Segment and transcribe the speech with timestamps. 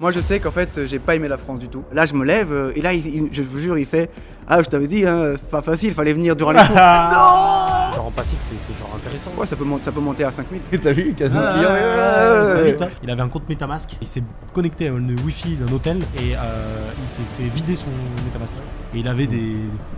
[0.00, 1.84] Moi, je sais qu'en fait, euh, j'ai pas aimé la France du tout.
[1.92, 4.10] Là, je me lève euh, et là, il- il- je vous jure, il fait
[4.48, 6.74] Ah, je t'avais dit, hein, c'est pas facile, il fallait venir durant les cours.
[6.76, 9.30] non Genre en passif, c'est genre intéressant.
[9.36, 10.60] Ouais, ça peut, ça peut monter à 5000.
[10.82, 12.72] T'as vu quasiment Ah, client, ouais, ouais, ouais, ça ouais.
[12.72, 12.88] vite, hein.
[13.02, 14.22] Il avait un compte Metamask, il s'est
[14.52, 17.86] connecté à une Wi-Fi d'un hôtel et euh, il s'est fait vider son
[18.26, 18.56] Metamask.
[18.94, 19.56] Et il avait des,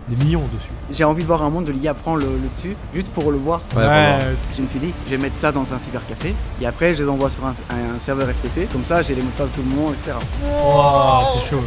[0.09, 0.69] des millions dessus.
[0.91, 3.37] J'ai envie de voir un monde de l'IA prend le, le dessus, juste pour le
[3.37, 3.61] voir.
[3.75, 4.19] Ouais, vraiment.
[4.55, 7.09] Je me suis dit, je vais mettre ça dans un cybercafé et après, je les
[7.09, 7.53] envoie sur un,
[7.99, 8.71] serveur FTP.
[8.71, 10.17] Comme ça, j'ai les mots de passe de tout le monde, etc.
[10.43, 11.63] Wow, c'est chaud.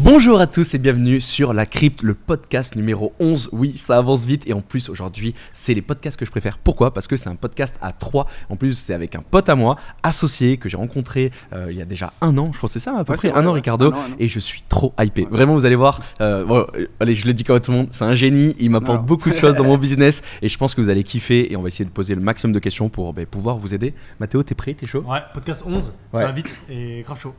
[0.00, 3.48] Bonjour à tous et bienvenue sur La Crypte, le podcast numéro 11.
[3.50, 6.56] Oui, ça avance vite et en plus aujourd'hui, c'est les podcasts que je préfère.
[6.58, 6.94] Pourquoi?
[6.94, 8.28] Parce que c'est un podcast à trois.
[8.48, 11.82] En plus, c'est avec un pote à moi, associé, que j'ai rencontré euh, il y
[11.82, 13.46] a déjà un an, je pense que c'est ça à peu Ouais, près, vrai, un
[13.46, 13.54] an ouais.
[13.56, 13.86] Ricardo.
[13.86, 14.16] Un an, un an.
[14.20, 15.22] Et je suis trop hypé.
[15.22, 15.28] Ouais.
[15.32, 15.98] Vraiment, vous allez voir.
[16.20, 16.64] euh, bon,
[17.00, 18.54] allez, je le dis comme à tout le monde, c'est un génie.
[18.60, 21.52] Il m'apporte beaucoup de choses dans mon business et je pense que vous allez kiffer
[21.52, 23.94] et on va essayer de poser le maximum de questions pour ben, pouvoir vous aider.
[24.20, 24.74] Mathéo, t'es prêt?
[24.74, 25.02] T'es chaud?
[25.08, 26.20] Ouais, podcast 11, Ouais.
[26.20, 27.34] ça va vite et grave chaud.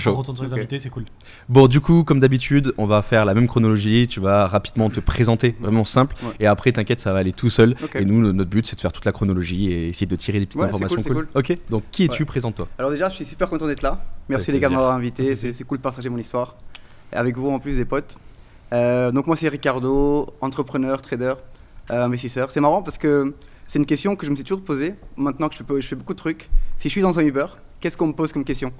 [0.00, 0.14] Trop On chaud.
[0.14, 1.04] retourne sur les invités, c'est cool.
[1.48, 4.06] Bon, du coup, comme d'habitude, on va faire la même chronologie.
[4.08, 6.16] Tu vas rapidement te présenter, vraiment simple.
[6.22, 6.30] Ouais.
[6.40, 7.74] Et après, t'inquiète, ça va aller tout seul.
[7.94, 10.38] Et nous, le- notre but, c'est de faire toute la chronologie et essayer de tirer
[10.38, 12.22] des petites Ouais, informations cool, c'est Ok, donc qui es-tu?
[12.22, 12.26] Ouais.
[12.26, 12.68] Présente-toi.
[12.78, 14.02] Alors, déjà, je suis super content d'être là.
[14.30, 15.36] Merci les gars de m'avoir invité.
[15.36, 16.56] C'est c'est cool de partager mon histoire.
[17.12, 18.16] Et avec vous, en plus, des potes.
[18.72, 21.34] Euh, donc, moi, c'est Ricardo, entrepreneur, trader,
[21.90, 22.50] euh, investisseur.
[22.50, 23.34] C'est marrant parce que
[23.66, 24.94] c'est une question que je me suis toujours posée.
[25.18, 26.48] Maintenant que je fais, je fais beaucoup de trucs.
[26.76, 27.44] Si je suis dans un Uber,
[27.80, 28.72] qu'est-ce qu'on me pose comme question?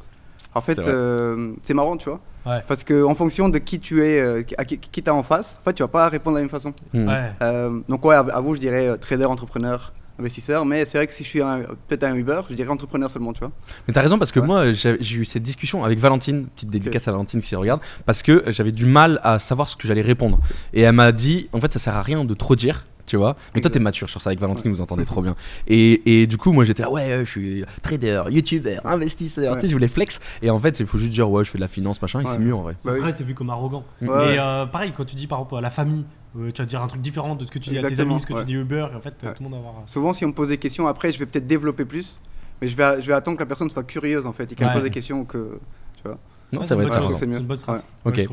[0.55, 2.21] En fait, C'est euh, c'est marrant, tu vois.
[2.45, 2.63] Ouais.
[2.69, 5.57] Parce que en fonction de qui tu es, euh, à qui, qui t'as en face,
[5.61, 6.75] en fait, tu vas pas répondre de la même façon.
[6.93, 7.09] Hmm.
[7.09, 7.33] Ouais.
[7.43, 10.65] Euh, donc ouais, à, à vous, je dirais trader, entrepreneur, investisseur.
[10.67, 11.41] Mais c'est vrai que si je suis
[11.89, 13.53] peut-être un Uber, je dirais entrepreneur seulement, tu vois.
[13.89, 14.47] Mais t'as raison parce que Ouais.
[14.47, 18.23] moi j'ai j'ai eu cette discussion avec Valentine, petite dédicace à Valentine qui regarde, parce
[18.23, 20.39] que j'avais du mal à savoir ce que j'allais répondre.
[20.75, 22.85] Et elle m'a dit, en fait ça sert à rien de trop dire.
[23.13, 25.37] Tu vois, mais toi t'es mature sur ça avec Valentine, vous entendez trop bien.
[25.67, 29.59] Et, et du coup, moi j'étais là, ouais, euh, je suis trader, youtubeur, investisseur, Ouais.
[29.59, 30.19] tu sais, je voulais flex.
[30.41, 32.25] Et en fait, il faut juste dire, ouais, je fais de la finance, machin, et
[32.25, 32.31] Ouais.
[32.33, 32.75] c'est mieux en vrai.
[32.87, 33.01] Bah oui.
[33.01, 33.85] Après, c'est vu comme arrogant.
[34.01, 34.37] Ouais, Mais ouais.
[34.39, 36.07] euh, pareil, quand tu dis par exemple à la famille,
[36.39, 38.19] euh, tu vas dire un truc différent de ce que tu dis à tes amis,
[38.19, 38.41] ce que ouais.
[38.41, 39.35] tu dis Uber, et en fait, euh, Ouais.
[39.35, 39.83] tout le monde va avoir.
[39.85, 42.19] Souvent, si on me pose des questions, après, je vais peut-être développer plus.
[42.63, 44.69] Mais je vais, je vais attendre que la personne soit curieuse en fait et qu'elle
[44.69, 44.77] me Ouais.
[44.79, 45.61] pose des questions que.
[46.53, 47.09] Non, raison.
[47.09, 47.41] chose, c'est mieux.
[48.05, 48.27] Ok.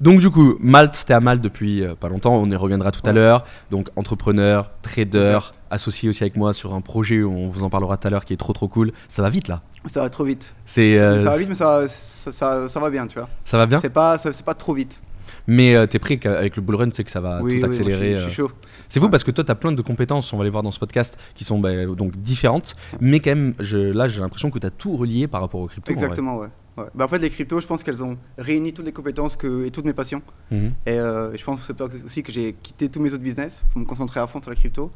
[0.00, 3.02] Donc du coup, Malte, t'es à Malte depuis euh, pas longtemps, on y reviendra tout
[3.08, 3.44] à l'heure.
[3.70, 5.38] Donc entrepreneur, trader,
[5.70, 8.32] associé aussi avec moi sur un projet, on vous en parlera tout à l'heure, qui
[8.32, 8.92] est trop trop cool.
[9.08, 9.62] Ça va vite là?
[9.86, 10.54] Ça va trop vite.
[10.66, 13.28] C'est euh, Ça va vite, mais ça, ça, ça, ça va bien, tu vois.
[13.44, 13.78] ça va bien?
[13.80, 15.00] C'est pas, ça- c'est pas trop vite.
[15.46, 18.16] Mais euh, t'es prêt qu'avec le bull run, c'est que ça va oui, tout accélérer.
[18.16, 18.46] je, suis, je suis euh.
[18.48, 18.52] chaud.
[18.88, 19.10] C'est fou Ouais.
[19.10, 21.44] parce que toi, t'as plein de compétences, on va les voir dans ce podcast, qui
[21.44, 25.28] sont bah, donc différentes, mais quand même, je, là, j'ai l'impression que t'as tout relié
[25.28, 25.92] par rapport aux crypto.
[25.92, 26.04] en vrai.
[26.04, 26.48] Exactement, ouais.
[26.80, 26.88] Ouais.
[26.94, 29.70] Bah, en fait, les cryptos, je pense qu'elles ont réuni toutes les compétences que, et
[29.70, 30.22] toutes mes passions.
[30.50, 30.72] Mhm.
[30.86, 31.70] Et euh, je pense
[32.04, 34.56] aussi que j'ai quitté tous mes autres business pour me concentrer à fond sur la
[34.56, 34.90] crypto.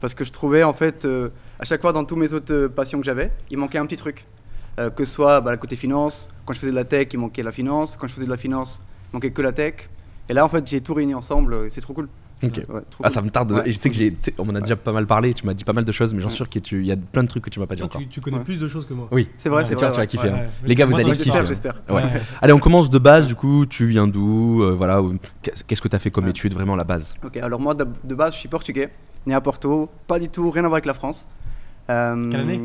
[0.00, 2.68] Parce que je trouvais, en fait, euh, à chaque fois dans tous mes autres euh,
[2.68, 4.26] passions que j'avais, il manquait un petit truc.
[4.78, 7.18] Euh, que ce soit bah, le côté finance, quand je faisais de la tech, il
[7.18, 7.96] manquait la finance.
[7.96, 8.80] Quand je faisais de la finance,
[9.12, 9.88] il manquait que la tech.
[10.28, 11.70] Et là, en fait, j'ai tout réuni ensemble.
[11.70, 12.08] C'est trop cool.
[12.46, 12.56] Ok.
[12.56, 13.10] Ouais, trop Ah, cool.
[13.10, 13.52] ça me tarde.
[13.52, 13.62] Ouais.
[13.66, 15.72] Je sais que j'ai, on m'en a déjà pas mal parlé, tu m'as dit pas
[15.72, 17.60] mal de choses, mais j'en suis sûr qu'il y a plein de trucs que tu
[17.60, 18.00] m'as pas dit Toi, encore.
[18.00, 18.44] tu, tu connais Ouais.
[18.44, 19.08] plus de choses que moi.
[19.12, 19.94] Oui, C'est vrai, Ouais, c'est tu vas- vrai.
[19.94, 20.28] tu vas kiffer.
[20.28, 20.42] Ouais, hein.
[20.62, 20.68] ouais.
[20.68, 21.24] Les gars, vous Moi, allez kiffer.
[21.24, 21.46] J'espère, hein.
[21.46, 21.82] j'espère.
[21.88, 22.02] Ouais.
[22.02, 22.20] Ouais.
[22.42, 25.02] Allez, on commence de base, du coup, tu viens d'où euh, Voilà,
[25.66, 26.30] qu'est-ce que tu as fait comme Ouais.
[26.30, 27.14] étude, vraiment la base?
[27.24, 28.90] Ok, alors moi, de, de base, je suis portugais,
[29.26, 29.88] né à Porto.
[30.06, 31.26] Pas du tout, rien à voir avec la France.
[31.90, 32.60] Euh, Quelle année?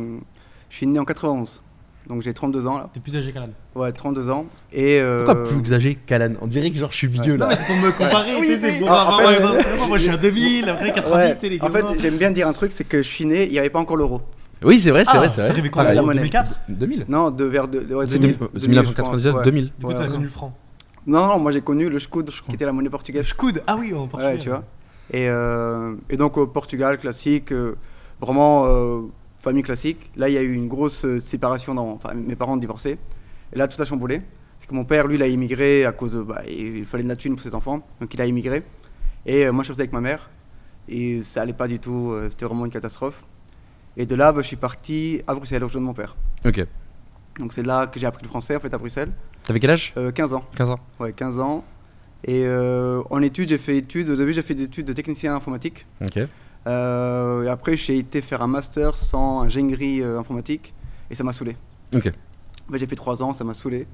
[0.69, 1.61] Je suis né en 91.
[2.09, 2.89] Donc j'ai 32 ans là.
[2.91, 3.49] T'es plus âgé qu'Alan.
[3.75, 4.47] Ouais, 32 ans.
[4.73, 7.37] Et euh, Pourquoi plus âgé qu'Alan On dirait que genre je suis vieux Ouais.
[7.37, 7.45] là.
[7.45, 8.79] Non, mais c'est pour me comparer, Oui, c'est oui.
[8.79, 11.33] pour Ah, en fait, euh, Moi, je suis à 2000, après 90, Ouais.
[11.35, 11.87] tu sais, les En gamins.
[11.87, 13.79] fait, j'aime bien dire un truc, c'est que je suis né, il n'y avait pas
[13.79, 14.21] encore l'euro.
[14.65, 15.95] Oui, c'est vrai, c'est Ah, vrai, c'est arrivait quand Pareil.
[15.95, 16.17] la en monnaie.
[16.21, 17.05] 2004 2000.
[17.09, 19.43] Non, de vers de, ouais, C'est 2000, 2000, 2000, 1999, je pense, ouais.
[19.45, 19.65] 2000.
[19.65, 20.09] Du coup, Ouais, tu as ouais.
[20.11, 20.57] connu le franc.
[21.07, 23.25] Non, non, moi j'ai connu le Scoud, qui était la monnaie portugaise.
[23.27, 24.33] Schkoud, ah oui, en Portugal.
[24.35, 24.63] Ouais, tu vois.
[25.13, 27.75] Et, euh, et donc au Portugal, classique, euh,
[28.19, 29.01] vraiment euh,
[29.49, 30.11] famille classique.
[30.15, 32.97] Là, il y a eu une grosse euh, séparation, dans, enfin mes parents ont divorcé.
[33.53, 34.21] Et là, tout a chamboulé.
[34.59, 36.21] Parce que mon père, lui, il a immigré à cause de.
[36.21, 37.85] Bah, il fallait de la thune pour ses enfants.
[38.01, 38.63] Donc il a immigré.
[39.25, 40.29] Et euh, moi, je suis resté avec ma mère.
[40.87, 42.11] Et ça allait pas du tout.
[42.11, 43.23] euh, C'était vraiment une catastrophe.
[43.97, 46.15] Et de là, bah, je suis parti à Bruxelles, au rejoindre mon père.
[46.45, 46.65] Ok.
[47.39, 49.11] Donc c'est là que j'ai appris le français, en fait, à Bruxelles.
[49.43, 49.93] T'avais quel âge?
[49.97, 50.43] Euh, 15 ans.
[50.55, 50.79] 15 ans.
[50.99, 51.63] Ouais, 15 ans.
[52.27, 54.09] Et en études, j'ai fait études.
[54.09, 55.85] Au début, j'ai fait des études de technicien informatique.
[56.05, 56.19] Ok.
[56.67, 60.73] Euh, et après, j'ai été faire un master sans ingénierie euh, informatique.
[61.09, 61.55] Et ça m'a saoulé.
[61.95, 62.11] Ok.
[62.69, 63.87] En fait, j'ai fait 3 ans, ça m'a saoulé.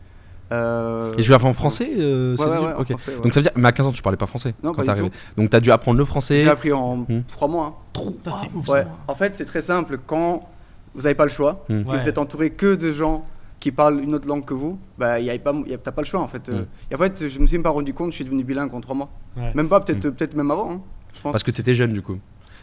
[0.52, 3.14] Euh, Et je vais faire en français euh, Ouais, ouais, en français.
[3.24, 4.90] Donc ça veut dire, mais à 15 ans, tu parlais pas français Non, quand t'es
[4.90, 5.10] arrivé.
[5.38, 6.42] Donc t'as dû apprendre le français.
[6.42, 7.24] J'ai appris en Hmm.
[7.28, 7.78] 3 mois.
[7.96, 8.02] hein.
[8.42, 8.68] C'est ouf.
[8.68, 8.84] Ça.
[9.08, 9.98] En fait, c'est très simple.
[10.06, 10.48] Quand
[10.94, 11.74] vous n'avez pas le choix, Hmm.
[11.74, 12.00] et Ouais.
[12.00, 13.26] vous êtes entouré que de gens
[13.60, 16.02] qui parlent une autre langue que vous, bah, y a pas, y a- t'as pas
[16.04, 16.48] le choix en fait.
[16.50, 16.66] Euh, Mm.
[16.92, 18.82] Et en fait, je me suis même pas rendu compte, je suis devenu bilingue en
[18.82, 19.10] 3 mois.
[19.36, 19.52] Ouais.
[19.56, 20.72] Même pas, peut-être peut-être même avant.
[20.74, 20.82] hein,
[21.16, 21.32] je pense.
[21.32, 22.18] Parce que t'étais jeune du coup.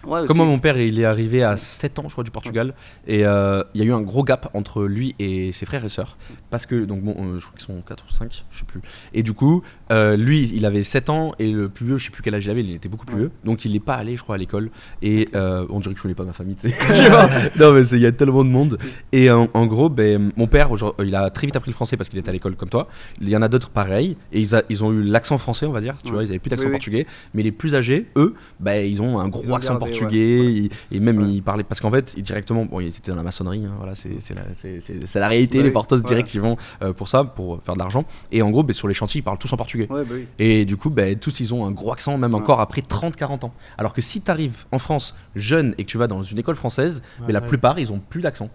[0.06, 0.26] Ouais.
[0.26, 2.74] Comme moi, mon père, il est arrivé à 7 ans, je crois, du Portugal.
[3.06, 5.88] Et euh, il y a eu un gros gap entre lui et ses frères et
[5.88, 6.16] sœurs.
[6.50, 8.80] Parce que, donc, bon, euh, je crois qu'ils sont 4 ou 5, je sais plus.
[9.14, 9.62] Et du coup,
[9.92, 12.44] euh, lui, il avait 7 ans et le plus vieux, je sais plus quel âge
[12.46, 13.30] il avait, il était beaucoup plus vieux.
[13.44, 14.70] Donc, il n'est pas allé, je crois, à l'école.
[15.02, 16.76] Et euh, on dirait que je connais pas ma famille, tu sais.
[17.58, 18.78] Non, mais il y a tellement de monde.
[19.12, 20.70] Et en, en gros, ben, mon père,
[21.04, 22.88] il a très vite appris le français parce qu'il était à l'école comme toi.
[23.20, 24.16] Il y en a d'autres pareils.
[24.32, 25.94] Et ils, a- ils ont eu l'accent français, on va dire.
[26.02, 26.14] Tu Ouais.
[26.14, 26.76] vois, ils avaient plus d'accent Oui, oui.
[26.78, 27.06] portugais.
[27.34, 29.78] Mais les plus âgés, eux, ben, ils ont un gros Ils accent ouais.
[30.00, 30.40] Portugais.
[30.40, 30.68] Ouais.
[30.96, 31.28] et même Ouais.
[31.28, 34.10] ils parlaient parce qu'en fait directement bon ils étaient dans la maçonnerie hein, voilà c'est
[34.34, 38.04] la, la réalité les portos direct ils vont euh, pour ça pour faire de l'argent
[38.30, 40.26] et en gros ben, sur les chantiers ils parlent tous en portugais bah oui.
[40.38, 43.54] et du coup ben, tous ils ont un gros accent même encore après 30-40 ans
[43.78, 46.56] alors que si tu arrives en France jeune et que tu vas dans une école
[46.56, 47.46] française mais la ouais.
[47.46, 48.48] plupart ils ont plus d'accent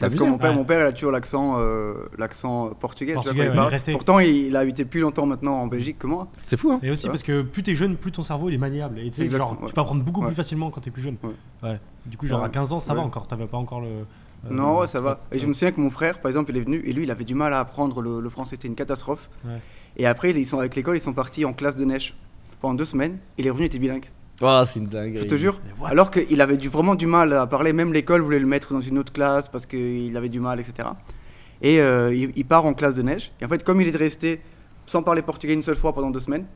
[0.00, 0.56] Parce que mon père, Ouais.
[0.56, 3.14] mon père, il a toujours l'accent, euh, l'accent portugais.
[3.22, 3.92] tu vois, ouais, il.
[3.92, 6.28] Pourtant, il, il a habité plus longtemps maintenant en Belgique que moi.
[6.42, 8.58] c'est fou hein Et aussi parce que plus t'es jeune, plus ton cerveau il est
[8.58, 8.98] maniable.
[9.00, 9.36] Et tu peux
[9.80, 10.28] apprendre beaucoup Ouais.
[10.28, 11.16] plus facilement quand t'es plus jeune.
[11.22, 11.30] Ouais.
[11.70, 11.80] Ouais.
[12.06, 12.46] Du coup, genre Ouais.
[12.46, 13.26] à 15 ans, ça va encore.
[13.28, 13.86] T'avais pas encore le.
[13.88, 15.20] euh, non, ouais, ça va.
[15.30, 17.10] Et je me souviens que mon frère, par exemple, il est venu et lui, il
[17.10, 18.56] avait du mal à apprendre le, le français.
[18.56, 19.28] C'était une catastrophe.
[19.44, 19.60] Ouais.
[19.98, 22.14] Et après, ils sont avec l'école, ils sont partis en classe de neige
[22.60, 23.18] pendant deux semaines.
[23.38, 24.06] Il est revenu, il était bilingue.
[24.40, 25.60] Oh, c'est une dinguerie Je te jure.
[25.84, 27.72] Alors qu'il avait du, vraiment du mal à parler.
[27.72, 30.88] Même l'école voulait le mettre dans une autre classe parce qu'il avait du mal, etc.
[31.60, 33.32] Et euh, il, il part en classe de neige.
[33.40, 34.40] Et en fait, comme il est resté
[34.86, 36.46] sans parler portugais une seule fois pendant deux semaines,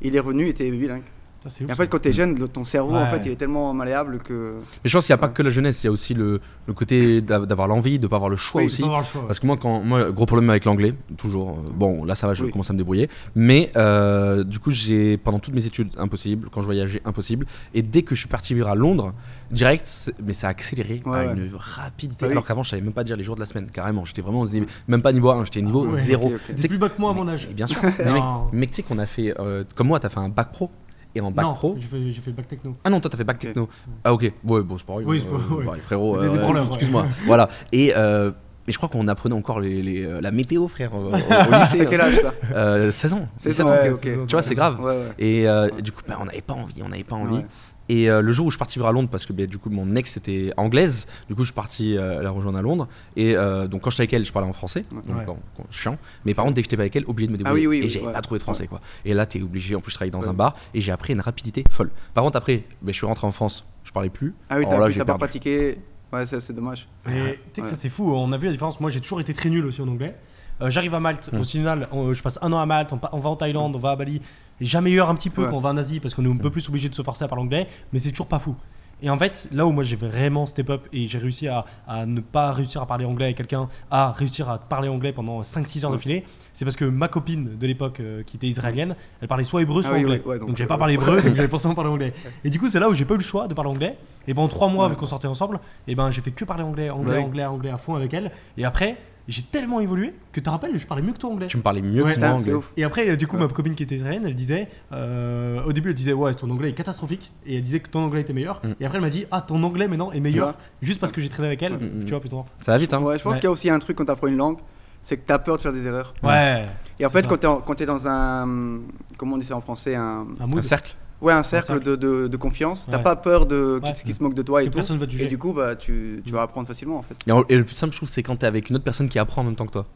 [0.00, 1.02] il est revenu, il était bilingue.
[1.46, 3.72] C'est Et en fait, quand t'es jeune, le- ton cerveau, en fait, il est tellement
[3.74, 4.54] malléable que.
[4.82, 5.32] mais je pense qu'il n'y a pas Ouais.
[5.34, 8.16] que la jeunesse il y a aussi le, le côté d'a- d'avoir l'envie de pas
[8.16, 9.20] avoir le choix Oui, Tu aussi peux avoir le choix.
[9.22, 9.26] ouais.
[9.26, 11.50] Parce que moi, quand moi, gros problème avec l'anglais, toujours.
[11.58, 12.50] euh, Bon, là ça va, je Oui.
[12.50, 13.08] commence à me débrouiller.
[13.34, 17.82] Mais euh, du coup, j'ai pendant toutes mes études impossible, quand je voyageais impossible, et
[17.82, 19.12] dès que je suis parti vivre à Londres,
[19.50, 22.24] direct, c'est- mais ça a accéléré à Ouais, une rapidité.
[22.24, 22.32] Ah oui.
[22.32, 24.04] Alors qu'avant, je savais même pas dire les jours de la semaine, carrément.
[24.04, 26.00] J'étais vraiment, au niveau- même pas niveau 1, j'étais niveau Ah ouais.
[26.02, 26.26] 0.
[26.28, 26.40] Ok, ok.
[26.46, 27.48] Tu T'es sais plus bas que moi à mon âge.
[27.48, 27.78] bien sûr.
[28.52, 30.70] mais tu sais qu'on a fait, euh, comme moi, t'as fait un bac pro.
[31.14, 31.76] Et en bac non, pro.
[31.78, 32.76] j'ai fait, bac techno.
[32.84, 33.68] Ah non, toi t'as fait bac techno.
[34.02, 35.04] Ah ok, ouais, bon, c'est pareil.
[35.06, 35.64] Oui, euh, c'est pas- ouais.
[35.64, 37.06] pareil, frérot, euh, excuse-moi.
[37.26, 37.48] voilà.
[37.72, 38.32] Et, euh,
[38.66, 41.58] mais je crois qu'on apprenait encore les, les, euh, la météo, frère, euh, au, au
[41.60, 41.76] lycée.
[41.78, 43.28] C'est quel âge ça Euh, 16 ans.
[43.36, 43.76] C'est 17 ça, ans.
[43.76, 43.98] ok, Ouais, ok.
[44.02, 44.20] c'est ça.
[44.26, 44.80] Tu vois, c'est grave.
[44.80, 45.12] Ouais, ouais.
[45.18, 47.44] Et euh, du coup, bah, on n'avait pas envie, on n'avait pas envie.
[47.88, 49.58] Et euh, le jour où je suis parti vivre à Londres, parce que bah, du
[49.58, 52.88] coup mon ex était anglaise, du coup je suis parti euh, la rejoindre à Londres.
[53.16, 55.02] Et euh, donc quand j'étais avec elle, je parlais en français, Ouais.
[55.06, 55.24] donc Ouais.
[55.26, 55.98] bon, bon, chiant.
[56.24, 57.66] Mais par contre, dès que j'étais pas avec elle, obligé de me Ah débrouiller.
[57.66, 58.12] oui, oui, et oui, j'avais ouais.
[58.12, 58.80] pas trouvé de français quoi.
[59.04, 59.74] Et là, t'es obligé.
[59.76, 60.28] En plus, je travaillais dans Ouais.
[60.28, 61.90] un bar et j'ai appris une rapidité folle.
[62.14, 64.34] Par contre, après, bah, je suis rentré en France, je parlais plus.
[64.48, 64.64] Ah oui,
[64.96, 65.78] t'as pas pratiqué.
[66.12, 66.86] Ouais, c'est dommage.
[67.08, 67.10] Et
[67.52, 68.78] tu sais que ça c'est fou, on a vu la différence.
[68.80, 70.14] Moi j'ai toujours été très nul aussi en anglais.
[70.62, 73.28] Euh, J'arrive à Malte, au final, on- je passe un an à Malte, on va
[73.30, 74.22] en Thaïlande, on va à Bali.
[74.60, 75.50] Et j'ai meilleur un petit peu Ouais.
[75.50, 77.24] quand on va en Asie parce qu'on est un peu plus obligé de se forcer
[77.24, 78.54] à parler anglais, mais c'est toujours pas fou.
[79.02, 82.06] Et en fait, là où moi j'ai vraiment step up et j'ai réussi à, à
[82.06, 85.84] ne pas réussir à parler anglais avec quelqu'un, à réussir à parler anglais pendant 5-6
[85.84, 85.96] heures Ouais.
[85.96, 89.60] d'affilée, c'est parce que ma copine de l'époque euh, qui était israélienne, elle parlait soit
[89.62, 90.22] hébreu, Ah soit oui, anglais.
[90.24, 92.14] ouais, donc donc, j'avais euh, pas parlé hébreu, donc j'avais forcément parlé anglais.
[92.44, 93.98] Et du coup, c'est là où j'ai pas eu le choix de parler anglais.
[94.28, 95.58] Et pendant 3 mois, vu qu'on sortait ensemble,
[95.88, 98.30] et ben j'ai fait que parler anglais, anglais, anglais, anglais à fond avec elle.
[98.56, 101.46] Et après, j'ai tellement évolué que tu te rappelles, je parlais mieux que toi anglais.
[101.46, 102.14] Tu me parlais mieux Ouais.
[102.14, 102.52] que moi anglais.
[102.52, 102.72] ouf.
[102.76, 103.42] Et après, du coup, Ouais.
[103.42, 106.70] ma copine qui était israélienne, elle disait, euh, au début, elle disait, ouais, ton anglais
[106.70, 107.32] est catastrophique.
[107.46, 108.60] Et elle disait que ton anglais était meilleur.
[108.64, 108.72] Mm.
[108.80, 110.48] Et après, elle m'a dit, ah, ton anglais maintenant est meilleur.
[110.48, 110.54] Ouais.
[110.82, 111.74] Juste parce que j'ai traîné avec elle.
[111.78, 112.04] Mm, mm.
[112.04, 112.44] Tu vois, putain.
[112.60, 113.38] Ça va vite, hein Ouais, je pense Ouais.
[113.38, 114.58] qu'il y a aussi un truc quand t'apprends une langue,
[115.00, 116.12] c'est que t'as peur de faire des erreurs.
[116.22, 116.66] Ouais.
[116.98, 117.28] Et en fait, ça.
[117.28, 118.80] quand t'es dans un.
[119.16, 120.94] Comment on dit ça en français un, Un cercle.
[121.24, 121.82] Ouais, un cercle, cercle.
[121.84, 122.86] De, de, de confiance.
[122.90, 123.02] T'as Ouais.
[123.02, 123.96] pas peur de qui, Ouais.
[124.04, 124.76] qui se moque de toi et Que tout.
[124.76, 125.24] personne va te juger.
[125.24, 127.14] Et du coup, bah, tu, tu vas apprendre facilement en fait.
[127.26, 129.08] Et, en- et le plus simple, je trouve, c'est quand t'es avec une autre personne
[129.08, 129.86] qui apprend en même temps que toi.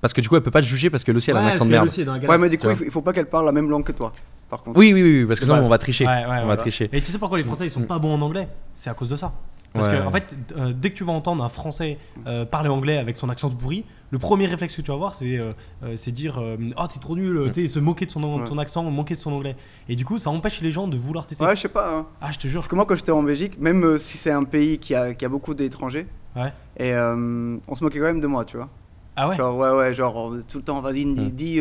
[0.00, 1.46] Parce que du coup, elle peut pas te juger parce que aussi elle a un
[1.48, 2.24] accent de qu'elle merde.
[2.28, 3.92] Ouais, mais du coup, il faut, il faut pas qu'elle parle la même langue que
[3.92, 4.12] toi.
[4.48, 4.78] Par contre.
[4.78, 6.06] Oui, oui, oui, oui, parce que sinon on va tricher.
[6.06, 6.88] Ouais, ouais, on va tricher.
[6.92, 7.86] Et tu sais pourquoi les Français ils sont Mm.
[7.86, 8.48] pas bons en anglais?
[8.74, 9.32] C'est à cause de ça.
[9.72, 9.98] Parce Ouais.
[9.98, 13.16] que en fait, euh, dès que tu vas entendre un Français euh, parler anglais avec
[13.16, 15.52] son accent de pourri, le premier réflexe que tu vas avoir, c'est euh,
[15.84, 18.44] euh, c'est dire euh, oh t'es trop nul, tu sais, se moquer de son, Ouais.
[18.44, 19.56] ton accent, moquer de son anglais.
[19.88, 21.44] Et du coup, ça empêche les gens de vouloir tester.
[21.44, 21.96] Ouais, je sais pas.
[21.96, 22.06] hein.
[22.20, 22.60] Ah, je te jure.
[22.60, 25.14] Parce que moi, quand j'étais en Belgique, même euh, si c'est un pays qui a,
[25.14, 26.52] qui a beaucoup d'étrangers, Ouais.
[26.76, 28.68] et euh, on se moquait quand même de moi, tu vois.
[29.16, 29.36] Ah ouais?
[29.36, 31.60] Genre, ouais, ouais, genre, tout le temps, vas-y, dis, dis,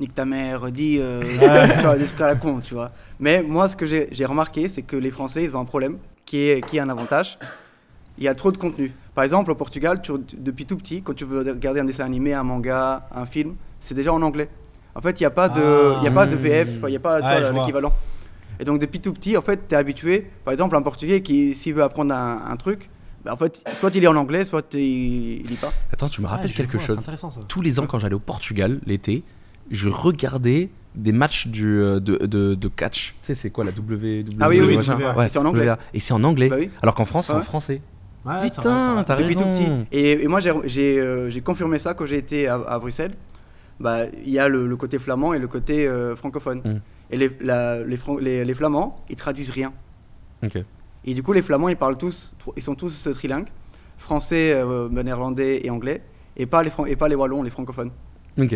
[0.00, 1.74] nique ta mère, dis, Ouais.
[1.76, 2.90] tu vois, des trucs à la con, tu vois.
[3.20, 5.98] Mais moi, ce que j'ai j'ai remarqué, c'est que les Français, ils ont un problème,
[6.26, 7.38] qui est, qui est un avantage.
[8.18, 8.92] Il y a trop de contenu.
[9.14, 12.32] Par exemple, au Portugal, tu- depuis tout petit, quand tu veux regarder un dessin animé,
[12.32, 14.48] un manga, un film, c'est déjà en anglais.
[14.94, 15.96] En fait, il n'y a pas de, Ah.
[16.00, 16.36] il y a pas de.
[16.36, 17.52] VF, il n'y a pas vois.
[17.60, 17.92] l'équivalent.
[18.60, 20.30] Et donc, depuis tout petit, en fait, tu es habitué.
[20.44, 22.90] Par exemple, un Portugais qui, s'il veut apprendre un, un truc,
[23.24, 25.72] bah, en fait, soit il est en anglais, soit il, lit pas.
[25.92, 27.40] Attends, tu me rappelles Ouais, je quelque vois, chose C'est intéressant ça.
[27.48, 29.24] Tous les ans, quand j'allais au Portugal l'été,
[29.70, 33.12] je regardais des matchs du, euh, de, de, de catch.
[33.22, 34.76] Tu sais, c'est quoi la W Ah oui, oui.
[34.76, 35.68] Ouais, Et c'est en anglais.
[35.94, 36.48] Et c'est en anglais.
[36.50, 36.70] Bah oui.
[36.82, 37.42] Alors qu'en France, c'est en Ouais.
[37.42, 37.80] français.
[38.24, 39.04] Ouais, ça va, ça Putain, va.
[39.04, 39.84] t'as depuis tout raison.
[39.84, 39.96] petit.
[39.96, 43.14] Et, et moi, j'ai- euh, j'ai confirmé ça quand j'ai été à, à Bruxelles.
[43.80, 46.60] Bah, il y a le, le côté flamand et le côté euh, francophone.
[46.64, 46.80] Mm.
[47.10, 49.72] Et les, la- les, Fran- les- les flamands, ils traduisent rien.
[51.04, 53.48] Et du coup, les Flamands, ils parlent tous, ils sont tous euh, trilingues,
[53.96, 56.02] français, euh, néerlandais et anglais,
[56.36, 57.90] et pas les, et pas les Wallons, les francophones.
[58.38, 58.54] Ok.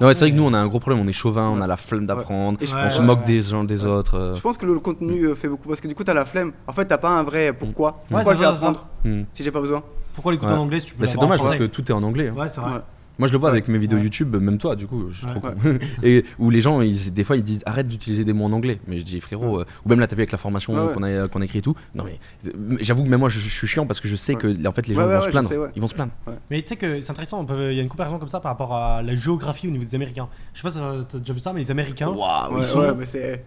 [0.00, 1.04] Non, ouais, c'est vrai que nous, on a un gros problème.
[1.04, 2.58] On est chauvin, on a la flemme d'apprendre.
[2.60, 3.24] On pense, se ouais, moque ouais.
[3.26, 3.90] des gens, des Ouais.
[3.90, 4.14] autres.
[4.16, 4.34] euh.
[4.34, 6.52] je pense que le contenu euh, fait beaucoup, parce que du coup, t'as la flemme.
[6.66, 8.02] En fait, t'as pas un vrai pourquoi.
[8.08, 8.48] Pourquoi ça.
[8.50, 9.22] apprendre Hmm.
[9.34, 9.82] si j'ai pas besoin
[10.14, 10.58] Pourquoi l'écouter Ouais.
[10.58, 12.28] en anglais si tu peux c'est dommage parce que tout est en anglais.
[12.28, 12.38] hein.
[12.38, 12.80] Ouais, c'est vrai.
[13.20, 14.04] Moi, je le vois avec mes vidéos Ouais.
[14.04, 15.32] YouTube, même toi, du coup, je Ouais.
[15.40, 15.52] con.
[16.02, 18.80] Et où les gens, ils- des fois, ils disent arrête d'utiliser des mots en anglais.
[18.88, 21.28] Mais je dis frérot, euh, ou même là, t'as vu avec la formation qu'on a,
[21.28, 21.76] qu'on a écrit et tout.
[21.94, 24.34] Non, mais euh, j'avoue que même moi, je, je suis chiant parce que je sais
[24.34, 24.40] Ouais.
[24.40, 25.48] que en fait, les gens ouais, vont ouais, se plaindre.
[25.48, 25.68] sais, ouais.
[25.76, 26.12] Ils vont se plaindre.
[26.50, 28.74] Mais tu sais que c'est intéressant, il y a une comparaison comme ça par rapport
[28.74, 30.28] à la géographie au niveau des Américains.
[30.54, 32.10] Je sais pas si t'as déjà vu ça, mais les Américains
[32.56, 32.96] ils sont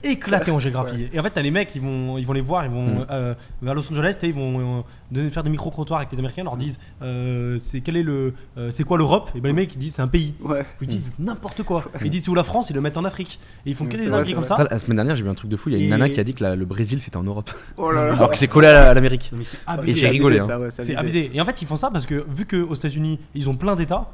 [0.03, 1.08] éclatés en géographie.
[1.12, 3.06] Et en fait, t'as les mecs, ils vont, ils vont les voir, ils vont Mm.
[3.10, 4.84] euh, vers Los Angeles, ils vont
[5.15, 8.70] euh, faire des micro-trottoirs avec les Américains, leur disent euh, c'est quel est le, euh,
[8.72, 9.30] c'est quoi l'Europe?
[9.36, 10.34] Et ben les mecs ils disent c'est un pays.
[10.41, 10.65] Ouais.
[10.82, 11.86] Ils disent n'importe quoi.
[12.03, 13.39] Ils disent c'est où la France, ils le mettent en Afrique.
[13.65, 14.67] Et ils font que des dingueries comme ça.
[14.70, 15.70] La semaine dernière, j'ai vu un truc de fou.
[15.70, 17.24] Il y a une Et- nana qui a dit que la- le Brésil c'était en
[17.24, 17.51] Europe.
[17.77, 18.13] Oh là là.
[18.17, 19.29] Alors que c'est collé à la- à l'Amérique.
[19.32, 20.00] Non, mais c'est Et abusé.
[20.00, 20.48] j'ai rigolé, hein.
[20.48, 21.32] ça, ouais, C'est abusé.
[21.34, 24.10] Et en fait, ils font ça parce que vu qu'aux États-Unis, ils ont plein d'États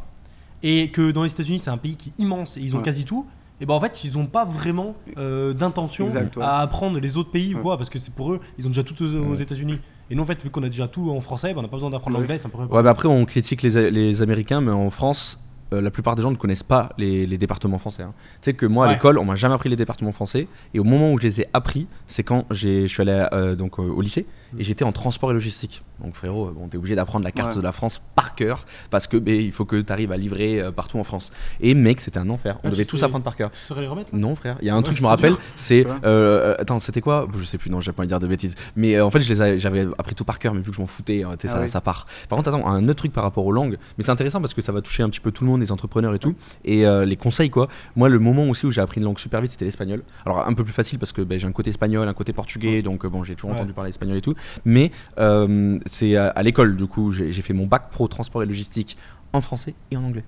[0.64, 2.84] et que dans les États-Unis, c'est un pays qui est immense et ils ont Ouais.
[2.84, 3.26] quasi tout.
[3.62, 6.44] Et ben en fait, ils ont pas vraiment euh, d'intention Exact, ouais.
[6.44, 7.64] à apprendre les autres pays ou Ouais.
[7.64, 9.42] quoi parce que c'est pour eux, ils ont déjà tout aux, aux Ouais.
[9.42, 9.80] États-Unis.
[10.12, 11.76] Et nous, en fait, vu qu'on a déjà tout en français, ben, on n'a pas
[11.78, 12.38] besoin d'apprendre l'anglais.
[12.38, 12.64] C'est un peu.
[12.64, 15.40] Ouais, bah après, on critique les, les Américains, mais en France,
[15.72, 18.02] euh, la plupart des gens ne connaissent pas les, les départements français.
[18.04, 18.14] hein.
[18.42, 18.94] Tu sais que moi, à Ouais.
[18.96, 20.48] l'école, on m'a jamais appris les départements français.
[20.74, 23.56] Et au moment où je les ai appris, c'est quand j'ai- je suis allé euh,
[23.56, 24.26] donc, euh, au lycée.
[24.58, 25.84] Et j'étais en transport et logistique.
[26.04, 27.58] Donc, frérot, euh, bon, t'es obligé d'apprendre la carte Ouais.
[27.58, 30.62] de la France par cœur parce que ben, il faut que tu arrives à livrer
[30.62, 31.32] euh, partout en France.
[31.60, 32.58] Et mec, c'était un enfer.
[32.64, 33.52] On Ah, devait tous sais- apprendre par cœur.
[33.52, 35.34] Tu saurais les remettre Non frère, il y a un Ouais, truc je me rappelle,
[35.58, 37.28] c'est euh, attends c'était quoi?
[37.38, 39.20] Je sais plus non j'ai pas envie de dire de bêtises, mais euh, en fait
[39.22, 41.70] j'avais appris tout par cœur mais vu que je m'en foutais, sais, Ah ça, oui.
[41.70, 42.06] ça part.
[42.30, 44.62] Par contre attends un autre truc par rapport aux langues, mais c'est intéressant parce que
[44.62, 47.16] ça va toucher un petit peu tout le monde, les entrepreneurs et tout, et les
[47.18, 47.68] conseils quoi.
[47.98, 50.04] Moi le moment aussi où j'ai appris une langue super vite c'était l'espagnol.
[50.26, 52.82] Alors un peu plus facile parce que ben, j'ai un côté espagnol, un côté portugais,
[52.82, 56.76] donc bon j'ai toujours entendu parler espagnol et tout, mais euh, c'est à, à l'école
[56.76, 58.98] du coup j'ai fait mon bac pro transport et logistique
[59.34, 60.24] en français et en anglais.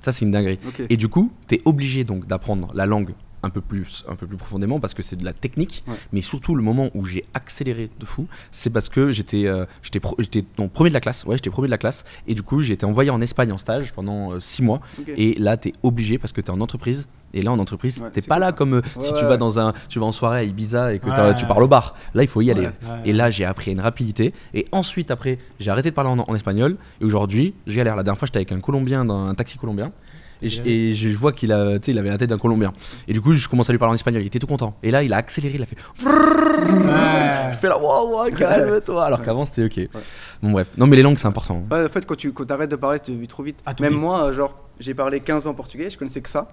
[0.00, 0.58] Ça c'est une dinguerie.
[0.88, 4.26] Et du coup, tu es obligé donc d'apprendre la langue un peu plus, un peu
[4.26, 5.82] plus profondément parce que c'est de la technique.
[5.86, 5.94] Ouais.
[6.12, 10.00] Mais surtout, le moment où j'ai accéléré de fou, c'est parce que j'étais euh, j'étais
[10.00, 11.24] premier de la classe.
[11.24, 12.04] Ouais, j'étais premier de la classe.
[12.26, 14.80] Et du coup, j'ai été envoyé en Espagne en stage pendant 6 mois.
[14.98, 15.08] Ok.
[15.16, 17.08] Et là, tu es obligé parce que tu es en entreprise.
[17.32, 18.52] Et là, en entreprise, Ouais, t'es pas là ça.
[18.52, 20.98] comme euh, Ouais, si tu vas dans un, tu vas en soirée à Ibiza et
[20.98, 21.94] que tu parles au bar.
[22.12, 22.68] Là, il faut y aller.
[23.04, 24.34] Et là, j'ai appris à une rapidité.
[24.52, 26.76] Et ensuite, après, j'ai arrêté de parler en, en espagnol.
[27.00, 27.94] Et aujourd'hui, j'ai galère.
[27.96, 29.92] La dernière fois, j'étais avec un Colombien dans un taxi colombien.
[30.42, 32.72] Et je, et je vois qu'il a, tu sais, il avait la tête d'un Colombien.
[33.08, 34.22] Et du coup, je commence à lui parler en espagnol.
[34.22, 34.76] Il était tout content.
[34.82, 35.54] Et là, il a accéléré.
[35.56, 35.76] Il a fait.
[36.04, 36.10] Ouais.
[37.52, 39.04] Je fais là, waouh, waouh, calme-toi.
[39.04, 39.88] Alors qu'avant, c'était ok.
[40.42, 40.68] Bon, bref.
[40.76, 41.62] Non, mais les langues, c'est important.
[41.70, 43.58] Ouais, en fait, quand tu quand arrêtes de parler, tu vis trop vite.
[43.66, 44.00] Ah, Même vite.
[44.00, 46.48] moi, genre, j'ai parlé 15 ans portugais, je connaissais que ça.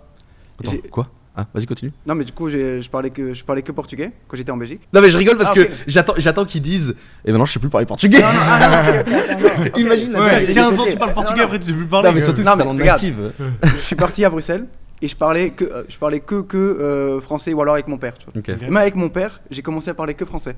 [0.60, 1.08] Attends, quoi?
[1.40, 1.92] Ah, vas-y, continue.
[2.08, 4.82] Non, mais du coup, je parlais que je parlais que portugais quand j'étais en Belgique.
[4.92, 6.96] Non, mais je rigole parce Ah, que j'attends, j'attends qu'ils disent.
[7.26, 8.18] Et maintenant, je sais plus parler portugais.
[9.78, 10.40] Imagine la Ouais, blague.
[10.42, 11.46] j'étais 15 ans, tu parles Non, portugais, non.
[11.46, 12.10] après tu sais plus parler.
[12.10, 12.26] Non, mais quoi.
[12.26, 14.66] surtout, Non, c'est mais la je suis parti à Bruxelles
[15.02, 17.98] et je parlais que euh, je parlais que que euh, français ou alors avec mon
[17.98, 18.56] père, tu vois.
[18.62, 20.56] Même avec mon père, j'ai commencé à parler que français.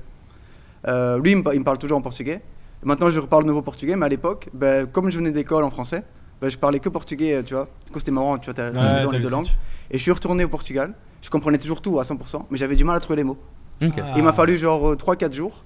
[0.88, 2.40] Euh, lui, il me, pa- il me parle toujours en portugais.
[2.82, 6.02] Maintenant, je reparle nouveau portugais, mais à l'époque, ben, comme je venais d'école en français,
[6.40, 7.68] ben, je parlais que portugais, euh, tu vois.
[7.86, 9.48] Du coup, c'était marrant, tu vois, t'as Ouais, les deux langues.
[9.90, 10.94] Et je suis retourné au Portugal.
[11.20, 13.38] Je comprenais toujours tout à 100%, mais j'avais du mal à trouver les mots.
[13.82, 14.14] Ah.
[14.16, 15.64] Il m'a fallu genre 3-4 jours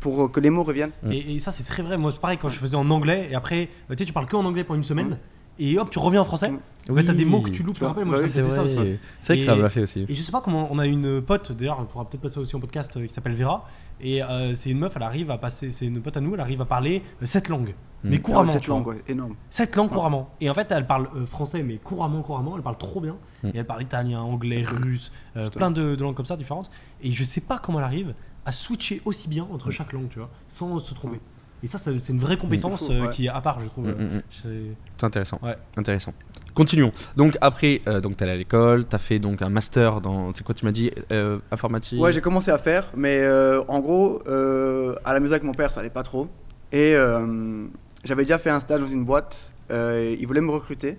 [0.00, 0.92] pour euh, que les mots reviennent.
[1.10, 1.96] Et, et ça, c'est très vrai.
[1.96, 4.26] Moi, c'est pareil quand je faisais en anglais et après, euh, tu sais, tu parles
[4.26, 5.18] que en anglais pendant une semaine
[5.58, 6.50] et hop, tu reviens en français.
[6.50, 6.92] Mm.
[6.92, 7.52] Ouais, t'as des mots que Oui.
[7.52, 8.78] tu loupes, tu te rappelles Moi, bah oui, c'est ça aussi.
[9.20, 10.04] C'est vrai que ça me l'a fait aussi.
[10.08, 12.54] Et je sais pas comment, on a une pote, d'ailleurs, on pourra peut-être passer aussi
[12.54, 13.66] en podcast, euh, qui s'appelle Vera.
[14.00, 16.40] Et euh, c'est une meuf, elle arrive à passer, c'est une pote à nous, elle
[16.40, 17.74] arrive à parler euh, sept langues.
[18.02, 18.10] Mm.
[18.10, 18.52] Mais Ah, couramment.
[18.52, 18.78] cette tu vois.
[18.80, 19.34] langue, ouais, énorme.
[19.50, 20.30] Sept langues couramment.
[20.40, 22.56] Et en fait, elle parle euh, français, mais couramment, couramment.
[22.56, 23.16] Elle parle trop bien.
[23.42, 23.48] Mm.
[23.48, 25.12] Et elle parle italien, anglais, russe,
[25.54, 26.70] plein de, de langues comme ça différentes.
[27.02, 28.14] Et je sais pas comment elle arrive
[28.46, 31.20] à switcher aussi bien entre chaque langue, tu vois, sans se tromper.
[31.64, 33.10] Et ça, ça, c'est une vraie compétence euh, ouais.
[33.10, 33.86] qui est à part, je trouve.
[33.86, 34.22] Mm, mm, mm.
[34.28, 35.38] C'est- intéressant.
[35.42, 35.56] Ouais.
[35.78, 36.12] Intéressant.
[36.52, 36.92] Continuons.
[37.16, 40.44] Donc après, euh, donc t'es allé à l'école, t'as fait donc un master dans, c'est
[40.44, 42.00] quoi tu m'as dit, euh, informatique?
[42.00, 45.54] Ouais, j'ai commencé à faire, mais euh, en gros, euh, à la maison avec mon
[45.54, 46.28] père, ça allait pas trop.
[46.70, 47.66] Et euh,
[48.04, 49.52] j'avais déjà fait un stage dans une boîte.
[49.70, 50.98] euh, ils voulaient me recruter.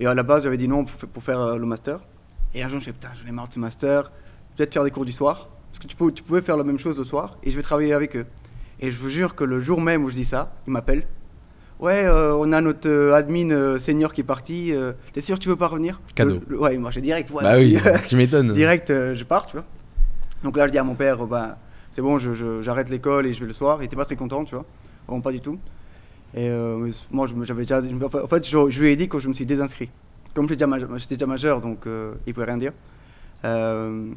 [0.00, 2.00] Et à la base, j'avais dit non pour, fa- pour faire euh, le master.
[2.54, 4.10] Et un jour, je me suis dit, putain, j'en ai marre de ce master.
[4.56, 5.48] Peut-être faire des cours du soir.
[5.70, 7.38] Parce que tu, peux, tu pouvais faire la même chose le soir.
[7.44, 8.26] Et je vais travailler avec eux.
[8.82, 11.06] Et je vous jure que le jour même où je dis ça, ils m'appellent.
[11.78, 14.72] Ouais, euh, on a notre euh, admin euh, senior qui est parti.
[15.12, 16.00] T'es sûr que tu veux pas revenir?
[16.14, 16.34] Cadeau.
[16.34, 17.30] Le- le- Ouais, moi j'ai direct.
[17.30, 17.76] Ouais, Bah oui,
[18.08, 18.52] tu m'étonnes.
[18.52, 19.64] direct, je pars, tu vois.
[20.44, 21.58] Donc là, je dis à mon père, euh, bah,
[21.92, 22.18] c'est bon,
[22.60, 23.78] j'arrête l'école et je vais le soir.
[23.80, 24.64] Il était pas très content, tu vois.
[25.06, 25.58] Vraiment pas du tout.
[26.34, 26.48] Et
[27.10, 27.80] moi, j'avais déjà.
[27.80, 29.90] En fait, je, je lui ai dit quand je me suis désinscrit.
[30.34, 31.84] Comme j'étais déjà, déjà majeur, donc
[32.26, 32.72] il pouvait rien dire.
[33.44, 34.12] Euh,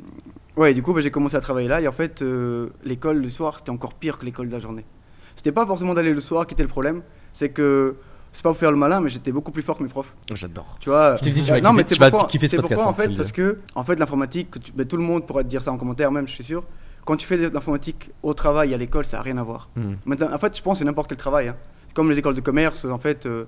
[0.58, 1.82] ouais, du coup, bah, j'ai commencé à travailler là.
[1.82, 4.86] Et en fait, euh, l'école le soir, c'était encore pire que l'école de la journée.
[5.36, 7.02] C'était pas forcément d'aller le soir qui était le problème.
[7.34, 7.96] C'est que,
[8.32, 10.14] c'est pas pour faire le malin, mais j'étais beaucoup plus fort que mes profs.
[10.34, 10.78] J'adore.
[10.80, 12.48] Tu vois, Je t'ai dit, tu vas non, kiffer- mais tu c'est vas pourquoi, kiffer
[12.48, 14.98] ce podcast, pourquoi, en hein, te fait, le parce que en fait l'informatique, mais tout
[14.98, 16.64] le monde pourra te dire ça en commentaire même, je suis sûr.
[17.06, 19.70] Quand tu fais de l'informatique au travail, à l'école, ça n'a rien à voir.
[19.76, 19.94] Hmm.
[20.06, 21.50] Maintenant, en fait, je pense que c'est n'importe quel travail.
[21.50, 21.56] hein.
[21.94, 23.46] Comme les écoles de commerce, en fait, euh,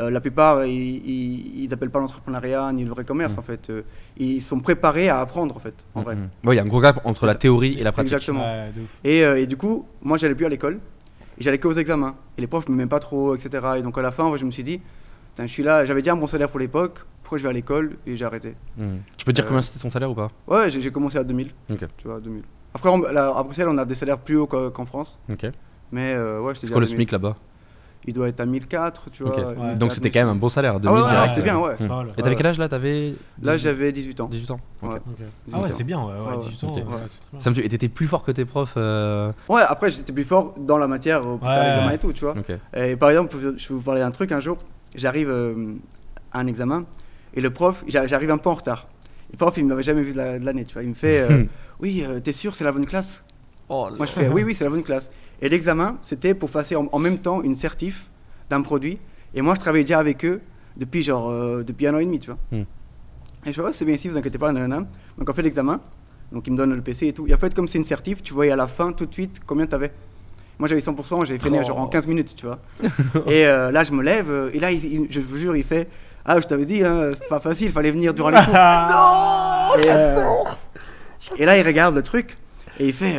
[0.00, 3.38] euh, la plupart, ils, ils, ils appellent pas l'entrepreneuriat ni le vrai commerce, Mm.
[3.38, 3.70] en fait.
[3.70, 3.82] Euh,
[4.18, 6.16] ils sont préparés à apprendre, en fait, en vrai.
[6.16, 6.28] Mhm.
[6.44, 8.12] Ouais, il y a un gros gap entre la théorie et la pratique.
[8.12, 8.40] Exactement.
[8.44, 8.70] Ouais.
[9.04, 10.80] Et, euh, et du coup, moi, j'allais plus à l'école.
[11.38, 12.14] Et j'allais que aux examens.
[12.38, 13.64] Et les profs ne m'aimaient pas trop, etc.
[13.78, 14.80] Et donc, à la fin, je me suis dit,
[15.38, 17.00] je suis là, j'avais déjà un bon salaire pour l'époque.
[17.22, 18.54] Pourquoi je vais à l'école Et j'ai arrêté.
[18.76, 19.00] Mhm.
[19.18, 20.30] Tu peux dire Euh, combien c'était ton salaire ou pas?
[20.46, 21.50] Ouais, j'ai commencé à 2000.
[21.70, 21.80] Ok.
[21.96, 22.42] Tu vois, 2000.
[22.72, 25.18] Après, on- là, à Bruxelles, on a des salaires plus hauts qu'en France.
[25.30, 25.46] Ok.
[25.92, 26.96] Mais euh, ouais, C'est quoi le 2000.
[26.98, 27.36] SMIC là-bas?
[28.08, 29.32] Il doit être à 1004, tu vois.
[29.36, 29.44] Ouais.
[29.56, 30.74] 1004, Donc c'était quand même un bon salaire.
[30.74, 31.74] Ah ouais, 2000 ouais, direct, c'était bien, ouais.
[31.74, 31.76] Et
[32.22, 32.36] t'avais Ouais.
[32.36, 34.28] quel âge là T'avais Là, j'avais 18 ans.
[34.30, 34.60] 18 ans.
[34.82, 34.90] Ok.
[34.92, 34.96] Ouais.
[34.96, 35.16] Ok.
[35.46, 37.40] 18 Ah ouais, c'est bien, ouais, ouais, Ouais, 18 ans, ouais, Ouais.
[37.40, 40.24] Ça me dit, et t'étais plus fort que tes profs euh, Ouais, après, j'étais plus
[40.24, 41.54] fort dans la matière pour Ouais.
[41.54, 42.34] faire l'examen et tout, tu vois.
[42.76, 44.58] Et par exemple, je vais vous parler d'un truc un jour.
[44.94, 45.74] J'arrive euh,
[46.32, 46.84] à un examen
[47.34, 48.86] et le prof, j'a- j'arrive un peu en retard.
[49.32, 50.84] Le prof, il m'avait jamais vu de la- de l'année, tu vois.
[50.84, 51.44] Il me fait euh,
[51.80, 53.22] Oui, euh, t'es sûr, c'est la bonne classe?
[53.68, 55.10] Oh Moi, je fais Oui, oui, c'est la bonne classe.
[55.42, 58.08] Et l'examen, c'était pour passer en, en même temps une certif
[58.50, 58.98] d'un produit.
[59.34, 60.40] Et moi, je travaillais déjà avec eux
[60.76, 62.38] depuis genre euh, depuis un an et demi, tu vois.
[62.52, 62.64] Hmm.
[63.44, 64.86] Et je Ouais, c'est bien ici, vous inquiétez pas, nanana.
[65.18, 65.80] Donc, on fait l'examen.
[66.32, 67.26] Donc, il me donne le PC et tout.
[67.28, 69.40] Et en fait, comme c'est une certif, tu voyais à la fin tout de suite
[69.46, 69.92] combien t'avais.
[70.58, 72.58] Moi, j'avais 100%, j'avais fini genre en 15 minutes, tu vois.
[73.26, 75.62] et euh, là, je me lève, euh, et là, il- il- je vous jure, il
[75.64, 75.88] fait
[76.24, 78.54] Ah, je t'avais dit, hein, c'est pas facile, fallait venir durant les cours.
[79.84, 80.24] et, euh,
[81.36, 82.36] et là, il regarde le truc,
[82.80, 83.16] et il fait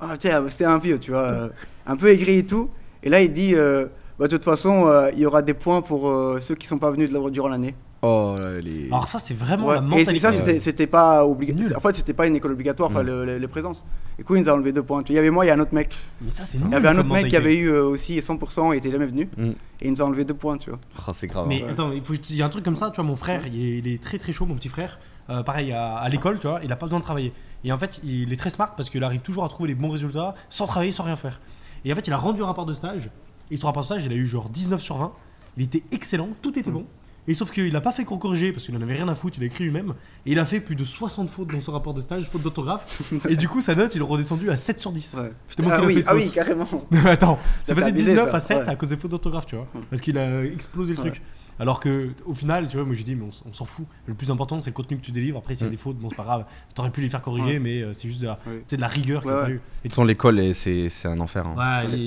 [0.00, 1.48] Ah, c'est un vieux, tu vois, euh,
[1.86, 2.70] un peu aigri et tout.
[3.02, 3.86] Et là, il dit euh,
[4.18, 6.78] Bah, De toute façon, euh, il y aura des points pour euh, ceux qui sont
[6.78, 7.74] pas venus de la- durant l'année.
[8.02, 8.86] Oh les.
[8.86, 10.12] Alors ça, c'est vraiment Ouais, la Et mentalité.
[10.14, 11.76] c'est ça, c'était- c'était pas obligatoire.
[11.76, 13.06] En fait, c'était pas une école obligatoire, enfin, Mm.
[13.06, 13.84] le- le- les présences.
[14.18, 15.02] Du coup, il nous a enlevé deux points.
[15.08, 15.94] Il y avait moi, il y a un autre mec.
[16.22, 18.72] Mais ça, c'est Il y avait un autre mec qui avait eu euh, aussi 100%
[18.72, 19.28] et était jamais venu.
[19.36, 19.42] Mm.
[19.50, 19.54] Et
[19.86, 20.78] il nous a enlevé deux points, tu vois.
[21.08, 21.46] Oh, c'est grave.
[21.46, 23.54] Mais attends, il faut te dise un truc comme ça, tu vois, mon frère, il
[23.54, 24.98] est, il est très très chaud, mon petit frère.
[25.28, 27.32] Euh, pareil, à, à l'école, tu vois, il a pas besoin de travailler.
[27.64, 29.90] Et en fait, il est très smart parce qu'il arrive toujours à trouver les bons
[29.90, 31.40] résultats sans travailler, sans rien faire.
[31.84, 33.10] Et en fait, il a rendu un rapport de stage.
[33.50, 35.12] Et son rapport de stage, il a eu genre 19 sur 20.
[35.56, 36.86] Il était excellent, tout était bon.
[37.28, 39.42] Et sauf qu'il n'a pas fait corrigé parce qu'il en avait rien à foutre, il
[39.42, 39.94] a écrit lui-même.
[40.24, 43.02] Et il a fait plus de 60 fautes dans son rapport de stage, fautes d'orthographe.
[43.28, 45.14] et du coup, sa note, il est redescendu à 7 sur 10.
[45.20, 45.32] Ouais.
[45.46, 46.66] C'était moi Ah oui, fait ah oui, carrément.
[47.04, 48.68] Attends, ça faisait abuser, 19 ça, à 7 ouais.
[48.70, 49.66] à cause des fautes d'orthographe, tu vois.
[49.90, 51.10] Parce qu'il a explosé le Ouais.
[51.10, 51.22] truc.
[51.60, 53.86] Alors que au final, tu vois, moi j'ai dit, mais on, s'en fout.
[54.06, 55.38] Le plus important, c'est le contenu que tu délivres.
[55.38, 55.72] Après, s'il y a Mm.
[55.72, 56.44] des fautes, bon, c'est pas grave.
[56.74, 57.58] T'aurais pu les faire corriger, Ouais.
[57.58, 58.54] mais euh, c'est juste de la, Oui.
[58.60, 59.54] tu sais, de la rigueur qu'il Ouais, n'y a eu.
[59.54, 61.46] Et De toute façon, l'école, c'est un enfer.
[61.46, 61.54] hein.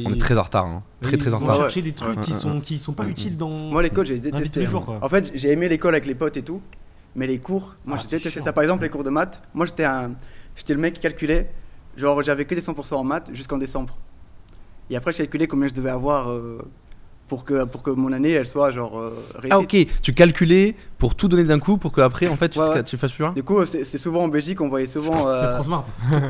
[0.06, 0.66] On est très en retard.
[0.66, 0.84] hein.
[1.02, 1.58] Très, très en retard.
[1.58, 3.50] Chercher des trucs Ouais, qui sont, qui sont pas utiles dans.
[3.50, 4.66] Moi, l'école, j'ai détesté.
[4.66, 4.98] quoi.
[5.02, 6.62] En fait, j'ai aimé l'école avec les potes et tout.
[7.16, 8.54] Mais les cours, moi, Ah, j'ai détesté ça.
[8.54, 9.42] Par exemple, les cours de maths.
[9.54, 11.52] Moi, j'étais le mec qui calculait.
[11.96, 13.96] Genre, j'avais que des 100% en maths jusqu'en décembre.
[14.89, 16.60] Et après, je calculais combien je devais avoir euh,
[17.34, 19.12] pour, que, pour que mon année, elle soit genre euh.
[19.50, 19.76] Ah, ok.
[20.02, 22.84] Tu calculais pour tout donner d'un coup pour qu'après, en fait, tu, Ouais, te- ouais.
[22.84, 25.54] tu fasses plus rien Du coup, c'est souvent en Belgique, on voyait souvent C'est euh,
[25.56, 25.84] trop smart.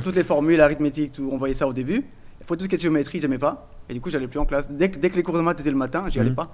[0.04, 2.06] toutes les formules arithmétiques, tout, on voyait ça au début.
[2.42, 3.68] Après, tout ce qui est géométrie, j'aimais pas.
[3.90, 4.70] Et du coup, j'allais plus en classe.
[4.72, 6.36] Dès que, dès que les cours de maths étaient le matin, j'y allais Mhm.
[6.36, 6.50] pas.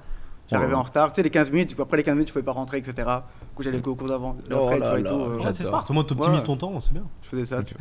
[0.51, 0.79] J'arrivais Oh.
[0.79, 1.09] en retard.
[1.11, 2.93] Tu sais, les 15 minutes, après les 15 minutes, tu pouvais pas rentrer, etc.
[2.95, 3.03] Du
[3.55, 4.35] coup, j'allais qu'aux cours d'avant.
[4.51, 5.09] Oh Après, tu là vois, et là.
[5.11, 5.85] tout, euh, Ouais, c'est smart.
[5.87, 6.45] Au moins, t'optimises Ouais.
[6.45, 7.03] ton temps, c'est bien.
[7.21, 7.61] je faisais ça.
[7.61, 7.75] tu.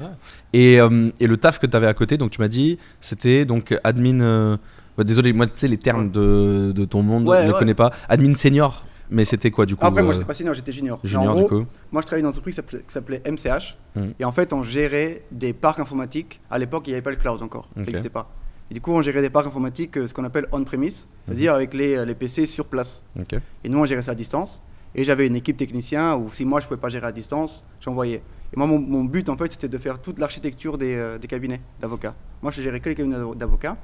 [0.52, 3.46] Et, euh, et le taf que tu avais à côté, donc tu m'as dit, c'était
[3.46, 4.20] donc admin.
[4.20, 4.56] euh,
[4.98, 7.58] bah, désolé, moi, tu sais, les termes de, de ton monde, Ouais, je ne ouais.
[7.58, 7.90] connais pas.
[8.08, 10.98] Admin senior, mais c'était quoi du coup Après, moi, euh, j'étais pas senior, j'étais junior.
[11.02, 11.66] Mais Junior, en gros, du coup.
[11.92, 13.78] moi, je travaillais dans une entreprise qui s'appelait- qui s'appelait MCH.
[13.96, 14.12] Mhm.
[14.18, 16.40] Et en fait, on gérait des parcs informatiques.
[16.50, 17.66] À l'époque, il n'y avait pas le cloud encore.
[17.74, 17.86] Ça Ok.
[17.86, 18.28] n'existait pas.
[18.70, 21.72] Et du coup, on gérait des parcs informatiques, euh, ce qu'on appelle on-premise, c'est-à-dire avec
[21.72, 23.02] les, euh, les PC sur place.
[23.18, 23.34] Ok.
[23.64, 24.60] Et nous, on gérait ça à distance.
[24.94, 28.22] Et j'avais une équipe technicien où si moi, je pouvais pas gérer à distance, j'envoyais.
[28.52, 31.28] Et moi, mon, mon but, en fait, c'était de faire toute l'architecture des, euh, des
[31.28, 32.14] cabinets d'avocats.
[32.42, 33.76] Moi, je gérais que les cabinets d'avo- d'avocats.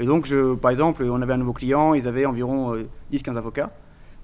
[0.00, 3.36] Et donc, je, par exemple, on avait un nouveau client, ils avaient environ euh, 10-15
[3.36, 3.70] avocats.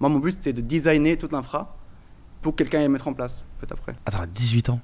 [0.01, 1.69] Moi, mon but, c'était de designer toute l'infra
[2.43, 3.95] pour que quelqu'un aille mettre en place, en fait, après.
[4.07, 4.81] Attends, à 18 ans?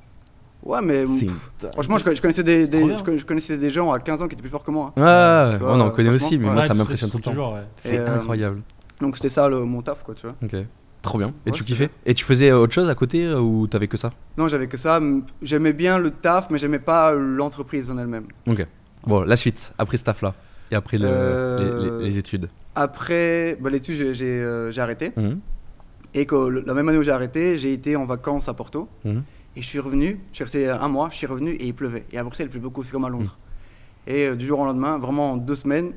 [0.62, 1.30] Ouais, mais pff,
[1.72, 2.70] franchement, je, je connaissais des, je,
[3.02, 4.92] conna- je connaissais des gens à 15 ans qui étaient plus forts que moi.
[4.96, 5.50] hein.
[5.52, 6.52] Ouais, Tu vois, on en connaît aussi, mais ouais.
[6.54, 7.30] moi ça m'impressionne tout le temps.
[7.30, 7.62] toujours, ouais.
[7.76, 8.60] C'est euh, incroyable.
[9.00, 10.36] Donc, c'était ça le, mon taf, quoi, tu vois.
[10.42, 10.54] Ok.
[11.02, 11.28] Trop bien.
[11.46, 13.96] Et Ouais, tu kiffais Et tu faisais autre chose à côté euh, ou t'avais que
[13.96, 14.12] ça?
[14.36, 15.00] Non, j'avais que ça.
[15.40, 18.26] J'aimais bien le taf, mais j'aimais pas l'entreprise en elle-même.
[18.46, 18.66] Ok.
[19.06, 20.34] Bon, la suite, après ce taf là.
[20.70, 22.48] Et après le- Euh, les, les- les études.
[22.74, 25.12] Après, bah, l'étude, j'ai- j'ai euh, arrêté.
[25.16, 25.40] Mhm.
[26.14, 26.34] Et que
[26.66, 28.88] la même année où j'ai arrêté, j'ai été en vacances à Porto.
[29.04, 29.22] Mhm.
[29.56, 32.04] Et je suis revenu, je suis resté un mois, je suis revenu et il pleuvait.
[32.12, 33.36] Et à Bruxelles, il pleut beaucoup, c'est comme à Londres.
[34.06, 35.92] Et euh, du jour au lendemain, vraiment en deux semaines,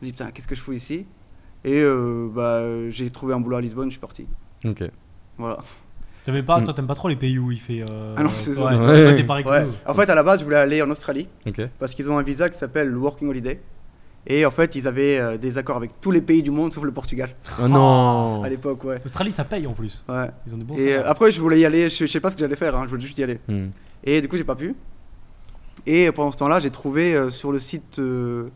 [0.00, 1.06] je me dis putain, qu'est-ce que je fous ici?
[1.64, 4.26] Et euh, bah, j'ai trouvé un boulot à Lisbonne, je suis parti.
[4.64, 4.84] Ok.
[5.38, 5.58] Voilà.
[6.22, 6.64] T'avais pas, Mm.
[6.64, 7.80] toi, t'aimes pas trop les pays où il fait.
[7.82, 8.64] euh, Ah non, c'est ça.
[8.64, 9.66] ouais.
[9.86, 11.62] En fait, à la base, je voulais aller en Australie Ok.
[11.78, 13.60] parce qu'ils ont un visa qui s'appelle le Working Holiday.
[14.26, 16.82] Et en fait, ils avaient euh, des accords avec tous les pays du monde sauf
[16.84, 17.30] le Portugal
[17.62, 18.98] Oh non à l'époque, ouais.
[19.02, 20.04] L'Australie, ça paye en plus.
[20.08, 20.28] ouais.
[20.46, 22.30] Ils ont des bons Et euh, après, je voulais y aller, je, je sais pas
[22.30, 23.38] ce que j'allais faire, hein, je voulais juste y aller.
[23.48, 23.66] Hmm.
[24.02, 24.74] Et du coup, j'ai pas pu.
[25.86, 27.98] Et pendant ce temps-là, j'ai trouvé euh, sur le site.
[28.00, 28.48] euh,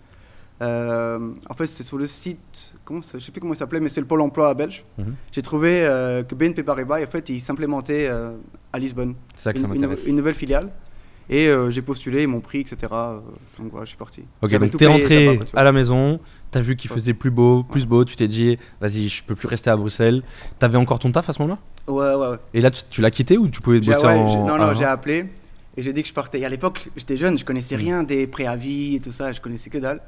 [0.63, 2.73] euh, en fait, c'était sur le site.
[2.85, 4.85] Comment ça, je sais plus comment il s'appelait, mais c'est le Pôle emploi belge.
[4.99, 5.15] Mhm.
[5.33, 8.33] J'ai trouvé euh, que BNP Paribas, en fait, il s'implémentait euh,
[8.73, 9.15] à Lisbonne.
[9.37, 10.07] C'est ça que ça une, une- m'intéresse.
[10.07, 10.69] une nouvelle filiale.
[11.33, 12.77] Et euh, j'ai postulé, ils m'ont pris, etc.
[12.93, 13.19] euh,
[13.59, 14.23] donc voilà, je suis parti.
[14.43, 16.19] Ok, donc t'es rentré à la maison,
[16.51, 16.97] t'as vu qu'il Ouais.
[16.97, 20.23] faisait plus beau, plus beau, tu t'es dit, vas-y, je peux plus rester à Bruxelles.
[20.59, 21.61] T'avais encore ton taf à ce moment-là?
[21.93, 22.37] Ouais, ouais, ouais.
[22.53, 24.45] Et là, tu, tu l'as quitté ou tu pouvais bosser ouais, en.
[24.47, 25.27] non, non, ah, j'ai appelé
[25.77, 26.41] et j'ai dit que je partais.
[26.41, 27.81] Et à l'époque, j'étais jeune, je connaissais Mm.
[27.81, 30.01] rien des préavis et tout ça, je connaissais que dalle.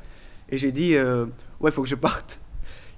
[0.50, 1.26] Et j'ai dit, euh,
[1.60, 2.40] ouais, il faut que je parte.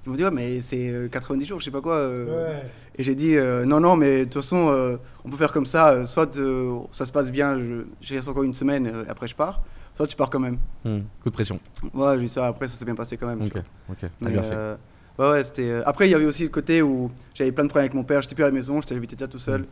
[0.05, 1.95] Ils m'ont dit, ouais, mais c'est euh, 90 jours, je sais pas quoi.
[1.95, 2.59] euh.
[2.97, 5.65] Et j'ai dit, euh, non, non, mais de toute façon, euh, on peut faire comme
[5.65, 5.89] ça.
[5.91, 9.27] euh, soit euh, ça se passe bien, je, je reste encore une semaine, euh, après
[9.27, 9.61] je pars.
[9.95, 10.57] Soit tu pars quand même.
[10.83, 11.59] Hmm, Coup de pression.
[11.93, 13.39] Ouais, j'ai ça, après ça s'est bien passé quand même.
[13.39, 13.61] tu Ok, vois.
[13.91, 14.53] ok, t'as Mais, bien fait.
[14.55, 14.75] euh,
[15.19, 15.69] ouais, ouais, c'était.
[15.69, 18.03] euh, Après, il y avait aussi le côté où j'avais plein de problèmes avec mon
[18.03, 19.61] père, j'étais plus à la maison, j'étais j'habitais déjà tout seul.
[19.61, 19.65] Mm.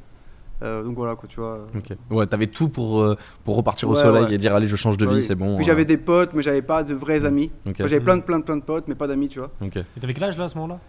[0.64, 1.68] Euh, donc voilà, quoi, tu vois.
[1.76, 1.98] Ok.
[2.10, 4.34] Ouais, t'avais tout pour, euh, pour repartir au soleil ouais.
[4.36, 5.24] et dire, allez, je change de vie, Oui.
[5.24, 5.56] c'est bon.
[5.56, 7.52] Puis euh, j'avais des potes, mais j'avais pas de vrais amis.
[7.66, 7.74] Ok.
[7.80, 9.52] Enfin, j'avais plein de, plein de, plein de potes, mais pas d'amis, tu vois.
[9.62, 10.80] ok, Et t'avais quel âge là à ce moment-là?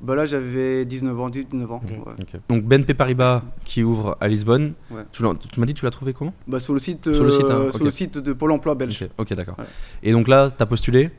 [0.00, 1.82] Bah là, j'avais 19 ans, 19 ans.
[1.84, 1.90] Ok.
[1.90, 2.40] ouais.
[2.48, 4.72] Donc BNP Paribas qui ouvre à Lisbonne.
[4.90, 5.02] Ouais.
[5.12, 6.32] Tu, tu m'as dit, tu l'as trouvé comment?
[6.48, 8.74] Bah, sur le site, Sur le site, hein, euh, sur le site de Pôle emploi
[8.74, 9.08] belge.
[9.18, 9.58] Ok, d'accord.
[9.58, 9.66] Ouais.
[10.02, 11.10] Et donc là, t'as postulé?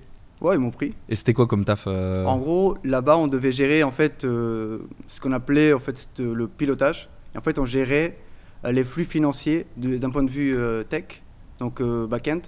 [0.42, 0.96] Ouais, ils m'ont pris.
[1.08, 4.80] et c'était quoi comme taf euh, En gros, là-bas, on devait gérer en fait euh,
[5.06, 7.10] ce qu'on appelait en fait le pilotage.
[7.36, 8.18] Et en fait, on gérait
[8.64, 10.58] les flux financiers d'un point de vue
[10.90, 11.22] tech,
[11.60, 12.42] donc back-end,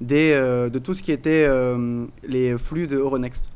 [0.00, 1.48] des, de tout ce qui était
[2.28, 3.50] les flux de Euronext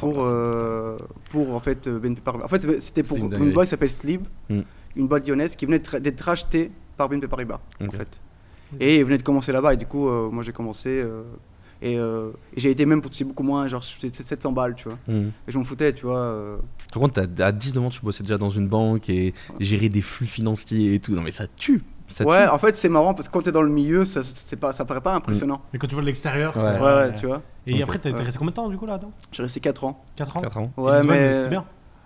[0.00, 0.96] Pour, euh,
[1.30, 2.44] pour en fait euh, BNP Paribas.
[2.44, 4.60] En fait, c'était- pour une boîte qui s'appelle Slib, Mm.
[4.96, 8.20] une boîte lyonnaise qui venait d'être rachetée par BNP Paribas en fait.
[8.80, 11.22] Et ils venaient de commencer là-bas et du coup, euh, moi j'ai commencé euh,
[11.82, 14.88] et, euh, et j'ai été même pour toucher beaucoup moins, genre c'était 700 balles, tu
[14.88, 14.98] vois.
[15.08, 15.28] Hmm.
[15.46, 16.18] Et je m'en foutais, tu vois.
[16.18, 16.56] euh.
[16.92, 20.26] Par contre, à 19 ans, tu bossais déjà dans une banque et gérer des flux
[20.26, 21.12] financiers et tout.
[21.12, 21.82] Non, mais ça tue.
[22.12, 22.50] Ça Ouais, tue.
[22.50, 24.84] en fait, c'est marrant parce que quand t'es dans le milieu, ça, c'est pas, ça
[24.84, 25.62] paraît pas impressionnant.
[25.72, 26.62] Mais quand tu vois de l'extérieur, Ouais.
[26.62, 27.42] ça- Ouais, ouais, tu vois.
[27.66, 27.80] Et Ok.
[27.82, 30.04] après, t'es resté combien de temps du coup là-dedans Je suis resté 4 ans.
[30.16, 30.72] 4 ans Quatre ans.
[30.76, 31.32] Et Ouais, Lisbonne, mais.
[31.34, 31.64] C'était bien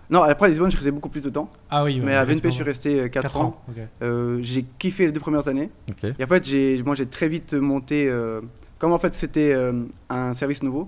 [0.09, 1.49] Non, après à Lisbonne, je restais beaucoup plus de temps.
[1.69, 3.61] Ah oui, ouais, mais à VNP, je suis resté 4, Quatre ans.
[3.67, 3.75] ok.
[4.03, 5.69] Euh, j'ai kiffé les deux premières années.
[5.89, 6.05] Ok.
[6.17, 8.09] Et en fait, j'ai, moi, j'ai très vite monté.
[8.09, 8.39] euh,
[8.79, 10.87] comme en fait, c'était euh, un service nouveau.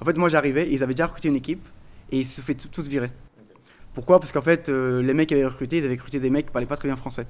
[0.00, 1.64] En fait, moi, j'arrivais, ils avaient déjà recruté une équipe
[2.10, 3.10] et ils se fait tous virer.
[3.94, 4.18] Pourquoi?
[4.20, 6.52] Parce qu'en fait, euh, les mecs qui avaient recruté, ils avaient recruté des mecs qui
[6.52, 7.26] parlaient pas très bien français.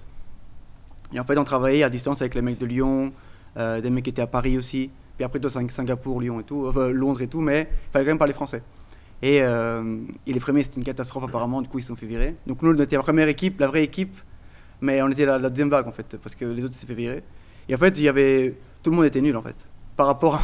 [1.12, 3.12] Et en fait, on travaillait à distance avec les mecs de Lyon,
[3.56, 4.90] euh, des mecs qui étaient à Paris aussi.
[5.16, 8.04] Puis après, toi, Sing- Singapour, Lyon et tout, enfin, Londres et tout, mais il fallait
[8.04, 8.62] quand même parler français.
[9.22, 12.36] Et, euh, les premiers, c'était une catastrophe apparemment, du coup, ils se sont fait virer.
[12.46, 14.14] Donc nous, on était la première équipe, la vraie équipe,
[14.80, 17.22] mais on était la, deuxième vague en fait, parce que les autres s'est fait virer.
[17.68, 19.56] Et en fait, il y avait, tout le monde était nul en fait,
[19.96, 20.40] par rapport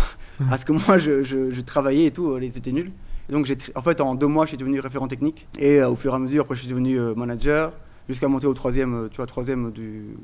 [0.50, 2.92] à, ce que moi je, travaillais et tout, ils étaient nuls.
[3.28, 5.96] Et donc en fait, en deux mois, je suis devenu référent technique, et euh, au
[5.96, 7.72] fur et à mesure, après, je suis devenu euh, manager,
[8.08, 10.16] jusqu'à monter au troisième, euh, tu vois, troisième du,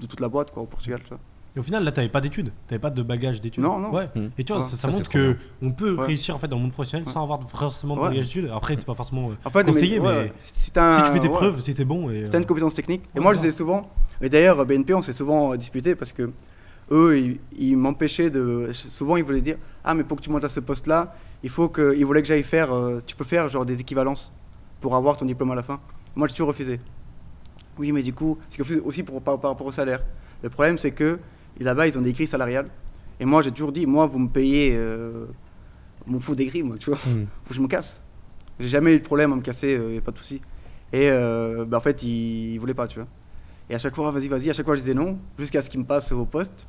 [0.00, 1.00] de toute la boîte quoi, au Portugal.
[1.02, 1.18] Tu vois.
[1.56, 3.92] Et au final, là, t'avais pas d'études T'avais pas de bagage d'études Non, non.
[3.94, 4.08] Ouais.
[4.16, 4.26] Hmm.
[4.36, 6.06] Et tu vois, Ouais, ça, ça ça, c'est montre que on peut Ouais.
[6.06, 7.12] réussir en fait dans le monde professionnel Ouais.
[7.12, 8.08] sans avoir forcément de Ouais.
[8.08, 8.50] bagage d'études.
[8.52, 11.12] Après, c'est pas forcément En fait, conseillé, mais, ouais, mais ouais, si t'as si tu
[11.12, 11.34] fais tes ouais.
[11.34, 12.10] preuves, c'était bon.
[12.10, 13.02] Et, C'était une euh, compétence technique.
[13.16, 13.88] Et moi, je disais souvent,
[14.20, 16.32] et d'ailleurs, BNP, on s'est souvent disputé parce que
[16.90, 18.70] eux, ils, ils m'empêchaient de.
[18.72, 21.68] Souvent, ils voulaient dire Ah, mais pour que tu montes à ce poste-là, il faut
[21.68, 21.94] que.
[21.96, 22.74] Ils voulaient que j'aille faire.
[22.74, 24.32] euh, tu peux faire genre des équivalences
[24.80, 25.78] pour avoir ton diplôme à la fin.
[26.16, 26.80] Moi, j'ai toujours refusé.
[27.78, 30.02] Oui, mais du coup, c'est plus aussi pour, par, par rapport au salaire.
[30.42, 31.18] Le problème, c'est que
[31.60, 32.68] là-bas, ils ont des grilles salariales.
[33.20, 34.74] Et moi, j'ai toujours dit Moi, vous me payez.
[34.76, 35.26] Euh,
[36.06, 37.26] m'en fous des grilles, moi, tu vois Hmm.
[37.44, 38.02] faut que je me casse.
[38.60, 40.40] J'ai jamais eu de problème à me casser, euh, pas de souci.
[40.92, 43.08] Et euh, bah, en fait, il, il voulait pas, tu vois.
[43.70, 45.80] Et à chaque fois, vas-y, vas-y, à chaque fois, je disais non, jusqu'à ce qu'il
[45.80, 46.66] me passe au poste.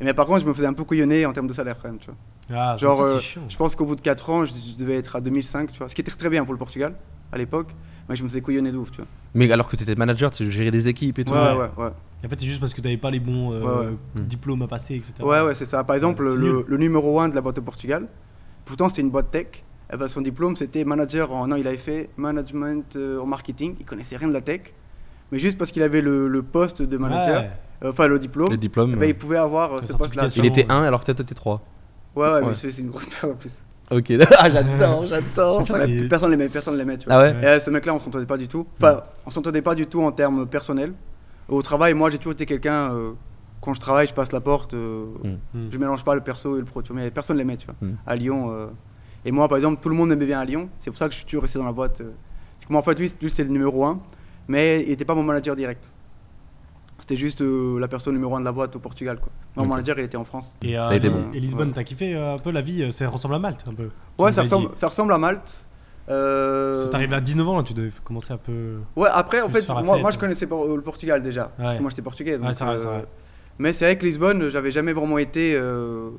[0.00, 1.88] Et mais par contre, je me faisais un peu couillonner en termes de salaire quand
[1.88, 2.16] même, tu vois.
[2.56, 5.16] Ah, Genre, ça, euh, je pense qu'au bout de 4 ans, je, je devais être
[5.16, 5.88] à 2005, tu vois.
[5.88, 6.94] Ce qui était très bien pour le Portugal
[7.32, 7.68] à l'époque,
[8.08, 9.06] mais je me faisais couillonner de ouf, tu vois.
[9.34, 11.32] Mais alors que tu étais manager, tu gérais des équipes et tout.
[11.32, 11.52] Ouais, Ouais.
[11.76, 11.90] ouais, ouais.
[12.22, 13.92] Et en fait, c'est juste parce que t'avais pas les bons euh, Ouais, ouais.
[14.16, 14.24] Hmm.
[14.26, 15.14] diplômes à passer, etc.
[15.22, 15.84] Ouais, ouais, c'est ça.
[15.84, 18.06] Par exemple, le, numéro 1 de la boîte au Portugal,
[18.64, 19.46] pourtant c'était une boîte tech.
[19.92, 21.46] Eh ben, son diplôme, c'était manager en.
[21.46, 23.76] Non, il avait fait management euh, en marketing.
[23.80, 24.72] Il connaissait rien de la tech.
[25.30, 27.50] Mais juste parce qu'il avait le, le poste de manager, Ouais.
[27.84, 28.92] euh, enfin le diplôme, Le diplôme.
[28.94, 30.28] eh ben, il pouvait avoir euh, ce poste-là.
[30.36, 31.62] il était 1 alors que toi t'étais 3.
[32.16, 32.40] Ouais, ouais, Ouais.
[32.48, 33.58] mais c'est c'est une grosse perte en plus.
[33.90, 35.62] Ok, ah, j'adore, j'adore.
[35.64, 37.14] Ça, c'est- Personne l'aimait, personne l'aimait, tu vois.
[37.16, 38.66] Ah ouais Et euh, ce mec-là, on s'entendait pas du tout.
[38.78, 40.92] Enfin, on s'entendait pas du tout en termes personnels.
[41.48, 42.92] Au travail, moi, j'ai toujours été quelqu'un.
[42.94, 43.12] euh,
[43.60, 44.74] quand je travaille, je passe la porte.
[44.74, 45.28] euh, Mm.
[45.58, 45.68] Hmm.
[45.70, 46.82] Je mélange pas le perso et le pro.
[46.82, 47.74] Tu vois, mais personne l'aimait, tu vois.
[47.80, 47.94] Mm.
[48.06, 48.50] À Lyon.
[48.50, 48.66] euh,
[49.26, 50.68] Et moi, par exemple, tout le monde m'aimait bien à Lyon.
[50.78, 52.00] C'est pour ça que je suis toujours resté dans la boîte.
[52.02, 52.10] euh.
[52.58, 53.98] C'est que moi, en fait, lui, lui c'était le numéro 1.
[54.48, 55.90] Mais il n'était pas mon manager direct.
[57.00, 59.18] C'était juste euh, la personne numéro un de la boîte au Portugal.
[59.18, 59.30] Quoi.
[59.56, 59.68] Mon Ok.
[59.70, 60.54] manager, il était en France.
[60.62, 61.24] Et, euh, été bon.
[61.34, 61.74] et Lisbonne, Ouais.
[61.74, 63.88] t'as kiffé euh, un peu la vie euh, Ça ressemble à Malte un peu.
[64.18, 65.64] Ouais, ça ressemble, ça ressemble à Malte.
[66.08, 68.78] Euh, T'arrives à 19 ans, là, tu devais commencer un peu.
[68.96, 71.50] Ouais, après, en fait, moi, fête, moi je connaissais pas le Portugal déjà.
[71.58, 72.38] Parce que moi j'étais portugais.
[72.38, 73.04] Donc, Ouais, vrai, euh, vrai.
[73.56, 76.10] Mais c'est vrai que Lisbonne, j'avais jamais vraiment été, euh,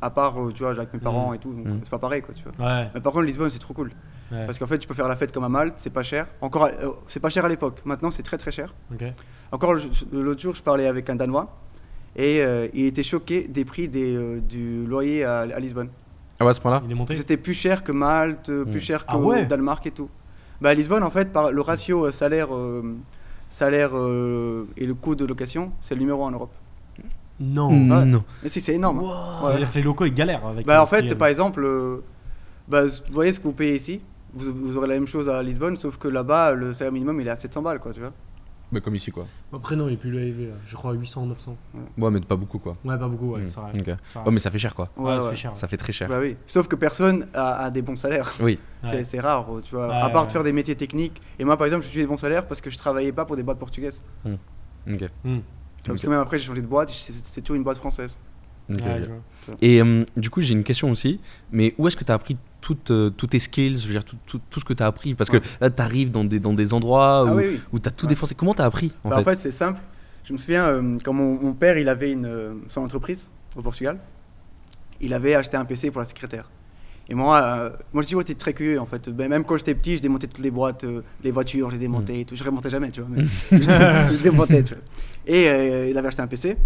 [0.00, 1.52] à part, tu vois, avec mes parents et tout.
[1.52, 1.78] Donc Mm.
[1.82, 2.66] c'est pas pareil, quoi, tu vois.
[2.66, 2.88] Ouais.
[2.94, 3.90] Mais par contre, Lisbonne, c'est trop cool.
[4.32, 4.46] ouais.
[4.46, 6.26] Parce qu'en fait, tu peux faire la fête comme à Malte, c'est pas cher.
[6.40, 7.80] Encore, euh, c'est pas cher à l'époque.
[7.84, 8.72] Maintenant, c'est très très cher.
[8.92, 9.02] Ok.
[9.54, 9.74] Encore
[10.12, 11.48] l'autre jour, je parlais avec un Danois
[12.16, 15.88] et euh, il était choqué des prix des, euh, du loyer à, à Lisbonne.
[16.40, 17.14] Ah ouais, à ce point-là Il est monté.
[17.14, 20.08] C'était plus cher que Malte, euh, plus cher que Ah ouais Danemark et tout.
[20.60, 22.96] Bah, à Lisbonne, en fait, par le ratio euh, salaire, euh,
[23.48, 26.52] salaire euh, et le coût de location, c'est le numéro 1 en Europe.
[27.38, 27.68] Non.
[27.68, 28.04] Ouais.
[28.04, 28.24] Non.
[28.44, 29.00] Et si, c'est énorme.
[29.04, 29.38] hein.
[29.42, 30.66] Ça veut dire que les locaux ils galèrent avec.
[30.66, 31.98] Bah, en fait, par exemple, euh,
[32.68, 34.00] bah, vous voyez ce que vous payez ici
[34.32, 37.28] vous, vous aurez la même chose à Lisbonne, sauf que là-bas, le salaire minimum, il
[37.28, 38.12] est à 700 balles, quoi, tu vois.
[38.72, 39.26] Mais comme ici, quoi.
[39.52, 40.46] Après, non, il est plus élevé.
[40.46, 40.54] là.
[40.66, 41.56] Je crois 800, 900.
[41.98, 42.72] Ouais, mais pas beaucoup, quoi.
[42.84, 43.46] Ouais, pas beaucoup, ouais, Mm.
[43.46, 43.70] vrai.
[43.78, 43.82] Ok.
[43.84, 44.24] C'est vrai.
[44.26, 44.90] Ouais, mais ça fait cher, quoi.
[44.96, 45.30] Ouais, ça ouais.
[45.30, 45.52] fait cher.
[45.56, 46.08] Ça fait très cher.
[46.08, 46.36] Bah oui.
[46.46, 48.30] Sauf que personne a, a des bons salaires.
[48.40, 48.58] Oui.
[48.84, 48.90] Ouais.
[48.90, 49.88] C'est- C'est rare, tu vois.
[49.88, 50.26] Ouais, à part ouais.
[50.28, 51.20] de faire des métiers techniques.
[51.38, 53.34] Et moi, par exemple, j'ai eu des bons salaires parce que je travaillais pas pour
[53.36, 54.02] des boîtes portugaises.
[54.26, 54.32] Ok.
[54.86, 54.96] Mm.
[54.96, 55.10] Tu vois,
[55.84, 56.02] Parce Ok.
[56.04, 58.18] que même après, j'ai changé de boîte, c'est c'est toujours une boîte française.
[58.70, 59.02] Ok, Ouais, ok.
[59.02, 59.56] je vois.
[59.62, 61.20] Et euh, du coup, j'ai une question aussi.
[61.52, 64.04] Mais où est-ce que tu as appris toutes, euh, tous tes skills, je veux dire,
[64.04, 65.42] tout, tout- tout ce que tu as appris Parce que Ouais.
[65.60, 67.60] là, tu arrives dans des, dans des endroits Ah où, oui, oui.
[67.74, 68.10] où tu as tout Ouais.
[68.10, 68.34] défoncé.
[68.34, 69.80] Comment tu as appris en Bah, en fait, c'est simple.
[70.24, 73.60] Je me souviens, euh, quand mon, mon père il avait une, euh, son entreprise au
[73.60, 73.98] Portugal,
[75.02, 76.48] il avait acheté un PC pour la secrétaire.
[77.10, 79.10] Et moi, euh, moi j'ai toujours été très curieux en fait.
[79.10, 81.80] Ben, même quand j'étais petit, je démontais toutes les boîtes, euh, les voitures, je les
[81.80, 82.34] démontais et tout.
[82.34, 83.10] Je remontais jamais, tu vois.
[83.14, 83.58] Mais je,
[84.16, 84.82] je démontais, tu vois.
[85.26, 86.56] Et il avait acheté un PC.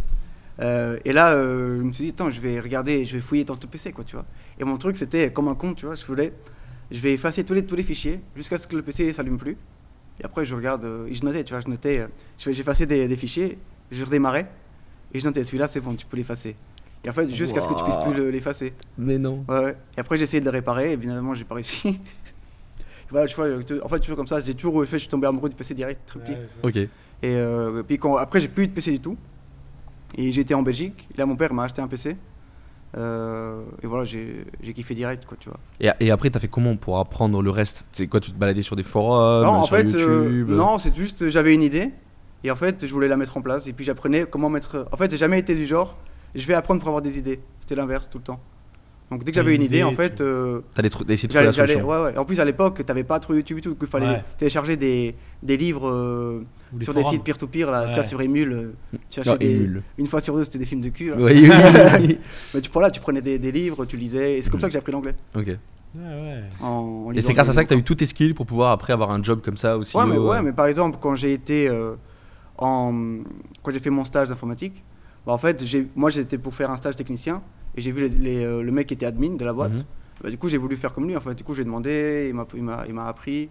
[0.61, 3.67] Et là, je me suis dit, attends, je vais regarder, je vais fouiller dans ton
[3.69, 4.25] PC, quoi, tu vois.
[4.59, 5.94] Et mon truc, c'était comme un con, tu vois.
[5.94, 6.33] Je voulais,
[6.90, 9.57] je vais effacer tous les, tous les fichiers jusqu'à ce que le PC s'allume plus.
[10.21, 12.07] Et après, je regarde, euh, et je notais, tu vois, je notais, euh,
[12.38, 13.57] je- j'effaçais des, des fichiers,
[13.92, 14.51] je redémarrais,
[15.14, 16.57] et je notais, celui-là, c'est bon, tu peux l'effacer.
[17.05, 18.73] Et en fait, jusqu'à ce que tu puisses plus le- l'effacer.
[18.97, 19.44] Mais non.
[19.49, 19.77] Ouais, ouais.
[19.97, 22.01] Et après, j'ai essayé de le réparer, et évidemment, j'ai pas réussi.
[23.11, 23.47] voilà, tu vois,
[23.83, 25.75] en fait, tu vois, comme ça, j'ai toujours fait, je suis tombé amoureux du PC
[25.75, 26.35] direct, très petit.
[26.62, 26.68] Je.
[26.68, 26.77] Ok.
[26.77, 26.88] Et
[27.25, 29.16] euh, puis quand, après, j'ai plus eu de PC du tout.
[30.16, 32.16] Et j'étais en Belgique, et là, mon père m'a acheté un PC.
[32.96, 35.59] Euh, et voilà, j'ai kiffé direct, quoi, tu vois.
[35.81, 37.87] Et, et après, tu as fait comment pour apprendre le reste?
[37.92, 40.94] C'est quoi Tu te baladais sur des forums non, en sur fait, euh, non, c'est
[40.94, 41.90] juste, j'avais une idée,
[42.44, 44.87] et en fait, je voulais la mettre en place, et puis j'apprenais comment mettre.
[44.92, 45.96] En fait, j'ai jamais été du genre,
[46.35, 47.40] je vais apprendre pour avoir des idées.
[47.61, 48.40] C'était l'inverse tout le temps.
[49.11, 51.33] Donc dès que T'as j'avais une idée, idée, en fait, euh, T'allais tr- essayer de
[51.33, 51.88] trouver la solution.
[51.88, 52.18] ouais, ouais.
[52.18, 54.25] En plus, à l'époque, t'avais pas trop YouTube et tout, qu'il fallait Ouais.
[54.37, 58.53] télécharger des, des livres euh, des sur des sites peer-to-peer, là, tu vois, sur Emule.
[58.53, 58.73] euh,
[59.09, 59.83] tu Ah, cherchais des- Emule.
[59.97, 61.09] Une fois sur deux, c'était des films de cul.
[61.11, 61.16] là.
[61.18, 61.51] Oui, oui,
[62.01, 62.18] oui.
[62.55, 64.73] Mais tu, là, tu prenais des, des livres, tu lisais, et c'est comme ça que
[64.75, 65.14] j'ai appris l'anglais.
[65.35, 65.47] ok.
[65.47, 66.42] Ouais, ouais.
[66.61, 68.44] En, en Et c'est grâce à ça que tu as eu tous tes skills pour
[68.44, 69.97] pouvoir après avoir un job comme ça aussi.
[69.97, 71.94] Ouais, mais, ouais, mais par exemple, quand j'ai été euh,
[72.59, 72.92] en.
[73.62, 74.85] Quand j'ai fait mon stage d'informatique,
[75.27, 77.42] bah, en fait, j'ai- moi j'étais pour faire un stage technicien,
[77.79, 79.71] et j'ai vu euh, le mec qui était admin de la boîte.
[79.71, 79.85] Mhm.
[80.21, 81.17] Bah, du coup, j'ai voulu faire comme lui.
[81.17, 83.51] En fait, du coup, j'ai demandé, il m'a appris.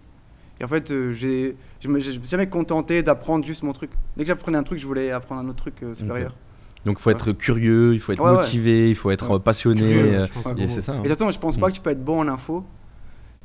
[0.60, 3.90] Et en fait, euh, j'ai, je me suis jamais contenté d'apprendre juste mon truc.
[4.18, 6.36] Dès que j'apprenais un truc, je voulais apprendre un autre truc euh, supérieur.
[6.84, 10.26] Donc, il faut être curieux, il faut être motivé, il faut être passionné.
[10.68, 10.92] c'est ça.
[10.92, 11.00] Hein.
[11.00, 11.60] Et de toute façon, je pense mm.
[11.60, 12.64] pas que tu peux être bon en info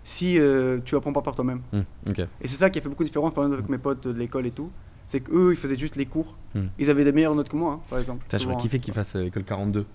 [0.03, 1.61] si euh, tu apprends pas par toi-même.
[1.71, 1.79] Mm.
[2.41, 3.71] Et c'est ça qui a fait beaucoup de différence, par exemple, avec mm.
[3.71, 4.69] mes potes de l'école et tout
[5.05, 6.37] c'est qu'eux, ils faisaient juste les cours.
[6.79, 8.25] Ils avaient des meilleures notes que moi, hein, par exemple.
[8.29, 8.57] T'as, j'aurais hein.
[8.57, 9.85] kiffé qu'ils fassent l'école 42.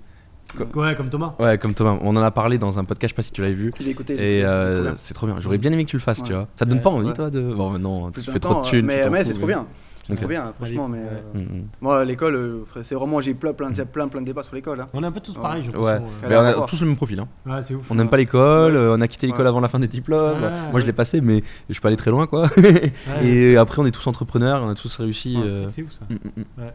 [0.75, 1.35] Ouais, comme Thomas.
[1.39, 1.99] Ouais, comme Thomas.
[2.03, 3.73] On en a parlé dans un podcast, je sais pas si tu l'avais vu.
[3.79, 4.15] Je l'ai écouté.
[4.15, 5.37] Et euh, c'est trop bien.
[5.41, 6.49] J'aurais bien aimé que tu le fasses, tu vois.
[6.55, 7.41] Ça te donne pas envie, toi, de.
[7.41, 8.87] Bon, non, tu fais trop de thunes.
[8.87, 9.67] Mais, mais c'est trop bien.
[10.05, 10.21] C'est okay.
[10.21, 10.89] trop bien, franchement.
[10.89, 11.65] Mais euh, mm, mm.
[11.83, 13.75] moi, l'école, euh, c'est vraiment j'ai plein, mm.
[13.93, 14.81] plein, plein, de débats sur l'école.
[14.81, 14.89] Hein.
[14.95, 15.85] On est un peu tous pareils, je pense.
[15.85, 16.01] Ouais.
[16.25, 17.21] On a tous le même profil.
[17.21, 17.29] Hein.
[17.45, 18.75] Ouais, ouf, on n'aime pas l'école.
[18.75, 20.51] On a quitté l'école avant la fin des diplômes.
[20.71, 22.49] moi, je l'ai passé, mais je suis pas allé très loin, quoi.
[23.23, 24.63] et après, on est tous entrepreneurs.
[24.63, 25.37] On a tous réussi.
[25.69, 26.07] C'est ouf ça.
[26.09, 26.71] Mm -mm.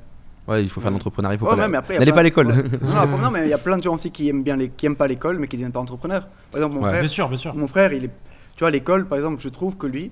[0.48, 0.62] Ouais.
[0.64, 0.94] Il faut faire Ouais.
[0.94, 1.68] l'entrepreneuriat, il faut Ouais, pas.
[1.68, 2.48] la- N'allez pas à l'école.
[2.48, 2.56] ouais.
[2.82, 4.70] Non, non, non, mais il y a plein de gens aussi qui aiment bien les,
[4.70, 6.28] qui aiment pas l'école, mais qui deviennent pas entrepreneurs.
[6.52, 6.90] Par exemple, mon Ouais.
[6.90, 7.56] frère, Bien sûr, bien sûr.
[7.56, 8.12] mon frère, il est,
[8.56, 10.12] tu vois, l'école, par exemple, je trouve que lui,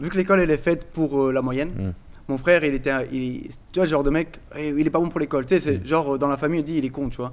[0.00, 1.92] vu que l'école elle est faite pour euh, la moyenne, Mm.
[2.28, 4.90] mon frère, il était, un- il, tu vois, le genre de mec, eh, il est
[4.90, 5.46] pas bon pour l'école.
[5.46, 5.86] Tu sais, c'est Mm.
[5.86, 7.32] genre euh, dans la famille, il dit il est con, tu vois.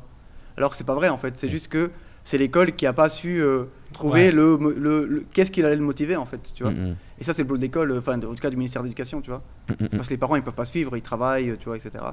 [0.58, 1.38] Alors que c'est pas vrai en fait.
[1.38, 1.92] C'est juste que
[2.24, 4.32] c'est l'école qui a pas su euh, trouver Ouais.
[4.32, 6.74] le, mo- le, le- qu'est-ce qui allait le motiver en fait, tu vois.
[7.20, 8.88] Et ça, c'est le boulot de l'école, euh, enfin, en tout cas du ministère de
[8.88, 9.42] l'Éducation, tu vois.
[9.70, 9.90] mm, mm, mm.
[9.90, 12.04] Parce que les parents, ils peuvent pas suivre, ils travaillent, tu vois, etc.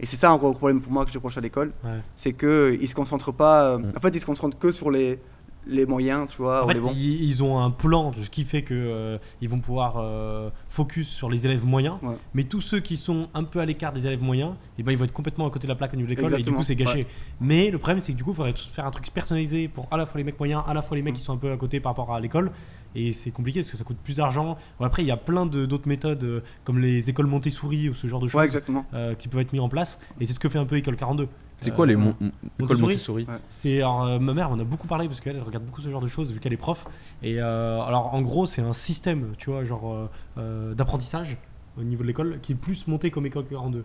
[0.00, 2.00] Et c'est ça un gros problème pour moi que je reproche à l'école, Ouais.
[2.14, 3.72] c'est que ils se concentrent pas.
[3.76, 3.78] euh.
[3.96, 5.18] En fait, ils se concentrent que sur les
[5.66, 8.74] les moyens, tu vois, En fait, ils, ils ont un plan, ce qui fait que
[8.74, 11.96] euh, ils vont pouvoir euh, focus sur les élèves moyens.
[12.02, 12.14] Ouais.
[12.34, 14.98] Mais tous ceux qui sont un peu à l'écart des élèves moyens, et ben ils
[14.98, 16.62] vont être complètement à côté de la plaque au niveau de l'école et du coup
[16.62, 17.04] c'est gâché.
[17.40, 19.96] Mais le problème c'est que du coup il faudrait faire un truc personnalisé pour à
[19.96, 21.18] la fois les mecs moyens, à la fois les mecs Mm.
[21.18, 22.50] qui sont un peu à côté par rapport à l'école.
[22.94, 24.56] Et c'est compliqué parce que ça coûte plus d'argent.
[24.78, 28.06] Bon, après il y a plein d'autres méthodes euh, comme les écoles Montessori ou ce
[28.06, 28.48] genre de choses Ouais,
[28.94, 30.00] euh, qui peuvent être mis en place.
[30.20, 31.28] Et c'est ce que fait un peu École 42.
[31.60, 33.34] C'est Euh, quoi les mon- école Montessori Montessori Ouais.
[33.50, 35.88] C'est alors euh, ma mère m'en a beaucoup parlé parce qu'elle elle regarde beaucoup ce
[35.88, 36.86] genre de choses vu qu'elle est prof.
[37.22, 41.38] Et euh, alors en gros c'est un système, tu vois, genre euh, euh, d'apprentissage
[41.78, 43.84] au niveau de l'école qui est plus monté comme école 42.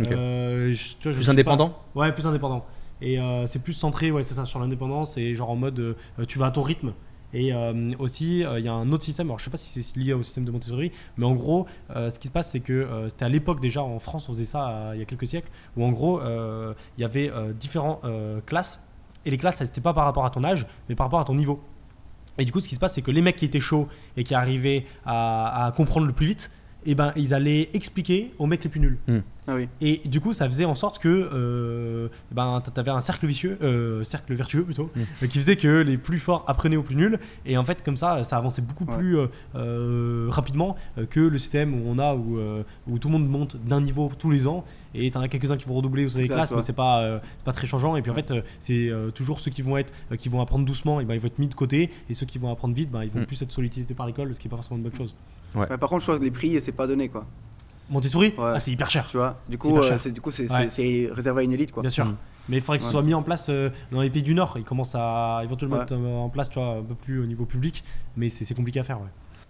[0.00, 0.06] Ok.
[0.12, 2.64] Euh, je- tu vois, je Plus indépendant pas- Ouais, plus indépendant.
[3.00, 5.94] Et euh, c'est plus centré, ouais, c'est ça, sur l'indépendance et genre en mode euh,
[6.26, 6.92] tu vas à ton rythme.
[7.34, 9.82] Et euh, aussi, euh, il y a un autre système, alors je sais pas si
[9.82, 12.60] c'est lié au système de Montessori, mais en gros, euh, ce qui se passe, c'est
[12.60, 15.50] que c'était à l'époque déjà en France, on faisait ça il y a quelques siècles,
[15.76, 18.00] où en gros, il y avait différentes
[18.46, 18.82] classes,
[19.26, 21.24] et les classes, ça c'était pas par rapport à ton âge, mais par rapport à
[21.24, 21.60] ton niveau.
[22.38, 24.22] Et du coup, ce qui se passe, c'est que les mecs qui étaient chauds et
[24.22, 26.50] qui arrivaient à, comprendre le plus vite,
[26.86, 28.98] et ben, ils allaient expliquer aux mecs les plus nuls.
[29.50, 29.66] Ah oui.
[29.80, 33.56] Et du coup, ça faisait en sorte que euh, ben, tu avais un cercle vicieux,
[33.62, 35.00] euh, cercle vertueux plutôt, Mm.
[35.22, 37.18] euh, qui faisait que les plus forts apprenaient aux plus nuls.
[37.46, 38.96] Et en fait, comme ça, ça avançait beaucoup Ouais.
[38.96, 40.76] plus euh, euh, rapidement
[41.10, 44.10] que le système où on a où, euh, où tout le monde monte d'un niveau
[44.18, 44.64] tous les ans.
[44.94, 47.18] Et t'en as quelques-uns qui vont redoubler au sein des classes, mais c'est pas, euh,
[47.38, 47.96] c'est pas très changeant.
[47.96, 50.64] Et puis en fait, c'est euh, toujours ceux qui vont être, euh, qui vont apprendre
[50.64, 52.90] doucement, et ben ils vont être mis de côté, et ceux qui vont apprendre vite,
[52.90, 53.26] ben ils vont Mm.
[53.26, 55.14] plus être sollicités par l'école, ce qui est pas forcément une bonne chose.
[55.54, 57.24] Mais par contre, je pense que les prix, c'est pas donné, quoi.
[57.90, 58.52] Montessori, Ouais.
[58.54, 59.06] ah, c'est hyper cher.
[59.08, 60.68] Tu vois Du coup, euh, c'est du coup, c'est Ouais.
[60.70, 61.82] c'est- c'est réservé à une élite, quoi.
[61.82, 62.06] Bien sûr.
[62.06, 62.16] Mm.
[62.50, 62.92] Mais il faudrait que ce Ouais.
[62.92, 64.54] soit mis en place euh, dans les pays du Nord.
[64.56, 65.82] Ils commencent à éventuellement Ouais.
[65.82, 67.84] mettre euh, en place tu vois, un peu plus au niveau public.
[68.16, 68.98] Mais c'est compliqué à faire.
[69.00, 69.08] Ouais.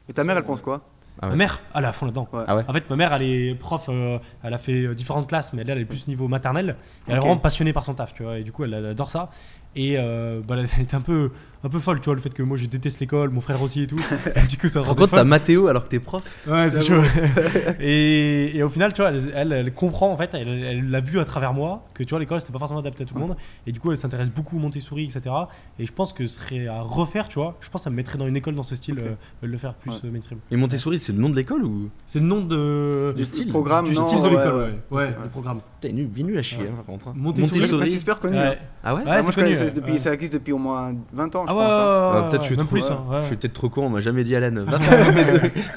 [0.08, 0.82] Et ta mère, elle pense quoi?
[1.20, 1.30] Ah ouais.
[1.32, 2.28] Ma mère, elle est à fond là-dedans.
[2.32, 2.44] Ouais.
[2.46, 5.52] Ah ouais En fait, ma mère, elle est prof, euh, elle a fait différentes classes,
[5.52, 6.76] mais elle, elle est plus niveau maternel.
[7.06, 8.38] Et elle est vraiment passionnée par son taf, tu vois.
[8.38, 9.28] Et du coup, elle, elle adore ça.
[9.74, 11.30] Et euh, bah, elle était un peu,
[11.64, 13.82] un peu folle, tu vois, le fait que moi je déteste l'école, mon frère aussi
[13.82, 13.98] et tout.
[14.36, 15.24] Et du coup, ça Par contre, t'as.
[15.24, 17.02] Mathéo alors que t'es prof Ouais, c'est chaud.
[17.80, 21.00] Et, et au final, tu vois, elle, elle, elle comprend en fait, elle elle l'a
[21.00, 23.20] vu à travers moi que tu vois, l'école c'était pas forcément adapté à tout le
[23.20, 23.36] monde.
[23.66, 25.34] Et du coup, elle s'intéresse beaucoup au Montessori, etc.
[25.78, 27.56] Et je pense que ce serait à refaire, tu vois.
[27.60, 29.74] Je pense que ça me mettrait dans une école dans ce style, euh, le faire
[29.74, 29.96] plus Ouais.
[30.04, 30.38] euh, mainstream.
[30.50, 31.90] Et Montessori, c'est le nom de l'école ou?
[32.06, 33.48] C'est le nom de, Du style.
[33.48, 34.62] programme, du non, style de l'école, ouais.
[34.90, 35.04] ouais.
[35.08, 35.60] Ouais, le programme.
[35.80, 36.68] T'es nul, bien nul à chier, Ouais.
[36.68, 37.08] hein, par contre.
[37.08, 37.12] hein.
[37.16, 37.80] Montessori.
[37.82, 38.36] Ah, C'est super connu.
[38.36, 38.50] hein.
[38.50, 38.58] Ouais.
[38.84, 39.00] Ah ouais?
[39.02, 41.44] Ouais, Ah, c'est moi, je connu, connais, depuis, ça existe depuis au moins 20 ans,
[41.48, 41.72] je Ah ouais, pense.
[41.72, 41.76] hein.
[41.76, 42.84] ouais, ouais, Ah, peut-être je suis même trop- plus.
[42.84, 42.92] ouais.
[42.92, 43.22] hein, ouais.
[43.22, 44.64] Je suis peut-être trop con, on m'a jamais dit Alan.
[44.64, 44.78] Va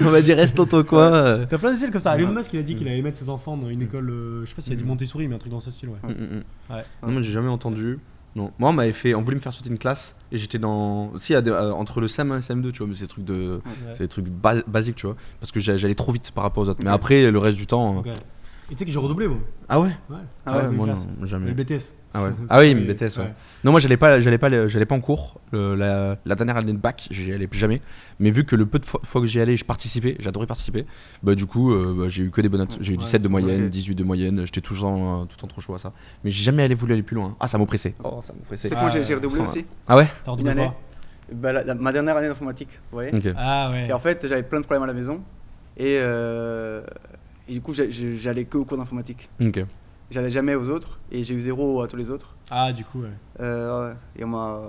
[0.01, 1.11] on m'a dit reste dans ton coin.
[1.13, 1.45] euh.
[1.49, 2.17] T'as plein de styles comme ça.
[2.17, 2.31] Elon.
[2.31, 4.55] Musk, il a dit qu'il allait mettre ses enfants dans une école, euh, je sais
[4.55, 4.89] pas s'il y a du Mhm.
[4.89, 5.95] Montessori, mais un truc dans ce style, ouais.
[6.03, 6.75] Mm, mm, mm.
[7.07, 7.99] Non, moi j'ai jamais entendu.
[8.35, 8.51] Non.
[8.59, 11.33] Moi on m'avait fait, on voulait me faire sauter une classe et j'étais dans, si
[11.35, 13.25] euh, entre le SAM 1 et le SAM 2 tu vois, mais c'est des trucs
[13.25, 13.91] de, Ouais.
[13.93, 16.63] c'est des trucs bas- basiques tu vois, parce que j'a- j'allais trop vite par rapport
[16.63, 16.79] aux autres.
[16.83, 18.03] Mais après le reste du temps.
[18.05, 18.13] euh.
[18.71, 19.37] Et tu sais que j'ai redoublé, moi.
[19.67, 19.89] Ah ouais.
[20.09, 20.15] Ouais.
[20.45, 21.47] Ah ouais, moi non, jamais.
[21.47, 21.93] Le BTS.
[22.13, 22.29] Ah ouais.
[22.49, 23.33] Ah oui, mais BTS ouais.
[23.65, 25.41] Non, moi j'allais pas, j'allais pas, j'allais pas en cours.
[25.51, 27.81] Le- la, la dernière année de bac, j'y allais plus jamais.
[28.21, 30.85] Mais vu que le peu de fois, fois que j'y allais, je participais, j'adorais participer.
[31.21, 32.77] Bah du coup, euh, bah, j'ai eu que des bonnes notes.
[32.79, 33.69] J'ai eu Ouais, 17 de moyenne, ok.
[33.69, 34.45] 18 de moyenne.
[34.45, 35.91] J'étais tout le temps, euh, tout le temps trop chaud à ça.
[36.23, 37.35] Mais j'ai jamais allé voulu aller plus loin.
[37.41, 37.93] Ah, ça m'oppressait.
[38.03, 38.69] Oh, ça m'oppressait.
[38.69, 39.47] C'est Ah, moi, j'ai redoublé Ouais.
[39.47, 39.65] aussi.
[39.87, 40.07] Ah ouais.
[40.23, 40.63] T'as Une redoublé année.
[40.63, 40.79] quoi
[41.33, 43.11] Bah, la- la- ma dernière année d'informatique, vous voyez.
[43.37, 43.87] Ah ouais.
[43.89, 45.21] Et en fait, j'avais plein de problèmes à la maison.
[45.77, 46.81] Et, euh,
[47.51, 49.29] et du coup, j'allais que aux cours d'informatique.
[49.43, 49.61] Ok.
[50.09, 50.99] J'allais jamais aux autres.
[51.11, 52.35] Et j'ai eu zéro à tous les autres.
[52.49, 53.07] Ah, du coup, ouais.
[53.39, 53.95] Euh, ouais.
[54.17, 54.61] Et on m'a-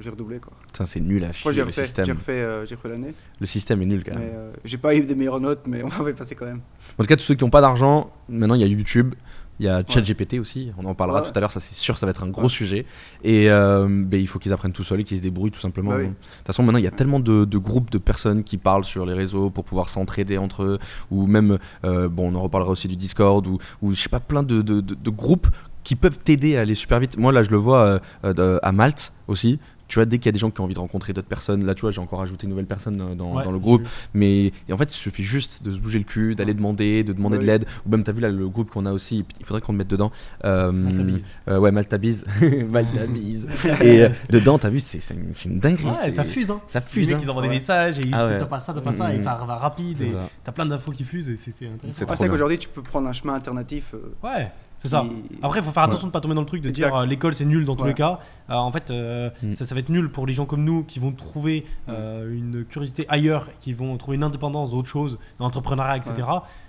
[0.00, 0.52] j'ai redoublé, quoi.
[0.66, 1.52] Putain, c'est nul à chier.
[1.52, 2.04] J'ai refait, système.
[2.04, 3.14] j'ai refait, euh, j'ai refait l'année.
[3.40, 4.28] Le système est nul quand même.
[4.32, 6.62] euh, j'ai pas eu des meilleures notes, mais on m'avait passé quand même.
[6.98, 9.14] En tout cas, tous ceux qui n'ont pas d'argent, maintenant il y a YouTube.
[9.60, 11.26] Il y a ChatGPT aussi, on en parlera Ouais.
[11.26, 12.48] tout à l'heure, ça c'est sûr, ça va être un gros Ouais.
[12.48, 12.86] sujet.
[13.24, 15.90] Et euh, ben, il faut qu'ils apprennent tout seuls et qu'ils se débrouillent tout simplement.
[15.90, 18.56] Bah De toute façon, maintenant il y a tellement de, de groupes de personnes qui
[18.56, 20.78] parlent sur les réseaux pour pouvoir s'entraider entre eux,
[21.10, 24.20] ou même, euh, bon, on en reparlera aussi du Discord, ou, ou je sais pas,
[24.20, 25.48] plein de, de- groupes
[25.84, 27.16] qui peuvent t'aider à aller super vite.
[27.16, 29.58] Moi là, je le vois euh, à Malte aussi.
[29.88, 31.64] Tu vois, dès qu'il y a des gens qui ont envie de rencontrer d'autres personnes,
[31.64, 33.88] là tu vois, j'ai encore ajouté une nouvelle personne euh, dans, Ouais, dans le groupe.
[34.14, 37.12] Mais et en fait, il suffit juste de se bouger le cul, d'aller demander, de
[37.12, 37.64] demander de l'aide.
[37.86, 39.88] Ou même, t'as vu là le groupe qu'on a aussi, il faudrait qu'on le mette
[39.88, 40.12] dedans.
[40.44, 41.24] Euh, Maltabise.
[41.48, 42.24] euh, ouais, Maltabise.
[42.70, 43.48] Maltabise.
[43.80, 45.86] et euh, dedans, t'as vu, c'est c'est une, c'est une dinguerie.
[45.86, 46.60] Ouais, ça fuse, hein.
[46.66, 47.08] Ça Les fuse.
[47.08, 47.20] mecs, hein.
[47.22, 48.38] ils envoient des messages et ils Ah disent ouais.
[48.38, 49.22] t'as pas ça, t'as pas ça, et Mhm.
[49.22, 50.00] ça va rapide.
[50.02, 50.12] Et
[50.44, 52.04] t'as plein d'infos qui fusent et c'est intéressant.
[52.06, 52.28] C'est bien.
[52.28, 53.94] qu'aujourd'hui, tu peux prendre un chemin alternatif.
[53.94, 55.04] euh, Ouais, c'est ça.
[55.42, 56.86] Après, il faut faire attention de ne pas tomber dans le truc de Exact.
[56.88, 57.88] dire euh, l'école c'est nul dans tous Ouais.
[57.90, 58.20] les cas.
[58.48, 59.52] Euh, en fait, euh, Mm.
[59.52, 62.64] ça, ça va être nul pour les gens comme nous qui vont trouver euh, une
[62.64, 66.28] curiosité ailleurs, qui vont trouver une indépendance d'autre chose, dans l'entrepreneuriat, etc.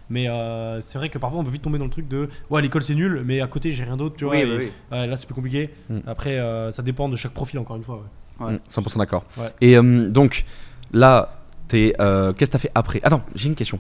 [0.10, 2.62] Mais euh, c'est vrai que parfois on peut vite tomber dans le truc de ouais,
[2.62, 4.34] l'école c'est nul, mais à côté j'ai rien d'autre, tu vois.
[4.34, 4.66] Oui, et- bah oui.
[4.92, 5.70] ouais, là c'est plus compliqué.
[5.90, 6.00] Mm.
[6.08, 7.96] Après, euh, ça dépend de chaque profil, encore une fois.
[8.40, 8.46] ouais.
[8.48, 8.54] Ouais.
[8.54, 9.24] Mm, 100% d'accord.
[9.38, 9.48] Ouais.
[9.62, 10.46] Et euh, donc,
[10.94, 11.39] là,
[11.70, 13.00] t'es, euh, qu'est-ce que t'as fait après?
[13.04, 13.80] Attends, j'ai une question.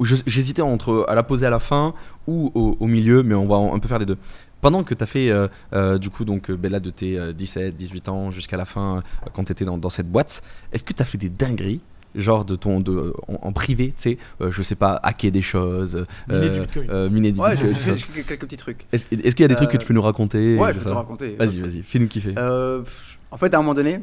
[0.00, 1.94] Je- J'hésitais entre à la poser à la fin
[2.28, 4.18] ou au, au milieu, mais on va un peu faire les deux.
[4.60, 7.32] Pendant que t'as fait, euh, euh, du coup, donc, euh, ben là, de tes euh,
[7.32, 10.92] 17, 18 ans jusqu'à la fin, euh, quand t'étais dans, dans cette boîte, est-ce que
[10.92, 11.80] t'as fait des dingueries?
[12.16, 15.42] Genre de ton, de, en, en privé, tu sais, euh, je sais pas, hacker des
[15.42, 16.86] choses, Miner du bitcoin.
[16.90, 17.96] euh, miner du Ouais, j'ai bitcoin.
[17.96, 18.84] j'ai fait quelques petits trucs.
[18.92, 20.56] Est-ce est-ce qu'il y a des trucs que Euh, tu peux nous raconter?
[20.58, 21.36] Ouais, tout je peux te ça raconter.
[21.38, 22.34] Vas-y, vas-y, fais-nous kiffer.
[22.36, 24.00] Euh, pff, en fait, à un moment donné,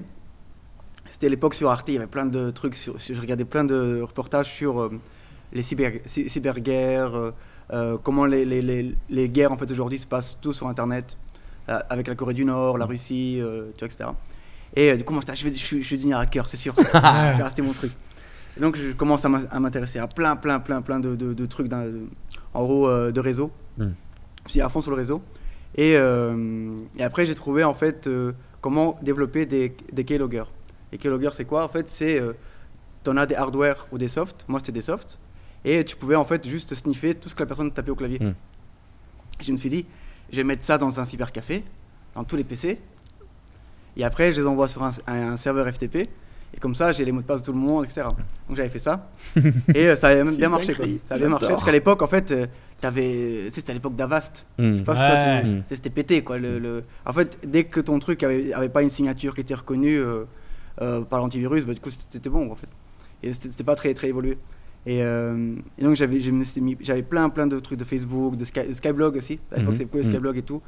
[1.17, 2.75] c'était l'époque sur Arte, il y avait plein de trucs.
[2.75, 4.91] Sur, je regardais plein de reportages sur euh,
[5.51, 7.31] les cyber, cy- cyberguerres, euh,
[7.73, 11.17] euh, comment les, les, les, les guerres en fait aujourd'hui se passent tout sur Internet,
[11.67, 14.09] avec la Corée du Nord, la Russie, tu vois, etc.
[14.75, 16.73] Et du coup, moi, ah, je vais, je, suis- je vais devenir hacker, c'est sûr.
[17.49, 17.91] C'était mon truc.
[18.55, 21.33] Et donc, je commence à m'in- à m'intéresser à plein, plein, plein, plein de, de,
[21.33, 21.71] de trucs,
[22.53, 23.51] en gros, de réseau.
[23.77, 23.89] Hmm.
[24.45, 25.21] Je suis à fond sur le réseau.
[25.75, 30.45] Et, euh, et après, j'ai trouvé en fait euh, comment développer des, des keyloggers.
[30.91, 32.19] Et keylogger, c'est quoi En fait, c'est.
[32.19, 32.33] Euh,
[33.03, 34.45] tu en as des hardware ou des softs.
[34.47, 35.17] Moi, c'était des softs.
[35.65, 38.19] Et tu pouvais en fait juste sniffer tout ce que la personne tapait au clavier.
[38.19, 38.33] Hmm.
[39.41, 39.85] Je me suis dit,
[40.31, 41.63] je vais mettre ça dans un cybercafé,
[42.15, 42.79] dans tous les PC.
[43.95, 45.95] Et après, je les envoie sur un, un serveur FTP.
[46.53, 48.03] Et comme ça, j'ai les mots de passe de tout le monde, etc.
[48.47, 49.09] Donc j'avais fait ça.
[49.75, 50.73] et euh, ça avait même bien marché.
[50.73, 50.85] Quoi.
[51.05, 51.45] Ça avait bien marché.
[51.53, 52.45] Parce qu'à l'époque, en fait, euh,
[52.79, 54.45] t'avais- c'était à l'époque d'Avast.
[54.77, 55.63] Tu- Ouais.
[55.67, 56.37] C'était pété quoi.
[56.37, 59.55] Le, le- En fait, dès que ton truc avait, avait pas une signature qui était
[59.55, 60.23] reconnue euh,
[61.09, 62.67] par l'antivirus, bah, du coup c'était bon en fait.
[63.23, 64.37] Et c'était pas très très évolué.
[64.85, 69.17] Et, euh, et donc j'avais plein plein de trucs de Facebook, de, Sky- de Skyblog
[69.17, 69.39] aussi.
[69.51, 69.77] À l'époque Mhm.
[69.79, 70.11] c'était cool Mhm.
[70.11, 70.61] Skyblog et tout.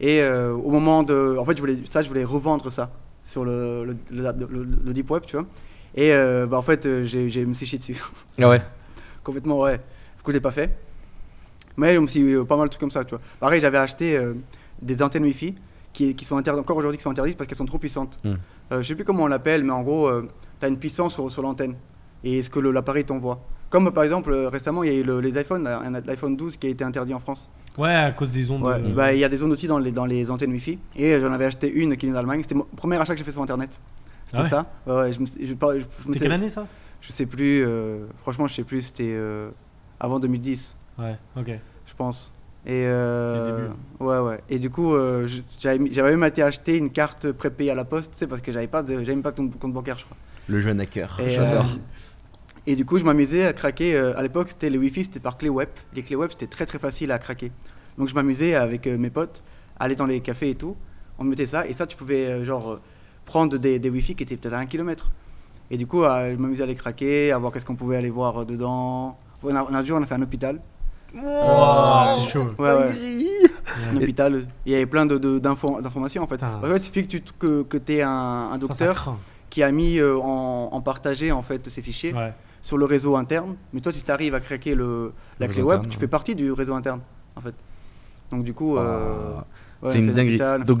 [0.00, 2.90] Et euh, au moment de, en fait je voulais ça je voulais revendre ça
[3.24, 5.46] sur le le, le, le- le deep web tu vois.
[5.94, 8.00] Et euh, bah, en fait euh, j'ai me suis chié dessus.
[8.40, 8.62] Ah ouais.
[9.24, 9.76] Complètement, ouais.
[9.76, 10.74] Du coup, je l'ai pas fait.
[11.76, 13.20] Mais je me suis euh, pas mal de trucs comme ça, tu vois.
[13.40, 14.34] Pareil, j'avais acheté euh,
[14.80, 15.54] des antennes Wi-Fi
[15.92, 18.18] qui, qui sont interdites, encore aujourd'hui, qui sont interdites parce qu'elles sont trop puissantes.
[18.24, 18.34] Hmm.
[18.72, 20.10] Euh, je sais plus comment on l'appelle, mais en gros,
[20.60, 21.74] tu as une puissance sur, sur l'antenne
[22.24, 23.40] et ce que l'appareil t'envoie.
[23.70, 25.90] Comme euh, par exemple, euh, récemment, il y a eu le- les iPhones, euh, un
[26.00, 27.48] l'iPhone 12 qui a été interdit en France.
[27.76, 28.62] Ouais, à cause des ondes.
[28.62, 30.78] Ouais, euh, bah, il y a des zones aussi dans les, dans les antennes Wi-Fi.
[30.96, 32.40] Et j'en avais acheté une qui est en Allemagne.
[32.42, 33.70] C'était mon premier achat que j'ai fait sur Internet.
[34.26, 34.66] C'était Ah ouais ça.
[34.86, 36.66] Ouais, ouais, je me suis- je- je- je- C'était quelle année ça?
[37.00, 37.64] Je sais plus.
[37.64, 38.82] euh, franchement, je sais plus.
[38.82, 39.50] C'était euh,
[40.00, 40.74] avant 2010.
[40.98, 41.52] Ouais, ok.
[41.86, 42.32] je pense.
[42.68, 43.74] Et euh, le début.
[44.00, 44.40] ouais ouais.
[44.50, 45.26] Et du coup, euh,
[45.58, 45.78] j'avais
[46.10, 48.82] même été acheter une carte prépayée à la poste, tu sais, parce que j'avais pas
[48.82, 50.16] de, j'avais même pas de compte bancaire, je crois.
[50.48, 51.18] Le jeune hacker.
[51.20, 51.64] Et, J'adore.
[51.64, 51.78] euh,
[52.66, 53.96] et du coup, je m'amusais à craquer.
[53.96, 55.68] euh, à l'époque, c'était les Wi-Fi, c'était par clé web.
[55.94, 57.50] Les clés web, c'était très très facile à craquer.
[57.96, 59.42] Donc, je m'amusais avec euh, mes potes,
[59.80, 60.76] aller dans les cafés et tout.
[61.18, 62.80] On mettait ça, et ça, tu pouvais euh, genre euh,
[63.24, 65.10] prendre des, des Wi-Fi qui étaient peut-être à un kilomètre.
[65.70, 68.10] Et du coup, euh, je m'amusais à les craquer, à voir qu'est-ce qu'on pouvait aller
[68.10, 69.18] voir euh, dedans.
[69.42, 70.60] On a, on a un jour, on a fait un hôpital.
[71.14, 72.46] Ouah, c'est chaud.
[72.58, 72.92] Ouais, ouais.
[73.90, 74.46] un hôpital.
[74.66, 76.42] Il y avait plein de, de- d'infos- d'informations en fait.
[76.42, 79.16] En fait, il suffit que tu que, que aies un, docteur
[79.50, 82.32] qui a mis euh, en, en partagé en fait ces fichiers Ouais.
[82.60, 83.56] sur le réseau interne.
[83.72, 86.00] Mais toi, si tu arrives à craquer le, la Le clé web, interne, tu ouais.
[86.00, 87.00] fais partie du réseau interne
[87.36, 87.54] en fait.
[88.30, 89.34] Donc du coup, euh.
[89.82, 90.38] Ouais, c'est une dinguerie.
[90.38, 90.80] fait Donc,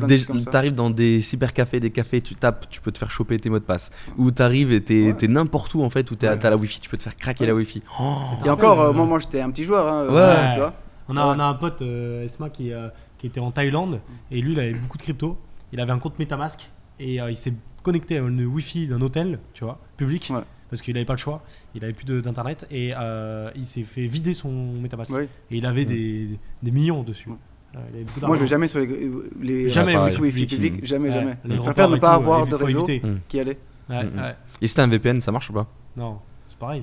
[0.50, 3.58] t'arrives dans des cybercafés, des cafés, tu tapes, tu peux te faire choper tes mots
[3.58, 3.90] de passe.
[4.16, 5.28] Ou t'arrives et t'es Ouais.
[5.28, 6.38] n'importe où en fait, où t'es- Ouais.
[6.38, 7.48] t'as la wifi, tu peux te faire craquer Ouais.
[7.48, 7.82] la wifi.
[8.00, 8.16] Oh.
[8.44, 10.52] Et encore, euh, Euh, moi, moi j'étais un petit joueur, hein, Ouais.
[10.54, 10.74] tu vois.
[11.08, 11.34] On a, Ouais.
[11.36, 12.88] on a un pote, euh, Esma, qui, euh,
[13.18, 15.38] qui était en Thaïlande et lui, il avait beaucoup de crypto.
[15.72, 16.70] Il avait un compte Metamask
[17.00, 20.40] et euh, il s'est connecté à une Wi-Fi d'un hôtel, tu vois, public, Ouais.
[20.68, 21.42] parce qu'il n'avait pas le choix.
[21.74, 25.12] Il avait plus d'internet et euh, il s'est fait vider son Metamask.
[25.14, 25.24] Oui.
[25.50, 27.28] Et il avait des, des millions dessus.
[27.76, 27.80] Euh,
[28.26, 29.10] Moi, je vais jamais sur les,
[29.40, 30.16] les Jamais, les pareil.
[30.18, 30.72] Wi-Fi public.
[30.72, 31.36] publics, jamais, Ouais, jamais.
[31.44, 33.06] Je préfère ne pas tout, avoir de réseau éviter.
[33.06, 33.18] Mm.
[33.28, 33.58] qui allait.
[33.90, 34.18] Ouais, Mm, mm.
[34.20, 34.34] ouais.
[34.62, 35.66] Et si t'as un VPN, ça marche ou pas?
[35.96, 36.82] Non, c'est pareil.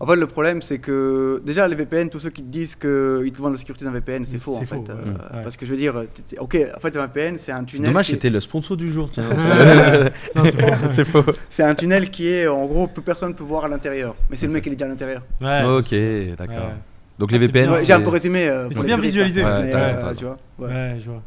[0.00, 3.32] En fait, le problème, c'est que déjà, les VPN, tous ceux qui te disent qu'ils
[3.32, 4.76] te vendent la sécurité d'un VPN, c'est faux en fait.
[4.76, 5.10] Euh, ouais.
[5.10, 5.42] Ouais.
[5.42, 6.04] Parce que je veux dire,
[6.38, 7.88] ok, en fait, un VPN, c'est un tunnel.
[7.90, 9.24] dommage, qui- c'était le sponsor du jour, tiens.
[10.36, 10.44] Non,
[10.90, 11.24] c'est faux.
[11.50, 14.14] c'est un tunnel qui est, en gros, plus personne peut voir à l'intérieur.
[14.30, 15.22] Mais c'est le mec qui est déjà à l'intérieur.
[15.40, 16.70] Ouais, ok, d'accord.
[17.18, 17.84] Donc Ah, les c'est VPN.
[17.84, 18.48] J'ai un peu résumé.
[18.48, 19.42] euh, c'est les bien visualisé.
[19.44, 20.66] euh, tu vois, ouais.
[20.68, 21.22] Ouais, je vois.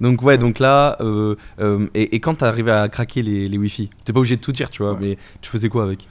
[0.00, 3.56] Donc ouais, donc là, euh, euh, et, et quand t'es arrivé à craquer les, les
[3.58, 4.98] Wi-Fi, t'es pas obligé de tout dire, tu vois, Ouais.
[5.00, 6.08] mais tu faisais quoi avec?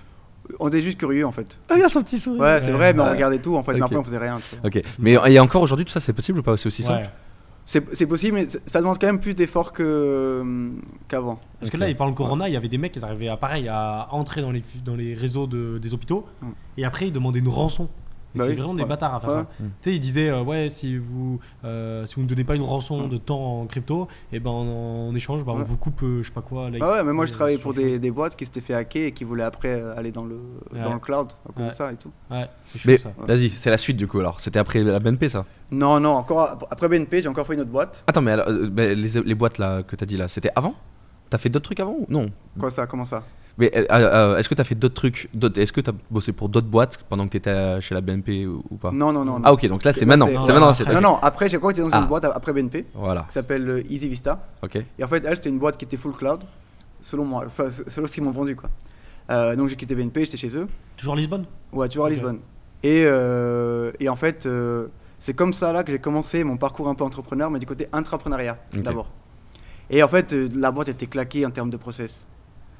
[0.60, 1.60] On était juste curieux en fait.
[1.70, 2.42] Ah, regarde son petit sourire.
[2.42, 2.72] Ouais, c'est Ouais.
[2.74, 4.40] vrai, mais on regardait tout en fait, mais après on faisait rien.
[4.50, 4.68] tu vois.
[4.68, 6.56] Ok, mais et encore aujourd'hui, tout ça, c'est possible ou pas?
[6.58, 7.04] C'est aussi simple?
[7.04, 7.82] Ouais.
[7.94, 10.70] C'est possible, mais ça demande quand même plus d'efforts que, euh,
[11.08, 11.40] qu'avant.
[11.60, 13.68] Parce que là, il parle Corona, il y avait des mecs qui arrivaient à, pareil,
[13.68, 16.48] à entrer dans les, dans les réseaux de- des hôpitaux Mm.
[16.80, 17.88] et après ils demandaient une rançon.
[18.36, 18.90] Et Bah c'est oui, vraiment des ouais.
[18.90, 19.36] bâtards à faire Ouais.
[19.38, 19.42] ça.
[19.64, 19.68] Mm.
[19.82, 22.62] Tu sais, ils disaient, euh, ouais, si vous euh, si vous ne donnez pas une
[22.62, 23.10] rançon Mm.
[23.10, 26.28] de temps en crypto, et ben en, en échange, bah, on vous coupe, euh, je
[26.28, 26.70] sais pas quoi.
[26.80, 29.12] Ah ouais, mais moi je travaillais pour des, des boîtes qui s'étaient fait hacker et
[29.14, 30.36] qui voulaient après aller dans le,
[30.72, 30.82] Ouais.
[30.84, 31.70] dans le cloud à cause Ouais.
[31.72, 32.12] de ça et tout.
[32.30, 33.12] Ouais, c'est chaud Mais ça.
[33.18, 34.40] vas-y, c'est la suite du coup alors.
[34.40, 37.62] C'était après la BNP ça Non, non, encore ap- après BNP, j'ai encore fait une
[37.62, 38.04] autre boîte.
[38.06, 40.76] Attends, mais alors, mais les, les boîtes là que t'as dit là, c'était avant?
[41.32, 42.30] T'as fait d'autres trucs avant ou Non?
[42.60, 42.86] Quoi ça?
[42.88, 43.24] Comment ça?
[43.60, 46.32] Mais euh, euh, est-ce que tu as fait d'autres trucs Est-ce que tu as bossé
[46.32, 48.90] pour d'autres boîtes pendant que tu étais chez la BNP ou, ou pas?
[48.92, 49.38] Non, non, non.
[49.40, 49.42] non.
[49.46, 50.28] Ah ok, donc là c'est maintenant.
[50.46, 50.74] C'est maintenant.
[50.94, 52.00] Non, non, après, j'ai encore été dans Ah.
[52.00, 54.48] une boîte après BNP Voilà, qui s'appelle euh, Easy Vista.
[54.64, 54.78] ok.
[54.98, 56.42] Et en fait, elle, c'était une boîte qui était full cloud,
[57.02, 58.70] selon moi, enfin, selon ce qu'ils m'ont vendu, quoi.
[59.30, 60.68] Euh, donc j'ai quitté BNP, j'étais chez eux.
[60.98, 61.46] Toujours Lisbonne?
[61.74, 62.10] Ouais, toujours à.
[62.10, 62.40] Lisbonne.
[62.82, 64.88] Et, euh, et en fait, euh,
[65.20, 67.88] c'est comme ça là que j'ai commencé mon parcours un peu entrepreneur, mais du côté
[67.92, 69.12] intrapreneuriat d'abord.
[69.90, 72.26] Et en fait, euh, la boîte était claquée en termes de process.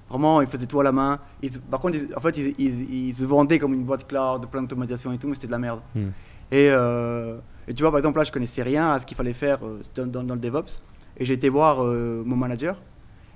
[0.10, 1.20] Vraiment, ils faisaient tout à la main.
[1.42, 5.12] Ils- par contre, ils- en fait, ils, se vendaient comme une boîte cloud, plein d'automatisation
[5.14, 5.82] et tout, mais c'était de la merde.
[5.96, 6.08] Hmm.
[6.52, 7.38] Et, euh,
[7.68, 9.80] et tu vois, par exemple, là, je connaissais rien à ce qu'il fallait faire euh,
[9.96, 10.80] dans, dans- dans le DevOps.
[11.18, 12.82] Et j'ai été voir euh, mon manager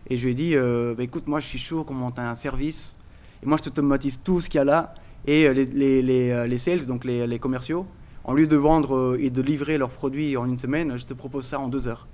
[0.09, 2.33] et je lui ai dit euh, Bah, écoute, moi, je suis chaud qu'on monte un
[2.35, 2.95] service?
[3.43, 4.93] Et moi, je t'automatise tout ce qu'il y a là.
[5.27, 7.85] Et les, les, les, les sales, donc les, commerciaux,
[8.23, 11.45] en lieu de vendre et de livrer leurs produits en une semaine, je te propose
[11.45, 12.07] ça en deux heures.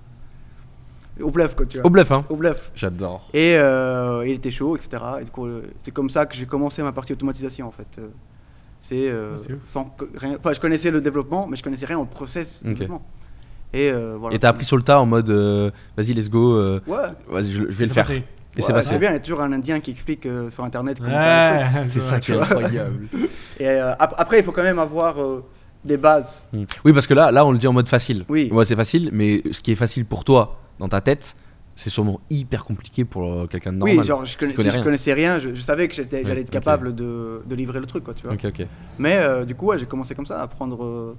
[1.22, 1.86] Au bluff, quoi, tu vois.
[1.88, 2.72] Au bluff, hein Au bluff.
[2.76, 3.28] J'adore.
[3.34, 5.04] Et euh, il était chaud, etc.
[5.22, 7.88] Et du coup, euh, c'est comme ça que j'ai commencé ma partie automatisation, en fait.
[8.00, 8.08] Euh,
[8.82, 10.36] C'est euh, Ah, c'est sans rien.
[10.40, 13.02] Enfin, je connaissais le développement, mais je connaissais rien au process développement.
[13.74, 14.36] Et euh, voilà.
[14.36, 16.98] Et t'as appris sur le tas en mode euh, vas-y, let's go, euh, Ouais.
[17.30, 18.04] vas-y, je, je vais C'est le faire.
[18.04, 18.24] passé.
[18.58, 18.98] Et c'est Ouais, passé.
[18.98, 19.10] bien.
[19.12, 21.72] Il y a toujours un Indien qui explique euh, sur Internet comment faire.
[21.76, 22.46] Ouais, C'est ça qui est vois.
[22.46, 23.08] incroyable.
[23.60, 25.44] Et euh, ap- après, il faut quand même avoir euh,
[25.86, 26.46] des bases.
[26.52, 26.64] Hmm.
[26.84, 28.26] Oui, parce que là, là, on le dit en mode facile.
[28.28, 28.50] Oui.
[28.52, 31.36] Ouais, c'est facile, mais ce qui est facile pour toi dans ta tête,
[31.76, 33.98] c'est sûrement hyper compliqué pour euh, quelqu'un de normal.
[34.00, 36.50] Oui, genre, je, connais- si je connaissais rien, je, je savais que Ouais, j'allais être
[36.50, 38.36] capable de, de livrer le truc, quoi, tu vois.
[38.98, 40.84] Mais euh, du coup, ouais, j'ai commencé comme ça, à apprendre.
[40.84, 41.16] euh,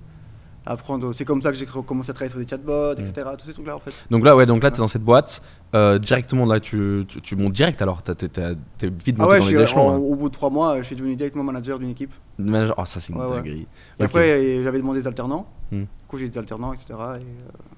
[0.67, 3.01] à apprendre c'est comme ça que j'ai commencé à travailler sur des chatbots, Mm.
[3.01, 3.29] etc.
[3.39, 3.93] Tous ces trucs-là, en fait.
[4.11, 5.41] Donc là, ouais, donc là, t'es dans cette boîte.
[5.75, 8.03] euh, directement, là, tu, tu, tu montes direct alors.
[8.03, 9.89] T'es vite Ah monté ouais, dans je les suis, échelons.
[9.89, 9.97] en- hein.
[9.97, 12.13] au bout de trois mois, je suis devenu directement manager d'une équipe.
[12.39, 13.67] Manager- Oh, ça, c'est une dinguerie.
[13.99, 15.47] Et après, j'avais demandé des alternants.
[15.73, 15.81] Hmm.
[15.85, 16.89] Du coup, j'ai été alternant, etc.
[16.91, 17.25] Et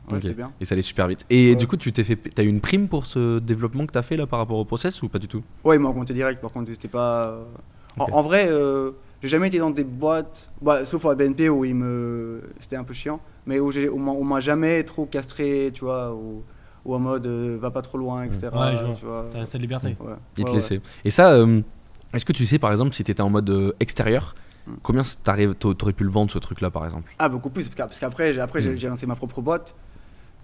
[0.09, 0.23] ouais, Ok.
[0.23, 0.53] c'était bien.
[0.61, 1.25] Et ça allait super vite.
[1.31, 1.57] Et Ouais.
[1.57, 4.17] du coup, tu t'es fait, t'as eu une prime pour ce développement que t'as fait
[4.17, 5.43] là par rapport au process ou pas du tout?
[5.65, 7.29] Ouais, ils m'ont augmenté direct, par contre, c'était pas.
[7.29, 7.43] euh,
[7.99, 8.93] en- vrai, euh,
[9.23, 12.43] j'ai jamais été dans des boîtes, bah, sauf à la BNP où ils me...
[12.59, 15.71] c'était un peu chiant, mais où, j'ai- où on m'a- on m'a jamais trop castré,
[15.75, 16.43] tu vois, ou,
[16.85, 18.49] ou en mode euh, va pas trop loin, etc.
[18.53, 18.95] Ouais, je vois.
[18.97, 19.27] tu vois.
[19.31, 19.97] T'as cette liberté.
[20.01, 20.15] Ouais.
[20.39, 20.81] Il te Ouais, laissait.
[21.05, 21.61] Et ça, euh,
[22.15, 24.35] est-ce que tu sais par exemple si t'étais en mode euh, extérieur,
[24.65, 24.75] Hmm.
[24.85, 27.13] combien t'aurais pu le vendre ce truc là par exemple?
[27.19, 28.77] Ah, beaucoup plus, parce qu'a- parce qu'après, j'ai- après, j'ai Mm.
[28.77, 29.75] j'ai lancé ma propre boîte.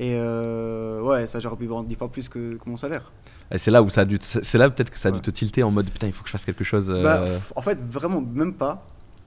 [0.01, 3.11] Et euh, ouais, ça, j'aurais pu vendre 10 fois plus que, que mon salaire.
[3.51, 5.17] Et c'est là où ça a dû, te- c'est là peut-être que ça a dû
[5.17, 5.23] Ouais.
[5.23, 6.89] te tilter en mode putain il faut que je fasse quelque chose.
[6.91, 7.25] euh, Bah,
[7.57, 8.87] en fait, vraiment, même pas.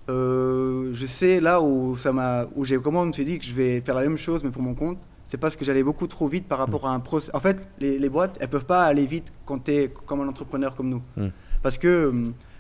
[0.10, 3.46] Euh, je sais là où ça m'a, où j'ai comment on me suis dit que
[3.46, 4.98] je vais faire la même chose mais pour mon compte.
[5.24, 7.32] C'est parce que j'allais beaucoup trop vite par rapport à un process.
[7.34, 10.28] En fait, les, les boîtes, elles peuvent pas aller vite quand tu es comme un
[10.28, 11.02] entrepreneur comme nous.
[11.16, 11.28] Mm.
[11.64, 12.12] Parce que,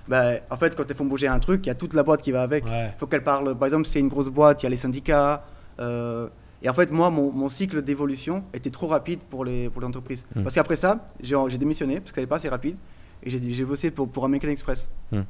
[0.07, 2.21] bah, en fait, quand elles font bouger un truc, il y a toute la boîte
[2.21, 2.63] qui va avec.
[2.67, 2.93] Il Ouais.
[2.97, 3.57] faut qu'elle parle.
[3.57, 5.45] Par exemple, si c'est une grosse boîte, il y a les syndicats.
[5.79, 6.27] euh,
[6.63, 9.87] et en fait, moi, mon, mon cycle d'évolution était trop rapide pour les, pour les
[9.87, 10.23] entreprises.
[10.35, 10.43] Mm.
[10.43, 12.77] Parce qu'après ça, j'ai démissionné parce qu'elle n'est pas assez rapide.
[13.23, 14.89] Et j'ai j'ai bossé pour, pour American Express.
[15.11, 15.21] Mm.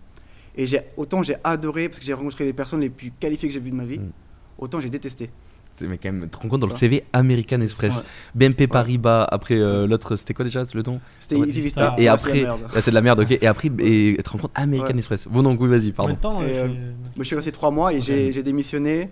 [0.57, 0.65] Et
[0.97, 3.71] autant j'ai adoré parce que j'ai rencontré les personnes les plus qualifiées que j'ai vues
[3.71, 4.11] de ma vie, Mm.
[4.59, 5.29] autant j'ai détesté.
[5.73, 6.73] c'est- mais quand même, tu te rends compte dans le.
[6.73, 8.03] CV American Express, Ouais.
[8.35, 10.99] BNP Paribas, après euh, l'autre c'était quoi déjà le nom?
[11.19, 11.95] C'était Easy Vista.
[11.97, 12.45] Et après,
[12.81, 13.31] c'est de la merde, ok.
[13.41, 14.97] Et après, et, tu te rends compte American Ouais.
[14.97, 15.27] Express.
[15.29, 16.13] Bon donc oui vas-y, pardon.
[16.15, 19.09] temps Et, euh, euh, chez- Moi, je suis resté trois mois et j'ai démissionné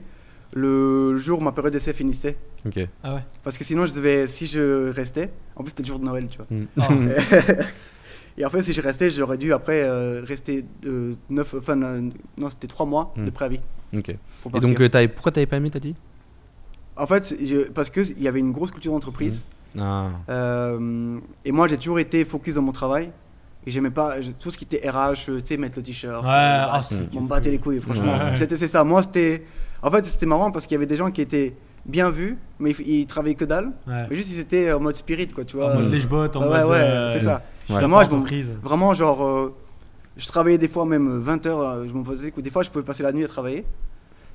[0.53, 2.37] le jour où ma période d'essai finissait.
[2.65, 2.79] Ok.
[3.03, 3.21] Ah ouais.
[3.43, 6.27] Parce que sinon, je devais, si je restais, en plus c'était le jour de Noël,
[6.29, 6.47] tu vois.
[6.49, 6.65] Mm.
[6.81, 7.63] Ah.
[8.37, 12.09] Et en fait, si je restais, j'aurais dû après euh, rester euh, neuf, enfin, euh,
[12.37, 13.25] non, c'était trois mois Mm.
[13.25, 13.59] de préavis.
[13.95, 14.09] ok.
[14.09, 15.93] Et donc euh, pourquoi t'avais pas aimé t'as dit?
[16.95, 19.45] En fait, je- parce qu'il y avait une grosse culture d'entreprise.
[19.79, 20.07] Ah.
[20.29, 23.11] Euh, et moi, j'ai toujours été focus dans mon travail.
[23.67, 26.23] Et j'aimais pas je- tout ce qui était RH, tu sais, mettre le t-shirt.
[26.23, 26.79] Ouais, ah,
[27.13, 28.17] me battait les couilles, franchement.
[28.17, 28.37] Ouais.
[28.37, 28.83] C'était c'est ça.
[28.85, 29.43] Moi, c'était.
[29.81, 31.55] En fait, c'était marrant parce qu'il y avait des gens qui étaient
[31.85, 33.71] bien vus, mais ils, ils travaillaient que dalle.
[33.87, 34.05] Ouais.
[34.09, 35.71] Mais juste, ils étaient en mode spirit, quoi, tu vois.
[35.71, 36.69] En mode Euh, lèche-bot, en ouais, mode.
[36.69, 37.41] ouais, euh, c'est ça.
[37.69, 38.53] Moi, je entreprise.
[38.61, 39.55] Vraiment, genre, euh,
[40.17, 42.31] je travaillais des fois même 20 heures, euh, je m'en posais.
[42.35, 43.65] Des fois, je pouvais passer la nuit à travailler.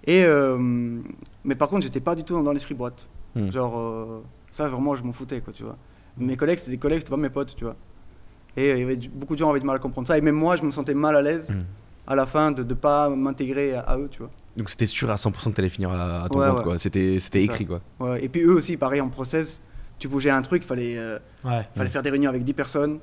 [0.07, 0.57] Et, euh,
[1.45, 3.07] mais par contre, j'étais pas du tout dans, dans l'esprit boîte.
[3.35, 3.51] Hmm.
[3.51, 5.77] Genre, euh, ça, vraiment, je m'en foutais, quoi, tu vois.
[6.17, 7.75] Mes collègues, c'était des collègues, c'était pas mes potes, tu vois.
[8.57, 10.17] Et il y avait beaucoup de gens avaient du mal à comprendre ça.
[10.17, 11.63] Et même moi, je me sentais mal à l'aise Hmm.
[12.07, 14.31] à la fin de ne pas m'intégrer à, à eux, tu vois.
[14.57, 16.63] Donc c'était sûr à 100% que t'allais finir à, à ton Ouais, compte ouais.
[16.65, 16.79] quoi.
[16.79, 17.65] C'était écrit ça.
[17.65, 17.81] quoi.
[18.01, 18.25] Ouais.
[18.25, 19.61] Et puis eux aussi, pareil, en process,
[19.99, 21.67] tu bougeais un truc, il fallait, euh, Ouais.
[21.77, 22.99] fallait faire des réunions avec 10 personnes.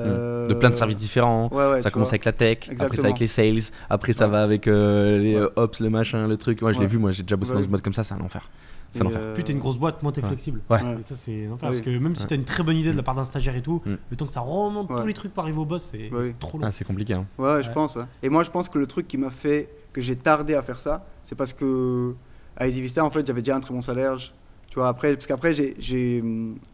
[0.00, 0.48] euh, Hmm.
[0.48, 1.48] De plein de services différents.
[1.52, 2.14] Ouais, ouais, ça commence vois.
[2.14, 4.30] avec la tech, après ça avec les sales, après ça Ouais.
[4.32, 5.42] va avec euh, les Ouais.
[5.42, 6.62] euh, ops, le machin, le truc.
[6.62, 7.58] Moi je l'ai vu, moi j'ai déjà bossé Ouais.
[7.58, 8.50] dans une boîte comme ça, c'est un enfer.
[8.90, 9.20] C'est un Et, enfer.
[9.22, 10.26] euh, Plus t'es une grosse boîte, moins t'es Ouais.
[10.26, 10.62] flexible.
[10.68, 10.80] Ouais.
[10.98, 11.68] Et ça, c'est un enfer.
[11.70, 11.76] Oui.
[11.76, 12.28] Parce que même si Ouais.
[12.28, 13.94] t'as une très bonne idée de la part d'un stagiaire et tout, Mm.
[14.10, 16.34] le temps que ça remonte tous les trucs pour arriver au boss, c'est oui.
[16.40, 16.64] trop long.
[16.66, 17.14] Ah, c'est compliqué.
[17.14, 17.26] Hein.
[17.38, 17.94] Ouais, je pense.
[17.94, 18.02] ouais.
[18.24, 20.78] Et moi, je pense que le truc qui m'a fait que j'ai tardé à faire
[20.80, 22.14] ça, c'est parce que
[22.56, 24.18] à Easy Vista, en fait, j'avais déjà un très bon salaire.
[24.18, 24.30] Je-
[24.68, 26.20] Tu vois, après, parce qu'après, j'ai, j'ai,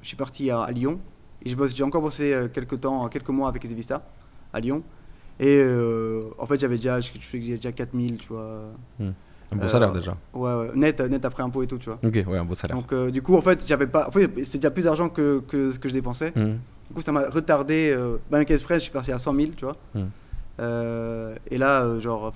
[0.02, 0.98] je suis parti à, à Lyon
[1.44, 4.02] et je j'ai encore bossé euh, quelques temps, quelques mois avec Easy Vista.
[4.52, 4.82] à Lyon.
[5.38, 8.62] Et euh, en fait, j'avais déjà, je faisais déjà 4000, tu vois.
[9.00, 10.16] Un beau Euh, salaire déjà.
[10.34, 11.98] Ouais, ouais, net, net après impôt et tout, tu vois.
[12.02, 12.76] Ok, ouais, un beau salaire.
[12.76, 14.08] Donc, euh, du coup, en fait, j'avais pas.
[14.08, 16.32] En fait, c'était déjà plus d'argent que, que ce que je dépensais.
[16.36, 16.58] Mhm.
[16.88, 17.92] Du coup, ça m'a retardé.
[17.96, 19.76] Euh, Bank Express, je suis passé à 100 000, tu vois.
[19.94, 20.08] Hmm.
[21.50, 22.32] Et là, genre,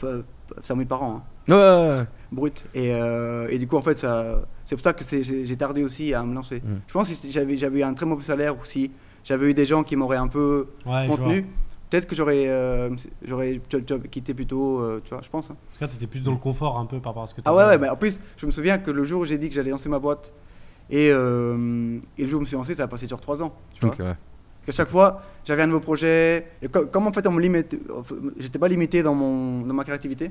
[0.63, 2.07] 100 000 par an, hein, Ouais, ouais, ouais.
[2.33, 2.65] brut.
[2.75, 5.83] Et, euh, et du coup, en fait, ça, c'est pour ça que c'est- j'ai tardé
[5.85, 6.61] aussi à me lancer.
[6.65, 6.79] Hmm.
[6.87, 8.91] Je pense que si j'avais j'avais eu un très mauvais salaire ou si
[9.25, 11.17] j'avais eu des gens qui m'auraient un peu Ouais, je vois.
[11.17, 11.43] contenu,
[11.91, 12.91] peut-être que j'aurais euh,
[13.25, 15.51] j'aurais tu vois, tu vois, quitté plus tôt, euh, tu vois, je pense.
[15.51, 15.57] hein.
[15.69, 17.41] Parce que là, t'étais plus dans le confort un peu par rapport à ce que
[17.45, 17.57] Ah t'avais.
[17.59, 19.55] ouais, ouais, mais en plus, je me souviens que le jour où j'ai dit que
[19.55, 20.33] j'allais lancer ma boîte
[20.91, 23.43] et, euh, et le jour où je me suis lancé, ça a passé genre 3
[23.43, 23.53] ans.
[23.75, 23.95] Tu vois.
[23.95, 24.15] Ok, ouais.
[24.67, 26.47] Parce qu'à chaque fois, j'avais un nouveau projet.
[26.63, 27.77] Et co- comme en fait, on me limite,
[28.39, 30.31] j'étais pas limité dans, mon, dans ma créativité.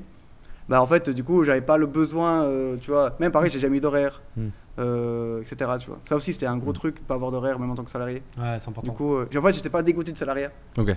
[0.68, 3.14] Bah en fait, du coup, j'avais pas le besoin, euh, tu vois.
[3.20, 4.48] Même pareil, j'ai jamais eu d'horaire, Hmm.
[4.78, 5.70] euh, etc.
[5.78, 5.98] Tu vois.
[6.08, 8.22] Ça aussi, c'était un gros truc, de pas avoir d'horaire, même en tant que salarié.
[8.38, 8.90] Ouais, c'est important.
[8.92, 10.94] Du coup, euh, en fait, j'étais pas dégoûté de salariat, Ok.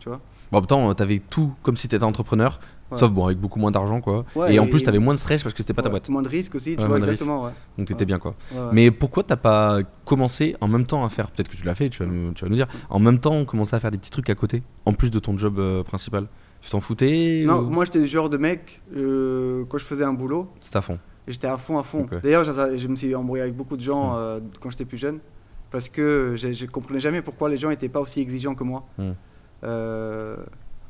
[0.00, 0.20] tu vois.
[0.52, 2.58] Bon, en même temps, t'avais tout comme si t'étais entrepreneur,
[2.90, 2.98] Ouais.
[2.98, 4.24] sauf bon, avec beaucoup moins d'argent, quoi.
[4.34, 6.08] Ouais, et en plus, t'avais moins de stress parce que c'était pas ta boîte.
[6.08, 7.44] Moins de risques aussi, tu Ouais, vois, exactement.
[7.44, 7.50] Ouais.
[7.78, 8.34] Donc t'étais bien, quoi.
[8.72, 11.88] Mais pourquoi t'as pas commencé en même temps à faire, peut-être que tu l'as fait,
[11.88, 14.10] tu vas, nous, tu vas nous dire, en même temps commencer à faire des petits
[14.10, 16.26] trucs à côté, en plus de ton job euh, principal?
[16.60, 20.04] Tu t'en foutais Non, ou- moi j'étais le genre de mec, euh, quand je faisais
[20.04, 20.98] un boulot, C'était à fond.
[21.28, 22.06] J'étais à fond, à fond.
[22.24, 24.16] D'ailleurs, je, je me suis embrouillé avec beaucoup de gens Mm.
[24.16, 25.20] euh, quand j'étais plus jeune,
[25.70, 28.84] parce que je ne comprenais jamais pourquoi les gens n'étaient pas aussi exigeants que moi.
[28.98, 29.10] Mm.
[29.64, 30.36] Euh,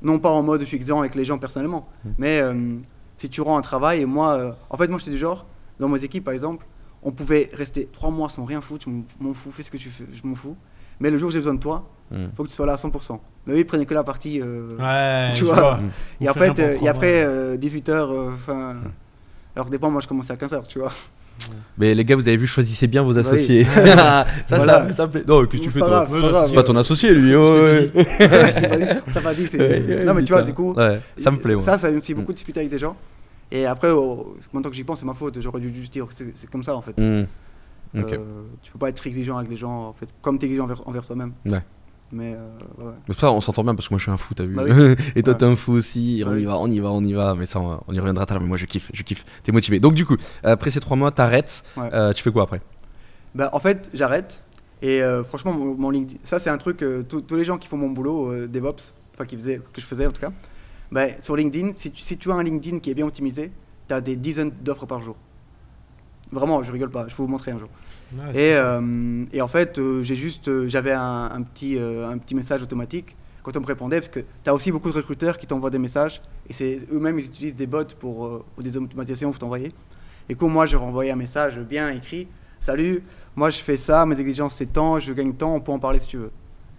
[0.03, 2.09] non pas en mode je suis exigeant avec les gens personnellement, Mm.
[2.19, 2.55] mais euh,
[3.17, 5.45] si tu rends un travail, et moi, euh, en fait, moi j'étais du genre,
[5.79, 6.67] dans mes équipes par exemple,
[7.03, 8.91] on pouvait rester trois mois sans rien foutre, je
[9.25, 10.57] m'en- fous, fais ce que tu fais, je m'en fous.
[11.01, 12.27] Mais le jour où j'ai besoin de toi, Mm.
[12.37, 13.21] faut que tu sois là à 100%.
[13.47, 14.41] Mais eux, ils prenaient que la partie.
[14.43, 15.79] euh, Ouais, Tu je vois.
[16.21, 17.57] Et après, euh, et après mois.
[17.57, 18.77] 18h, enfin.
[19.55, 20.93] Alors que des fois, moi je commençais à 15h, tu vois.
[21.79, 23.27] Mais les gars, vous avez vu, choisissez bien vos Bah oui.
[23.29, 23.65] associés.
[23.75, 24.89] ça, Voilà.
[24.89, 25.23] ça, ça me plaît.
[25.27, 26.07] Non, qu'est-ce que tu fais toi
[26.47, 27.35] c'est pas ton associé, lui.
[27.35, 27.87] oh, ouais.
[27.91, 31.59] T'ai pas dit, Ouais, non, mais tu vois, du coup, Ouais, ça me plaît.
[31.61, 32.97] ça, ça me fait beaucoup discuter avec des gens.
[33.53, 35.41] Et après, oh, maintenant que j'y pense, c'est ma faute.
[35.41, 36.97] J'aurais dû juste dire que c'est comme ça en fait.
[36.99, 37.27] Mm.
[37.99, 38.13] Ok.
[38.13, 38.19] Euh,
[38.63, 40.87] tu peux pas être exigeant avec les gens en fait, comme tu es exigeant envers,
[40.87, 41.33] envers toi-même.
[41.47, 41.61] Ouais.
[42.13, 42.93] Mais euh, ouais.
[43.09, 44.55] Mais ça, on s'entend bien parce que moi je suis un fou, t'as vu?
[44.55, 44.97] Bah oui.
[45.15, 45.39] Et toi Ouais.
[45.39, 47.35] t'es un fou aussi, on Bah y va, on y va, on y va.
[47.37, 48.43] Mais ça, on on y reviendra tout à l'heure.
[48.43, 49.25] Mais moi je kiffe, je kiffe.
[49.45, 49.79] T'es motivé.
[49.79, 51.63] Donc du coup, après ces trois mois, t'arrêtes.
[51.77, 51.89] Ouais.
[51.93, 52.61] Euh, tu fais quoi après?
[53.35, 54.43] Bah, en fait, j'arrête.
[54.83, 57.69] Et euh, franchement, mon, mon LinkedIn, ça c'est un truc, euh, tous les gens qui
[57.69, 60.33] font mon boulot, euh, DevOps, enfin qui faisaient, que je faisais en tout cas,
[60.91, 63.53] bah, sur LinkedIn, si tu, si tu as un LinkedIn qui est bien optimisé,
[63.89, 65.17] tu as des dizaines d'offres par jour.
[66.33, 67.69] Vraiment, je rigole pas, je peux vous montrer un jour.
[68.35, 68.79] Et, ça.
[68.79, 72.63] euh, et en fait, euh, j'ai juste, euh, j'avais un, un petit, un petit message
[72.63, 75.71] automatique quand on me répondait, parce que tu as aussi beaucoup de recruteurs qui t'envoient
[75.71, 79.73] des messages, et c'est eux-mêmes, ils utilisent des bots pour, ou des automatisations pour t'envoyer.
[80.29, 82.29] Et coup, moi, je renvoyais un message bien écrit,
[82.61, 83.03] salut,
[83.35, 85.99] moi je fais ça, mes exigences c'est tant, je gagne tant, on peut en parler
[85.99, 86.31] si tu veux.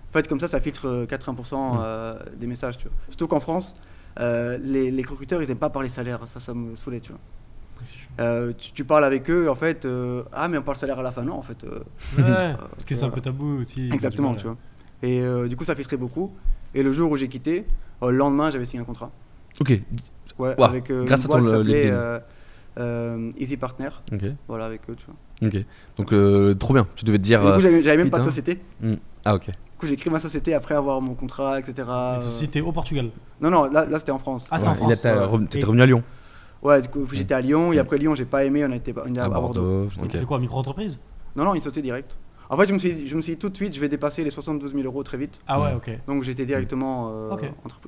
[0.10, 2.94] En fait, comme ça, ça filtre euh, 80% euh, des messages, tu vois.
[3.08, 3.78] Surtout qu'en France,
[4.20, 7.22] euh, les, les recruteurs, ils aiment pas parler salaire, ça, ça me saoulait, tu vois.
[8.20, 11.04] Euh, tu, tu parles avec eux, en fait, euh, ah, mais on parle salaire à
[11.04, 11.64] la fin, non, en fait.
[11.64, 11.80] euh,
[12.18, 13.90] Ouais, parce que c'est un peu tabou aussi.
[13.92, 14.58] Exactement, tu vois.
[15.04, 16.32] Et euh, du coup, ça filtrait beaucoup.
[16.76, 17.66] Et le jour où j'ai quitté,
[18.04, 19.12] euh, le lendemain, j'avais signé un contrat.
[19.60, 19.70] Ok.
[20.40, 23.34] Ouais, Wow, avec euh, grâce une à ton, euh, LinkedIn.
[23.38, 23.90] Easy Partner.
[24.12, 24.22] Ok.
[24.48, 25.48] Voilà, avec eux, tu vois.
[25.48, 25.66] Ok.
[25.98, 26.88] Donc euh, trop bien.
[26.96, 27.42] Tu devais te Et dire.
[27.46, 28.60] du coup, j'avais même pas de société.
[29.26, 29.46] Ah ok.
[29.48, 31.74] Du coup, j'ai créé ma société après avoir mon contrat, etc.
[31.78, 33.10] Et euh, C'était au Portugal.
[33.42, 34.48] Non, non, là, là c'était en France.
[34.52, 34.90] Ah, c'était en Ouais, France.
[34.90, 35.46] ouais.
[35.50, 36.04] T'étais Et- revenu à Lyon.
[36.62, 37.74] Ouais, du coup, j'étais à Lyon.
[37.74, 39.62] Et après Lyon, j'ai pas aimé, on était, on était à, À Bordeaux.
[39.62, 39.89] Bordeaux.
[39.97, 40.12] Tu Ok.
[40.12, 40.99] fais quoi, micro-entreprise?
[41.36, 42.18] Non, non, il sautait direct.
[42.49, 44.24] En fait, je me suis, je me suis dit tout de suite, je vais dépasser
[44.26, 45.39] les 72 000 euros très vite.
[45.47, 45.89] Ah ouais, ok.
[46.07, 47.38] Donc j'étais directement euh.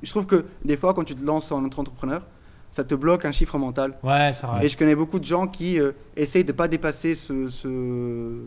[0.02, 2.26] Je trouve que des fois, quand tu te lances en entrepreneur,
[2.72, 3.98] ça te bloque un chiffre mental.
[4.04, 4.66] Ouais, c'est vrai.
[4.66, 8.46] Et je connais beaucoup de gens qui euh, essayent de pas dépasser ce, ce-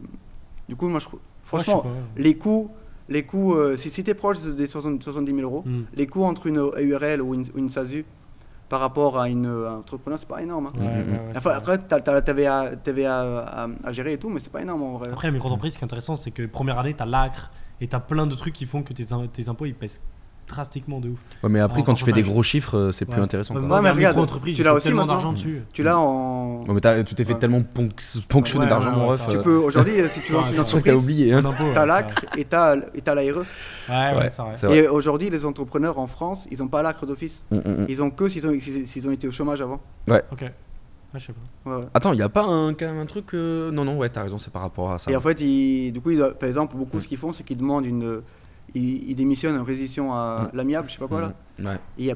[0.69, 1.85] Du coup, moi, je Ouais, franchement,
[2.17, 2.71] les coûts,
[3.09, 5.83] les coûts, euh, si, si tu es proche des 60 70 000 euros, Mm.
[5.95, 8.05] les coûts entre une URL ou une, ou une SASU
[8.69, 10.67] par rapport à une un entrepreneur, c'est pas énorme.
[10.67, 10.73] hein.
[10.79, 14.41] Ouais, ouais, Enfin, après, tu as, la TVA, TVA à, à gérer et tout, mais
[14.41, 15.09] c'est pas énorme en vrai.
[15.11, 17.51] Après, la micro-entreprise, ce qui est intéressant, c'est que première année, t'as l'acre
[17.81, 20.01] et t'as plein de trucs qui font que tes, tes impôts ils pèsent
[20.49, 21.19] drastiquement de ouf.
[21.43, 23.23] Ouais, mais après En quand tu fais des gros chiffres, euh, c'est plus Ouais.
[23.25, 23.55] intéressant.
[23.55, 23.77] Ouais, quoi.
[23.77, 25.13] Ouais, mais regarde, tu l'as aussi tellement maintenant.
[25.15, 25.63] d'argent dessus.
[25.73, 26.65] Tu l'as en.
[26.67, 27.39] Ouais, mais t'as- tu t'es fait Ouais.
[27.39, 29.29] tellement ponc- ponctionner Ouais, d'argent, ouais, mon ouais, ref.
[29.29, 31.33] Tu peux aujourd'hui, euh, si tu Ouais, lances une entreprise, t'as oublié.
[31.33, 31.43] Hein.
[31.75, 33.17] T'as ouais, l'acre et t'as l'ARE.
[33.17, 33.35] Ouais,
[33.89, 34.77] ouais, Ouais, c'est vrai.
[34.79, 37.45] Et aujourd'hui, les entrepreneurs en France, ils ont pas l'acre d'office.
[37.51, 37.87] Mm, mm, mm.
[37.89, 39.81] Ils ont que s'ils ont, été au chômage avant.
[40.09, 40.43] Ok.
[41.15, 41.71] Ouais, je sais pas.
[41.71, 41.89] Ouais, ouais.
[41.95, 43.33] Attends, il y a pas un, quand même un truc.
[43.35, 45.11] euh, Non, non, ouais, t'as raison, c'est par rapport à ça.
[45.11, 47.57] Et en fait, ils- du coup, ils, par exemple, beaucoup ce qu'ils font, c'est qu'ils
[47.59, 48.21] demandent une.
[48.77, 50.57] Ils, ils démissionnent en résilition à Mm.
[50.57, 51.33] l'amiable, je sais pas quoi là.
[51.59, 51.79] Mm, Ouais.
[51.99, 52.15] Et y a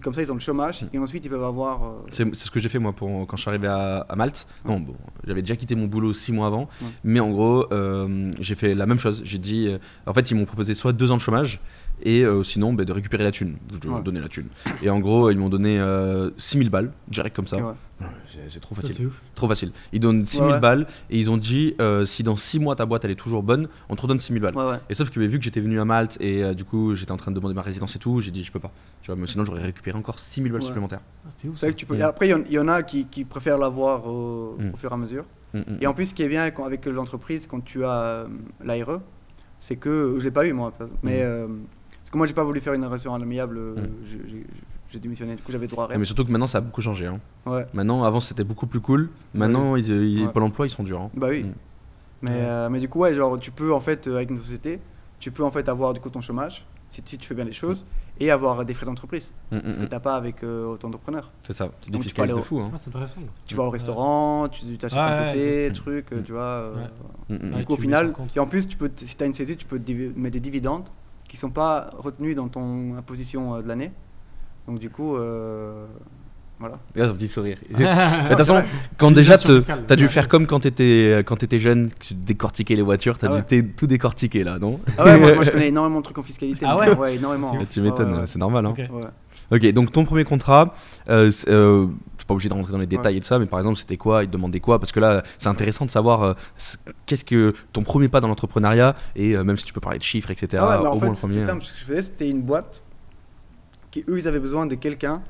[0.00, 1.82] comme ça, ils ont le chômage et ensuite ils peuvent avoir.
[1.84, 4.46] euh, C'est ce que j'ai fait moi pour, quand je suis arrivé à, à Malte.
[4.64, 4.94] Non, bon,
[5.26, 6.88] j'avais déjà quitté mon boulot six mois avant, Ouais.
[7.02, 9.22] mais en gros, euh, j'ai fait la même chose.
[9.24, 11.60] J'ai dit, euh, en fait, ils m'ont proposé soit deux ans de chômage
[12.02, 13.56] et euh, sinon bah, de récupérer la thune.
[13.72, 14.02] Je dois Ouais.
[14.02, 14.46] donner la thune.
[14.82, 17.56] Et en gros, ils m'ont donné euh, 6000 balles, direct comme ça.
[17.58, 17.72] ouais.
[18.48, 18.94] C'est- trop facile.
[18.96, 19.22] c'est ouf.
[19.36, 19.70] Trop facile.
[19.92, 20.60] Ils donnent 6000 ouais.
[20.60, 23.44] balles et ils ont dit euh, si dans 6 mois ta boîte elle est toujours
[23.44, 24.56] bonne, on te redonne 6000 balles.
[24.56, 24.76] Ouais, ouais.
[24.90, 27.12] Et sauf que mais vu que j'étais venu à Malte et euh, du coup j'étais
[27.12, 28.72] en train de demander ma résidence et tout, j'ai dit je peux pas.
[29.02, 30.66] Tu vois, mais sinon j'aurais récupéré encore 6000 balles Ouais.
[30.66, 31.00] supplémentaires.
[31.24, 31.56] Ah, C'est ouf.
[31.58, 31.94] C'est vrai que tu peux.
[31.94, 32.00] Mm.
[32.00, 34.70] et Après, il y en- il y, en a qui, qui préfèrent l'avoir au, Mm.
[34.74, 35.24] au fur et à mesure.
[35.54, 35.60] Mm.
[35.82, 38.26] Et en plus, ce qui est bien avec l'entreprise, quand tu as euh,
[38.64, 39.00] l'ARE,
[39.60, 40.72] c'est que je l'ai pas eu moi,
[41.04, 41.22] mais
[42.12, 43.88] que moi j'ai pas voulu faire une relation amiable, euh, Mm.
[44.90, 46.00] j'ai- démissionné, du coup j'avais droit à Ah, REM.
[46.00, 47.06] mais surtout que maintenant ça a beaucoup changé.
[47.06, 47.18] hein.
[47.46, 49.08] Ouais, Maintenant, avant c'était beaucoup plus cool.
[49.32, 50.32] Maintenant, ils, ils- Ouais.
[50.32, 51.00] Pôle emploi ils sont durs.
[51.00, 51.10] hein.
[51.14, 51.44] bah oui.
[51.44, 51.52] Mm.
[52.24, 52.36] Mais, Ouais.
[52.40, 54.80] euh, mais du coup, ouais, genre tu peux en fait euh, avec une société,
[55.18, 57.54] tu peux en fait avoir du coup ton chômage si, si tu fais bien les
[57.54, 57.86] choses
[58.20, 59.88] et avoir des frais d'entreprise, Mm, mm, ce que mm.
[59.88, 61.32] t'as pas avec euh, autant d'entrepreneurs.
[61.44, 62.60] C'est ça, tu Donc, tu peux aller de au- fou.
[62.60, 62.70] hein.
[62.72, 63.22] Ah, c'est intéressant.
[63.46, 66.22] Tu vas au restaurant, tu t'achètes Ouais, un ouais, PC, truc, euh, Mm.
[66.22, 66.42] tu vois.
[66.42, 66.80] euh, Ouais.
[67.30, 69.22] Mm, mm, Ouais, Du coup, au final, et en plus, tu peux, t- si tu
[69.24, 69.78] as une CESU, tu peux
[70.14, 70.84] mettre des dividendes
[71.32, 73.90] qui sont pas retenus dans ton imposition euh, de l'année.
[74.68, 75.86] Donc, du coup, euh,
[76.60, 76.74] voilà.
[76.94, 77.56] Regarde son petit sourire.
[77.70, 78.62] De toute façon,
[78.98, 79.84] quand déjà fiscale.
[79.86, 80.10] t'as dû Ouais.
[80.10, 83.56] faire comme quand t'étais quand t'étais jeune, que tu décortiquais les voitures, t'as Ah dû
[83.56, 83.62] ouais.
[83.74, 84.78] tout décortiquer là, non?
[84.98, 86.66] Ah ouais, moi, moi, je connais énormément de trucs en fiscalité.
[86.68, 87.50] Ah donc, ouais énormément.
[87.58, 87.64] Hein.
[87.70, 88.66] Tu m'étonnes, Ouais, ouais, c'est normal.
[88.66, 88.70] Hein.
[88.70, 88.78] Ok.
[88.78, 89.00] ouais.
[89.56, 90.74] Ok, donc ton premier contrat,
[91.08, 91.86] euh, euh,
[92.22, 92.86] c'est pas obligé de rentrer dans les Ouais.
[92.86, 94.78] détails et tout ça, mais par exemple, c'était quoi Il te demandait quoi?
[94.78, 96.34] Parce que là, c'est intéressant de savoir euh,
[97.04, 100.04] qu'est-ce que ton premier pas dans l'entrepreneuriat, et euh, même si tu peux parler de
[100.04, 100.62] chiffres, etc.
[100.64, 101.40] Ah ouais, mais en au moins le premier.
[101.40, 101.64] c'est simple.
[101.64, 102.80] Ce que je faisais, c'était une boîte
[103.90, 105.20] qui, eux, ils avaient besoin de quelqu'un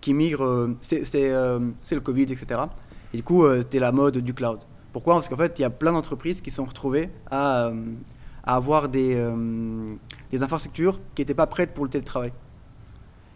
[0.00, 0.42] qui migre.
[0.42, 2.60] euh, c'était, euh, c'est le Covid, etc.
[3.12, 4.60] Et du coup, c'était la mode du cloud.
[4.94, 5.14] Pourquoi?
[5.16, 7.70] Parce qu'en fait, il y a plein d'entreprises qui se sont retrouvées à,
[8.44, 9.22] à avoir des,
[10.30, 12.32] des infrastructures qui n'étaient pas prêtes pour le télétravail.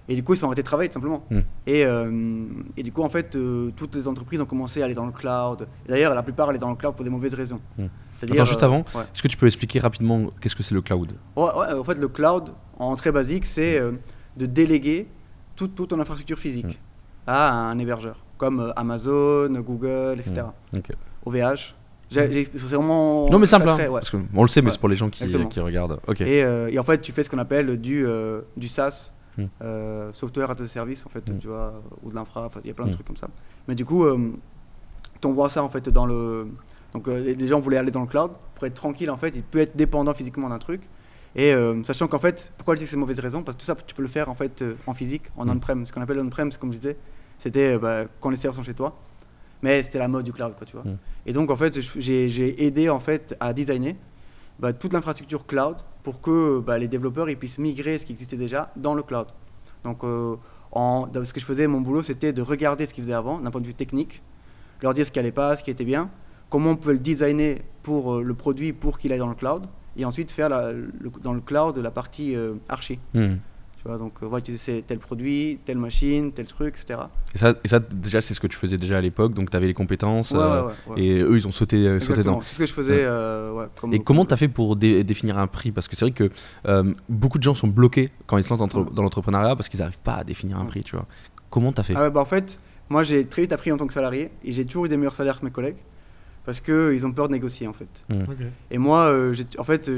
[0.08, 1.24] Et du coup, ils sont arrêtés de travailler, tout simplement.
[1.30, 1.40] Hmm.
[1.66, 2.44] Et, euh,
[2.76, 5.12] et du coup, en fait, euh, toutes les entreprises ont commencé à aller dans le
[5.12, 5.68] cloud.
[5.88, 7.60] D'ailleurs, la plupart allaient dans le cloud pour des mauvaises raisons.
[7.78, 7.86] Hmm.
[8.18, 9.02] C'est-à-dire, Attends, juste euh, avant, ouais.
[9.14, 11.12] est-ce que tu peux expliquer rapidement qu'est-ce que c'est le cloud?
[11.36, 13.80] Ouais, ouais, en fait, le cloud, en très basique, c'est
[14.36, 15.06] de déléguer
[15.56, 16.80] toute, toute ton infrastructure physique
[17.26, 17.30] Mm.
[17.30, 20.42] à un hébergeur, comme Amazon, Google, etc.
[20.76, 20.90] Ok.
[21.26, 21.74] OVH.
[22.10, 23.28] J'ai- j'ai- C'est vraiment.
[23.30, 25.24] Non, mais simple, hein, parce que on le sait, mais c'est pour les gens qui,
[25.60, 25.98] regardent.
[26.20, 28.04] Et, et en fait, tu fais ce qu'on appelle du,
[28.56, 29.44] du SaaS, Mm.
[29.62, 31.38] euh, Software as a Service, en fait, Mm.
[31.38, 32.94] tu vois, ou de l'infra, il y a plein de Mm.
[32.94, 33.28] trucs comme ça.
[33.68, 34.04] Mais du coup,
[35.20, 36.48] tu envoies ça, en fait, dans le.
[36.94, 39.42] Donc, euh, les- gens voulaient aller dans le cloud pour être tranquille, en fait, il
[39.42, 40.82] peut être dépendant physiquement d'un truc.
[41.34, 43.42] Et euh, sachant qu'en fait, pourquoi je dis que c'est mauvaise raison?
[43.42, 45.86] Parce que tout ça, tu peux le faire, en fait, euh, en physique, en on-prem.
[45.86, 46.96] Ce qu'on appelle on-prem, c'est comme je disais,
[47.38, 48.98] c'était euh, bah, quand les serveurs sont chez toi.
[49.62, 50.84] Mais c'était la mode du cloud, quoi, tu vois.
[51.24, 53.94] Et donc, en fait, j'ai aidé, en fait, à designer
[54.58, 58.72] bah, toute l'infrastructure cloud pour que bah, les développeurs puissent migrer ce qui existait déjà
[58.76, 59.28] dans le cloud.
[59.84, 60.36] Donc, euh,
[60.74, 63.60] ce que je faisais, mon boulot, c'était de regarder ce qu'ils faisaient avant, d'un point
[63.60, 64.22] de vue technique,
[64.82, 66.10] leur dire ce qui allait pas, ce qui était bien,
[66.50, 69.66] comment on pouvait le designer pour euh, le produit pour qu'il aille dans le cloud,
[69.96, 72.98] et ensuite faire dans le cloud la partie euh, archi.
[73.14, 73.36] Hmm.
[73.82, 77.00] Tu vois, donc, euh, voilà, tu sais, tel produit, telle machine, tel truc, etc.
[77.34, 79.56] Et, ça, et ça, déjà, c'est ce que tu faisais déjà à l'époque, donc tu
[79.56, 81.02] avais les compétences, Ouais, euh, ouais, ouais, ouais.
[81.02, 82.36] et eux, ils ont sauté, euh, sauté Exactement.
[82.36, 82.46] dedans.
[82.46, 83.04] C'est ce que je faisais.
[83.04, 85.72] euh, ouais, comme- Et comment tu as fait pour dé- définir un prix?
[85.72, 86.30] Parce que c'est vrai que
[86.68, 88.86] euh, beaucoup de gens sont bloqués quand ils se lancent dans, Ouais.
[88.94, 90.68] dans l'entrepreneuriat parce qu'ils n'arrivent pas à définir un Ouais.
[90.68, 91.06] prix, tu vois.
[91.50, 91.94] Comment tu as fait?
[91.96, 94.52] Ah ouais, bah en fait, moi j'ai très vite appris en tant que salarié et
[94.52, 95.78] j'ai toujours eu des meilleurs salaires que mes collègues
[96.44, 98.04] parce qu'ils ont peur de négocier en fait.
[98.12, 98.36] Ok.
[98.70, 99.90] Et moi, euh, en fait,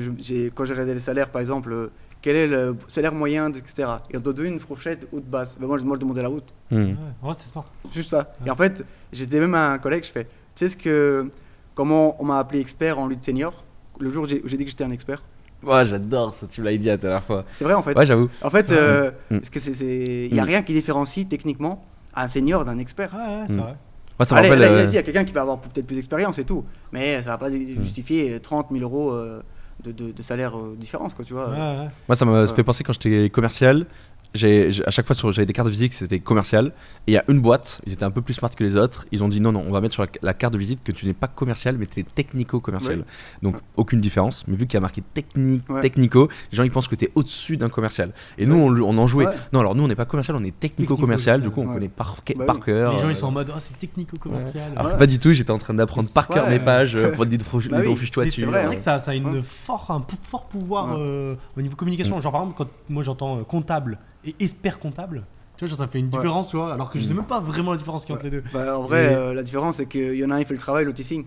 [0.54, 1.90] quand j'ai regardé les salaires, par exemple, euh,
[2.24, 3.86] quel est le salaire moyen, etc.
[4.10, 5.58] Et on doit donner une fourchette haute basse.
[5.60, 6.54] Ben moi, je, moi, je demandais la haute.
[6.70, 6.76] Hmm.
[6.76, 7.66] Ouais, ouais, c'est smart.
[7.92, 8.32] Juste ça.
[8.46, 11.30] Et en fait, j'étais même à un collègue, je fais, tu sais ce que,
[11.76, 13.62] comment on m'a appelé expert en lutte senior?
[14.00, 15.22] Le jour où j'ai dit que j'étais un expert.
[15.62, 17.44] Ouais, j'adore ça, tu me l'as dit la dernière fois.
[17.52, 17.94] C'est vrai en fait.
[17.96, 18.30] Ouais, j'avoue.
[18.42, 19.38] En fait, euh, Mm.
[19.38, 20.46] parce que c'est, c'est- il n'y a Mm.
[20.46, 23.14] rien qui différencie techniquement un senior d'un expert.
[23.14, 23.76] Ouais, ouais, c'est vrai.
[24.18, 24.60] Moi, ça Allez, rappelle.
[24.62, 27.20] là, euh, il y a quelqu'un qui va avoir peut-être plus d'expérience et tout, mais
[27.22, 29.42] ça va pas justifier 30 000 euros euh,
[29.82, 31.48] de, de- de salaire euh, différence, quoi, tu vois.
[31.50, 31.88] Ouais, ouais.
[32.08, 33.86] Moi, ça me ça fait penser quand j'étais commercial.
[34.34, 36.72] J'ai à chaque fois, sur- j'avais des cartes de visite, c'était commercial.
[37.06, 39.06] Et il y a une boîte, ils étaient un peu plus smart que les autres.
[39.12, 40.92] Ils ont dit non, non, on va mettre sur la, la carte de visite que
[40.92, 43.04] tu n'es pas commercial, mais tu es technico-commercial.
[43.42, 44.44] Donc, aucune différence.
[44.48, 45.80] Mais vu qu'il y a marqué technique, Ouais.
[45.80, 48.12] technico, les gens ils pensent que tu es au-dessus d'un commercial.
[48.38, 49.26] Et nous, on, on en jouait.
[49.26, 49.32] Ouais.
[49.52, 51.40] Non, alors nous, on n'est pas commercial, on est technico-commercial.
[51.40, 51.74] Du coup, on Ouais.
[51.74, 52.62] connaît par, Bah par oui.
[52.62, 52.92] cœur.
[52.94, 54.72] Les gens euh, ils sont en mode oh, c'est technico-commercial.
[54.76, 54.98] alors que Ouais.
[54.98, 57.82] pas du tout, j'étais en train d'apprendre par cœur mes pages euh, pour l'hydrofuge Bah
[57.82, 58.32] toiture.
[58.34, 58.74] c'est vrai, hein.
[58.74, 62.20] que ça, a une fort, un pou- fort pouvoir euh, au niveau communication.
[62.20, 65.24] Genre par exemple, quand moi j'entends comptable et expert comptable,
[65.56, 66.10] Tu vois, genre, ça fait une Ouais.
[66.10, 67.18] différence, tu vois, alors que je sais Mm.
[67.18, 68.42] même pas vraiment la différence qu'il y a entre les deux.
[68.52, 70.54] Bah, en vrai, Et- euh, la différence, c'est qu'il y en a un, il fait
[70.54, 71.24] le travail, l'autre, il signe.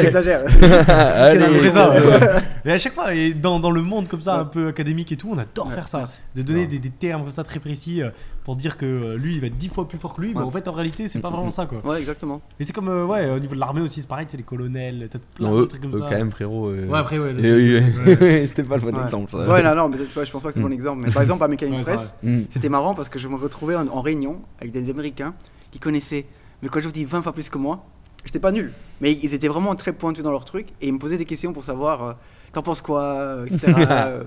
[0.00, 0.42] J'exagère.
[0.62, 2.42] Ouais.
[2.64, 4.40] Et à chaque fois, et dans, dans le monde comme ça, Ouais.
[4.40, 6.06] un peu académique et tout, on adore Ouais, faire ça.
[6.34, 6.66] De donner Ouais.
[6.66, 8.10] des, des termes comme ça très précis euh,
[8.44, 10.40] pour dire que euh, lui, il va être dix fois plus fort que lui, mais
[10.40, 10.44] Ouais.
[10.44, 11.52] en fait, en réalité, c'est pas Mm, vraiment mm.
[11.52, 11.78] ça, quoi.
[11.84, 12.40] Ouais, exactement.
[12.58, 15.06] Et c'est comme, euh, ouais, au niveau de l'armée aussi, c'est pareil, c'est les colonels,
[15.10, 16.06] t'as plein Non, de eux, trucs comme eux, ça.
[16.08, 16.68] quand même, frérot.
[16.68, 17.32] euh, Ouais, après, ouais.
[17.34, 17.42] oui,
[18.20, 18.46] ouais.
[18.48, 19.02] C'était pas le bon Ouais.
[19.02, 19.30] exemple.
[19.30, 19.46] ça.
[19.48, 21.02] Ouais, non, non, mais tu vois, je pense pas que c'est un bon exemple.
[21.04, 22.40] Mais par exemple, à Mécanique Ouais, c'est Express, Mm.
[22.50, 25.34] c'était marrant parce que je me retrouvais en, en réunion avec des Américains
[25.70, 26.26] qui connaissaient,
[26.62, 27.84] mais quand je vous dis 20 fois plus que moi,
[28.24, 28.72] j'étais pas nul.
[29.00, 31.52] Mais ils étaient vraiment très pointus dans leur truc et ils me posaient des questions
[31.52, 32.12] pour savoir euh,
[32.52, 33.72] t'en penses quoi, etc.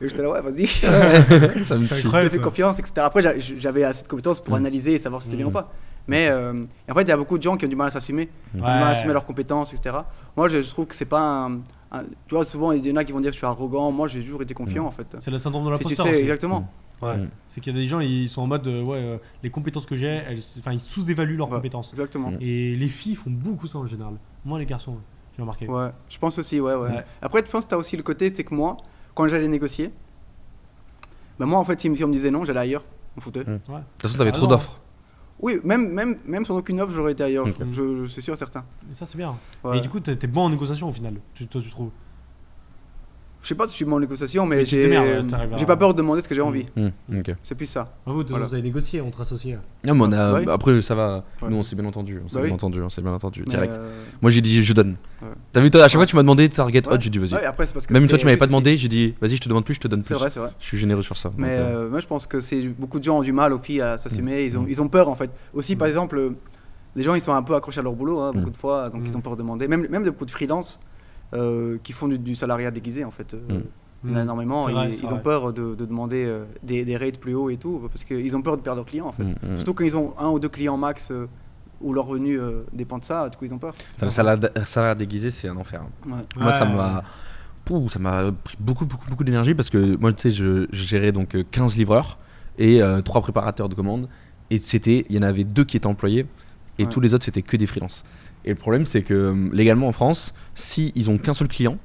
[0.00, 0.66] et j'étais là, ouais, vas-y,
[1.64, 2.08] ça me tue.
[2.30, 2.38] ça.
[2.38, 2.94] confiance, etc.
[2.98, 4.58] Après, j'a- j'avais assez de compétences pour Mm.
[4.58, 5.50] analyser et savoir si c'était bien Mm.
[5.50, 5.72] ou pas.
[6.08, 7.90] Mais euh, en fait, il y a beaucoup de gens qui ont du mal à
[7.90, 9.96] s'assumer, du mal à assumer leurs compétences, etc.
[10.36, 11.52] Moi, je, je trouve que c'est pas un,
[11.92, 13.92] un- Tu vois, souvent, il y en a qui vont dire que je suis arrogant.
[13.92, 14.86] Moi, j'ai toujours été confiant, Mm.
[14.86, 15.06] en fait.
[15.20, 16.06] C'est le syndrome de Si tu l'imposteur.
[16.06, 16.68] sais exactement.
[17.00, 17.14] Ouais.
[17.48, 19.86] C'est qu'il y a des gens, ils sont en mode, euh, ouais, euh, les compétences
[19.86, 20.22] que j'ai,
[20.60, 21.56] enfin, ils sous-évaluent leurs Ouais.
[21.56, 21.90] compétences.
[21.92, 22.32] Exactement.
[22.40, 24.14] Et les filles font beaucoup ça en général.
[24.44, 24.96] Moi, les garçons,
[25.36, 25.66] j'ai remarqué.
[25.66, 26.88] Ouais, je pense aussi, ouais, ouais.
[26.90, 27.04] Ouais.
[27.20, 28.76] Après, je pense que tu as aussi le côté, c'est que moi,
[29.14, 29.92] quand j'allais négocier,
[31.38, 32.84] bah moi, en fait, si on me disait non, j'allais ailleurs.
[33.16, 33.44] On foutait.
[33.44, 33.46] Mm.
[33.46, 33.56] Ouais.
[33.56, 33.60] De
[33.98, 34.78] toute façon, t'avais Ah trop d'offres.
[35.40, 37.46] Oui, même, même, même sans aucune offre, j'aurais été ailleurs.
[37.72, 38.64] Je, je suis sûr, certain.
[38.90, 39.36] Et ça, c'est bien.
[39.64, 39.78] Ouais.
[39.78, 41.90] Et du coup, t'es t'es bon en négociation au final, tu, toi, tu trouves
[43.42, 45.98] Je sais pas si je suis bon en négociation, mais Mais j'ai pas peur de
[45.98, 46.64] demander ce que j'ai envie.
[46.76, 47.18] Mm.
[47.18, 47.34] Ok.
[47.42, 47.92] C'est plus ça.
[48.06, 48.46] Ah, Vous, Voilà.
[48.46, 49.58] vous avez négocié entre associés.
[49.84, 50.32] Non, mais on a...
[50.34, 50.48] Ouais.
[50.48, 51.24] Après, ça va.
[51.42, 51.48] Ouais.
[51.50, 52.20] Nous, on s'est bien entendu.
[52.24, 52.54] On s'est Bah bien oui.
[52.54, 52.80] entendu.
[52.82, 53.42] On s'est bien entendu.
[53.44, 53.74] Direct.
[53.76, 54.96] euh, Moi, j'ai dit, je donne.
[55.20, 55.28] Ouais.
[55.52, 56.02] T'as vu, toi, à chaque Ouais.
[56.04, 56.94] fois, tu m'as demandé target Ouais.
[56.94, 57.32] hot, j'ai dit, vas-y.
[57.32, 59.80] Même toi, c'était tu m'avais pas demandé, j'ai dit, vas-y, je te demande plus, je
[59.80, 60.14] te donne plus.
[60.14, 60.50] C'est vrai, c'est vrai.
[60.60, 61.32] Je suis généreux sur ça.
[61.36, 63.58] Mais euh, euh, moi, je pense que c'est beaucoup de gens ont du mal aux
[63.58, 64.44] filles à s'assumer.
[64.44, 64.66] Ils, ont, Mm.
[64.68, 65.30] ils ont peur, en fait.
[65.52, 66.30] Aussi, par exemple, euh,
[66.94, 68.52] les gens, ils sont un peu accrochés à leur boulot, hein, beaucoup Mm.
[68.52, 69.06] de fois, donc Mm.
[69.06, 69.66] ils ont peur de demander.
[69.66, 70.78] Même, même beaucoup de freelance
[71.34, 73.36] euh, qui font du, du salariat déguisé, en fait.
[74.04, 74.62] Il y en a énormément.
[74.62, 77.80] Vrai, ils ont peur de, de demander euh, des, des rates plus hauts et tout,
[77.88, 79.22] parce qu'ils ont peur de perdre leurs clients, en fait.
[79.22, 79.56] mm, mm.
[79.56, 81.26] Surtout quand ils ont un ou deux clients max euh,
[81.80, 83.74] où leur revenu euh, dépend de ça, du coup, ils ont peur.
[84.00, 85.82] Le salaire déguisé, c'est un enfer.
[85.82, 86.10] hein.
[86.10, 86.42] Ouais.
[86.42, 87.04] Moi, ça m'a.
[87.64, 90.82] Pouh, ça m'a pris beaucoup, beaucoup, beaucoup d'énergie parce que moi, tu sais, je, je
[90.82, 92.18] gérais donc euh, 15 livreurs
[92.58, 94.08] et 3 préparateurs de commandes.
[94.50, 96.26] Et c'était, il y en avait deux qui étaient employés
[96.78, 96.90] et Ouais.
[96.90, 98.04] tous les autres, c'était que des freelances.
[98.44, 101.78] Et le problème, c'est que euh, légalement en France, si ils ont qu'un seul client,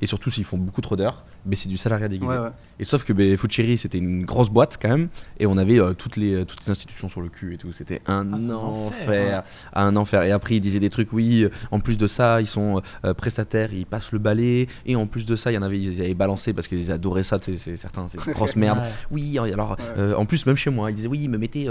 [0.00, 2.30] et surtout s'ils font beaucoup trop d'heures, ben, c'est du salariat déguisé.
[2.30, 2.50] Ouais, ouais.
[2.78, 5.94] Et sauf que ben, Fuchiri, c'était une grosse boîte quand même, et on avait euh,
[5.94, 7.72] toutes, les, toutes les institutions sur le cul et tout.
[7.72, 9.42] C'était un Ah, un enfer, enfer,
[9.74, 10.22] un enfer.
[10.24, 13.14] Et après, ils disaient des trucs, oui, euh, en plus de ça, ils sont euh,
[13.14, 16.00] prestataires, ils passent le balai, et en plus de ça, il y en avait, ils
[16.02, 18.78] avaient balancé parce qu'ils adoraient ça, c'est certains, c'est une grosse merde.
[18.78, 18.84] Ouais.
[19.10, 21.68] Oui, alors, euh, en plus, même chez moi, ils disaient, oui, me mettez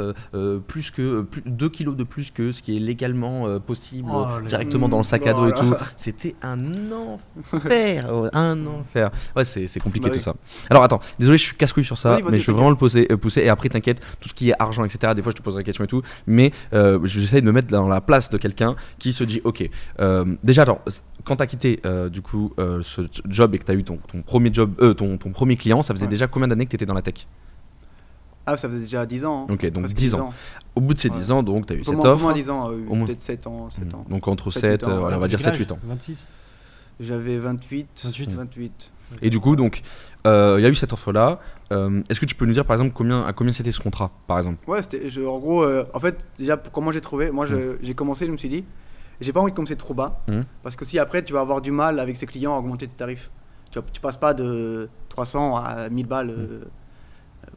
[0.68, 4.90] plus que, plus, 2 kilos de plus que ce qui est légalement possible Oh directement
[4.90, 5.74] dans le sac à dos et tout.
[5.98, 6.60] C'était un
[6.92, 9.12] enfer, un enfer.
[9.36, 10.24] Ouais, c'est c'est compliqué Bah tout oui.
[10.24, 10.36] ça.
[10.70, 13.08] Alors attends, désolé, je suis casse-couille sur ça, vas-y, mais je veux vraiment le poser,
[13.12, 13.42] euh, pousser.
[13.42, 15.14] Et après, t'inquiète, tout ce qui est argent, etc.
[15.16, 17.68] Des fois, je te poserai la question et tout, mais euh, j'essaie de me mettre
[17.68, 20.80] dans la place de quelqu'un qui se dit, ok, euh, déjà, attends,
[21.24, 24.22] quand t'as quitté euh, du coup euh, ce job et que t'as eu ton, ton
[24.22, 26.10] premier job, euh, ton, ton premier client, ça faisait Ouais.
[26.12, 27.26] déjà combien d'années que t'étais dans la tech?
[28.48, 29.48] Ah, ça faisait déjà 10 ans.
[29.50, 29.54] hein.
[29.54, 30.32] Ok, donc Presque 10 ans.
[30.76, 31.18] Au bout de ces Ouais.
[31.18, 32.22] 10 ans, donc t'as eu Un peu cette offre.
[32.22, 33.08] moins 10 ans, euh, Au moins.
[33.08, 34.06] peut-être 7 ans, 7 ans.
[34.08, 35.80] Donc entre Sept, 7, huit ans, euh, voilà, on va dire Quel 7-8 ans.
[35.84, 36.28] 26
[37.00, 38.34] J'avais 28, 28.
[38.36, 38.92] 28.
[39.22, 39.82] Et du coup, donc,
[40.28, 41.40] euh, il y a eu cette offre-là.
[41.72, 44.12] Euh, Est-ce que tu peux nous dire, par exemple, combien, à combien c'était ce contrat,
[44.28, 44.68] par exemple?
[44.70, 47.94] Ouais, je- en gros, euh, en fait, déjà, pour- comment j'ai trouvé Moi, je- j'ai
[47.94, 48.64] commencé, je me suis dit,
[49.22, 50.44] j'ai pas envie de commencer trop bas, Mhm.
[50.64, 52.96] parce que si après, tu vas avoir du mal avec ces clients à augmenter tes
[52.96, 53.30] tarifs.
[53.72, 56.60] Tu, tu passes pas de 300 à 1000 balles euh,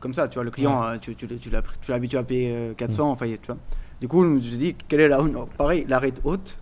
[0.01, 0.45] comme ça, tu vois.
[0.45, 3.27] Le client, tu, tu, l'as- tu l'as tu l'as habitué à payer euh, 400, enfin,
[3.27, 3.57] tu vois.
[4.01, 5.19] Du coup, je me suis dit, quelle est la
[5.57, 6.59] pareil, la rate haute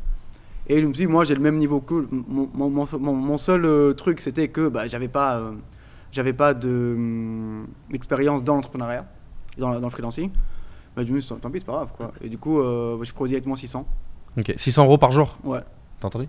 [0.68, 3.14] Et je me suis dit, moi, j'ai le même niveau que mon, mon, mon, mon-
[3.14, 5.52] mon seul euh, truc, c'était que bah, j'avais pas, euh,
[6.12, 9.04] j'avais pas de, hum, d'expérience dans l'entrepreneuriat,
[9.58, 10.30] dans, dans le freelancing.
[10.96, 12.10] Bah, du coup, tant pis, c'est pas grave, quoi.
[12.20, 13.86] Et du coup, euh, je propose directement 600.
[14.38, 15.60] Ok, 600 euros par jour Ouais.
[16.00, 16.28] T'as entendu?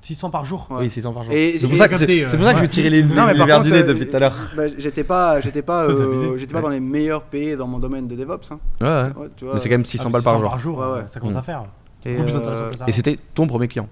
[0.00, 0.78] 600 par jour Ouais.
[0.82, 1.32] Oui, 600 par jour.
[1.34, 3.02] C'est pour, ça que, c'est, capté, c'est pour ça que je vais euh, tirer les,
[3.02, 4.34] Non, mais les par verres contre, du nez euh, depuis tout à l'heure.
[4.56, 8.06] bah, j'étais pas, j'étais pas, euh, j'étais pas dans les meilleurs payés dans mon domaine
[8.06, 8.52] de DevOps.
[8.52, 8.60] hein.
[8.80, 9.22] Ouais, ouais.
[9.24, 9.54] Ouais, tu vois.
[9.54, 10.78] Mais c'est quand même 600 Ah, balles 600 par jour.
[10.78, 11.08] Ouais, ouais.
[11.08, 11.38] Ça commence Mm.
[11.38, 11.64] à faire.
[12.06, 12.84] Et, plus euh, intéressant que ça.
[12.88, 13.88] Et c'était ton premier client.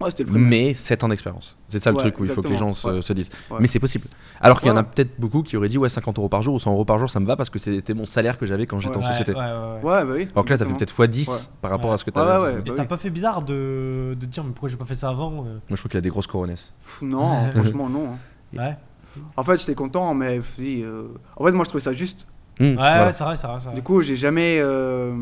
[0.00, 0.44] Ouais, c'était le premier.
[0.44, 1.56] Mais 7 ans d'expérience.
[1.66, 3.30] C'est ça le Ouais, truc où il faut que les gens se, disent.
[3.50, 3.56] Ouais.
[3.58, 4.04] Mais c'est possible.
[4.40, 6.54] Alors qu'il y en a peut-être beaucoup qui auraient dit ouais 50 euros par jour
[6.54, 8.66] ou 100 euros par jour ça me va parce que c'était mon salaire que j'avais
[8.66, 9.04] quand j'étais Ouais.
[9.04, 9.32] en société.
[9.34, 9.90] ouais, ouais, ouais.
[9.90, 10.28] Ouais, bah oui.
[10.34, 11.34] Alors que là t'as fait peut-être fois 10 Ouais.
[11.60, 11.94] par rapport Ouais.
[11.94, 12.30] à ce que t'avais.
[12.30, 12.52] ouais, ouais.
[12.52, 12.88] Et bah ça t'a oui.
[12.88, 15.60] pas fait bizarre de, de dire mais pourquoi j'ai pas fait ça avant euh Moi
[15.70, 16.72] je trouve qu'il a des grosses coronesses.
[17.02, 18.12] Non, franchement, non.
[18.54, 18.56] hein.
[18.56, 18.76] Ouais,
[19.36, 21.02] En fait, j'étais content, mais euh,
[21.36, 22.28] en fait, moi, je trouvais ça juste.
[22.60, 23.06] Hum, ouais, voilà.
[23.06, 23.56] ouais, c'est vrai, c'est vrai.
[23.58, 23.74] c'est vrai.
[23.74, 24.58] Du coup, j'ai jamais.
[24.60, 25.12] euh,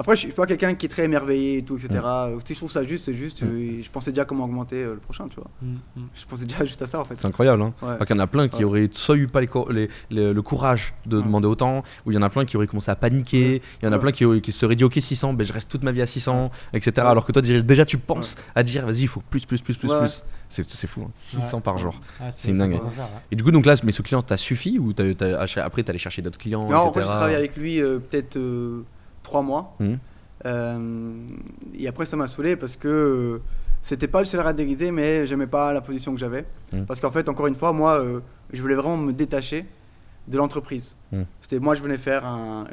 [0.00, 2.02] Après, je suis pas quelqu'un qui est très émerveillé et tout, etc.
[2.46, 3.42] Si je trouve ça juste, c'est juste.
[3.42, 5.50] Euh, je pensais déjà comment augmenter euh, le prochain, tu vois.
[5.60, 6.00] Mm, mm.
[6.14, 7.14] Je pensais déjà juste à ça, en fait.
[7.16, 7.74] C'est incroyable, hein.
[7.82, 7.98] Ouais.
[8.06, 8.64] Qu'il y en a plein qui Ouais.
[8.64, 11.22] auraient soit eu pas les cour- les- les- le courage de Ouais.
[11.22, 13.88] demander autant, ou il y en a plein qui auraient commencé à paniquer, il y
[13.88, 14.00] en a Ouais.
[14.00, 16.06] plein qui, qui se seraient dit ok 600, ben je reste toute ma vie à
[16.06, 16.92] 600, etc.
[16.96, 17.02] Ouais.
[17.10, 19.90] Alors que toi déjà tu penses à dire vas-y il faut plus plus plus plus
[19.90, 19.98] Ouais.
[20.00, 20.24] plus.
[20.48, 21.10] C'est c'est fou, hein.
[21.14, 21.62] 600 Ouais.
[21.62, 22.00] par jour.
[22.20, 22.80] Ah, C'est une dinguerie.
[22.80, 22.90] ouais.
[23.30, 25.82] Et du coup donc là mais ce client t'a suffi ou t'as- t'as- ach- après
[25.82, 26.94] t'allais chercher d'autres clients, Non, en etc.
[26.94, 28.82] fait, j'ai travaillé avec lui euh, peut-être euh,
[29.22, 29.76] trois mois.
[29.80, 29.98] Mhm.
[30.46, 31.26] Euh,
[31.78, 33.42] et après, ça m'a saoulé parce que euh,
[33.82, 36.46] c'était pas le salaire à dériser, mais j'aimais pas la position que j'avais.
[36.72, 36.86] Mhm.
[36.86, 38.20] Parce qu'en fait, encore une fois, moi, euh,
[38.52, 39.66] je voulais vraiment me détacher
[40.28, 40.96] de l'entreprise.
[41.12, 41.26] Mhm.
[41.42, 42.64] C'était moi, je venais faire un,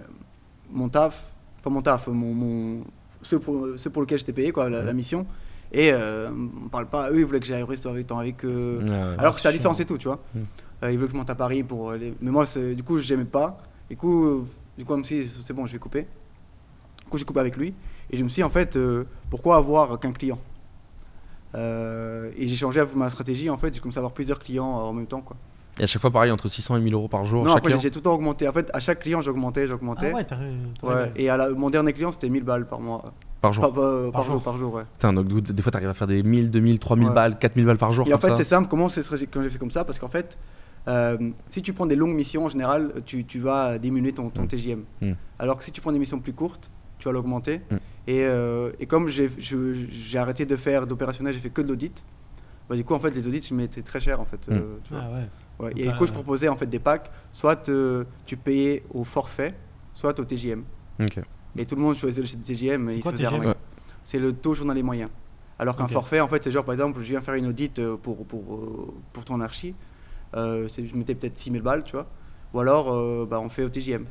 [0.71, 2.83] mon taf, enfin mon taf, mon, mon,
[3.21, 5.25] ce, pour, ce pour lequel j'étais payé, quoi, la, la mission.
[5.73, 8.79] Et euh, on parle pas, eux, ils voulaient que j'aille au resto avec, avec eux.
[8.81, 8.89] Ouais.
[9.17, 10.23] Alors que j'étais à licence et tout, tu vois.
[10.83, 12.13] Ils veulent que je monte à Paris pour les...
[12.21, 12.45] Mais moi,
[12.75, 13.59] du coup, j'aimais pas.
[13.89, 16.07] Du coup, du coup, comme si c'est bon, je vais couper.
[17.07, 17.73] Du coup, j'ai coupé avec lui.
[18.11, 20.37] Et je me suis dit, en fait, euh, pourquoi avoir qu'un client?
[21.55, 23.49] Euh, Et j'ai changé ma stratégie.
[23.49, 25.37] En fait, j'ai commencé à avoir plusieurs clients euh, en même temps, quoi.
[25.79, 27.69] Et à chaque fois pareil entre 600 et 1000 euros par jour non, chaque après,
[27.69, 27.79] client.
[27.81, 28.45] j'ai tout le temps augmenté.
[28.47, 30.11] En fait, à chaque client, j'augmentais, j'augmentais.
[30.11, 30.35] Ah
[30.83, 31.11] ouais, Ouais.
[31.15, 33.13] Et à la- mon dernier client, c'était 1000 balles par mois.
[33.41, 33.61] par jour.
[33.61, 34.33] Par, par- par jour.
[34.33, 34.83] jour, par jour, ouais.
[34.93, 37.13] Putain, donc des fois t'arrives à faire des 1000, 2000, 3000 Ouais.
[37.13, 38.67] balles, 4000 balles par jour Et en fait, c'est simple.
[38.67, 39.01] Comment c'est
[39.31, 39.85] quand j'ai fait comme ça?
[39.85, 40.35] Parce qu'en fait,
[40.87, 41.15] euh,
[41.49, 44.47] si tu prends des longues missions, en général, tu, tu vas diminuer ton, ton.
[44.47, 44.81] TJM.
[45.01, 45.11] Mm.
[45.37, 47.61] Alors que si tu prends des missions plus courtes, tu vas l'augmenter.
[47.69, 47.75] Mm.
[48.07, 52.03] Et, euh, et comme j'ai arrêté de faire d'opérationnel, j'ai fait que de l'audit.
[52.69, 54.47] Bah, du coup, en fait, les audits, je m'étais très cher, en fait.
[54.47, 54.53] Mm.
[54.53, 55.03] euh, tu vois.
[55.05, 55.29] Ah ouais.
[55.59, 55.69] Ouais.
[55.71, 59.03] Donc Et du coup, je proposais en fait des packs, soit euh, tu payais au
[59.03, 59.55] forfait,
[59.93, 60.63] soit au TJM.
[60.99, 61.19] Ok.
[61.57, 63.33] Et tout le monde choisissait le TJM et C'est il quoi se faisait TJM?
[63.33, 63.47] arnaquer.
[63.49, 63.65] Ouais.
[64.03, 65.09] C'est le taux journalier moyen.
[65.59, 67.97] Alors qu'un forfait, en fait, c'est genre, par exemple, je viens faire une audit euh,
[67.97, 68.61] pour, pour,
[69.11, 69.73] pour ton archi,
[70.35, 72.05] euh, je mettais peut-être 6000 balles, tu vois.
[72.53, 74.05] Ou alors, euh, bah, on fait au TJM.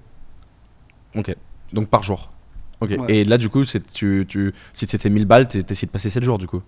[1.14, 1.34] Ok.
[1.72, 2.30] Donc par jour.
[2.80, 2.90] Ok.
[2.90, 2.98] Ouais.
[3.08, 6.22] Et là du coup, tu, tu si c'était 1000 balles, t'es- t'essayes de passer 7
[6.22, 6.62] jours du coup.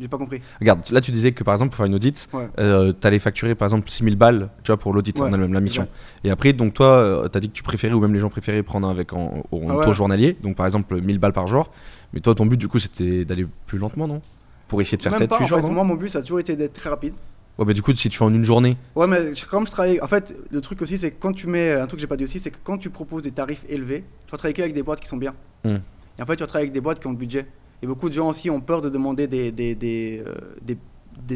[0.00, 0.40] J'ai pas compris.
[0.58, 2.48] Regarde, là tu disais que par exemple pour faire une audit, Ouais.
[2.58, 5.60] euh, t'allais facturer par exemple 6000 balles, tu vois, pour l'audit Ouais, en elle-même, la
[5.60, 5.86] mission.
[6.24, 8.62] Et après, donc toi, euh, t'as dit que tu préférais, ou même les gens préféraient
[8.62, 11.70] prendre avec en, en Ah taux journalier, donc par exemple 1000 balles par jour.
[12.14, 14.22] Mais toi, ton but du coup, c'était d'aller plus lentement, non?
[14.68, 15.72] Pour essayer de faire Même 7 pas, 8 en jours, fait, non?
[15.74, 17.12] moi, mon but, ça a toujours été d'être très rapide.
[17.58, 20.00] Ouais, bah du coup, si tu fais en une journée, Ouais, mais comme je travaille,
[20.00, 22.16] en fait, le truc aussi, c'est que quand tu mets, un truc que j'ai pas
[22.16, 24.82] dit aussi, c'est que quand tu proposes des tarifs élevés, tu vas travailler avec des
[24.82, 25.34] boîtes qui sont bien.
[25.64, 25.76] Hmm.
[26.18, 27.46] Et en fait, tu vas travailler avec des boîtes qui ont le budget.
[27.82, 30.78] Et beaucoup de gens aussi ont peur de demander des, des, des, euh, des,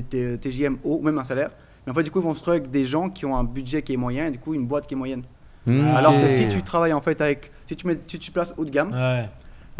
[0.02, 1.50] des TJM hauts, ou même un salaire.
[1.84, 3.44] Mais en fait, du coup, ils vont se retrouver avec des gens qui ont un
[3.44, 5.22] budget qui est moyen et du coup, une boîte qui est moyenne.
[5.66, 6.22] Hmm, Alors ok.
[6.22, 8.70] que si tu travailles en fait avec, si tu mets, tu, tu places haut de
[8.70, 9.28] gamme, Ouais.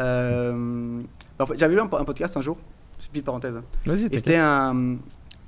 [0.00, 1.00] euh,
[1.38, 2.58] en fait, j'avais lu un, po- un podcast un jour,
[2.98, 3.60] c'est une petite parenthèse.
[3.84, 4.96] Vas-y, Et c'était un,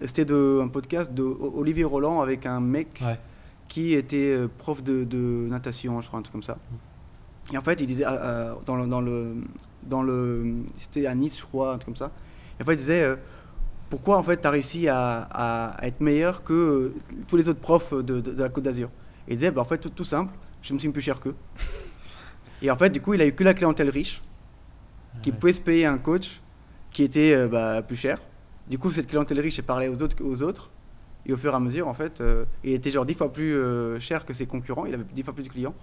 [0.06, 3.18] c'était de, un podcast de Olivier Roland avec un mec Ouais.
[3.68, 6.58] qui était euh, prof de, de natation, je crois, un truc comme ça.
[7.52, 9.34] Et en fait, il disait, euh, euh, dans le, dans le,
[9.82, 12.12] dans le, c'était à Nice, je crois, un truc comme ça.
[12.58, 13.16] Et en fait, il disait, euh,
[13.90, 16.92] pourquoi en fait, tu as réussi à, à- être meilleur que
[17.26, 18.90] tous les autres profs de, de- de la Côte d'Azur?
[19.26, 20.32] Et il disait, bah, en fait, tout, tout simple,
[20.62, 21.34] je me suis plus cher qu'eux.
[22.62, 24.22] Et en fait, du coup, il a eu que la clientèle riche
[25.22, 25.36] qui Ouais.
[25.36, 26.40] pouvait se payer un coach
[26.90, 28.18] qui était euh, bah, plus cher.
[28.68, 30.70] Du coup, cette clientèle riche, elle parlait aux autres, aux autres.
[31.26, 33.54] Et au fur et à mesure, en fait, euh, il était genre dix fois plus
[33.54, 34.86] euh, cher que ses concurrents.
[34.86, 35.74] Il avait dix fois plus de clients.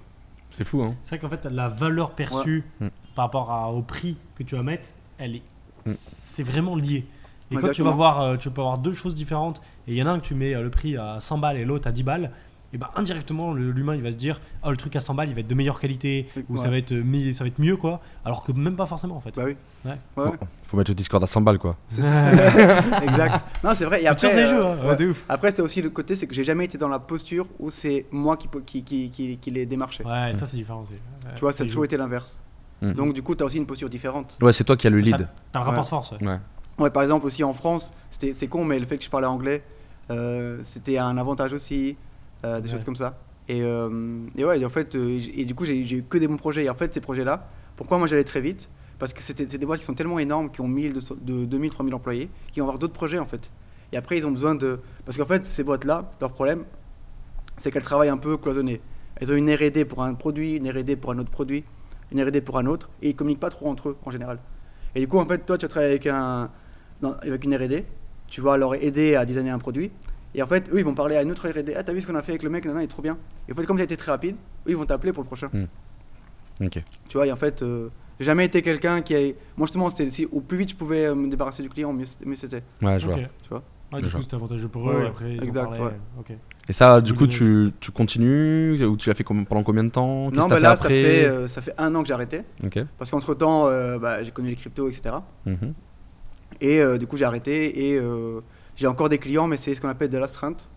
[0.52, 0.96] C'est fou, hein.
[1.02, 2.90] C'est vrai qu'en fait, la valeur perçue Ouais.
[3.16, 5.42] Par rapport à- au prix que tu vas mettre, elle est,
[5.86, 5.92] Mm.
[5.96, 7.06] c'est vraiment lié.
[7.52, 10.02] Et quand tu vas voir, euh, tu peux avoir deux choses différentes, et il y
[10.04, 12.02] en a un que tu mets le prix à 100 balles et l'autre à 10
[12.04, 12.32] balles,
[12.76, 15.34] et ben indirectement, l'humain il va se dire, oh le truc à 100 balles il
[15.34, 16.70] va être de meilleure qualité, ou ça, Ouais.
[16.72, 19.34] va être, euh, ça va être mieux quoi, alors que même pas forcément en fait.
[19.36, 19.56] Bah oui.
[19.86, 19.92] Ouais.
[20.18, 21.78] Ouais, Bon, faut mettre le Discord à 100 balles, quoi.
[21.88, 22.32] c'est ça.
[23.04, 23.46] exact.
[23.64, 24.04] Non, c'est vrai.
[24.04, 24.90] Et après, ces jeux, euh, hein, ouais.
[24.90, 25.24] ouais, de ouf.
[25.30, 28.06] après c'est aussi le côté, c'est que j'ai jamais été dans la posture où c'est
[28.12, 30.06] moi qui, qui, qui, qui, qui les démarchais.
[30.06, 30.94] Ouais, ça c'est différent aussi.
[30.94, 31.86] Ouais, Tu vois, ça a c'est toujours joué.
[31.86, 32.40] été l'inverse.
[32.82, 32.92] Mm.
[32.92, 34.38] Donc, du coup, tu as aussi une posture différente.
[34.42, 35.28] Ouais, c'est toi qui as le lead.
[35.54, 36.12] T'as le rapport de force.
[36.12, 36.28] ouais.
[36.28, 36.40] Ouais.
[36.78, 39.28] Ouais, par exemple, aussi en France, c'était- c'est con, mais le fait que je parlais
[39.28, 39.64] anglais,
[40.12, 41.96] euh, c'était un avantage aussi,
[42.46, 42.76] euh, des Ouais.
[42.76, 43.18] choses comme ça.
[43.48, 46.38] Et, euh, et ouais, en fait, euh, et du coup, j'ai eu que des bons
[46.38, 46.64] projets.
[46.66, 48.70] Et en fait, ces projets-là, pourquoi moi j'allais très vite?
[48.98, 51.46] Parce que c'était c'est des boîtes qui sont tellement énormes, qui ont 1000, de, de
[51.46, 53.52] 2000, 3000 employés, qui vont avoir d'autres projets en fait.
[53.92, 54.80] Et après, ils ont besoin de.
[55.06, 56.64] Parce qu'en fait, ces boîtes-là, leur problème,
[57.58, 58.82] c'est qu'elles travaillent un peu cloisonnées.
[59.18, 61.64] Elles ont une RD pour un produit, une RD pour un autre produit,
[62.12, 64.40] une RD pour un autre, et ils communiquent pas trop entre eux en général.
[64.96, 66.50] Et du coup, en fait, toi, tu vas travailler avec, un,
[67.02, 67.84] non, avec une RD,
[68.28, 69.92] tu vas leur aider à designer un produit,
[70.36, 71.74] et en fait, eux, ils vont parler à une autre RD.
[71.78, 73.18] Ah, t'as vu ce qu'on a fait avec le mec, non, il est trop bien.
[73.48, 74.36] Et en fait, comme ça a été très rapide,
[74.68, 75.50] eux, ils vont t'appeler pour le prochain.
[76.62, 76.84] Ok.
[77.08, 79.20] Tu vois, et en fait, euh, j'ai jamais été quelqu'un qui a.
[79.58, 82.06] Moi, justement, c'était si au plus vite je pouvais euh, me débarrasser du client, mieux
[82.36, 82.64] c'était-.
[82.82, 83.16] Ouais, je vois.
[83.16, 83.64] Tu vois?
[83.92, 84.96] Ah, du coup, c'était avantageux pour eux.
[84.96, 85.04] ouais.
[85.04, 85.92] et après, ils Exact, ouais.
[86.20, 86.34] Ok.
[86.68, 88.84] Et ça, du coup, tu, tu continues?
[88.84, 90.30] Ou tu l'as fait pendant combien de temps?
[90.30, 92.08] Qu'est-ce Non, que t'as bah là, fait ça fait, euh, ça fait un an que
[92.08, 92.42] j'ai arrêté.
[92.64, 92.80] Ok.
[92.98, 93.70] Parce qu'entre temps,
[94.22, 95.16] j'ai connu les cryptos, etc.
[96.62, 97.92] Et euh, du coup, j'ai arrêté.
[97.92, 98.42] Et euh,
[98.76, 100.70] j'ai encore des clients, mais c'est ce qu'on appelle de l'astreinte.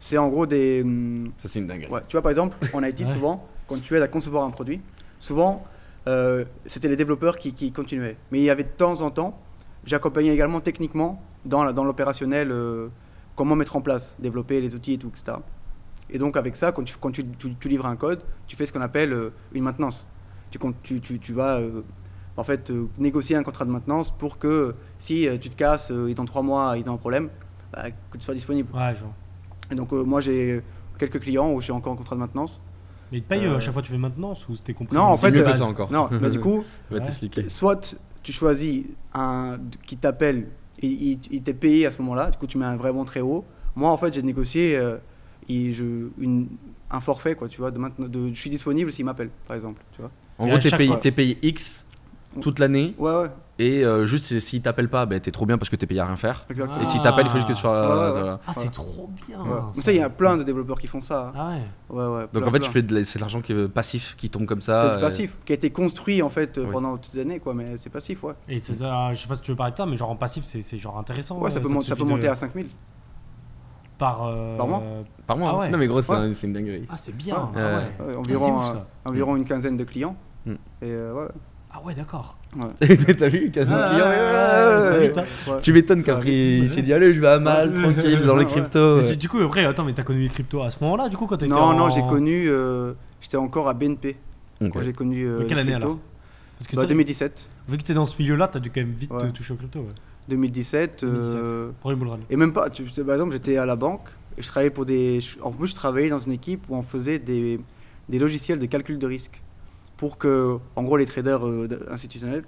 [0.00, 0.82] C'est en gros des.
[0.82, 1.90] hum, Ça, c'est une dinguerie.
[1.90, 3.06] Ouais, tu vois, par exemple, en IT, Ouais.
[3.12, 4.80] souvent, quand tu aides à concevoir un produit,
[5.18, 5.64] souvent,
[6.06, 8.16] euh, c'était les développeurs qui, qui continuaient.
[8.30, 9.38] Mais il y avait de temps en temps,
[9.84, 12.88] j'accompagnais également techniquement dans, la- dans l'opérationnel, euh,
[13.36, 15.38] comment mettre en place, développer les outils et tout, etc.
[16.10, 18.66] Et donc, avec ça, quand tu, quand tu, tu- tu livres un code, tu fais
[18.66, 20.06] ce qu'on appelle euh, une maintenance.
[20.50, 21.82] Tu, tu, tu, tu vas euh,
[22.36, 25.90] en fait euh, négocier un contrat de maintenance pour que si euh, tu te casses
[25.90, 27.28] euh, et dans trois mois ils ont un problème,
[27.72, 28.68] bah, que tu sois disponible.
[28.74, 29.12] Ouais, genre.
[29.70, 30.62] Et donc, euh, moi, j'ai
[30.98, 32.60] quelques clients où je suis encore en contrat de maintenance.
[33.10, 34.94] Mais ils te payent euh, à chaque fois que tu fais maintenance ou c'était compris
[34.96, 35.90] Non, en fait, mieux que ça encore.
[35.90, 37.06] Non, mais du coup, Je vais Ouais.
[37.06, 37.48] t'expliquer.
[37.48, 40.48] soit tu choisis un qui t'appelle,
[40.80, 43.20] et il, il t'est payé à ce moment-là, du coup tu mets un vraiment très
[43.20, 43.44] haut.
[43.76, 44.96] Moi, en fait, j'ai négocié euh,
[45.48, 46.48] et je, une,
[46.90, 47.80] un forfait, quoi, tu vois, de,
[48.28, 50.10] je suis disponible s'il m'appelle, par exemple, tu vois.
[50.38, 51.86] En Et gros, t'es payé, t'es payé X
[52.40, 55.68] toute l'année Ouais, ouais, et euh, juste s'il t'appelle pas, bah, t'es trop bien parce
[55.70, 56.44] que t'es payé à rien faire.
[56.50, 56.80] exactement.
[56.82, 57.70] Et s'il t'appelle, il faut juste que tu sois.
[57.72, 58.10] Ouais, ouais, ouais.
[58.20, 58.40] voilà.
[58.46, 59.40] Ah, c'est trop bien.
[59.40, 59.60] Ouais.
[59.76, 61.28] Mais ça, il y a plein de développeurs qui font ça.
[61.28, 61.32] hein.
[61.36, 61.96] Ah ouais.
[62.08, 62.66] Ouais, ouais, Donc en fait, plein.
[62.66, 64.80] tu fais de la- c'est de l'argent qui est passif qui tombe comme ça.
[64.80, 66.72] C'est euh, du passif, qui a été construit en fait euh, Oui.
[66.72, 68.34] pendant toutes ces années, quoi, mais c'est passif, ouais.
[68.48, 70.16] Et c'est ça, je sais pas si tu veux parler de ça, mais genre en
[70.16, 71.38] passif, c'est c'est genre intéressant.
[71.38, 72.66] Ouais, ça euh, peut, ça monter à 5000.
[73.96, 74.82] Par, euh, Par mois
[75.26, 75.50] Par mois.
[75.50, 75.58] Ah hein.
[75.60, 75.70] ouais.
[75.70, 76.18] Non mais gros, c'est Ouais.
[76.18, 76.86] un- c'est une dinguerie.
[76.90, 77.50] Ah, c'est bien.
[77.54, 78.16] Ah Euh, ouais.
[78.16, 78.74] Environ, ouf,
[79.06, 79.36] euh, ça.
[79.36, 80.16] une quinzaine de clients.
[80.44, 80.52] Mm.
[80.52, 81.28] Et euh, ouais,
[81.76, 82.36] Ah ouais, d'accord.
[83.18, 84.06] T'as vu, quasiment Ah, client.
[84.06, 85.08] ouais, ouais, ouais, ouais, ouais.
[85.08, 85.24] vite, hein.
[85.52, 85.60] ouais.
[85.60, 87.82] Tu m'étonnes qu'après il s'est dit allez je vais à Mal Ouais.
[87.82, 88.50] tranquille dans les Ouais.
[88.50, 88.98] cryptos.
[89.00, 89.04] Ouais.
[89.06, 91.26] tu- du coup, après, attends, mais t'as connu les cryptos à ce moment-là, du coup,
[91.26, 91.74] quand t'étais Non, en...
[91.76, 94.16] non, j'ai connu, euh, j'étais encore à BNP
[94.72, 95.86] quand j'ai connu euh, Mais quelle les année, cryptos.
[95.88, 95.98] alors
[96.58, 97.48] Parce que Bah, ça, 2017.
[97.68, 99.18] vu que t'es dans ce milieu-là, t'as dû quand même vite Ouais.
[99.18, 99.80] te toucher aux cryptos.
[99.80, 99.86] Ouais.
[100.28, 101.02] 2017.
[101.02, 102.20] euh, Premier bull run.
[102.30, 104.08] et même pas, tu, par exemple, j'étais à la banque
[104.38, 105.18] et je travaillais pour des.
[105.42, 107.58] En plus, je travaillais dans une équipe où on faisait des,
[108.08, 109.42] des logiciels de calcul de risque
[109.96, 112.44] pour que, en gros, les traders euh, institutionnels,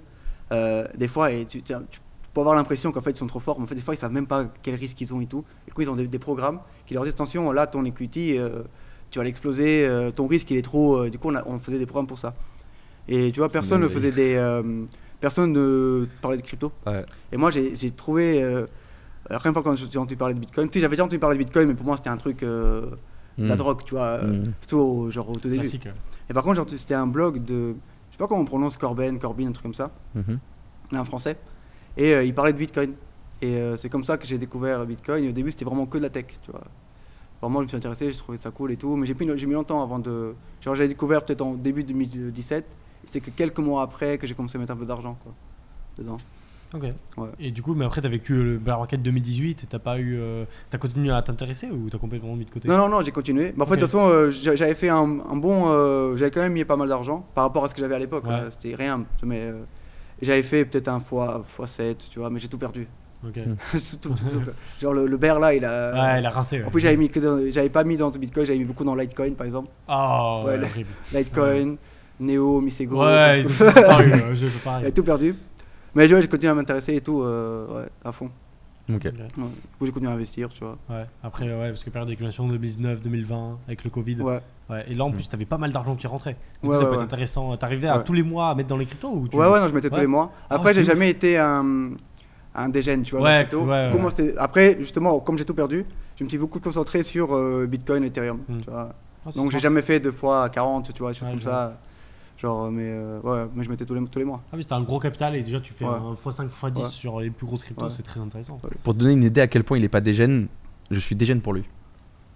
[0.51, 3.63] euh, des fois, et tu, peux avoir l'impression qu'en fait ils sont trop forts, mais
[3.63, 5.43] en fait, des fois, ils savent même pas quel risque ils ont et tout.
[5.65, 8.37] Et du coup, ils ont des, des programmes qui leur disent attention, là, ton equity,
[8.37, 8.63] euh,
[9.09, 10.97] tu vas l'exploser, euh, ton risque, il est trop.
[10.97, 12.35] euh, du coup, on, a- on faisait des programmes pour ça.
[13.07, 14.35] Et tu vois, personne ne faisait des.
[14.35, 14.83] euh,
[15.21, 16.71] personne ne parlait de crypto.
[16.85, 17.05] Ouais.
[17.31, 18.43] Et moi, j'ai trouvé.
[18.43, 18.67] euh,
[19.29, 21.43] la première fois quand j'ai entendu parler de Bitcoin, si j'avais déjà entendu parler de
[21.43, 22.43] Bitcoin, mais pour moi, c'était un truc.
[22.43, 22.87] euh,
[23.37, 23.57] de la Mm.
[23.57, 24.03] drogue, tu vois.
[24.23, 24.43] euh, Mm.
[24.61, 25.59] Surtout au, genre, au tout début.
[25.61, 25.87] Classique.
[26.29, 27.75] Et par contre, c'était un blog de.
[28.09, 29.91] Je sais pas comment on prononce Corben, Corbin, un truc comme ça.
[30.15, 30.39] Mhm.
[30.93, 31.37] Un français.
[31.95, 32.93] Et euh, il parlait de Bitcoin.
[33.41, 35.23] Et euh, c'est comme ça que j'ai découvert Bitcoin.
[35.23, 36.63] Et au début, c'était vraiment que de la tech, tu vois.
[37.41, 38.95] Vraiment, je me suis intéressé, j'ai trouvé ça cool et tout.
[38.95, 40.33] Mais j'ai mis, longtemps avant de.
[40.61, 42.65] Genre, j'ai découvert peut-être en début 2017.
[42.65, 45.33] Et c'est que quelques mois après que j'ai commencé à mettre un peu d'argent, quoi.
[45.97, 46.17] Dedans.
[46.73, 46.83] Ok.
[47.17, 47.27] Ouais.
[47.39, 50.17] Et du coup, mais après, t'as vécu le market 2018 et t'as pas eu.
[50.19, 52.67] euh, T'as continué à t'intéresser ou t'as complètement mis de côté?
[52.67, 53.53] Non, non, non, j'ai continué.
[53.55, 54.97] Mais en fait, de toute façon, euh, j'a- j'avais fait un,
[55.31, 55.71] un bon.
[55.71, 57.99] euh, j'avais quand même mis pas mal d'argent par rapport à ce que j'avais à
[57.99, 58.25] l'époque.
[58.27, 58.49] Ouais.
[58.49, 59.05] C'était rien.
[59.23, 59.49] Mais
[60.21, 62.87] j'avais fait peut-être un fois, fois 7, tu vois, mais j'ai tout perdu.
[63.25, 63.33] Ok.
[63.71, 64.51] Tout- tout- tout- tout.
[64.79, 65.93] Genre le, le bear là, il a.
[65.93, 66.59] Ouais, il a rincé.
[66.59, 66.65] ouais.
[66.65, 67.09] En plus, j'avais mis
[67.51, 69.69] j'avais pas mis dans le Bitcoin, j'avais mis beaucoup dans Litecoin par exemple.
[69.87, 70.59] Oh, Ouais.
[71.13, 71.77] Litecoin,
[72.19, 73.03] Neo, Misego.
[73.03, 74.11] Ouais, ils ont disparu.
[74.11, 74.35] ouais,
[74.83, 75.33] J'ai tout perdu.
[75.95, 78.29] Mais tu vois, j'ai continué à m'intéresser et tout, euh, ouais, à fond.
[78.89, 79.03] Ok.
[79.03, 79.11] Ouais.
[79.11, 79.17] Du
[79.79, 80.77] coup, j'ai continué à investir, tu vois.
[80.89, 84.21] Ouais, après, ouais, parce que période d'accumulation 2019, 2020, avec le Covid.
[84.21, 84.39] Ouais.
[84.69, 86.35] Ouais, et là, en plus, t'avais pas mal d'argent qui rentrait.
[86.61, 87.03] Du coup, Ouais, ça ouais, peut être ouais.
[87.05, 87.55] intéressant.
[87.57, 88.03] T'arrivais à Ouais.
[88.03, 89.35] tous les mois à mettre dans les cryptos ou tu...
[89.37, 90.01] Ouais, ouais, non, je mettais tous Ouais.
[90.01, 90.31] les mois.
[90.49, 91.91] Ah, Après, j'ai c'est jamais été un,
[92.55, 93.23] un dégène, tu vois.
[93.23, 93.65] Ouais, crypto.
[93.65, 94.01] ouais, Du coup, ouais.
[94.01, 95.85] moi, c'était- Après, justement, comme j'ai tout perdu,
[96.17, 98.39] je me suis beaucoup concentré sur euh, Bitcoin et Ethereum.
[98.47, 98.59] Mm.
[98.61, 98.93] Tu vois.
[99.25, 101.77] Ah, Donc, j'ai jamais fait deux fois 40, tu vois, des choses Ouais, comme ça.
[102.37, 104.41] Genre, mais euh, ouais, mais je mettais tous les, tous les mois.
[104.51, 105.91] Ah oui, c'était un gros capital et déjà tu fais Ouais.
[105.91, 106.89] un x5, x10 Ouais.
[106.89, 107.89] sur les plus grosses cryptos, Ouais.
[107.91, 108.59] c'est très intéressant.
[108.83, 110.47] Pour te donner une idée à quel point il est pas dégène,
[110.91, 111.63] je suis dégène pour lui.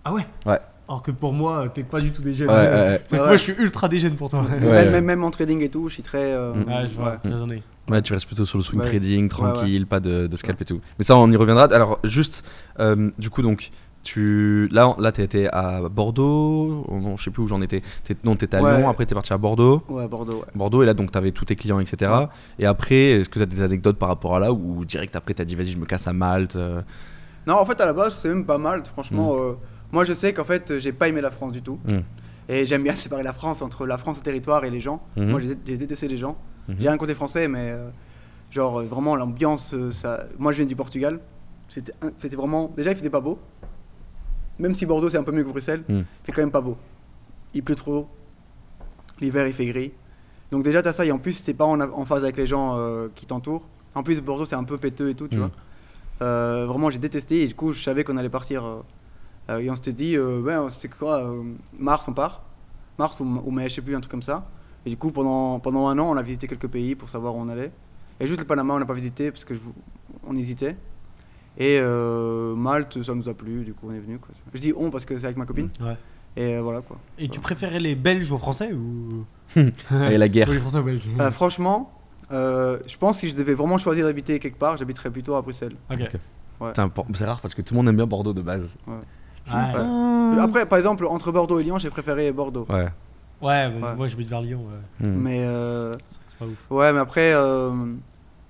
[0.04, 0.26] Ah ouais?
[0.48, 0.60] Ouais.
[0.90, 2.48] Alors que pour moi, t'es pas du tout dégène.
[2.50, 3.02] Ouais, ouais, ouais.
[3.06, 3.38] C'est que Ouais, moi, ouais.
[3.38, 4.42] je suis ultra dégène pour toi.
[4.42, 4.92] Ouais, même, ouais.
[4.92, 6.18] même, même en trading et tout, je suis très.
[6.34, 6.68] euh, Mm.
[6.68, 7.32] Ouais, je vois, ouais.
[7.32, 7.64] raisonné.
[7.90, 8.88] Ouais, tu restes plutôt sur le swing Ouais.
[8.88, 10.82] trading, Ouais, tranquille, pas de, de scalp et tout.
[10.98, 11.66] Mais ça, on y reviendra.
[11.66, 12.44] Alors, juste,
[12.80, 13.70] euh, du coup, donc,
[14.04, 16.86] tu, là, là, t'étais à Bordeaux.
[16.90, 17.82] Non, je sais plus où j'en étais.
[18.24, 18.78] Non, t'étais à Ouais.
[18.78, 18.90] Lyon.
[18.90, 19.84] Après, t'es parti à Bordeaux.
[19.90, 20.46] Ouais, Bordeaux, ouais.
[20.56, 22.12] Bordeaux, et là, donc, t'avais tous tes clients, etc.
[22.12, 22.28] Ouais.
[22.60, 25.46] Et après, est-ce que t'as des anecdotes par rapport à là ou direct après, t'as
[25.46, 26.82] dit, vas-y, je me casse à Malte euh,
[27.48, 29.36] Non, en fait, à la base, c'est même pas mal, franchement.
[29.36, 29.54] euh,
[29.92, 31.80] moi, je sais qu'en fait, j'ai pas aimé la France du tout.
[31.86, 32.00] Mm.
[32.50, 35.02] Et j'aime bien séparer la France entre la France, le territoire et les gens.
[35.16, 35.30] Mhm.
[35.30, 36.38] Moi, j'ai détesté les gens.
[36.68, 36.76] Mhm.
[36.80, 37.90] J'ai un côté français, mais euh,
[38.50, 40.24] genre, vraiment, l'ambiance, ça.
[40.40, 41.20] Moi, je viens du Portugal.
[41.70, 42.72] C'était vraiment.
[42.76, 43.40] Déjà, il faisait pas beau.
[44.62, 46.00] Même si Bordeaux, c'est un peu mieux que Bruxelles, Mm.
[46.00, 46.78] il fait quand même pas beau.
[47.54, 48.08] Il pleut trop.
[49.20, 49.92] L'hiver, il fait gris.
[50.52, 51.06] Donc, déjà, t'as ça.
[51.06, 53.68] Et en plus, c'est pas en, en phase avec les gens euh, qui t'entourent.
[53.96, 55.40] En plus, Bordeaux, c'est un peu péteux et tout, tu Mm.
[55.40, 55.52] vois.
[56.22, 57.44] Euh, vraiment, j'ai détesté.
[57.44, 58.64] Et du coup, je savais qu'on allait partir.
[59.50, 61.34] euh, et on s'était dit, ouais, c'était quoi
[61.78, 62.44] Mars, on part.
[63.00, 64.48] Mars ou, ou mai, je sais plus, un truc comme ça.
[64.86, 67.40] Et du coup, pendant, pendant un an, on a visité quelques pays pour savoir où
[67.40, 67.72] on allait.
[68.20, 69.60] Et juste le Panama, on n'a pas visité parce que je,
[70.26, 70.78] on hésitait.
[71.58, 74.20] Et euh, Malte, ça nous a plu, du coup, on est venu.
[74.54, 75.70] Je dis on parce que c'est avec ma copine.
[75.82, 75.98] Ouais.
[76.38, 76.98] Et euh, voilà quoi.
[77.20, 79.26] Et tu préférais les Belges aux Français ou?
[79.58, 80.48] Et la guerre.
[80.50, 81.92] Ou les Français aux Belges Euh, franchement,
[82.32, 85.42] euh, je pense que si je devais vraiment choisir d'habiter quelque part, j'habiterais plutôt à
[85.42, 85.76] Bruxelles.
[85.92, 86.10] Ok.
[86.68, 88.78] Putain, pour- C'est rare parce que tout le monde aime bien Bordeaux de base.
[88.88, 88.94] Ouais.
[89.54, 90.40] Ouais.
[90.40, 92.66] Après, par exemple, entre Bordeaux et Lyon, j'ai préféré Bordeaux.
[92.70, 92.88] Ouais.
[93.42, 93.96] Ouais, Ouais.
[93.98, 94.62] moi je vais vers Lyon.
[95.02, 95.08] Ouais.
[95.08, 95.16] Hmm.
[95.20, 96.64] Mais euh, C'est pas ouf.
[96.70, 97.72] ouais, mais après, euh,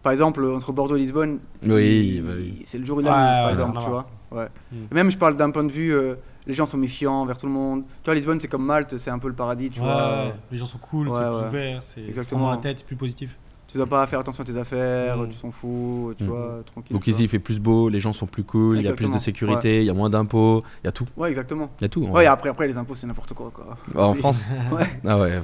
[0.03, 2.61] par exemple, entre Bordeaux et Lisbonne, Oui, il- bah oui.
[2.65, 4.07] c'est le jour et la nuit, ouais, par exemple, tu vois.
[4.31, 4.47] Ouais.
[4.71, 4.75] Mm.
[4.95, 6.15] Même, je parle d'un point de vue, euh,
[6.47, 7.83] les gens sont méfiants envers tout le monde.
[7.83, 10.23] Tu vois, Lisbonne, c'est comme Malte, c'est un peu le paradis, tu Ouais, vois.
[10.25, 11.39] ouais, les gens sont cool, Ouais, c'est ouais.
[11.39, 12.45] plus ouvert, c'est Exactement.
[12.45, 13.37] dans la tête, c'est plus positif.
[13.71, 15.29] Tu dois pas faire attention à tes affaires, Mm.
[15.29, 16.27] tu s'en fous, tu Mm.
[16.27, 16.93] vois, tranquille.
[16.93, 19.09] Donc ici, il fait plus beau, les gens sont plus cool, il y a plus
[19.09, 21.05] de sécurité, il y a moins d'impôts, il y a tout.
[21.15, 21.69] Ouais, exactement.
[21.79, 22.05] Il y a tout.
[22.05, 23.77] en Ouais, après, après, les impôts, c'est n'importe quoi, quoi.
[23.95, 25.39] en C'est- France Ouais, Ah ouais,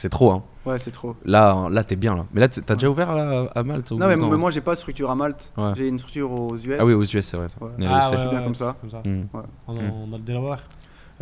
[0.00, 0.30] c'est trop.
[0.30, 0.42] Hein.
[0.64, 1.16] Ouais, c'est trop.
[1.24, 2.14] Là, là t'es bien.
[2.16, 2.26] Là.
[2.32, 4.60] Mais là, t'as déjà ouvert là, à Malte ou Non, mais, non mais moi, j'ai
[4.60, 5.52] pas de structure à Malte.
[5.56, 5.72] Ouais.
[5.76, 6.76] J'ai une structure aux US.
[6.80, 7.48] Ah oui, aux US, c'est vrai.
[7.48, 7.56] Ça.
[7.60, 7.70] Ouais.
[7.78, 8.76] On est Ah, je suis bien comme ça.
[8.80, 9.02] comme ça.
[9.04, 9.28] On, Mm.
[9.68, 10.62] on a le Delaware,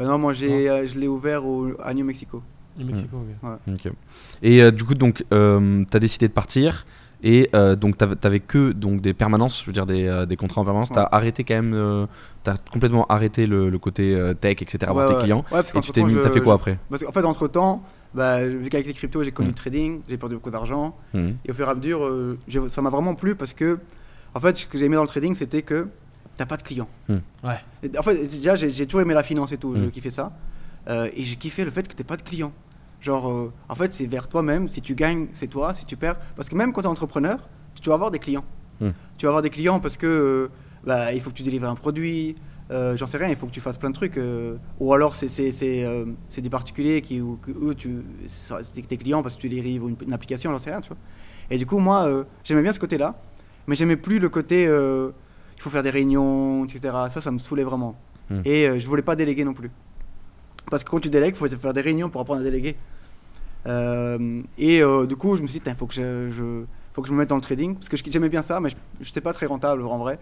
[0.01, 2.43] Euh, non, moi, j'ai, euh, je l'ai ouvert au, à New Mexico.
[2.79, 3.17] New Mexico.
[3.43, 3.59] ok.
[3.69, 3.93] Ok.
[4.43, 6.87] Et euh, du coup, donc, euh, t'as décidé de partir.
[7.27, 10.61] Et euh, donc, t'avais, que donc, des permanences, je veux dire des, euh, des contrats
[10.61, 10.91] en permanence.
[10.91, 10.97] Ouais.
[10.97, 12.07] T'as arrêté quand même, euh,
[12.43, 14.79] t'as complètement arrêté le, le côté euh, tech, etc.
[14.83, 15.39] Ouais, avoir tes clients.
[15.51, 16.79] Ouais, parce Et tu t'es mis, t'as fait quoi je- après?
[16.91, 17.83] Parce qu'en fait, entre temps,
[18.13, 19.53] bah, vu qu'avec les cryptos, j'ai connu Mm.
[19.53, 20.95] le trading, j'ai perdu beaucoup d'argent.
[21.15, 21.37] Mhm.
[21.47, 22.39] Et au fur et à mesure, euh,
[22.69, 23.79] ça m'a vraiment plu parce que,
[24.35, 25.89] en fait, ce que j'ai aimé dans le trading, c'était que
[26.37, 26.89] t'as pas de clients.
[27.09, 27.15] Mm.
[27.45, 27.57] Ouais.
[27.85, 29.91] Et en fait, déjà, j'ai j'ai toujours aimé la finance et tout, je Mm.
[29.91, 30.31] kiffais ça.
[30.91, 32.53] Euh, et j'ai kiffé le fait que t'aies pas de clients.
[33.05, 34.67] Genre, euh, en fait, c'est vers toi-même.
[34.67, 35.75] Si tu gagnes, c'est toi.
[35.75, 37.37] Si tu perds, parce que même quand tu es entrepreneur,
[37.81, 38.47] tu vas avoir des clients.
[38.81, 38.89] Mm.
[39.19, 40.49] Tu vas avoir des clients parce que euh,
[40.85, 42.35] bah, il faut que tu délivres un produit.
[42.71, 44.19] euh, J'en sais rien, il faut que tu fasses plein de trucs.
[44.81, 45.29] ou alors, c'est
[45.61, 48.03] des particuliers qui, ou, que eux, tu,
[48.89, 50.99] tes clients parce que tu délivres une, une application, j'en sais rien, tu vois.
[51.51, 53.21] Et du coup, moi, j'aimais bien ce côté-là,
[53.67, 56.81] mais j'aimais plus le côté il faut faire des réunions, etc.
[57.11, 57.97] Ça, ça me saoulait vraiment.
[58.31, 58.41] Mm.
[58.47, 59.71] Et je voulais pas déléguer non plus.
[60.71, 62.77] Parce que quand tu délègues, il faut faire des réunions pour apprendre à déléguer.
[63.67, 67.03] Euh, et euh, du coup, je me suis dit, il faut, que je, je- faut
[67.03, 67.75] que je me mette dans le trading.
[67.75, 68.77] Parce que je- j'aimais bien ça, mais je
[69.09, 70.19] n'étais pas très rentable en vrai.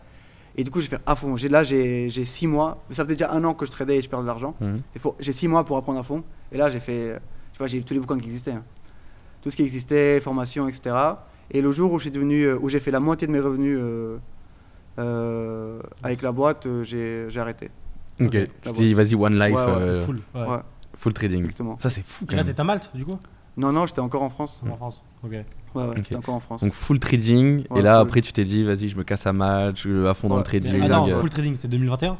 [0.56, 1.34] Et du coup, j'ai fait à fond.
[1.36, 2.82] J'ai- Là, j'ai j'ai six mois.
[2.90, 4.54] Ça faisait déjà un an que je tradais et je perdais de l'argent.
[4.94, 6.22] Il faut- J'ai six mois pour apprendre à fond.
[6.52, 6.92] Et là, j'ai fait.
[7.10, 7.18] euh,
[7.52, 8.52] Je sais pas, j'ai eu tous les bouquins qui existaient.
[8.52, 8.64] hein.
[9.42, 10.94] Tout ce qui existait, formation, etc.
[11.50, 14.18] Et le jour où j'ai devenu, où j'ai fait la moitié de mes revenus euh,
[14.98, 17.70] euh, avec la boîte, j'ai j'ai arrêté.
[18.20, 18.30] Ok.
[18.62, 20.20] Tu dit, vas-y, one life, Ouais, ouais, euh, Full.
[20.34, 20.58] Ouais.
[21.02, 21.40] Full trading.
[21.44, 21.76] Exactement.
[21.80, 22.54] Ça, c'est fou Et quand là, même.
[22.54, 23.18] t'es à Malte, du coup
[23.56, 24.62] Non, non, j'étais encore en France.
[24.70, 25.04] En France.
[25.24, 25.30] Ok.
[25.32, 25.96] Ouais, ouais, Ok.
[25.98, 26.62] j'étais encore en France.
[26.62, 27.64] Donc, full trading.
[27.70, 28.02] Ouais, et là, full.
[28.02, 30.34] après, tu t'es dit, vas-y, je me casse à Malte, je vais à fond dans
[30.36, 30.44] le Ouais.
[30.44, 30.72] trading.
[30.78, 32.16] Mais Attends, full trading, c'est 2021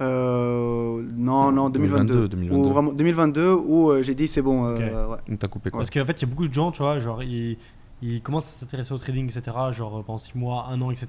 [0.00, 2.28] Euh, non, non, 2022.
[2.28, 4.64] 2022, Ou vraiment 2022 où euh, j'ai dit c'est bon.
[4.66, 5.16] euh, ouais.
[5.28, 6.98] Donc, t'as coupé quoi Parce qu'en fait, il y a beaucoup de gens, tu vois,
[7.00, 7.56] genre, ils,
[8.02, 11.06] ils commencent à s'intéresser au trading, etc., genre pendant 6 mois, 1 an, etc.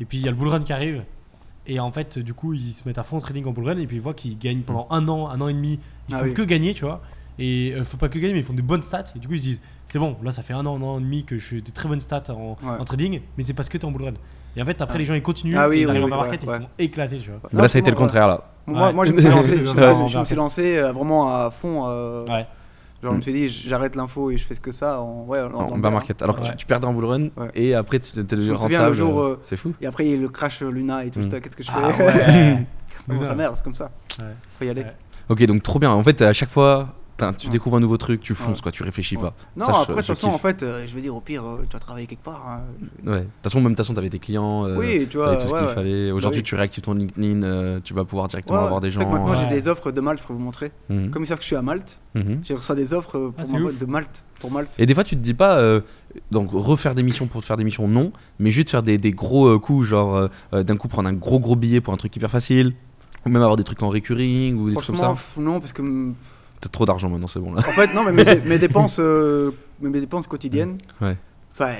[0.00, 1.02] Et puis, il y a le bull run qui arrive.
[1.66, 3.78] Et en fait, du coup, ils se mettent à fond au trading en bull run
[3.78, 5.80] et puis ils voient qu'ils gagnent pendant un an, un an et demi.
[6.08, 6.34] Ils Ah font oui.
[6.34, 7.00] que gagner, tu vois.
[7.38, 9.04] Et euh, faut pas que gagner, mais ils font des bonnes stats.
[9.14, 10.98] Et du coup, ils se disent, c'est bon, là, ça fait un an, un an
[10.98, 12.78] et demi que je fais des très bonnes stats en, Ouais.
[12.78, 14.12] en trading, mais c'est parce que t'es en bull run.
[14.56, 14.98] Et en fait, après, Ah.
[14.98, 16.50] les gens, ils continuent, Ah oui, ils oui, arrivent oui, en market ouais, et ils
[16.50, 16.58] ouais.
[16.64, 17.40] sont éclatés, tu vois.
[17.62, 18.44] Là, ça a été le contraire là.
[18.66, 18.92] Moi, Ouais.
[18.94, 20.08] moi, je me suis lancé, je me suis- Ouais.
[20.08, 21.84] je me suis lancé euh, vraiment à fond.
[21.86, 22.46] euh, Ouais.
[23.06, 25.00] Genre, je me suis dit, j'arrête l'info et je fais ce que ça.
[25.00, 25.92] En, ouais, en- bas bear.
[25.92, 26.20] market.
[26.22, 27.48] Alors que tu, tu perdais en bull run Ouais.
[27.54, 28.74] et après tu t'es devenu Je rentable.
[28.74, 29.72] souviens le jour, euh, euh, C'est fou.
[29.80, 31.18] Et après, il y a eu le crash euh, Luna et tout.
[31.20, 31.22] Mm.
[31.22, 31.78] j'étais, Qu'est-ce que je fais?
[31.80, 32.66] Ah ouais.
[33.08, 33.90] Bon, ça merde, c'est comme ça.
[34.18, 34.24] Ouais.
[34.58, 34.82] Faut y aller.
[34.82, 34.92] Ouais.
[35.28, 35.90] Ok, donc trop bien.
[35.90, 37.52] En fait, à chaque fois, tu Ouais.
[37.52, 38.62] découvres un nouveau truc, tu fonces Ouais.
[38.62, 39.22] quoi, tu réfléchis Ouais.
[39.22, 39.34] pas.
[39.56, 41.44] Non, Ça, après, de je toute façon, en fait, euh, je veux dire, au pire,
[41.46, 42.44] euh, tu vas travailler quelque part.
[42.46, 42.60] hein.
[43.06, 43.18] Ouais.
[43.18, 44.66] De toute façon, même de toute façon, t'avais tes clients.
[44.66, 45.34] euh, Oui, tu vois.
[45.36, 45.74] tout ce qu'il ouais.
[45.74, 46.10] fallait.
[46.10, 46.44] Aujourd'hui, oui.
[46.44, 49.10] tu réactives ton LinkedIn, euh, tu vas pouvoir directement Ouais, avoir des en fait, gens.
[49.10, 50.72] maintenant, j'ai des offres de Malte, je peux vous montrer.
[50.90, 51.10] Mhm.
[51.10, 52.40] Comme ils savent que je suis à Malte, Mhm.
[52.44, 54.24] j'ai reçu des offres euh, Ah, pour ma boîte de Malte.
[54.40, 54.74] Pour Malte.
[54.78, 55.80] Et des fois, tu te dis pas, euh,
[56.30, 59.10] donc refaire des missions pour te faire des missions, non, mais juste faire des, des
[59.12, 61.96] gros euh, coups, genre euh, euh, d'un coup prendre un gros gros billet pour un
[61.96, 62.74] truc hyper facile,
[63.24, 65.14] ou même avoir des trucs en recurring ou des trucs comme ça.
[65.38, 65.82] non, parce que.
[66.56, 67.60] Mm, T'as trop d'argent maintenant, c'est bon là.
[67.68, 70.78] En fait, non, mais mes, dé- mes dépenses, euh, mes dépenses quotidiennes.
[71.00, 71.16] Ouais.
[71.52, 71.70] Enfin,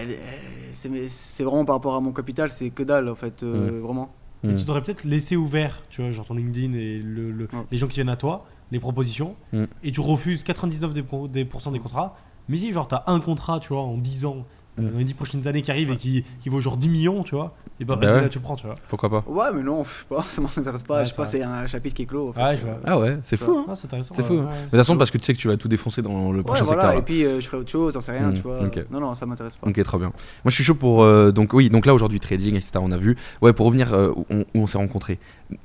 [0.72, 4.10] c'est vraiment par rapport à mon capital, c'est que dalle en fait, euh, vraiment.
[4.42, 4.58] Mais Mhm.
[4.58, 7.64] tu devrais peut-être laisser ouvert, tu vois, genre ton LinkedIn et le, le- Ouais.
[7.70, 9.64] les gens qui viennent à toi, les propositions, Mm.
[9.82, 12.16] et tu refuses 99% des, pro- des, pourcents des contrats.
[12.48, 14.44] Mais si, genre, t'as un contrat, tu vois, en 10 ans,
[14.78, 14.90] Mm.
[14.90, 17.34] dans les 10 prochaines années qui arrivent et qui, qui vaut genre 10 millions, tu
[17.34, 18.22] vois, Et bah, Bah vas-y, ouais.
[18.22, 18.74] là, tu prends, tu vois.
[18.88, 20.98] Pourquoi pas Ouais, mais non, je sais pas, ça m'intéresse pas.
[20.98, 22.28] Ouais, je sais pas, c'est un chapitre qui est clos.
[22.28, 22.42] en fait.
[22.42, 22.78] Ouais, je vois.
[22.86, 23.52] Ah ouais, c'est fou.
[23.58, 23.66] Hein.
[23.68, 24.14] Ah, c'est intéressant.
[24.16, 24.36] C'est fou.
[24.36, 26.38] De c'est toute façon, parce que tu sais que tu vas tout défoncer dans le
[26.38, 26.98] Ouais, prochain voilà, secteur.
[26.98, 28.58] et puis euh, je ferai autre chose, t'en sais rien, Mm, tu vois.
[28.90, 29.68] Non, non, ça m'intéresse pas.
[29.68, 30.06] Ok, très bien.
[30.08, 30.12] Moi,
[30.46, 31.02] je suis chaud pour.
[31.04, 33.16] euh, donc, oui, donc là, aujourd'hui, trading, etc., on a vu.
[33.42, 35.18] Ouais, pour revenir euh, où on, où on s'est rencontrés.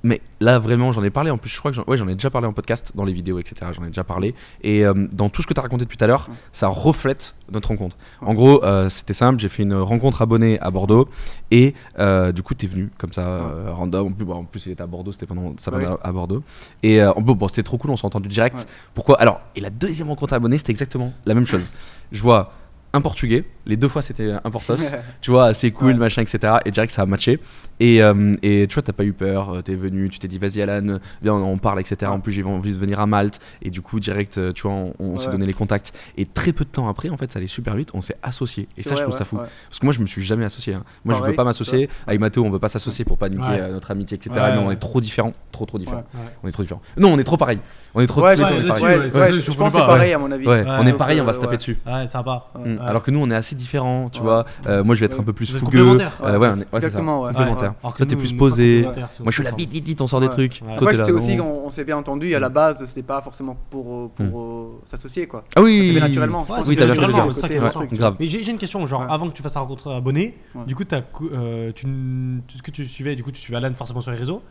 [0.03, 1.31] Mais là, vraiment, j'en ai parlé.
[1.31, 3.13] En plus, je crois que j'en ouais, j'en ai déjà parlé en podcast, dans les
[3.13, 3.71] vidéos, etc.
[3.73, 4.35] J'en ai déjà parlé.
[4.63, 7.35] Et euh, dans tout ce que tu as raconté depuis tout à l'heure, ça reflète
[7.51, 7.95] notre rencontre.
[8.21, 9.39] En gros, c'était simple.
[9.39, 11.07] J'ai fait une rencontre abonnée à Bordeaux.
[11.51, 14.07] Et euh, du coup, tu es venu comme ça, euh, random.
[14.07, 15.11] En plus, bon, en plus, il était à Bordeaux.
[15.11, 15.86] C'était pendant sa Ouais.
[15.86, 16.44] à, à Bordeaux.
[16.84, 17.91] Et euh, bon, bon, c'était trop cool.
[17.91, 18.57] On s'est entendu direct.
[18.57, 18.65] Ouais.
[18.94, 19.22] Pourquoi?
[19.22, 21.72] Alors, et la deuxième rencontre abonnée, c'était exactement la même chose.
[22.11, 22.52] Je vois
[22.93, 23.45] un portugais.
[23.65, 24.76] Les deux fois, c'était un portos.
[25.22, 25.93] tu vois, c'est cool, Ouais.
[25.95, 26.55] machin, etc.
[26.65, 27.39] Et direct, ça a matché.
[27.80, 30.38] Et, euh, et tu vois, t'as pas eu peur, euh, t'es venu, tu t'es dit,
[30.38, 31.95] vas-y, Alan, viens, on, on parle, etc.
[32.01, 32.07] Ouais.
[32.09, 33.39] En plus, j'ai envie de venir à Malte.
[33.61, 35.31] Et du coup, direct, euh, tu vois, on, on s'est Ouais.
[35.31, 35.93] donné les contacts.
[36.18, 38.68] Et très peu de temps après, en fait, ça allait super vite, on s'est associés.
[38.77, 39.38] Et ça, je trouve ouais, ça fou.
[39.38, 39.45] ouais.
[39.69, 40.73] Parce que moi, je me suis jamais associé.
[40.73, 40.84] hein.
[41.05, 41.89] Moi, je veux Pareil, pas m'associer.
[42.07, 43.72] Avec Mathéo, on veut pas s'associer pour pas niquer Ouais.
[43.72, 44.31] notre amitié, etc.
[44.35, 45.34] Ouais, mais on est trop différents.
[45.51, 45.97] Trop, trop différents.
[46.13, 46.19] Ouais.
[46.22, 46.31] Ouais.
[46.43, 46.81] On est trop différents.
[46.97, 47.59] Non, on est trop pareil.
[47.95, 48.22] On est trop.
[48.23, 48.61] Ouais, pareil.
[48.61, 50.47] Je, pense que c'est pareil à mon avis.
[50.47, 51.77] On est pareil, on va se taper dessus.
[51.85, 52.47] Ouais, sympa.
[52.81, 52.87] Ouais.
[52.89, 54.25] Alors que nous, on est assez différents, tu Ouais.
[54.25, 54.45] vois.
[54.67, 55.21] Euh, moi, je vais être Ouais.
[55.21, 55.97] un peu plus fougueux.
[56.23, 56.65] Euh, ouais, on est- ça.
[56.73, 57.31] Exactement, ouais.
[57.33, 57.69] Complémentaires.
[57.71, 57.75] Ouais.
[57.83, 58.81] Alors que Toi, t'es plus posé.
[58.83, 58.93] Moi,
[59.27, 60.61] je suis là, vite, vite, vite, on sort des trucs.
[60.61, 62.33] Là, sais aussi on s'est bien entendu.
[62.35, 65.43] À la base, c'était pas forcément pour, euh, pour euh, s'associer, quoi.
[65.55, 66.45] Ah oui, Ça naturellement.
[66.49, 68.15] Oui, t'as c'est bien ça.
[68.19, 70.65] Mais j'ai une question, genre avant que tu fasses ta rencontre abonnée, Ouais.
[70.65, 70.83] du coup,
[72.45, 74.41] tu, ce que tu suivais, du coup, tu suivais Alan forcément sur les réseaux.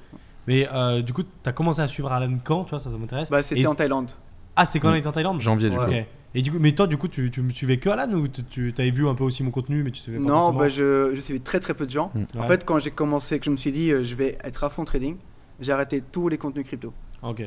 [0.47, 3.31] Mais euh, du coup, t'as commencé à suivre Alan quand, tu vois, ça, ça m'intéresse.
[3.31, 4.11] Bah, c'était Et- en Thaïlande.
[4.57, 5.41] Ah, c'était quand on était en Thaïlande?
[5.41, 5.85] Janvier, du Ouais.
[5.85, 5.91] coup.
[6.35, 8.45] Et du coup, mais toi, du coup, tu, tu me suivais que Alan ou tu-
[8.73, 11.13] tu avais vu un peu aussi mon contenu, mais tu suivais pas Non, bah, je,
[11.15, 12.13] je suivais très très peu de gens.
[12.15, 12.39] Mm.
[12.39, 12.47] En Ouais.
[12.47, 14.85] fait, quand j'ai commencé, que je me suis dit, euh, je vais être à fond
[14.85, 15.17] trading,
[15.59, 16.93] j'ai arrêté tous les contenus crypto.
[17.23, 17.43] Ok.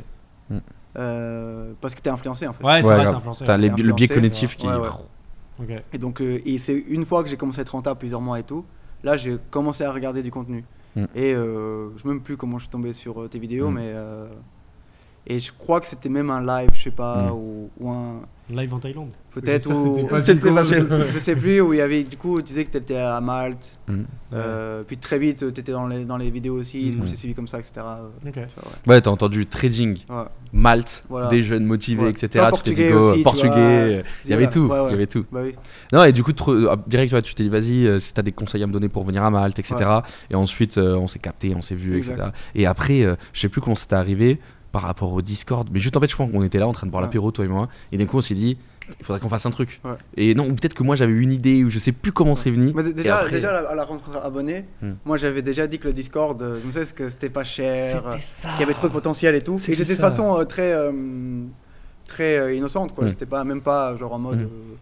[0.95, 2.63] Euh, parce que t'es influencé en fait.
[2.63, 3.45] Ouais, c'est Ouais, vrai, t'es influencé.
[3.45, 4.55] T'as le biais cognitif ouais.
[4.57, 4.67] qui.
[4.67, 4.87] Ouais, ouais.
[5.77, 5.83] Ok.
[5.93, 8.39] Et donc, euh, et c'est une fois que j'ai commencé à être rentable plusieurs mois
[8.39, 8.63] et tout,
[9.03, 10.63] là j'ai commencé à regarder du contenu.
[10.95, 11.05] Mm.
[11.15, 13.91] Et euh, je sais même plus comment je suis tombé sur tes vidéos, mais.
[13.95, 14.27] euh,
[15.25, 18.21] et je crois que c'était même un live, je sais pas, ou, ou un.
[18.49, 19.09] Live en Thaïlande.
[19.33, 20.63] Peut-être pas-
[21.13, 22.03] je sais plus, où il y avait.
[22.03, 23.77] Du coup, tu disais que tu étais à Malte.
[23.87, 24.01] Mm.
[24.33, 26.91] euh, puis très vite, tu étais dans les, dans les vidéos aussi.
[26.91, 26.99] Du Mm.
[27.01, 27.73] coup, j'ai suivi comme ça, etc.
[27.79, 28.33] euh, Ok.
[28.33, 28.93] tu vois, ouais.
[28.95, 30.23] Ouais, t'as entendu trading, Ouais.
[30.51, 31.29] Malte, Voilà.
[31.29, 32.09] des jeunes motivés, Ouais.
[32.11, 32.27] etc.
[32.27, 33.93] Tu t'es dit portugais go, portugais.
[34.01, 34.03] vois.
[34.25, 34.65] Il y avait tout.
[34.67, 34.87] Ouais, ouais.
[34.89, 35.25] Il y avait tout.
[35.31, 35.55] Bah oui.
[35.91, 38.33] Non, et du coup, trop- ah, direct, tu t'es dit, vas-y, euh, si t'as des
[38.33, 39.75] conseils à me donner pour venir à Malte, etc.
[40.29, 42.13] Et ensuite, euh, on s'est capté, on s'est vu, Exact.
[42.15, 42.29] etc.
[42.55, 44.39] Et après, euh, je sais plus comment c'était arrivé
[44.73, 45.69] par rapport au Discord.
[45.71, 47.07] Mais juste en fait, je crois qu'on était là en train de boire Ouais.
[47.07, 47.69] l'apéro, toi et moi.
[47.93, 48.57] Et d'un coup, on s'est dit,
[48.99, 49.79] il faudrait qu'on fasse un truc.
[49.85, 49.91] Ouais.
[50.17, 52.35] Et non, ou peut-être que moi j'avais eu une idée, ou je sais plus comment
[52.35, 52.73] c'est venu.
[52.75, 54.93] Mais déjà, après- déjà à la- rencontre abonnée, Hmm.
[55.05, 58.03] moi j'avais déjà dit que le Discord, euh, je me disais que c'était pas cher,
[58.07, 59.55] euh, qu'il y avait trop de potentiel et tout.
[59.69, 60.91] Et j'étais de façon euh, très, euh,
[62.07, 63.05] très euh, innocente, quoi.
[63.05, 63.09] Hmm.
[63.09, 64.39] C'était pas même pas genre en mode.
[64.41, 64.75] Hmm.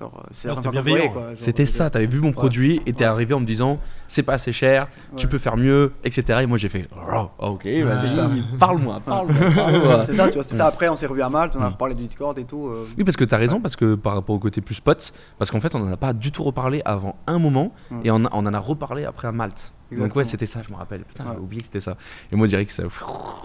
[0.00, 1.10] Euh, genre, euh, c'est c'était bienveillant.
[1.10, 1.34] quoi.
[1.34, 3.10] Genre, ça, t'avais vu mon produit et t'es Ouais.
[3.10, 3.78] arrivé en me disant
[4.08, 6.40] c'est pas assez cher, tu peux faire mieux, etc.
[6.42, 8.30] Et moi j'ai fait oh, ok, vas-y, c'est ça.
[8.58, 10.06] parle-moi, parle-moi, parle-moi.
[10.06, 10.42] C'est ça, tu vois.
[10.42, 10.60] C'était.
[10.60, 12.66] Après, on s'est revu à Malte, on a reparlé du Discord et tout.
[12.68, 15.50] euh, Oui, parce que t'as raison, parce que par rapport au côté plus potes, parce
[15.50, 17.98] qu'en fait on en a pas du tout reparlé avant un moment Ouais.
[18.04, 19.72] et on, a- on en a reparlé après à Malte.
[19.92, 21.02] Donc ouais, c'était ça, je me rappelle.
[21.02, 21.30] Putain, Ouais.
[21.34, 21.96] j'ai oublié que c'était ça.
[22.30, 22.84] Et moi je dirais que ça.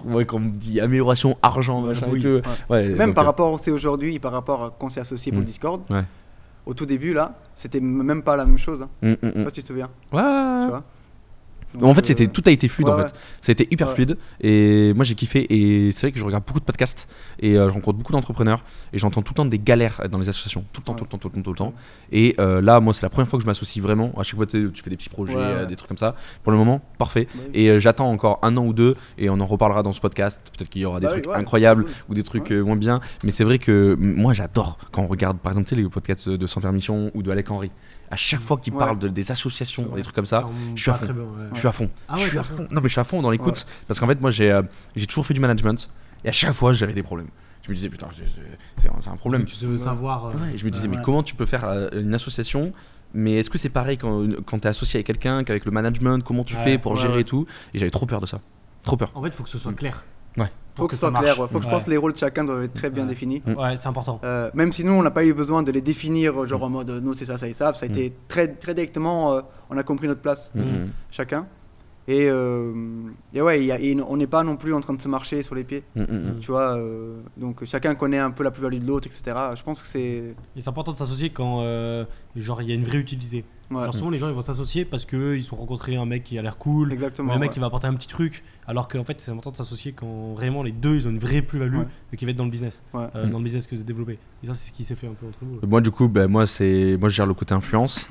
[0.04, 2.22] Ouais, quand on me dit amélioration, argent, machin et oui.
[2.22, 2.28] tout.
[2.28, 2.42] Ouais.
[2.70, 5.00] Ouais, Même donc, par euh, rapport où c'est aujourd'hui, par rapport à quand on s'est
[5.00, 6.04] associé pour le Discord, Ouais.
[6.66, 8.82] Au tout début là, c'était même pas la même chose.
[8.82, 8.90] Hein.
[9.02, 9.44] sais hum.
[9.44, 9.88] pas si tu te souviens?
[10.12, 10.62] Ouais.
[10.64, 10.84] Tu vois?
[11.82, 13.02] En fait, c'était euh, tout a été fluide ouais, en fait.
[13.04, 13.10] ouais.
[13.42, 16.44] Ça a été hyper fluide et moi j'ai kiffé et c'est vrai que je regarde
[16.46, 17.08] beaucoup de podcasts
[17.40, 18.60] et euh, je rencontre beaucoup d'entrepreneurs
[18.92, 21.08] et j'entends tout le temps des galères dans les associations, tout le temps, tout le
[21.10, 21.74] temps, tout le temps, tout le temps.
[22.12, 24.12] Et euh, là, moi c'est la première fois que je m'associe vraiment.
[24.18, 26.14] À chaque fois, tu sais, tu fais des petits projets, euh, des trucs comme ça.
[26.42, 27.28] Pour le moment, parfait.
[27.34, 27.42] Bah.
[27.54, 30.40] Et j'attends encore un an ou deux et on en reparlera dans ce podcast.
[30.56, 31.92] Peut-être qu'il y aura des Bah trucs incroyables cool.
[32.10, 33.00] ou des trucs moins bien.
[33.24, 36.60] Mais c'est vrai que moi j'adore quand on regarde par exemple les podcasts de Sans
[36.60, 37.70] Permission ou de Alec Henry.
[38.10, 38.78] À chaque fois qu'ils Ouais.
[38.78, 41.04] parlent de, des associations, des trucs comme ça, je suis à fond.
[41.06, 41.48] très bien, ouais.
[41.54, 41.90] je suis à fond.
[42.08, 42.66] Ah je suis à fond.
[42.70, 44.62] Non, mais je suis à fond dans l'écoute parce qu'en fait, moi, j'ai euh,
[44.94, 45.90] j'ai toujours fait du management
[46.24, 47.28] et à chaque fois, j'avais des problèmes.
[47.62, 48.06] Je me disais, putain,
[48.76, 49.44] c'est- un, problème.
[49.44, 50.26] Tu veux savoir.
[50.26, 52.72] euh, et je me disais, ouais, mais comment tu peux faire euh, une association
[53.14, 56.22] mais est-ce que c'est pareil quand, quand tu es associé avec quelqu'un qu'avec le management
[56.22, 56.62] Comment tu Ouais.
[56.64, 57.20] fais pour Ouais, gérer ouais.
[57.22, 57.46] et tout?
[57.72, 58.40] Et j'avais trop peur de ça.
[58.82, 59.10] Trop peur.
[59.14, 60.04] En fait, il faut que ce soit clair.
[60.76, 61.38] Faut que ce soit clair.
[61.40, 61.48] ouais.
[61.50, 63.08] Faut que je pense que les rôles de chacun doivent être très bien Ouais.
[63.08, 63.42] définis.
[63.46, 63.52] Mm.
[63.54, 64.20] Ouais, c'est important.
[64.24, 66.68] Euh, même si nous, on n'a pas eu besoin de les définir, euh, genre en
[66.70, 67.72] mode euh, nous c'est ça, ça et ça.
[67.74, 67.92] Ça a Mm.
[67.92, 69.40] été très, très directement, euh,
[69.70, 70.88] on a compris notre place, Mm, mm.
[71.10, 71.46] chacun.
[72.08, 72.72] Et, euh,
[73.34, 75.08] et ouais, il y a- et on n'est pas non plus en train de se
[75.08, 76.04] marcher sur les pieds, Mm, mm,
[76.36, 76.38] mm.
[76.40, 76.76] tu vois.
[76.76, 79.36] euh, donc chacun connaît un peu la plus-value de l'autre, etc.
[79.56, 80.36] Je pense que c'est.
[80.56, 82.04] C'est important de s'associer quand euh,
[82.36, 83.44] genre il y a une vraie utilité.
[83.70, 86.22] Ouais, Genre souvent les gens ils vont s'associer parce que ils sont rencontrés un mec
[86.22, 87.48] qui a l'air cool, ou un mec ouais.
[87.48, 90.62] qui va apporter un petit truc, alors qu'en fait c'est important de s'associer quand vraiment
[90.62, 91.86] les deux ils ont une vraie plus-value Ouais.
[92.12, 93.06] et qui va être dans le business, Ouais.
[93.16, 93.30] euh, Mm.
[93.30, 94.18] dans le business que vous avez développé.
[94.42, 95.58] Et ça c'est ce qui s'est fait un peu entre vous.
[95.66, 98.06] Moi, du coup, ben, moi, c'est moi, je gère le côté influence.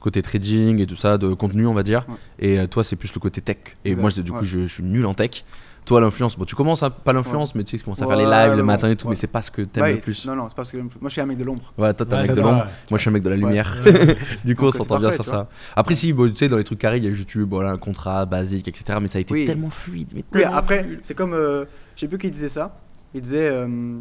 [0.00, 2.06] côté trading et tout ça, de contenu, on va dire.
[2.08, 2.14] Ouais.
[2.38, 3.58] Et euh, toi, c'est plus le côté tech.
[3.84, 4.44] Et Exact, moi, du coup, ouais.
[4.44, 5.44] je, je suis nul en tech.
[5.90, 8.14] Toi, l'influence, bon, tu commences à pas l'influence, mais tu sais, tu commences à faire
[8.16, 9.98] les Ouais, lives le matin et tout, mais c'est pas ce que t'aimes Ouais, le
[9.98, 10.24] plus.
[10.24, 11.72] Non, non, c'est pas parce que moi je suis un mec de l'ombre.
[11.76, 12.66] Ouais, toi, t'es un mec de l'ombre.
[12.90, 13.76] Moi, je suis un mec de la lumière.
[13.84, 14.16] Ouais.
[14.44, 15.48] du coup, on Donc, s'entend bien sur ça.
[15.74, 17.76] Après, si, bon, tu sais, dans les trucs carrés, il y a YouTube, voilà, un
[17.76, 19.00] contrat basique, etc.
[19.02, 19.46] Mais ça a été Oui.
[19.46, 20.12] tellement fluide.
[20.14, 21.34] Mais Oui, après, c'est comme.
[21.34, 21.64] euh,
[21.96, 22.76] je sais plus qui disait ça.
[23.12, 23.98] Il disait euh,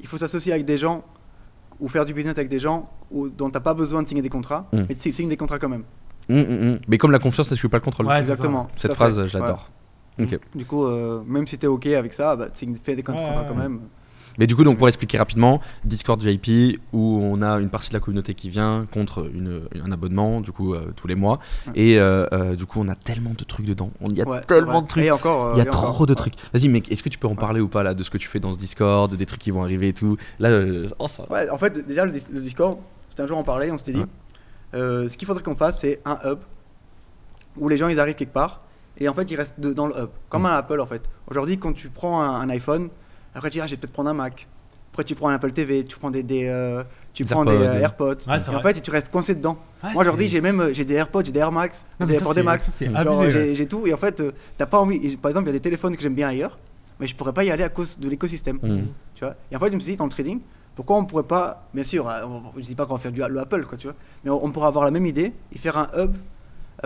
[0.00, 1.04] il faut s'associer avec des gens
[1.78, 4.30] ou faire du business avec des gens où, dont t'as pas besoin de signer des
[4.30, 4.78] contrats, Mm.
[4.88, 5.84] mais tu signes des contrats quand même.
[6.30, 6.78] Hum, hum.
[6.88, 8.10] Mais comme la confiance, ça suit pas le contrôle.
[8.12, 8.68] Exactement.
[8.76, 9.38] Cette phrase, fait.
[10.20, 10.38] Ok.
[10.54, 13.46] Du coup, euh, même si t'es ok avec ça, bah, signe- fais des contrats Ouais,
[13.48, 13.80] quand même.
[14.38, 17.94] Mais du coup, donc pour expliquer rapidement, Discord VIP où on a une partie de
[17.94, 21.40] la communauté qui vient contre une, un abonnement, du coup euh, tous les mois,
[21.74, 23.90] et euh, euh, du coup on a tellement de trucs dedans.
[24.00, 25.02] On y a Ouais, c'est tellement de trucs.
[25.02, 25.92] Et encore, euh, Il y a et encore.
[25.92, 26.16] trop de Ouais.
[26.16, 26.34] trucs.
[26.54, 28.28] Vas-y, mec, est-ce que tu peux en parler ou pas là de ce que tu
[28.28, 30.16] fais dans ce Discord, des trucs qui vont arriver et tout?
[30.38, 32.78] Là, euh, oh, ça- Ouais, en fait, déjà, le, le Discord,
[33.10, 34.06] c'était un jour on parlait, on s'était dit, Ouais.
[34.74, 36.38] euh, ce qu'il faudrait qu'on fasse, c'est un hub
[37.56, 38.60] où les gens ils arrivent quelque part
[38.98, 40.46] et en fait ils restent de- dans le hub, comme Mm.
[40.46, 41.02] un Apple en fait.
[41.30, 42.88] Aujourd'hui, quand tu prends un, un iPhone,
[43.34, 44.46] après tu dis, ah, je vais peut-être prendre un Mac.
[44.92, 46.82] Après, tu prends un Apple TV, tu prends des, des, euh,
[47.14, 47.64] tu Des prends des AirPods.
[47.64, 48.14] euh, AirPods.
[48.26, 49.56] Ouais, et en fait, tu restes coincé dedans.
[49.84, 52.14] Ouais, Moi, aujourd'hui, j'ai même euh, j'ai des AirPods, j'ai des Air Max, Non, des
[52.14, 52.64] AirPods Max.
[52.66, 53.30] ça, c'est Genre, abusé, ouais.
[53.30, 54.96] j'ai j'ai tout et en fait, euh, t'as pas envie.
[55.06, 56.58] et Par exemple, il y a des téléphones que j'aime bien ailleurs,
[56.98, 58.58] mais je pourrais pas y aller à cause de l'écosystème.
[58.62, 58.86] Hum.
[59.14, 59.34] Tu vois?
[59.52, 60.40] Et en fait, je me suis dit, dans le trading,
[60.74, 63.38] pourquoi on pourrait pas, bien sûr, on- je dis pas qu'on va faire du le
[63.38, 65.88] Apple, quoi, tu vois, mais on, on pourrait avoir la même idée et faire un
[65.96, 66.16] hub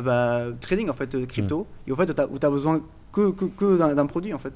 [0.00, 2.80] bah, trading, en fait, euh, crypto, et en fait, où tu as besoin
[3.12, 4.54] que, que, que d'un produit, en fait.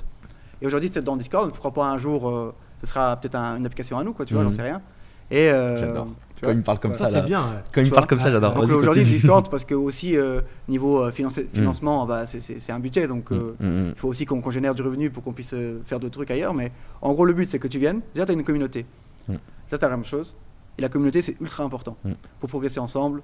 [0.63, 3.67] Et aujourd'hui, c'est dans Discord, pourquoi pas un jour, euh, ce sera peut-être un- une
[3.67, 4.51] application à nous, quoi, tu vois, Mhm.
[4.51, 4.81] j'en sais rien.
[5.31, 6.09] Et euh, J'adore.
[6.41, 6.97] Quand il me parle comme Ouais.
[6.99, 7.41] ça, c'est bien.
[7.41, 7.63] ouais.
[7.73, 8.53] Quand il me parle comme ça, j'adore.
[8.55, 9.05] Donc aujourd'hui.
[9.05, 13.33] Discord, parce que aussi, euh, niveau euh, financi- financement, bah, c'est- un budget, donc.
[13.33, 13.93] euh, hum.
[13.95, 15.55] il faut aussi qu'on qu'on génère du revenu pour qu'on puisse
[15.87, 16.53] faire d'autres trucs ailleurs.
[16.53, 18.01] Mais en gros, le but, c'est que tu viennes.
[18.15, 18.85] Déjà, tu as une communauté.
[19.29, 19.35] Mm.
[19.69, 20.35] Ça, c'est la même chose.
[20.79, 22.13] Et la communauté, c'est ultra important Mm.
[22.39, 23.23] pour progresser ensemble.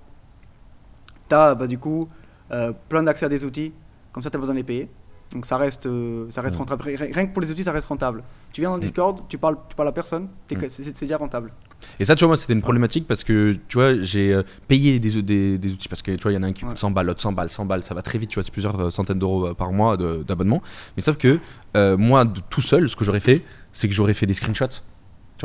[1.32, 2.09] Tu as du coup
[2.52, 3.72] euh, plein d'accès à des outils.
[4.12, 4.88] Comme ça, tu as besoin de les payer.
[5.32, 6.59] Donc ça reste, euh, ça reste Mm.
[6.59, 6.82] rentable.
[6.84, 8.22] Rien que pour les outils, ça reste rentable.
[8.52, 10.56] Tu viens dans le Discord, tu parles, tu parles à personne, Mm.
[10.68, 11.52] c'est déjà rentable.
[11.98, 15.00] Et ça, tu vois, moi, c'était une problématique parce que, tu vois, j'ai euh, payé
[15.00, 16.72] des, des, des outils parce que, tu vois, il y en a un qui coûte
[16.72, 16.76] Ouais.
[16.76, 18.92] 100 balles, l'autre 100 balles, 100 balles, ça va très vite, tu vois, c'est plusieurs
[18.92, 20.60] centaines d'euros par mois d'abonnement.
[20.96, 21.38] Mais sauf que,
[21.76, 23.42] euh, moi, de- tout seul, ce que j'aurais fait,
[23.72, 24.82] c'est que j'aurais fait des screenshots.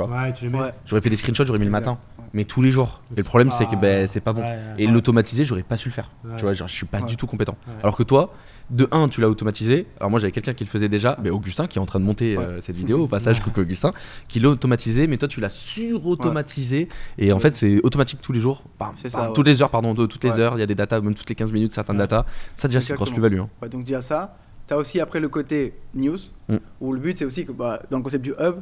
[0.06, 0.60] Ouais, tu les mets.
[0.60, 0.74] Ouais.
[0.86, 1.98] J'aurais fait des screenshots, j'aurais mis le matin.
[2.20, 2.24] Ouais.
[2.34, 3.02] Mais tous les jours.
[3.10, 4.42] Mais Et le problème, pas- c'est que ben, c'est pas bon.
[4.42, 4.60] Ouais, ouais.
[4.78, 6.12] Et l'automatiser, j'aurais pas su le faire.
[6.26, 6.32] Ouais.
[6.36, 7.06] Tu vois, genre, je suis pas Ouais.
[7.06, 7.56] du tout compétent.
[7.68, 7.74] Ouais.
[7.82, 8.34] Alors que toi,
[8.70, 9.88] de 1, tu l'as automatisé.
[9.98, 12.06] Alors moi, j'avais quelqu'un qui le faisait déjà, mais Augustin, qui est en train de
[12.06, 13.94] monter euh, cette vidéo, au passage, coucou Augustin,
[14.28, 16.88] qui l'a automatisé, mais toi, tu l'as sur-automatisé.
[17.18, 18.64] Et en fait, c'est automatique tous les jours.
[18.80, 19.34] Bam, C'est bam, ça, ouais.
[19.34, 21.30] Toutes les heures, pardon, de- toutes les heures, il y a des datas, même toutes
[21.30, 22.00] les 15 minutes, certaines Ouais.
[22.08, 22.26] datas.
[22.56, 23.40] Ça, déjà, c'est une grosse plus-value.
[23.40, 23.50] hein.
[23.62, 24.36] Ouais, donc déjà ça.
[24.68, 26.18] Tu as aussi après le côté news,
[26.50, 26.58] Mm.
[26.82, 28.56] où le but c'est aussi que bah, dans le concept du hub,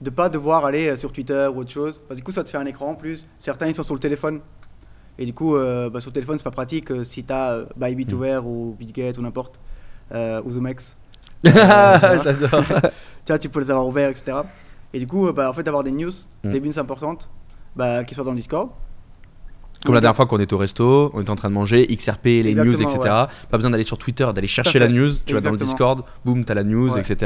[0.00, 2.00] de pas devoir aller euh, sur Twitter ou autre chose.
[2.06, 3.26] Parce que du coup ça te fait un écran en plus.
[3.38, 4.40] Certains ils sont sur le téléphone.
[5.18, 7.64] Et du coup euh, bah, sur le téléphone c'est pas pratique euh, si tu as
[7.76, 8.14] Bybit Mm.
[8.16, 9.58] ouvert ou BitGet ou n'importe.
[10.12, 10.96] euh, ou Zomex.
[11.44, 12.64] J'adore.
[13.24, 14.38] Tu vois, tu peux les avoir ouverts, etc.
[14.94, 16.10] Et du coup, euh, bah, en fait, d'avoir des news,
[16.44, 16.50] Mm.
[16.50, 17.28] des news importantes,
[17.76, 18.70] bah, qui soient dans le Discord.
[19.84, 22.24] Comme la dernière fois qu'on était au resto, on était en train de manger, XRP,
[22.24, 22.98] les news, etc.
[23.00, 25.10] Pas besoin d'aller sur Twitter, d'aller chercher la news.
[25.24, 25.56] Tu vas dans le.
[25.56, 27.00] Discord, boum, t'as la news, Ouais.
[27.00, 27.16] etc.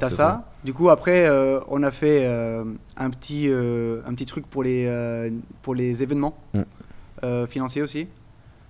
[0.00, 0.44] T'as ça.
[0.64, 2.64] Du coup, après, euh, on a fait euh,
[2.96, 5.30] un, petit, euh, un petit truc pour les,
[5.62, 7.46] pour les événements Mm.
[7.48, 8.08] financiers aussi.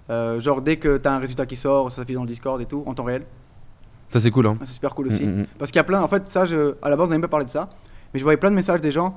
[0.08, 2.66] Genre, dès que tu as un résultat qui sort, ça s'affiche dans le Discord et
[2.66, 3.22] tout, en temps réel.
[4.12, 4.46] Ça, c'est cool.
[4.48, 4.56] Hein.
[4.64, 5.24] C'est super cool aussi.
[5.24, 5.46] Mm, mm, mm.
[5.58, 7.28] Parce qu'il y a plein, en fait, ça, je, à la base, on n'avait pas
[7.28, 7.70] parlé de ça,
[8.12, 9.16] mais je voyais plein de messages des gens.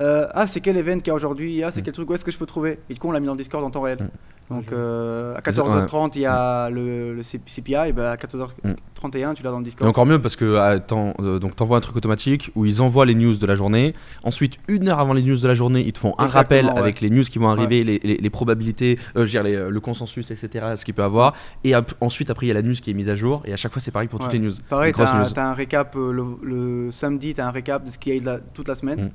[0.00, 1.62] Euh, ah, c'est quel event qu'il y a aujourd'hui?
[1.62, 1.84] Ah, c'est Mm.
[1.84, 2.10] quel truc?
[2.10, 2.78] Où est-ce que je peux trouver?
[2.90, 3.98] Et du coup, on l'a mis dans le Discord en temps réel.
[4.00, 4.08] Mm.
[4.54, 8.12] Donc, euh, à C'est ça, 14h30, il y a le, le C- CPI, et bah,
[8.12, 9.86] à 14h31, tu l'as dans le Et Discord.
[9.90, 10.80] encore mieux parce que ah,
[11.20, 13.94] euh, donc t'envoies un truc automatique où ils envoient les news de la journée.
[14.22, 16.64] Ensuite, une heure avant les news de la journée, ils te font un Exactement, rappel
[16.66, 16.78] ouais.
[16.78, 19.68] avec les news qui vont arriver, les, les- les probabilités, euh, je veux dire, les-
[19.70, 20.64] le consensus, etc.
[20.76, 21.34] Ce qu'il peut avoir.
[21.64, 23.42] Et ap- ensuite, après, il y a la news qui est mise à jour.
[23.44, 24.52] Et à chaque fois, c'est pareil pour toutes les news.
[24.70, 25.12] Pareil, t'as
[25.44, 28.34] un, un récap euh, le, le samedi, t'as un récap de ce qu'il y a
[28.34, 29.04] eu toute la semaine.
[29.06, 29.10] Mm.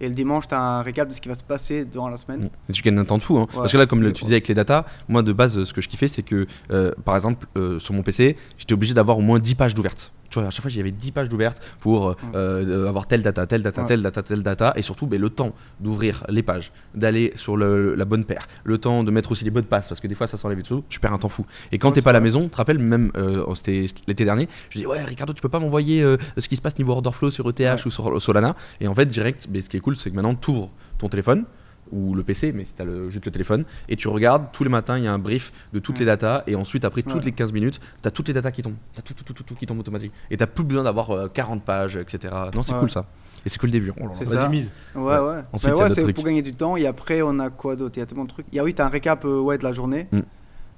[0.00, 2.50] Et le dimanche, t'as un récap de ce qui va se passer durant la semaine.
[2.68, 3.36] Et tu gagnes un temps de fou.
[3.38, 3.46] hein.
[3.50, 3.56] Ouais.
[3.56, 5.80] Parce que là, comme le- tu disais avec les datas, moi de base, ce que
[5.80, 9.22] je kiffais, c'est que euh, par exemple, euh, sur mon PC, j'étais obligé d'avoir au
[9.22, 10.12] moins 10 pages d'ouvertes.
[10.30, 13.46] Tu vois, à chaque fois, j'avais 10 pages d'ouvertes pour euh, euh, avoir telle data,
[13.46, 13.86] telle data, Ouais.
[13.88, 14.72] telle data, telle data.
[14.76, 18.76] Et surtout, ben, le temps d'ouvrir les pages, d'aller sur le- la bonne paire, le
[18.78, 20.84] temps de mettre aussi les bonnes passes, parce que des fois, ça s'enlève et tout,
[20.88, 21.46] tu perds un temps fou.
[21.72, 24.24] Et quand Ouais, t'es pas à la maison, tu te rappelles, même euh, c'était l'été
[24.24, 26.92] dernier, je dis ouais, Ricardo, tu peux pas m'envoyer euh, ce qui se passe niveau
[26.92, 27.76] order flow sur ETH Ouais.
[27.86, 28.54] ou sur Solana?
[28.80, 31.08] Et en fait, direct, ben, ce qui est cool, c'est que maintenant, tu ouvres ton
[31.08, 31.44] téléphone
[31.92, 34.70] ou le PC, mais si tu as juste le téléphone, et tu regardes, tous les
[34.70, 36.00] matins, il y a un brief de toutes Ouais.
[36.00, 37.24] les datas, et ensuite, après toutes Ouais.
[37.26, 38.74] les 15 minutes, tu as toutes les datas qui tombent.
[38.94, 40.12] Tu as tout, tout, tout, tout, tout qui tombe automatique.
[40.30, 42.34] Et tu plus besoin d'avoir euh, 40 pages, etc.
[42.54, 42.80] Non, c'est Ouais.
[42.80, 43.04] cool ça.
[43.46, 43.92] Et c'est que le début.
[44.00, 44.08] Oh.
[44.14, 44.48] C'est ça.
[44.48, 44.72] mise.
[44.94, 45.18] Ouais, Ouais.
[45.18, 45.34] ouais.
[45.52, 46.76] Ensuite, Bah ouais, d'autres c'est pour gagner du temps.
[46.76, 47.96] Et après, on a quoi d'autre?
[47.96, 48.46] Il y a tellement de trucs.
[48.52, 50.08] Il y a oui, t'as un récap euh, ouais, de la journée.
[50.10, 50.20] Mm.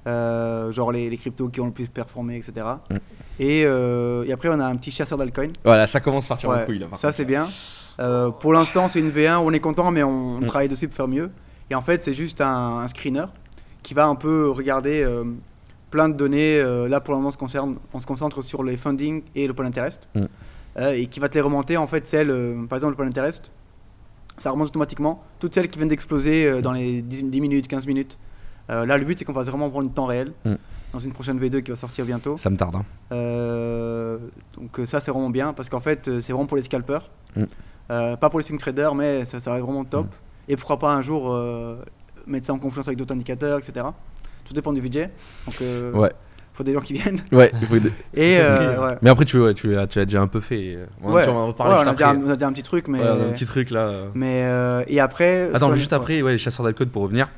[0.07, 2.67] Euh, genre les, les cryptos qui ont le plus performé, etc.
[2.91, 2.97] Mm.
[3.39, 5.49] Et, euh, et après, on a un petit chasseur d'alcoin.
[5.65, 6.87] Voilà, ça commence à partir en couille là.
[6.87, 7.47] par ça c'est bien.
[7.99, 10.47] Euh, pour l'instant, c'est une V1, on est content, mais on, on Mm.
[10.47, 11.31] travaille dessus pour faire mieux.
[11.71, 13.25] Et en fait, c'est juste un, un screener
[13.83, 15.25] qui va un peu regarder euh,
[15.91, 16.61] plein de données.
[16.61, 19.47] Euh, là, pour le moment, on se, concerne, on se concentre sur les funding et
[19.47, 20.09] l'open interest.
[20.15, 20.25] Mm.
[20.95, 22.29] Et qui va te les remonter, en fait, celles,
[22.69, 23.51] par exemple, l'open interest,
[24.39, 25.23] ça remonte automatiquement.
[25.41, 28.17] Toutes celles qui viennent d'exploser euh, dans les 10, 10 minutes, 15 minutes.
[28.71, 30.33] Euh, là, le but, c'est qu'on va vraiment prendre du temps réel.
[30.45, 30.55] Mm.
[30.93, 32.37] Dans une prochaine V2 qui va sortir bientôt.
[32.37, 32.75] Ça me tarde.
[32.77, 32.85] hein.
[33.13, 34.19] Euh,
[34.57, 37.45] donc ça c'est vraiment bien parce qu'en fait c'est vraiment pour les scalpers, Mm.
[37.91, 40.07] Euh, pas pour les swing traders mais ça, ça va être vraiment top.
[40.07, 40.53] Mm.
[40.53, 41.77] Et pourquoi pas un jour euh,
[42.27, 43.87] mettre ça en confiance avec d'autres indicateurs, etc.
[44.45, 45.11] Tout dépend du budget.
[45.47, 46.13] Donc euh, Ouais.
[46.55, 47.21] faut des gens qui viennent.
[47.33, 47.77] Ouais, il faut-
[48.15, 48.97] Et euh, ouais.
[49.03, 50.79] Mais après, tu, ouais, tu, l'as- tu l'as déjà un peu fait.
[51.03, 51.25] On, Ouais.
[51.25, 53.25] tu- on en a déjà, on a déjà un petit truc mais Ouais, on a
[53.27, 53.93] un petit truc là.
[54.15, 55.51] mais euh, et après.
[55.55, 57.29] Attends, mais juste après, ouais, les chasseurs d'alcool pour revenir.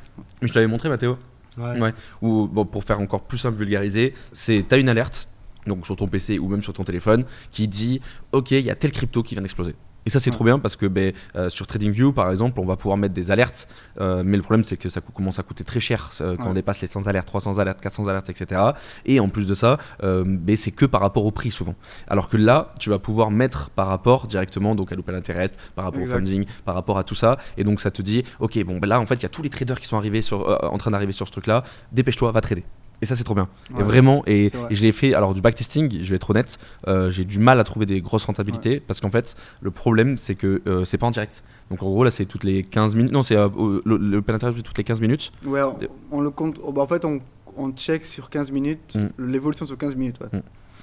[0.43, 1.17] Je t'avais montré, Mathéo.
[1.59, 1.79] Ouais.
[1.81, 1.95] Ouais.
[2.23, 5.29] Ou bon, pour faire encore plus simple, vulgariser, c'est t'as une alerte,
[5.67, 8.01] donc sur ton PC ou même sur ton téléphone, qui dit
[8.33, 9.75] OK, il y a tel crypto qui vient d'exploser.
[10.07, 10.35] Et ça c'est Ouais.
[10.37, 13.31] trop bien parce que ben, euh, sur TradingView par exemple on va pouvoir mettre des
[13.31, 13.69] alertes
[14.01, 16.51] euh, mais le problème c'est que ça commence à coûter très cher euh, quand Ouais.
[16.51, 18.61] on dépasse les 100 alertes, 300 alertes, 400 alertes etc.
[19.07, 21.75] Et en plus de ça ben, c'est que par rapport au prix souvent.
[22.09, 25.85] Alors que là tu vas pouvoir mettre par rapport directement donc à l'open interest, par
[25.85, 26.15] rapport Exact.
[26.15, 28.89] au funding, par rapport à tout ça et donc ça te dit ok bon ben
[28.89, 30.91] là en fait il y a tous les traders qui sont arrivés sur, en train
[30.91, 31.63] d'arriver sur ce truc là,
[31.93, 32.65] dépêche-toi, va trader.
[33.03, 33.49] Et ça c'est trop bien.
[33.79, 34.69] Et vraiment, et, C'est vrai.
[34.71, 37.59] et je l'ai fait, alors du backtesting, je vais être honnête, euh, j'ai du mal
[37.61, 41.07] à trouver des grosses rentabilités parce qu'en fait, le problème c'est que euh, c'est pas
[41.09, 41.43] en direct.
[41.71, 43.49] Donc en gros, là c'est toutes les 15 minutes, non, c'est euh,
[43.85, 45.33] le, le open interest toutes les 15 minutes.
[45.45, 45.77] Ouais, on,
[46.13, 46.59] on le compte.
[46.63, 47.21] oh, bah, en fait on,
[47.57, 49.09] on check sur 15 minutes Mm.
[49.31, 50.17] l'évolution sur 15 minutes.
[50.21, 50.41] Ouais.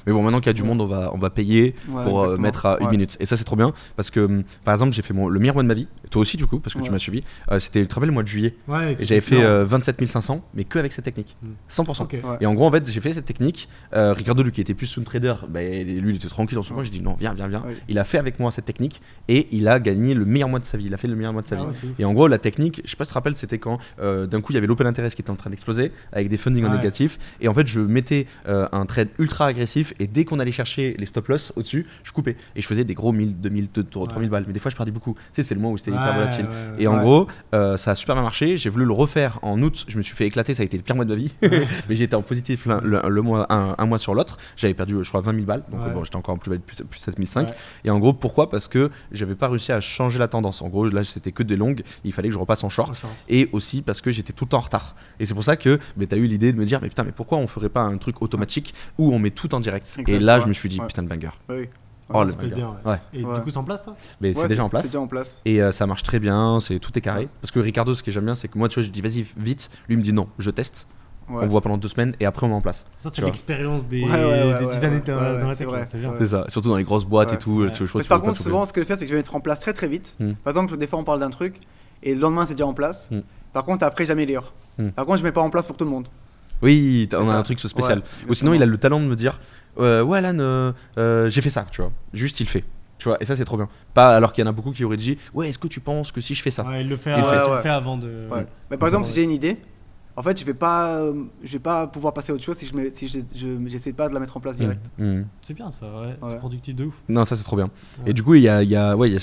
[0.07, 2.19] Mais bon, maintenant qu'il y a du monde, on va, on va payer Ouais, pour
[2.19, 2.41] euh, exactement.
[2.41, 2.91] mettre à une Ouais.
[2.91, 3.17] minute.
[3.19, 5.55] Et ça c'est trop bien parce que, hum, par exemple, j'ai fait mon, le meilleur
[5.55, 7.23] mois de ma vie, toi aussi du coup, parce que tu m'as suivi.
[7.51, 9.43] Euh, C'était, tu te rappelles, le mois de juillet Ouais, Et j'avais fait non.
[9.43, 11.35] euh, 27 500, mais que avec cette technique.
[11.43, 11.47] Mm.
[11.69, 12.03] 100%.
[12.03, 12.11] Ok.
[12.13, 12.19] Ouais.
[12.41, 13.67] Et en gros, en fait, j'ai fait cette technique.
[13.93, 15.81] Euh, Ricardo, lui, qui était plus sous trader, bah, lui,
[16.11, 16.83] il était tranquille dans son coin.
[16.83, 17.61] J'ai dit non, viens, viens, viens.
[17.61, 17.75] Ouais.
[17.87, 20.65] Il a fait avec moi cette technique et il a gagné le meilleur mois de
[20.65, 20.85] sa vie.
[20.85, 21.93] Il a fait le meilleur mois de sa Ah vie.
[21.99, 24.25] Et en gros, la technique, je sais pas si tu te rappelles, c'était quand euh,
[24.25, 26.65] d'un coup il y avait l'open interest qui était en train d'exploser avec des funding
[26.65, 27.17] en négatif.
[27.41, 30.95] Et en fait, je mettais euh, un trade ultra agressif et dès qu'on allait chercher
[30.97, 32.35] les stop loss au-dessus, je coupais.
[32.55, 34.43] Et je faisais des gros 1000, 2000, 3000 balles.
[34.47, 35.13] Mais des fois, je perdais beaucoup.
[35.15, 36.45] Tu sais, c'est le mois où c'était hyper volatile.
[36.45, 36.83] ouais.
[36.83, 38.57] Et en gros, euh, ça a super bien marché.
[38.57, 39.85] J'ai voulu le refaire en août.
[39.87, 40.53] Je me suis fait éclater.
[40.53, 41.33] Ça a été le pire mois de ma vie.
[41.89, 44.37] Mais été en positif le, le mois, un, un mois sur l'autre.
[44.57, 45.63] J'avais perdu, je crois, 20 000 balles.
[45.71, 47.47] Donc bon, j'étais encore en plus, plus, plus 7005.
[47.47, 47.53] Ouais.
[47.85, 48.49] Et en gros, pourquoi?
[48.49, 50.61] Parce que j'avais pas réussi à changer la tendance.
[50.61, 51.83] En gros, là, c'était que des longues.
[52.03, 53.01] Il fallait que je repasse en short.
[53.27, 54.95] Et aussi parce que j'étais tout le temps en retard.
[55.19, 57.11] Et c'est pour ça que tu as eu l'idée de me dire, mais putain, mais
[57.11, 59.78] pourquoi on ferait pas un truc automatique où on met tout en direct?
[59.79, 60.87] Et Exactement, là, je me suis dit, Ouais.
[60.87, 61.29] putain de banger.
[61.49, 61.69] Ouais, oui.
[62.11, 62.55] Oh, le banger.
[62.55, 62.75] bien.
[63.13, 63.35] Et Ouais.
[63.35, 64.85] du coup, c'est en place ça Mais c'est déjà en C'est place.
[64.85, 65.41] déjà en place.
[65.45, 67.29] Et euh, ça marche très bien, c'est tout est carré.
[67.41, 69.25] Parce que Ricardo, ce que j'aime bien, c'est que moi, tu vois, je dis vas-y
[69.37, 69.69] vite.
[69.87, 70.87] Lui me dit non, je teste.
[71.29, 71.43] Ouais.
[71.43, 72.85] On voit pendant deux semaines et après on met en place.
[72.97, 75.55] Ça, Tu c'est l'expérience des, Ouais, ouais, ouais, des ouais, 10 années ouais, dans, la
[75.55, 75.67] tech.
[76.17, 76.45] c'est ça.
[76.47, 77.51] Surtout dans les grosses boîtes et tout.
[77.61, 77.71] Ouais.
[77.71, 79.05] Tu, je crois Mais que tu par contre, souvent, ce que je fais, c'est que
[79.05, 80.15] je vais mettre en place très très vite.
[80.19, 80.31] Hmm.
[80.43, 81.59] Par exemple, des fois, on parle d'un truc
[82.01, 83.09] et le lendemain, c'est déjà en place.
[83.11, 83.19] Hmm.
[83.53, 84.53] Par contre, après, j'améliore.
[84.79, 84.89] Hmm.
[84.89, 86.07] Par contre, je mets pas en place pour tout le monde.
[86.61, 87.37] Oui, on a ça.
[87.37, 87.99] un truc spécial.
[87.99, 89.39] Ouais, Ou sinon, il a le talent de me dire
[89.79, 91.91] euh, Ouais, Alan, euh, euh, j'ai fait ça, tu vois.
[92.13, 92.63] Juste, il fait.
[92.97, 93.69] Tu vois, et ça, c'est trop bien.
[93.93, 96.11] Pas alors qu'il y en a beaucoup qui auraient dit Ouais, est-ce que tu penses
[96.11, 97.35] que si je fais ça Ouais, il le fait, Il le fait.
[97.35, 98.07] le Ouais, avant de.
[98.29, 98.45] Ouais.
[98.69, 99.57] Mais par exemple, si j'ai une idée,
[100.17, 102.65] en fait, je vais pas, euh, je vais pas pouvoir passer à autre chose si
[102.65, 104.81] je mets- si je- je- j'essaie pas de la mettre en place direct.
[104.97, 105.25] Mm, mm.
[105.41, 106.07] C'est bien ça, ouais.
[106.07, 106.15] Ouais.
[106.27, 106.95] C'est productif de ouf.
[107.07, 107.69] Non, ça c'est trop bien.
[108.03, 108.09] Ouais.
[108.11, 109.19] Et du coup, il y a, il y a- ouais, il y a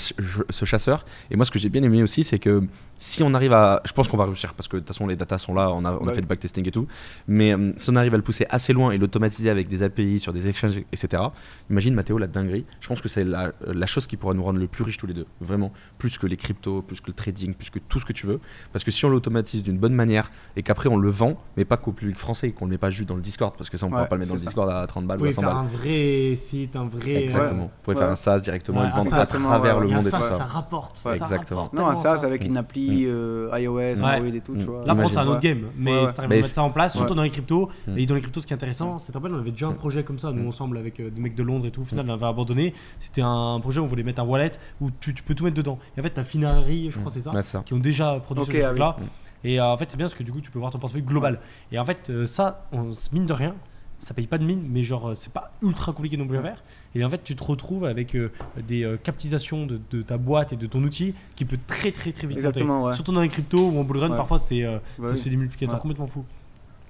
[0.49, 1.05] ce chasseur.
[1.29, 2.63] Et moi, ce que j'ai bien aimé aussi, c'est que
[2.97, 3.81] si on arrive à.
[3.85, 5.85] Je pense qu'on va réussir parce que de toute façon, les datas sont là, on
[5.85, 6.21] a, on a fait oui.
[6.21, 6.87] du backtesting et tout.
[7.27, 10.19] Mais euh, si on arrive à le pousser assez loin et l'automatiser avec des API
[10.19, 11.23] sur des exchanges, etc.
[11.69, 12.65] Imagine, Mathéo, la dinguerie.
[12.79, 15.07] Je pense que c'est la, la chose qui pourra nous rendre le plus riches tous
[15.07, 15.27] les deux.
[15.41, 15.71] Vraiment.
[15.97, 18.39] Plus que les cryptos, plus que le trading, plus que tout ce que tu veux.
[18.73, 21.77] Parce que si on l'automatise d'une bonne manière et qu'après on le vend, mais pas
[21.77, 23.89] qu'au public français, qu'on le met pas juste dans le Discord, parce que ça, on
[23.89, 24.41] pourra Ouais, pas le mettre dans le.
[24.41, 25.63] Discord à 30 balles ou Oui, à 100 faire balles.
[25.63, 27.23] un vrai site, un vrai.
[27.23, 27.63] Exactement.
[27.63, 28.01] Vous pouvez Ouais.
[28.03, 30.07] faire un SaaS directement Ouais, et le vendre à travers ouais, le Et un monde
[30.07, 30.37] et tout ça.
[30.37, 30.95] ça rapporte.
[31.05, 31.63] Ouais, ça exactement.
[31.63, 34.59] rapporte Non, un SaaS avec une appli euh, iOS, Android et tout, Mm.
[34.59, 34.79] tu vois.
[34.85, 35.65] Là, par contre, c'est un autre game.
[35.77, 37.15] Mais Mais à mettre ça en place, surtout Ouais.
[37.17, 37.97] dans les cryptos, Mm.
[37.97, 40.03] et dans les cryptos, ce qui est intéressant, c'est rappelle, on avait déjà un projet
[40.03, 41.81] comme ça, nous ensemble, avec euh, des mecs de Londres et tout.
[41.81, 42.73] Au final, on avait abandonné.
[42.99, 44.51] C'était un projet où on voulait mettre un wallet
[44.81, 45.79] où tu, tu peux tout mettre dedans.
[45.95, 48.51] Et en fait, t'as Finari, je crois, c'est ça, c'est qui ont déjà produit ce
[48.61, 48.97] ah truc-là.
[49.43, 51.03] Et euh, en fait, c'est bien parce que du coup, tu peux voir ton portefeuille
[51.03, 51.39] global.
[51.71, 53.55] Et en fait, euh, ça, on, mine de rien,
[53.99, 56.63] ça paye pas de mine, mais genre, c'est pas ultra compliqué non plus à faire.
[56.99, 58.31] Et en fait, tu te retrouves avec euh,
[58.67, 62.11] des euh, captisations de, de ta boîte et de ton outil qui peut très très
[62.11, 62.37] très vite.
[62.37, 62.95] Exactement, ouais.
[62.95, 64.17] Surtout dans les cryptos ou en bull run, Ouais.
[64.17, 65.17] parfois c'est, euh, Bah ça oui.
[65.17, 65.81] se fait des multiplicateurs Ouais.
[65.81, 66.25] complètement fous.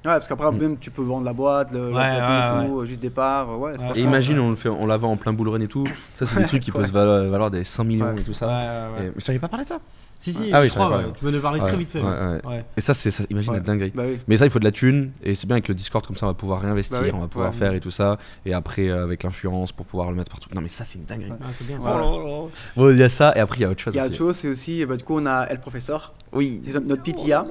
[0.05, 0.57] Ouais, parce qu'après, Mm.
[0.57, 3.01] même tu peux vendre la boîte, le, Ouais, la copie et ouais, tout, euh, juste
[3.01, 3.59] départ.
[3.59, 3.99] Ouais, c'est Ouais.
[3.99, 4.45] Et imagine, ouais.
[4.45, 5.85] on le fait, on la vend en plein bull run et tout.
[6.15, 8.19] Ça, c'est des trucs qui peuvent valoir, valoir des 100 millions Ouais.
[8.19, 8.47] et tout ça.
[8.47, 9.07] Ouais, ouais, ouais.
[9.09, 9.79] Et- je t'avais pas parlé de ça?
[10.19, 11.11] Si, si, Ah oui, je crois, avais ouais.
[11.19, 12.01] tu m'en as parlé Ouais, très vite fait.
[12.01, 12.39] ouais, ouais.
[12.43, 12.45] ouais.
[12.47, 12.65] Ouais.
[12.75, 13.57] Et ça, c'est ça, imagine Ouais.
[13.59, 13.91] la dinguerie.
[13.93, 14.17] Bah oui.
[14.27, 15.11] Mais ça, il faut de la thune.
[15.21, 17.19] Et c'est bien avec le Discord, comme ça, on va pouvoir réinvestir, Bah oui, on
[17.19, 17.55] va pouvoir ouais.
[17.57, 18.17] faire et tout ça.
[18.45, 20.49] Et après, euh, avec l'influence pour pouvoir le mettre partout.
[20.55, 21.31] Non, mais ça, c'est une dinguerie.
[21.39, 21.83] Ah, c'est bien Ouais.
[21.83, 22.01] ça.
[22.75, 23.93] Bon, il y a ça, et après, il y a autre chose.
[23.93, 26.63] Il y a autre chose, c'est aussi, bah, du coup, on a El Professeur, Oui.
[26.65, 27.45] c'est notre, petite IA.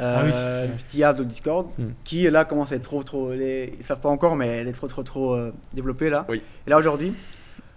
[0.00, 0.30] Ah oui.
[0.32, 1.82] Euh, une petite IA de Discord Mm.
[2.04, 4.72] qui là commence à être trop trop les, ils savent pas encore mais elle est
[4.72, 6.40] trop trop trop euh, développée là Oui.
[6.68, 7.12] et là aujourd'hui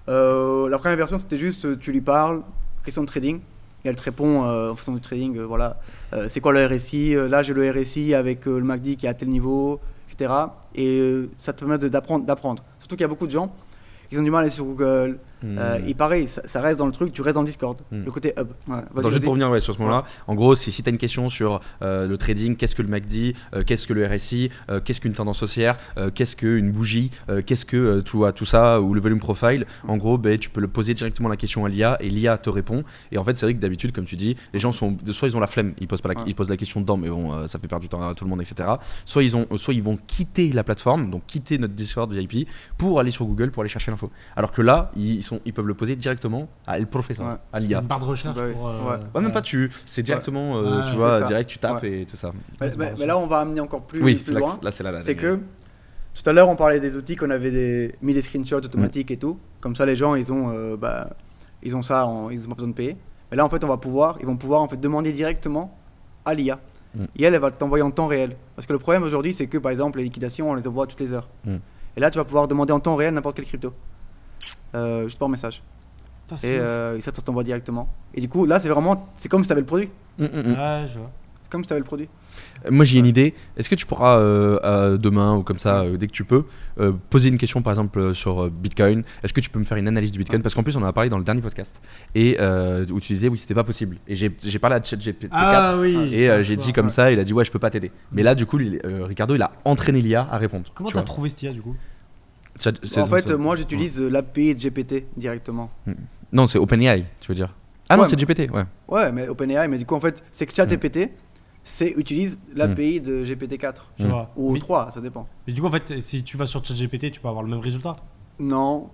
[0.08, 2.44] euh, la première version c'était juste euh, tu lui parles
[2.86, 3.40] question de trading
[3.84, 5.78] et elle te répond euh, en fonction du trading euh, voilà
[6.14, 9.14] Euh, c'est quoi le RSI là j'ai le RSI avec le MACD qui est à
[9.14, 9.80] tel niveau
[10.12, 10.34] etc
[10.76, 12.62] et ça te permet d'apprendre d'apprendre.
[12.80, 13.48] Surtout qu'il y a beaucoup de gens
[14.10, 15.58] qui ont du mal à aller sur Google Hmm.
[15.58, 18.04] Euh, et pareil ça, ça reste dans le truc tu restes dans le Discord Mm.
[18.06, 18.76] le côté hub Ouais.
[18.98, 20.98] Attends, juste pour revenir ouais, sur ce moment-là, en gros, si, si tu as une
[20.98, 24.80] question sur euh, le trading, qu'est-ce que le MACD, euh, qu'est-ce que le RSI, euh,
[24.84, 27.12] qu'est-ce qu'une tendance haussière, euh, qu'est-ce qu'une bougie,
[27.46, 30.68] qu'est-ce que tout, tout ça, ou le volume profile, en gros, ben, tu peux le
[30.68, 32.84] poser directement la question à l'IA et l'IA te répond.
[33.12, 35.38] Et en fait, c'est vrai que d'habitude, comme tu dis, les gens sont soit ils
[35.38, 37.60] ont la flemme, ils posent, pas la, ils posent la question dedans, mais bon, ça
[37.60, 38.70] fait perdre du temps à tout le monde, etc.
[39.06, 42.48] Soit ils, ont, soit ils vont quitter la plateforme, donc quitter notre Discord VIP,
[42.78, 44.12] pour aller sur Google pour aller chercher l'info.
[44.36, 47.34] Alors que là, ils, sont, ils peuvent le poser directement à le professeur, Ouais.
[47.54, 47.78] à Il y l'IA.
[47.78, 48.68] a une barre de recherche Bah pour.
[48.68, 48.98] euh, Ouais.
[49.16, 51.28] Ouais, même pas tu, c'est directement, euh, Ouais, tu vois, ça.
[51.28, 52.32] direct, tu tapes et tout ça.
[52.60, 54.92] Mais- là on va amener encore plus, Oui, plus c'est là, loin là, c'est là
[54.92, 55.40] la c'est que
[56.14, 59.18] tout à l'heure on parlait des outils qu'on avait des, mis des screenshots automatiques et
[59.18, 59.38] tout.
[59.62, 61.10] Comme ça les gens ils ont, euh, bah,
[61.64, 62.98] ils ont ça, en- ils ont pas besoin de payer.
[63.32, 65.78] Mais là en fait on va pouvoir, ils vont pouvoir en fait demander directement
[66.26, 66.60] à l'IA.
[66.94, 67.04] Mm.
[67.16, 68.36] Et elle, elle va t'envoyer en temps réel.
[68.56, 71.00] Parce que le problème aujourd'hui c'est que par exemple les liquidations on les envoie toutes
[71.00, 71.30] les heures.
[71.46, 71.56] Mm.
[71.96, 73.74] Et là tu vas pouvoir demander en temps réel n'importe quelle crypto.
[74.76, 75.62] Euh, juste par message.
[76.26, 76.62] Putain, c'est Et, ouf.
[76.64, 77.90] euh, et ça t'envoie directement.
[78.14, 79.90] Et du coup là c'est vraiment, c'est comme si tu avais le produit.
[80.18, 80.52] Mm, mm, mm.
[80.54, 81.12] Ouais, je vois.
[81.42, 82.08] C'est comme si tu avais le produit.
[82.66, 83.34] Euh, Moi j'ai une idée.
[83.58, 86.46] Est-ce que tu pourras euh, euh, demain ou comme ça, euh, dès que tu peux,
[86.80, 89.04] euh, poser une question par exemple sur euh, Bitcoin?
[89.24, 90.40] Est-ce que tu peux me faire une analyse du Bitcoin?
[90.40, 90.44] Ouais.
[90.44, 91.82] Parce qu'en plus on en a parlé dans le dernier podcast
[92.16, 93.98] et euh, où tu disais oui c'était pas possible.
[94.08, 95.98] Et j'ai j'ai parlé à ChatGPT 4 Ah oui.
[96.14, 96.92] et euh, j'ai dit comme ouais.
[96.92, 97.92] ça, il a dit ouais je peux pas t'aider.
[98.14, 100.72] Mais là du coup il- euh, Ricardo il a entraîné l'IA à répondre.
[100.74, 101.06] Comment tu t'as vois.
[101.06, 101.76] trouvé cette IA du coup?
[102.68, 105.70] En fait c'est- moi j'utilise l'API de GPT directement.
[106.32, 107.54] Non c'est OpenAI tu veux dire
[107.90, 108.64] Ah non c'est GPT ouais.
[108.88, 111.10] Ouais, mais OpenAI, mais du coup, en fait, c'est que ChatGPT,
[111.64, 114.10] c'est utilise l'API de GPT-4 Je Mm.
[114.12, 114.32] vois.
[114.38, 115.28] ou mais, 3, ça dépend.
[115.46, 117.60] mais du coup, en fait, si tu vas sur ChatGPT, tu peux avoir le même
[117.60, 117.98] résultat.
[118.40, 118.90] Non.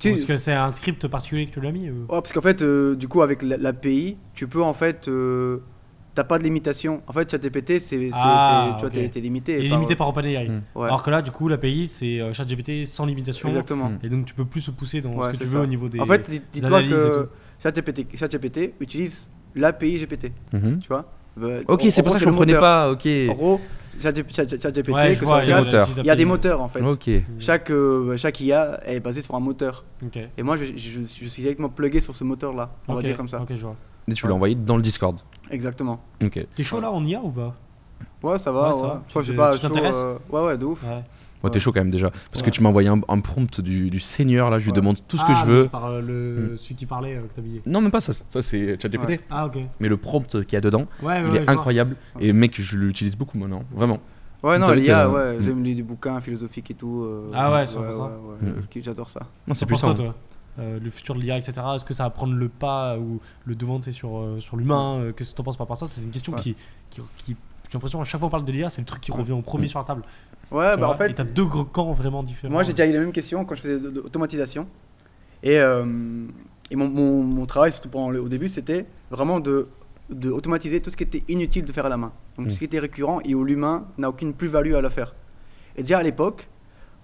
[0.00, 2.40] Tu- Parce que c'est un script particulier que tu l'as mis ou- Ouais, parce qu'en
[2.40, 5.06] fait, euh, du coup, avec la- l'API, tu peux en fait.
[5.08, 5.62] euh,
[6.14, 7.02] T'as pas de limitation.
[7.06, 7.80] En fait, ChatGPT, c'est.
[7.80, 9.10] c'est- Ah, c'est- Tu vois, ok.
[9.10, 9.56] t'es- limité.
[9.58, 10.48] Il est par- limité par OpenAI.
[10.48, 10.62] Mm.
[10.74, 13.48] Ouais, Alors que là, du coup, l'API, c'est euh, ChatGPT sans limitation.
[13.48, 13.88] exactement.
[13.90, 13.98] Mm.
[14.02, 15.56] Et donc, tu peux plus se pousser dans Ouais, ce que tu ça.
[15.56, 16.00] veux au niveau des.
[16.00, 17.28] En fait, dis- dis-toi que.
[17.62, 20.32] ChatGPT, ChatGPT utilise l'API GPT.
[20.52, 20.80] Mhm.
[20.80, 21.04] Tu vois?
[21.40, 22.60] Euh, Ok en- c'est pour ça que je comprenais moteur.
[22.60, 23.06] pas ok.
[23.30, 23.60] En gros,
[24.02, 25.88] ChatGPT, ChatGPT, Ouais, il y a des moteurs.
[25.98, 26.82] il y a des moteurs en fait.
[26.82, 27.08] Ok.
[27.38, 29.84] Chaque, euh, chaque IA est basée sur un moteur.
[30.04, 30.18] Ok.
[30.36, 33.16] Et moi, je, je- je suis directement plugué sur ce moteur-là, on Ok, va dire
[33.16, 33.40] comme ça.
[33.40, 33.76] Ok, je vois.
[34.08, 35.16] Et tu l'as envoyé dans le Discord.
[35.50, 36.00] Exactement.
[36.24, 36.46] Ok.
[36.54, 37.54] T'es chaud là en IA ou pas?
[38.22, 38.60] Ouais, ça va.
[38.62, 39.02] Ouais, Ouais, ça va.
[39.22, 39.96] Je te- pas tu chaud, t'intéresses?
[40.02, 40.82] euh, Ouais, ouais, de ouf.
[40.84, 41.02] Ouais.
[41.42, 41.60] Moi, t'es Ouais.
[41.60, 42.08] chaud quand même déjà.
[42.30, 42.50] Parce que Ouais.
[42.52, 44.76] tu m'as envoyé un, un prompt du, du seigneur là, je lui Ouais.
[44.76, 45.68] demande tout ce Ah, que je mais veux.
[45.68, 46.56] Par euh, le...
[46.56, 47.62] celui qui parlait euh, que t'as habillé.
[47.66, 48.12] Non, même pas ça.
[48.28, 49.08] Ça, c'est ChatGPT.
[49.08, 49.20] Ouais.
[49.28, 49.58] Ah, ok.
[49.80, 51.52] Mais le prompt qu'il y a dedans, Ouais, ouais, il ouais, est je vois.
[51.52, 51.96] incroyable.
[52.20, 53.64] Et mec, je l'utilise beaucoup maintenant.
[53.74, 53.98] Vraiment.
[54.44, 55.42] Ouais, non, l'IA, ouais, Mm.
[55.42, 57.02] j'aime lire des bouquins philosophiques et tout.
[57.04, 57.80] euh, Ah ouais, c'est ça.
[57.80, 57.88] ouais,
[58.40, 58.48] Mm.
[58.64, 59.20] ok, J'adore ça.
[59.46, 59.86] Non, c'est ça.
[59.86, 60.14] quoi, toi?
[60.58, 61.52] Euh, le futur de l'IA, etc.
[61.76, 64.98] Est-ce que ça va prendre le pas ou le devant tu sur, euh, sur l'humain
[64.98, 65.86] Euh, Qu'est-ce que t'en penses par rapport à ça?
[65.86, 66.40] C'est une question Ouais.
[66.40, 66.54] qui,
[66.90, 67.36] qui, qui-
[67.68, 69.40] j'ai l'impression à chaque fois qu'on parle de l'IA, c'est le truc qui revient en
[69.40, 69.68] premier Mm.
[69.68, 70.02] sur la table.
[70.50, 72.52] Ouais, Tu bah en vois, et fait, t'as deux gros camps vraiment différents.
[72.52, 74.66] moi j'ai déjà eu la même question quand je faisais de, de- automatisation.
[75.42, 75.86] Et, euh,
[76.70, 79.68] et mon, mon, mon travail, surtout pendant le- au début, c'était vraiment de,
[80.10, 82.12] de automatiser tout ce qui était inutile de faire à la main.
[82.36, 82.48] Donc Mm.
[82.48, 85.14] tout ce qui était récurrent et où l'humain n'a aucune plus-value à le faire.
[85.76, 86.48] Et déjà à l'époque,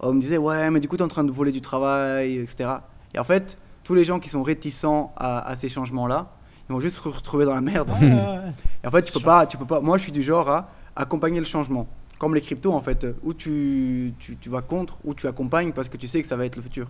[0.01, 2.37] on me disait, ouais, mais du coup, tu es en train de voler du travail,
[2.37, 2.69] etc.
[3.14, 6.32] Et en fait, tous les gens qui sont réticents à, à ces changements-là,
[6.68, 7.89] ils vont juste se retrouver dans la merde.
[7.90, 8.52] Ouais, ouais, ouais.
[8.85, 9.80] Et en fait, tu peux pas, tu peux pas.
[9.80, 11.86] Moi, je suis du genre à accompagner le changement,
[12.18, 15.89] comme les cryptos en fait, où tu, tu, tu vas contre, ou tu accompagnes parce
[15.89, 16.89] que tu sais que ça va être le futur.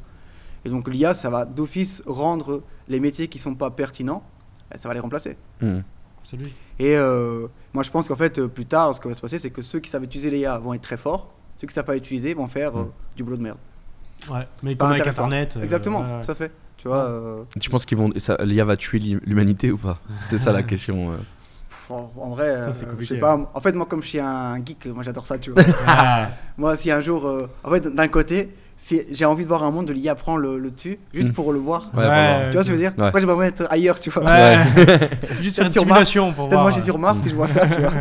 [0.64, 4.24] Et donc l'IA, ça va d'office rendre les métiers qui sont pas pertinents,
[4.74, 5.36] eh, ça va les remplacer.
[5.60, 5.80] Hmm.
[6.32, 6.54] Logique.
[6.78, 9.38] Et euh, moi, je pense qu'en fait, euh, plus tard, ce qui va se passer,
[9.38, 11.96] c'est que ceux qui savent utiliser l'IA vont être très forts, ceux qui savent pas
[11.96, 12.90] utiliser vont faire euh, Mm.
[13.16, 13.58] du boulot de merde.
[14.32, 15.06] Ouais, mais comme avec.
[15.06, 15.56] Internet.
[15.56, 16.22] euh, Exactement, ouais, ouais.
[16.24, 16.50] ça fait.
[16.76, 17.04] Tu vois.
[17.04, 18.10] euh, Tu penses qu'ils vont.
[18.18, 19.98] ça- L'IA va tuer l'humanité ou pas?
[20.20, 21.12] C'était ça la question.
[21.12, 21.16] euh.
[21.90, 23.38] en, en vrai, Ça, euh, je compliqué, sais pas.
[23.54, 25.62] En fait, moi, comme je suis un geek, moi, j'adore ça, tu vois.
[25.86, 26.28] Ah,
[26.58, 29.70] Moi, si un jour, euh, en fait, d'un côté, si j'ai envie de voir un
[29.72, 31.32] monde de l'IA prend le, le dessus, juste Mm.
[31.32, 31.90] pour le voir.
[31.94, 32.48] Ouais.
[32.50, 32.92] Tu vois ce que je veux dire?
[32.98, 33.06] Ouais.
[33.06, 34.22] Après, je vais me mettre ailleurs, tu vois.
[35.40, 36.62] Juste faire une Sur simulation pour Peut-être voir.
[36.62, 37.92] moi, suis sur Mars si je vois ça, tu vois.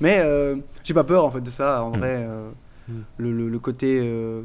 [0.00, 1.96] Mais euh, j'ai pas peur en fait de ça, en Mm.
[1.98, 2.16] vrai.
[2.28, 2.50] euh,
[2.88, 2.92] Mm.
[3.18, 4.00] le, le- le côté.
[4.02, 4.42] euh,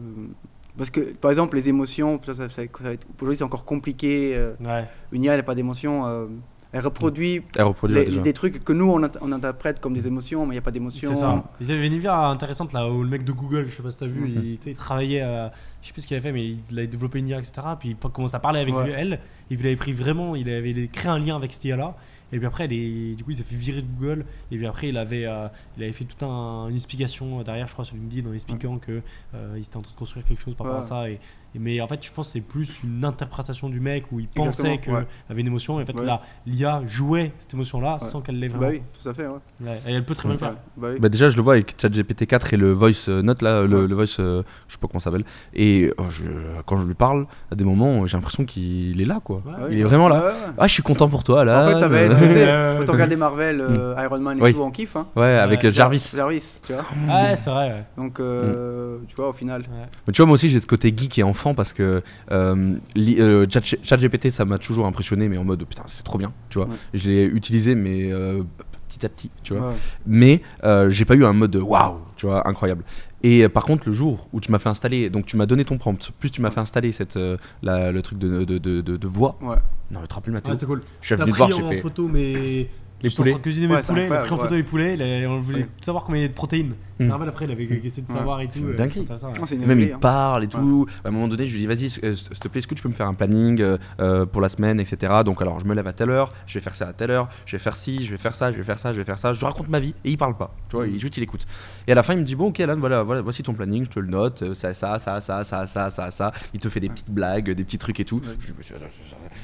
[0.77, 3.65] parce que par exemple, les émotions, ça, ça- ça- ça va être- aujourd'hui c'est encore
[3.65, 4.33] compliqué.
[4.35, 4.85] euh, Ouais.
[5.11, 6.05] une IA, elle n'a pas d'émotions.
[6.07, 6.25] euh,
[6.73, 8.21] elle reproduit Elle reproduit les- déjà.
[8.21, 10.61] des trucs que nous on, int- on interprète comme des émotions, mais il n'y a
[10.61, 11.13] pas d'émotions.
[11.13, 11.43] C'est ça.
[11.61, 13.89] Il y avait une idée intéressante là où le mec de Google, je sais pas
[13.89, 14.41] si t'as vu, Mhm.
[14.43, 15.51] il, tu travaillait, à-
[15.81, 17.53] je sais plus ce qu'il avait fait, mais il a développé une IA, etc.
[17.79, 18.93] Puis il commence à parler avec Ouais.
[18.95, 19.13] elle,
[19.49, 21.95] et puis il avait pris vraiment, il avait créé un lien avec cette IA là.
[22.33, 24.25] Et puis après, les- du coup, il s'est fait virer de Google.
[24.51, 25.47] Et puis après, il avait, euh,
[25.77, 29.01] il avait fait toute un- une explication derrière, je crois, sur LinkedIn, en expliquant que
[29.33, 31.09] euh, il était en train de construire quelque chose par rapport à ça.
[31.09, 31.19] Et-
[31.55, 34.77] mais en fait, je pense que c'est plus une interprétation du mec où il pensait
[34.77, 35.07] qu'il ouais.
[35.29, 35.79] avait une émotion.
[35.79, 36.05] Et en fait, Ouais.
[36.05, 38.09] là, l'IA jouait cette émotion-là Ouais.
[38.09, 38.71] sans qu'elle l'ait Bah vraiment.
[38.73, 39.27] oui, tout à fait.
[39.27, 39.33] Ouais.
[39.61, 39.81] Ouais.
[39.87, 40.53] Et elle peut très bien le faire.
[40.77, 40.99] Bah oui.
[40.99, 43.81] Bah déjà, je le vois avec ChatGPT 4 et le voice euh, note là, le,
[43.81, 43.87] Ouais.
[43.87, 45.25] le voice, euh, je sais pas comment ça s'appelle.
[45.53, 46.23] Et je-
[46.65, 49.41] quand je lui parle, à des moments, j'ai l'impression qu'il est là, quoi.
[49.71, 50.19] Il est vraiment là.
[50.19, 50.53] ouais, ouais.
[50.57, 51.65] Ah, je suis content pour toi là.
[51.65, 52.17] En fait, ça va être.
[52.17, 54.53] tu sais, Ouais, Quand on regarde les Marvel, euh, Iron Man et Oui.
[54.53, 54.95] tout, on kiffe.
[54.95, 55.07] Hein.
[55.15, 55.67] Ouais, avec Ouais.
[55.69, 56.13] euh, Jarvis.
[56.15, 56.85] Jarvis, tu vois.
[57.07, 57.85] Ouais, c'est vrai.
[57.97, 59.63] Donc, euh, tu vois, au final.
[60.11, 62.01] Tu vois, moi aussi, j'ai ce côté geek et enfant parce que
[62.31, 66.33] euh, euh, Chat- ChatGPT, ça m'a toujours impressionné, mais en mode putain, c'est trop bien,
[66.49, 66.67] tu vois.
[66.67, 66.75] Ouais.
[66.95, 68.41] Je l'ai utilisé, mais euh,
[68.87, 69.69] petit à petit, tu vois.
[69.69, 69.75] Ouais.
[70.05, 72.83] mais euh, j'ai pas eu un mode de waouh, tu vois, incroyable.
[73.23, 75.77] Et par contre, le jour où tu m'as fait installer, donc tu m'as donné ton
[75.77, 78.97] prompt, plus tu m'as fait installer cette, euh, la- le truc de, de, de, de-
[78.97, 79.37] de voix.
[79.41, 79.55] Ouais.
[79.91, 80.81] Non, mais te rappelles, Mathéo Ouais, c'était cool.
[81.01, 81.81] Je suis venu te voir, j'ai en fait.
[81.81, 82.69] photo mes.
[83.03, 83.33] Les J'étais en train poulets.
[83.35, 85.67] de cuisiner mes poulets, a pris en photo poulets, on voulait Ouais.
[85.81, 86.73] savoir combien il y a de protéines.
[86.97, 88.17] Te rappelles après, il avait essayé de Ouais.
[88.17, 88.53] savoir et tout.
[88.53, 89.57] C'est euh, c'est intéressant, ouais.
[89.65, 89.97] Même il hein.
[89.99, 90.87] parle et tout.
[91.03, 92.81] À un moment donné, je lui dis vas-y, euh, s'il te plaît, est-ce que tu
[92.83, 93.61] peux me faire un planning
[93.99, 95.13] euh, pour la semaine, etc.
[95.23, 97.29] Donc alors, je me lève à telle heure, je vais faire ça à telle heure,
[97.45, 99.17] je vais faire ci, je vais faire ça, je vais faire ça, je vais faire
[99.19, 99.33] ça.
[99.33, 100.53] Je raconte ma vie et il parle pas.
[100.69, 101.45] Tu vois, il, juste il écoute.
[101.87, 103.85] Et à la fin, il me dit bon, ok, Alan, voilà, voilà, voici ton planning,
[103.85, 106.31] je te le note, ça, ça, ça, ça, ça, ça, ça, ça.
[106.53, 108.21] Il te fait des petites blagues, des petits trucs et tout.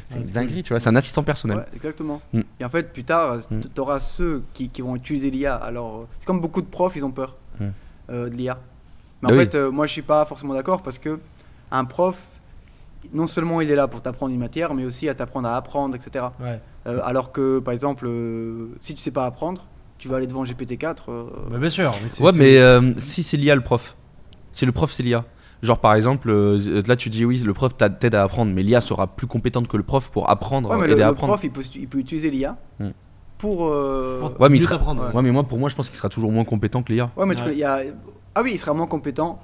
[0.07, 0.80] C'est une dinguerie, tu vois.
[0.80, 1.57] C'est un assistant personnel.
[1.57, 2.21] Ouais, exactement.
[2.34, 2.41] Mm.
[2.59, 3.61] Et en fait, plus tard, Mm.
[3.73, 5.55] tu auras ceux qui, qui vont utiliser l'IA.
[5.55, 7.43] Alors, c'est comme beaucoup de profs, ils ont peur Mm.
[8.09, 8.57] Euh, de l'IA.
[9.21, 9.43] Mais Bah en oui.
[9.45, 11.19] fait, euh, moi, je suis pas forcément d'accord parce que
[11.71, 12.17] un prof,
[13.13, 15.95] non seulement il est là pour t'apprendre une matière, mais aussi à t'apprendre à apprendre,
[15.95, 16.25] etc.
[16.39, 16.59] Ouais.
[16.88, 19.65] Euh, alors que, par exemple, euh, si tu sais pas apprendre,
[19.97, 21.09] tu vas aller devant GPT-4.
[21.09, 21.93] euh, Bah, bien sûr.
[22.03, 23.95] Mais c'est- Ouais, mais euh, si c'est l'IA le prof,
[24.51, 25.23] si le prof c'est l'IA,
[25.61, 26.30] genre par exemple,
[26.85, 29.69] là tu dis oui, le prof t'a- t'aide à apprendre, mais l'IA sera plus compétente
[29.69, 31.34] que le prof pour apprendre, Ouais, mais aider le, à le apprendre.
[31.34, 32.89] prof, il peut, il peut utiliser l'IA Mm.
[33.44, 33.68] Pour.
[33.68, 35.14] euh, Ouais, mais il mieux sera- t'apprendre, ouais.
[35.14, 37.11] Ouais, mais moi pour moi, je pense qu'il sera toujours moins compétent que l'IA.
[37.18, 37.49] Ouais, mais tu Ouais.
[37.49, 37.80] peux- il y a...
[38.36, 39.40] Ah oui, il sera moins compétent,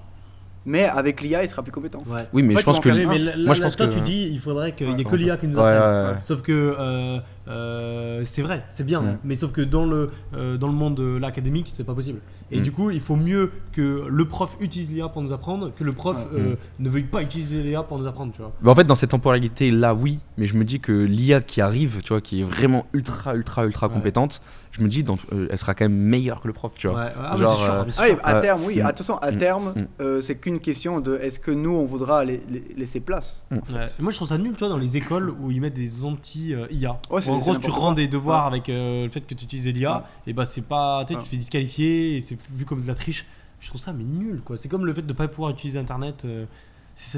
[0.66, 2.02] mais avec l'IA, il sera plus compétent.
[2.08, 2.26] Ouais.
[2.34, 4.02] Oui, mais En fait, je pense que mais là, Moi, je pense toi, que- tu
[4.02, 6.06] dis il faudrait qu'il n'y Ouais, ait que l'IA qui nous Ouais, apprenne.
[6.06, 6.22] ouais, ouais.
[6.26, 9.18] Sauf que euh, euh, c'est vrai, c'est bien, Ouais.
[9.24, 12.20] mais sauf que dans le, euh, dans le monde de l'académique, c'est pas possible.
[12.52, 12.64] Et Mm.
[12.64, 15.92] du coup, il faut mieux que le prof utilise l'IA pour nous apprendre que le
[15.94, 16.40] prof Ouais.
[16.40, 18.52] euh, ne veuille pas utiliser l'IA pour nous apprendre, tu vois.
[18.62, 21.62] Mais en fait, dans cette temporalité là, oui, mais je me dis que l'IA qui
[21.62, 23.94] arrive, tu vois, qui est vraiment ultra, ultra, ultra Ouais.
[23.94, 26.88] compétente, je me dis, dans- euh, elle sera quand même meilleure que le prof, tu
[26.88, 26.98] vois.
[26.98, 27.12] Ouais, ouais.
[27.24, 28.40] Ah, Genre, sûr, euh, Ah oui, à Ouais.
[28.42, 28.80] terme, oui.
[28.82, 28.86] Mm.
[28.86, 29.38] Attention, à Mm.
[29.38, 29.88] terme, Mm.
[30.02, 33.58] euh, c'est qu'une question de est-ce que nous, on voudra les- les- laisser place Mm.
[34.00, 37.00] Moi je trouve ça nul tu vois dans les écoles où ils mettent des anti-IA.
[37.10, 37.94] Ouais, c'est- en gros si tu rends quoi.
[37.96, 38.58] des devoirs Ouais.
[38.58, 40.04] avec euh, le fait que tu utilises l'IA, Ouais.
[40.28, 41.04] et bah c'est pas.
[41.06, 41.24] Tu sais, Ouais.
[41.24, 43.26] tu te fais disqualifier et c'est vu comme de la triche.
[43.60, 44.56] Je trouve ça mais nul quoi.
[44.56, 46.26] C'est comme le fait de pas pouvoir utiliser internet.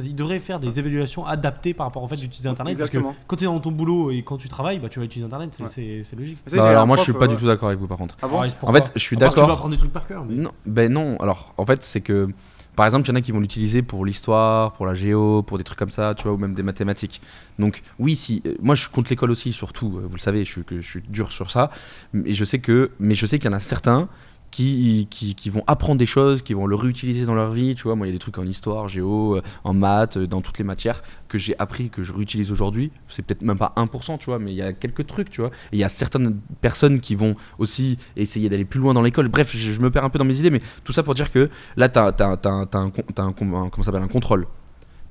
[0.04, 2.74] Ils devraient faire des évaluations adaptées par rapport au fait d'utiliser internet.
[2.74, 3.10] Exactement.
[3.10, 5.06] Parce que quand tu es dans ton boulot et quand tu travailles, bah, tu vas
[5.06, 6.04] utiliser internet, c'est Ouais.
[6.18, 6.38] logique.
[6.52, 8.16] Bah, alors moi, je prof, suis pas euh, du tout d'accord avec vous, par contre.
[8.22, 9.52] Ah bon c'est En fait, je suis que Tu vas d'accord.
[9.52, 10.24] apprendre des trucs par cœur.
[10.26, 11.18] mais- Non, ben non.
[11.20, 12.30] Alors, en fait, c'est que,
[12.76, 15.58] par exemple, il y en a qui vont l'utiliser pour l'histoire, pour la géo, pour
[15.58, 17.22] des trucs comme ça, tu vois, ou même des mathématiques.
[17.60, 19.98] Donc, oui, si, euh, moi, je contre l'école aussi, surtout.
[19.98, 21.72] euh, Vous le savez, je suis, que je suis dur sur ça.
[22.14, 24.08] Mais je sais que, mais je sais qu'il y en a certains
[24.52, 27.74] qui, qui, qui vont apprendre des choses, qui vont le réutiliser dans leur vie.
[27.74, 30.28] Tu vois, moi, il y a des trucs en histoire, géo, euh, en maths, euh,
[30.28, 32.92] dans toutes les matières que j'ai appris, que je réutilise aujourd'hui.
[33.08, 35.50] C'est peut-être même pas 1%, tu vois, mais il y a quelques trucs, tu vois.
[35.72, 39.30] Et il y a certaines personnes qui vont aussi essayer d'aller plus loin dans l'école.
[39.30, 41.32] Bref, je, je me perds un peu dans mes idées, mais tout ça pour dire
[41.32, 44.48] que là, tu as, un, t'as un, t'as un, un- comment ça un contrôle.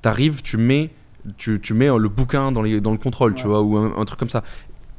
[0.03, 0.91] Tu arrives, tu mets,
[1.37, 3.95] tu, tu mets euh, le bouquin dans, les, dans le contrôle, tu vois, ou un,
[3.97, 4.43] un truc comme ça.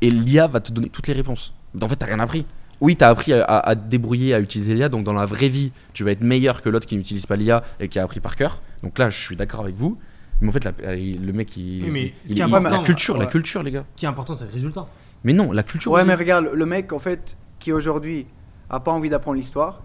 [0.01, 1.55] Et l'IA va te donner toutes les réponses.
[1.81, 2.45] En fait, tu rien appris.
[2.83, 5.25] Oui, tu as appris à, à- à te débrouiller, à utiliser l'IA, donc dans la
[5.25, 8.03] vraie vie, tu vas être meilleur que l'autre qui n'utilise pas l'IA et qui a
[8.03, 8.61] appris par cœur.
[8.83, 9.97] Donc là, je suis d'accord avec vous.
[10.41, 11.85] Mais en fait, la- le mec, il.
[11.85, 13.85] Oui, mais ce il- qui est il- important- la culture, la culture, les gars.
[13.95, 14.87] Ce qui est important, c'est le résultat.
[15.25, 15.93] Mais non, la culture.
[15.93, 18.27] Ouais, mais regarde, le mec, en fait, qui aujourd'hui
[18.69, 19.85] a pas envie d'apprendre l'histoire,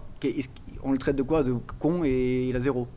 [0.82, 1.44] on le traite de quoi?
[1.44, 2.88] De con et il a zéro.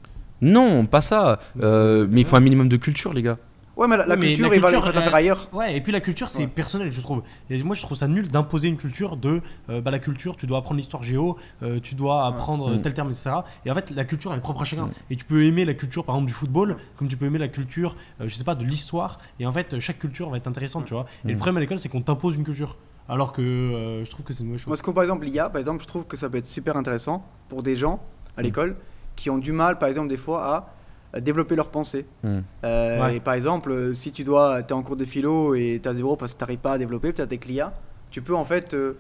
[0.42, 1.40] Non, pas ça.
[1.62, 3.38] Euh, mais il faut un minimum de culture, les gars.
[3.82, 5.10] Ouais, mais la, la Oui, mais culture, la il va culture, il va la faire
[5.10, 5.50] elle- ailleurs.
[5.54, 6.48] Ouais, et puis la culture, c'est Ouais.
[6.48, 7.24] personnel, je trouve.
[7.50, 10.46] Et moi, je trouve ça nul d'imposer une culture de euh, bah, la culture, tu
[10.46, 12.82] dois apprendre l'histoire géo, euh, tu dois apprendre Mm.
[12.84, 13.32] tel terme, etc.
[13.66, 14.86] Et en fait, la culture, elle est propre à chacun.
[14.86, 14.92] Mm.
[15.10, 17.48] Et tu peux aimer la culture, par exemple, du football, comme tu peux aimer la
[17.48, 19.18] culture, euh, je sais pas, de l'histoire.
[19.40, 21.08] Et en fait, chaque culture va être intéressante, tu vois.
[21.26, 21.38] Et le Mm.
[21.38, 22.78] problème à l'école, c'est qu'on t'impose une culture.
[23.10, 24.78] Alors que euh, je trouve que c'est une mauvaise Moi, chose.
[24.78, 27.26] ce que par exemple l'IA, par exemple, je trouve que ça peut être super intéressant
[27.50, 28.00] pour des gens
[28.38, 28.76] à l'école
[29.16, 30.74] qui ont du mal, par exemple, des fois à
[31.20, 32.06] développer leurs pensées.
[32.24, 32.38] Mm.
[32.64, 33.16] Euh, Ouais.
[33.18, 35.94] Et par exemple, euh, si tu dois, es en cours de philo et tu as
[35.94, 37.74] zéro parce que tu n'arrives pas à développer, peut-être avec l'IA,
[38.12, 38.94] tu peux en fait euh,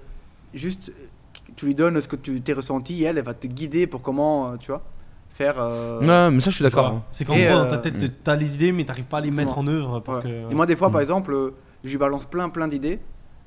[0.54, 0.92] juste,
[1.56, 4.02] tu lui donnes ce que tu t'es ressenti et elle, elle va te guider pour
[4.02, 4.82] comment, tu vois,
[5.30, 5.56] faire.
[5.60, 6.88] euh, Non, mais ça, je suis d'accord.
[6.88, 7.04] Hein.
[7.12, 9.68] C'est gros, dans ta tête, t'as les idées, mais t'arrives pas à les mettre en
[9.68, 10.22] œuvre pour Ouais.
[10.24, 10.52] que.
[10.52, 11.52] Et moi, des fois, par exemple, euh,
[11.84, 13.00] je lui balance plein, plein d'idées.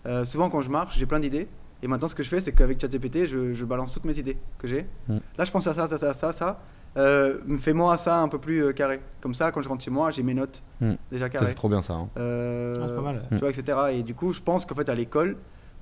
[0.07, 1.49] Euh, souvent, quand je marche, j'ai plein d'idées.
[1.83, 4.39] Et maintenant, ce que je fais, c'est qu'avec ChatGPT, je, je balance toutes mes idées
[4.59, 4.87] que j'ai.
[5.09, 6.61] Là, je pense à ça, ça, ça, ça, ça.
[6.97, 9.01] Euh, Fais-moi ça un peu plus euh, carré.
[9.21, 10.93] Comme ça, quand je rentre chez moi, j'ai mes notes Mm.
[11.11, 11.47] déjà Ça, carrées.
[11.47, 11.95] c'est trop bien ça.
[11.95, 12.09] hein.
[12.17, 13.27] Euh, Ah, c'est pas mal.
[13.31, 13.79] Tu vois, etc.
[13.93, 15.37] Et du coup, je pense qu'en fait, à l'école,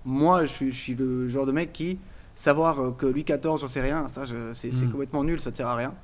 [0.05, 1.99] moi, je suis, je suis le genre de mec qui,
[2.35, 4.91] savoir que lui 14, j'en sais rien, ça, je- c'est c'est Mm.
[4.93, 5.95] complètement nul, ça ne sert à rien.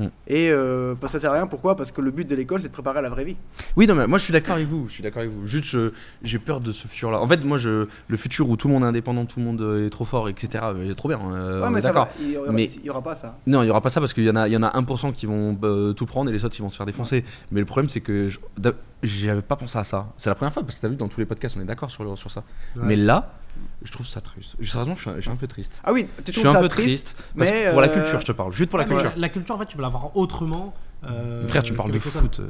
[0.00, 0.10] Euh, Mm.
[0.28, 1.76] Et euh, bah, ça sert à rien, pourquoi?
[1.76, 3.36] Parce que le but de l'école, c'est de préparer à la vraie vie.
[3.76, 4.86] Oui, non, mais moi je suis d'accord avec vous.
[4.88, 5.46] Je suis d'accord avec vous.
[5.46, 5.76] Juste,
[6.22, 7.20] j'ai peur de ce futur-là.
[7.20, 9.60] En fait, moi, je, le futur où tout le monde est indépendant, tout le monde
[9.60, 10.64] euh, est trop fort, etc.
[10.74, 11.20] euh, trop bien.
[11.20, 12.08] euh, ouais, on mais d'accord.
[12.20, 13.36] il y aura, Mais- il y aura pas ça.
[13.46, 14.70] Non, il y aura pas ça parce qu'il y en a, il y en a
[14.80, 17.24] 1% qui vont euh, tout prendre et les autres qui vont se faire défoncer.
[17.50, 18.28] Mais le problème, c'est que
[19.02, 20.06] j'avais pas pensé à ça.
[20.18, 21.90] C'est la première fois parce que t'as vu dans tous les podcasts, on est d'accord
[21.90, 22.42] sur, le- sur ça.
[22.76, 22.82] Ouais.
[22.84, 23.32] Mais là,
[23.82, 24.56] je trouve ça triste.
[24.62, 25.80] Sérieusement, je suis, un- je suis un peu triste.
[25.84, 27.24] Ah oui, tu Je trouves suis un ça peu triste, triste.
[27.36, 28.52] parce mais, que pour la euh, culture, je te parle.
[28.52, 29.12] Juste pour la Ah, mais culture.
[29.16, 30.74] La culture, en fait, tu peux l'avoir autrement.
[31.04, 32.40] euh, Frère, tu parles de foot.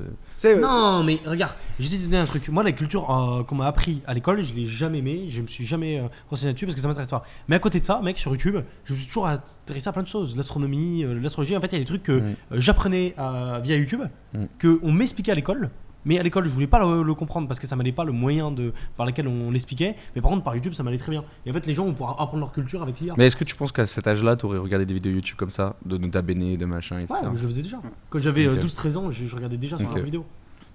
[0.45, 0.61] euh.
[0.61, 2.49] Non, mais regarde, je vais te donner un truc.
[2.49, 5.27] Moi, la culture euh, qu'on m'a appris à l'école, je l'ai jamais aimé.
[5.29, 7.23] Je me suis jamais euh, renseigné là-dessus parce que ça m'intéresse pas.
[7.47, 8.57] Mais à côté de ça, mec, sur YouTube,
[8.87, 10.37] je me suis toujours intéressé à plein de choses.
[10.37, 11.57] L'astronomie, euh, l'astrologie.
[11.57, 12.25] En fait, il y a des trucs que Mm.
[12.25, 14.01] euh, j'apprenais euh, via YouTube,
[14.35, 14.45] Mm.
[14.59, 15.71] que on m'expliquait à l'école.
[16.05, 18.13] Mais à l'école, je voulais pas le, le comprendre parce que ça m'allait pas le
[18.13, 19.97] moyen de, par lequel on l'expliquait.
[20.15, 21.25] Mais par contre, par YouTube, ça m'allait très bien.
[21.47, 23.15] Et en fait, les gens vont pouvoir apprendre leur culture avec l'IA.
[23.19, 25.51] Mais est-ce que tu penses qu'à cet âge-là, tu aurais regardé des vidéos YouTube comme
[25.51, 27.15] ça, de Nota Bene, de machin, etc.
[27.23, 27.81] Ouais, je le faisais déjà.
[28.09, 28.61] Quand j'avais euh, Ok.
[28.65, 29.95] 12-13 ans, je, je regardais déjà sur Ok.
[29.97, 30.25] leurs vidéos.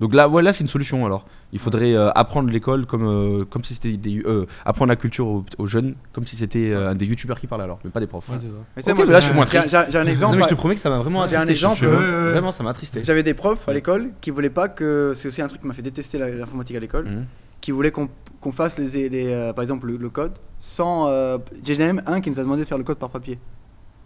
[0.02, 1.26] Donc là, ouais, là c'est une solution alors.
[1.54, 5.26] Il faudrait euh, apprendre l'école comme, euh, comme si c'était des, euh, apprendre la culture
[5.28, 8.08] aux, aux jeunes comme si c'était euh, des youtubeurs qui parlaient alors, mais pas des
[8.08, 8.28] profs.
[8.30, 8.48] Ouais, c'est
[8.82, 8.94] ça.
[8.94, 9.70] Mais moi, là, je suis moins j'ai- triste.
[9.86, 10.36] J'ai j'ai un non, exemple.
[10.38, 11.66] mais je te promets que ça m'a vraiment J'ai un attristé.
[11.78, 11.96] je exemple.
[12.32, 13.04] Vraiment, ça m'a attristé.
[13.06, 15.14] J'avais des profs à l'école qui voulaient pas que.
[15.16, 17.06] C'est aussi un truc qui m'a fait détester l'informatique à l'école.
[17.06, 17.26] Mhm.
[17.62, 18.10] Qui voulaient qu'on
[18.42, 21.08] qu'on fasse, les, les, euh, par exemple, le, le code sans.
[21.08, 23.40] euh, J'ai même un qui nous a demandé de faire le code par papier.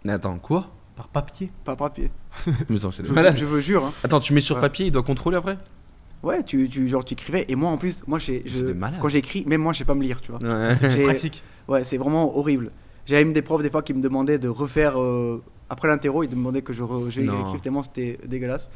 [0.04, 0.68] Mais attends, quoi?
[0.96, 1.50] Par papier?
[1.64, 2.10] Par papier.
[2.70, 3.84] Je, vous jure.
[3.84, 3.92] hein.
[4.04, 4.60] Attends, tu mets sur Ouais.
[4.62, 5.58] papier, il doit contrôler après?
[6.22, 7.46] Ouais, tu, tu, genre, tu écrivais.
[7.48, 10.02] Et moi, en plus, moi, je- C'est quand j'écris, même moi, je sais pas me
[10.02, 10.40] lire, tu vois.
[10.42, 10.76] Ouais.
[10.90, 11.42] J'ai- Praxique.
[11.68, 12.70] Ouais, c'est vraiment horrible.
[13.06, 15.00] J'avais même des profs, des fois, qui me demandaient de refaire.
[15.00, 17.40] euh, après l'interro, ils me demandaient que je re- je Non.
[17.46, 18.68] écrive tellement c'était dégueulasse.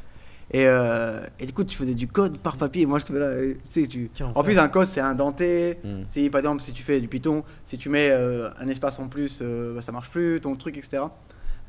[0.53, 2.83] Et, euh, et du coup, tu faisais du code par papier.
[2.83, 3.27] Et moi, je te là.
[3.27, 4.11] euh, Tu sais, tu...
[4.12, 5.79] Tiens, En plus, un code, c'est indenté.
[5.85, 6.03] Mm.
[6.07, 9.09] Si, par exemple, si tu fais du Python, si tu mets euh, un espace en
[9.09, 11.03] plus, euh, bah, ça marche plus, ton truc, etc.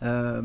[0.05, 0.41] Euh,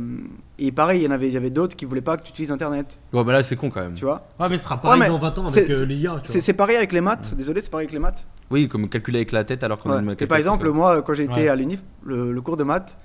[0.58, 2.30] et pareil, il y en avait, il y avait d'autres qui voulaient pas que tu
[2.30, 3.94] utilises Internet, Bon, bah là, c'est con quand même.
[3.94, 4.26] tu vois.
[4.40, 6.14] Ouais, mais ce sera pareil Ouais, mais dans 20 ans c'est- avec euh, c'est- l'IA.
[6.22, 6.42] tu C'est vois.
[6.42, 8.26] c'est pareil avec les maths, désolé, c'est pareil avec les maths.
[8.50, 9.96] Oui, comme calculer avec la tête alors qu'on Ouais.
[9.96, 10.74] a une Et calculatrice, par exemple, quoi.
[10.74, 11.48] moi, quand j'étais Ouais.
[11.48, 12.96] à l'UNIF, le, le cours de maths,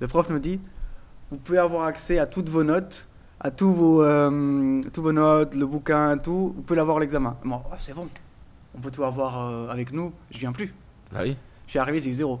[0.00, 0.60] le prof me dit
[1.30, 3.06] Vous pouvez avoir accès à toutes vos notes,
[3.40, 7.36] à tous vos, euh, tous vos notes, le bouquin, tout, vous pouvez l'avoir à l'examen.
[7.44, 8.08] Moi, Oh, c'est bon,
[8.74, 10.72] on peut tout avoir euh, avec nous, je viens plus.
[11.12, 11.36] Bah oui.
[11.66, 12.40] Je suis arrivé, j'ai eu zéro.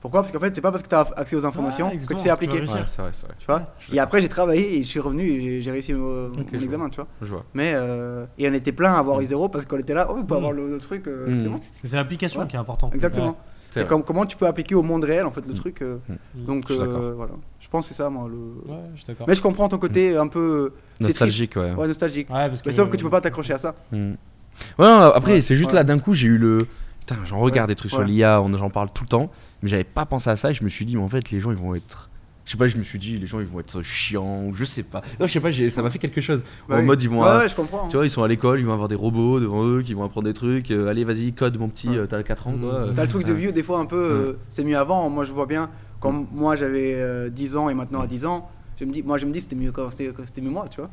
[0.00, 0.22] Pourquoi?
[0.22, 2.24] Parce qu'en fait, c'est pas parce que tu as accès aux informations que tu sais
[2.24, 2.60] tu appliquer.
[2.60, 3.34] Ouais, c'est vrai, c'est vrai.
[3.38, 3.62] Tu vois?
[3.92, 7.06] Et après, j'ai travaillé et je suis revenu et j'ai- réussi mon, examen, tu vois.
[7.20, 7.42] Je vois.
[7.52, 10.14] Mais, euh, et on était plein à avoir eu zéro parce qu'on était là, oh,
[10.18, 10.36] on peut Mm.
[10.38, 11.36] avoir le, le truc, euh, Mm.
[11.42, 11.60] c'est bon.
[11.84, 12.46] C'est l'application Ouais.
[12.46, 12.94] qui est importante.
[12.94, 13.36] Exactement.
[13.66, 13.88] C'est C'est vrai.
[13.90, 15.56] comme, comment tu peux appliquer au monde réel, en fait, le Mm.
[15.56, 15.82] truc.
[15.82, 15.98] euh,
[16.34, 17.32] donc, Je euh, voilà.
[17.60, 18.26] Je pense que c'est ça, moi.
[18.28, 18.72] Le...
[18.72, 19.28] Ouais, je suis d'accord.
[19.28, 20.72] Mais je comprends ton côté un peu.
[21.00, 21.72] Nostalgique, ouais.
[21.74, 22.28] nostalgique.
[22.64, 23.74] Mais sauf que tu peux pas t'accrocher à ça.
[23.92, 26.58] Ouais, après, c'est juste là, d'un coup, j'ai eu le.
[27.14, 29.30] Putain, j'en regarde Ouais, des trucs sur l'IA, on- j'en parle tout le temps,
[29.62, 31.40] mais j'avais pas pensé à ça et je me suis dit, mais en fait, les
[31.40, 32.08] gens, ils vont être.
[32.46, 34.64] Je sais pas, je me suis dit, les gens, ils vont être chiants, ou je
[34.64, 35.02] sais pas.
[35.20, 36.42] Non, je sais pas, ça m'a fait quelque chose.
[36.68, 36.84] Bah en oui.
[36.86, 37.22] mode, ils vont.
[37.22, 37.86] Ouais, à- ouais, je comprends.
[37.88, 40.02] Tu vois, ils sont à l'école, ils vont avoir des robots devant eux qui vont
[40.04, 40.70] apprendre des trucs.
[40.70, 42.60] euh, allez, vas-y, code, mon petit, euh, t'as 4 ans, Mm.
[42.60, 42.86] quoi.
[42.94, 43.96] T'as le truc de vieux, des fois, un peu.
[43.96, 45.08] euh, c'est mieux avant.
[45.10, 45.70] Moi, je vois bien.
[46.00, 48.48] Quand moi, j'avais euh, 10 ans et maintenant à 10 ans,
[48.80, 50.66] je me dis, moi, je me dis, c'était mieux quand c'était quand c'était mieux moi,
[50.68, 50.88] tu vois.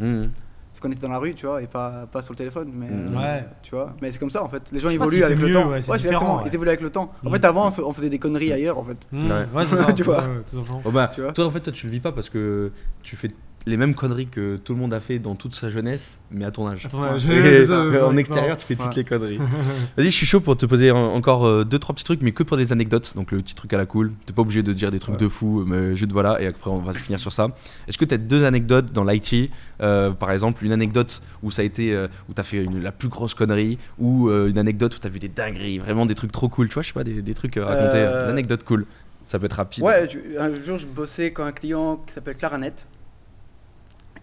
[0.77, 2.69] Parce qu'on était dans la rue, tu vois, et pas, pas sur le téléphone.
[2.71, 3.15] Mais, Mm.
[3.15, 3.45] euh, Ouais.
[3.63, 3.95] Tu vois.
[3.99, 4.61] Mais c'est comme ça, en fait.
[4.71, 5.69] Les gens évoluent si avec c'est le temps.
[5.69, 6.19] ouais, c'est exactement.
[6.19, 6.49] différent, ouais.
[6.51, 7.11] Ils évoluent avec le temps.
[7.25, 7.33] En Mm.
[7.33, 9.07] fait, avant, on fa- on faisait des conneries ailleurs, en fait.
[9.11, 9.45] Mmh, Ouais.
[9.55, 9.93] Ouais, c'est ça.
[9.93, 10.19] Tu vois.
[10.21, 10.81] Ouais, ouais, tout simplement.
[10.83, 12.71] Bon, bah, Tu vois toi, en fait, toi, tu le vis pas parce que
[13.01, 13.31] tu fais
[13.67, 16.51] les mêmes conneries que tout le monde a fait dans toute sa jeunesse, mais à
[16.51, 16.85] ton âge.
[16.85, 16.89] Et
[17.65, 18.07] ça, ça.
[18.07, 18.93] en extérieur, tu fais toutes Ouais.
[18.95, 19.37] les conneries.
[19.97, 22.31] Vas-y, je suis chaud pour te poser en- encore euh, deux trois petits trucs, mais
[22.31, 23.13] que pour des anecdotes.
[23.15, 24.11] Donc le petit truc à la cool.
[24.25, 25.21] T'es pas obligé de dire des trucs Ouais.
[25.21, 26.41] de fou, mais juste voilà.
[26.41, 27.49] Et après, on va finir sur ça.
[27.87, 31.61] Est-ce que tu as deux anecdotes dans l'IT euh, Par exemple, une anecdote où ça
[31.61, 34.95] a été, euh, où t'as fait une- la plus grosse connerie, ou euh, une anecdote
[34.95, 36.69] où t'as vu des dingueries, vraiment des trucs trop cool.
[36.69, 38.85] Tu vois, je sais pas, des, des trucs à raconter, Euh, une anecdote cool.
[39.25, 39.83] Ça peut être rapide.
[39.83, 42.85] Ouais, tu- un jour, je bossais quand un client qui s'appelle Claranet.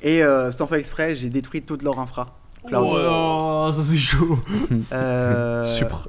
[0.05, 2.39] Et euh, sans faire exprès, j'ai détruit toute leur infra.
[2.67, 2.89] Cloud.
[2.95, 4.39] Oh, ça c'est chaud.
[4.93, 6.09] Euh, Supre.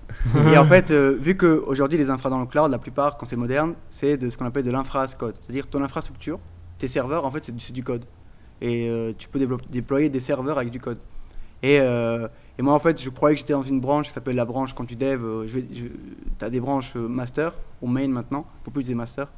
[0.54, 3.36] Et en fait, euh, vu qu'aujourd'hui, les infras dans le cloud, la plupart, quand c'est
[3.36, 5.36] moderne, c'est de ce qu'on appelle de l'infra as code.
[5.42, 6.40] C'est-à-dire ton infrastructure,
[6.78, 8.06] tes serveurs, en fait, c'est du, code.
[8.62, 9.40] Et euh, tu peux
[9.70, 11.00] déployer des serveurs avec du code.
[11.64, 12.28] Et, euh,
[12.58, 14.74] et moi, en fait, je croyais que j'étais dans une branche qui s'appelle la branche
[14.74, 15.24] quand tu dev.
[15.24, 15.60] euh, je-
[16.38, 18.46] T'as des branches master ou main maintenant.
[18.64, 19.32] Faut plus utiliser master.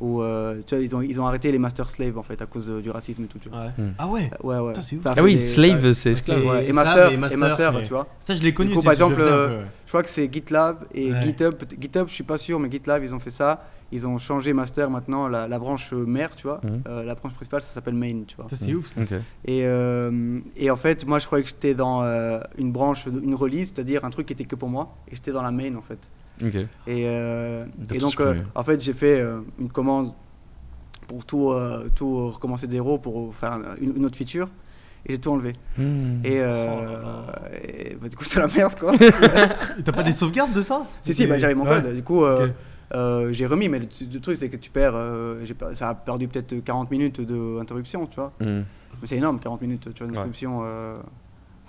[0.00, 2.46] Ou euh, tu vois, ils ont, ils ont arrêté les master slaves en fait à
[2.46, 3.38] cause euh, du racisme et tout.
[3.38, 3.58] Tu vois.
[3.66, 3.70] Ouais.
[3.76, 3.90] Hmm.
[3.98, 4.30] Ah ouais.
[4.42, 4.68] Ouais, ouais.
[4.68, 5.02] Putain, c'est ouf.
[5.04, 6.44] Ah oui, des- slave, ça- c'est esclave.
[6.46, 8.06] Ouais, et master, et et master, tu vois.
[8.20, 8.70] Ça je l'ai connu.
[8.70, 9.60] Du coup, c'est par exemple, euh.
[9.84, 11.20] Je crois que c'est GitLab et Ouais.
[11.22, 11.54] GitHub.
[11.78, 13.64] GitHub, je suis pas sûr, mais GitLab, ils ont fait ça.
[13.92, 16.60] Ils ont changé master maintenant, la, la branche euh, mère, tu vois.
[16.88, 18.46] Euh, la branche principale, ça s'appelle main, tu vois.
[18.48, 18.86] Ça c'est ouf.
[18.86, 19.00] ça.
[19.02, 19.10] Ok.
[19.46, 23.34] Et, euh, et en fait, moi, je croyais que j'étais dans euh, une branche, une
[23.34, 24.94] release, c'est-à-dire un truc qui était que pour moi.
[25.10, 25.98] Et j'étais dans la main, en fait.
[26.86, 27.64] Et, euh,
[27.94, 30.12] et donc, euh, en fait, j'ai fait euh, une commande
[31.08, 34.48] pour tout, euh, tout recommencer de zéro pour faire un- une, une autre feature.
[35.06, 35.54] Et j'ai tout enlevé.
[35.78, 36.20] Hmm.
[36.24, 37.58] Et, euh, Oh là là.
[37.64, 38.94] et, bah, du coup, c'est la merde, quoi.
[38.94, 39.10] Et
[39.84, 40.86] T'as pas des sauvegardes de ça?
[41.02, 41.80] Si, si, bah, j'avais mon Ouais.
[41.80, 41.94] code.
[41.94, 42.48] Du coup, euh,
[42.94, 44.92] euh, j'ai remis, mais le, le truc, c'est que tu perds.
[44.94, 48.32] euh, ça a perdu peut-être 40 minutes d'interruption, tu vois.
[48.40, 48.62] Hmm.
[49.00, 49.92] Mais c'est énorme, 40 minutes, Ouais.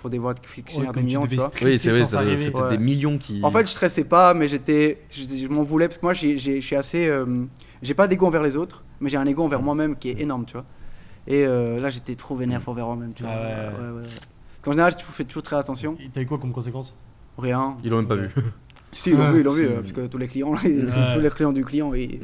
[0.02, 1.50] Pour des boîtes Ouais, fictionnaires comme des millions, tu vois.
[1.62, 2.70] Oui, c'est vrai, c'était Ouais.
[2.70, 3.38] des millions qui.
[3.44, 6.36] En fait, je stressais pas, mais j'étais, je, je m'en voulais parce que moi, j'ai,
[6.38, 7.24] j'ai- je suis assez, euh,
[7.82, 10.44] j'ai pas d'ego envers les autres, mais j'ai un ego envers moi-même qui est énorme,
[10.44, 10.64] tu vois.
[11.28, 13.30] Et euh, là, j'étais trop vénère envers moi-même, tu vois.
[13.32, 13.78] Ah ouais.
[13.78, 14.08] Ouais, ouais, ouais.
[14.60, 15.96] Qu'en général, tu fais toujours très attention.
[16.00, 16.96] Et T'as eu quoi comme conséquence?
[17.38, 17.76] Rien.
[17.84, 18.22] Ils l'ont même pas Ouais.
[18.26, 18.42] vu.
[18.90, 19.32] Si, ils l'ont Ouais.
[19.34, 19.68] vu, ils l'ont vu, Si.
[19.72, 21.18] euh, parce que tous les clients, tous Ouais.
[21.22, 22.18] les clients du client, ils...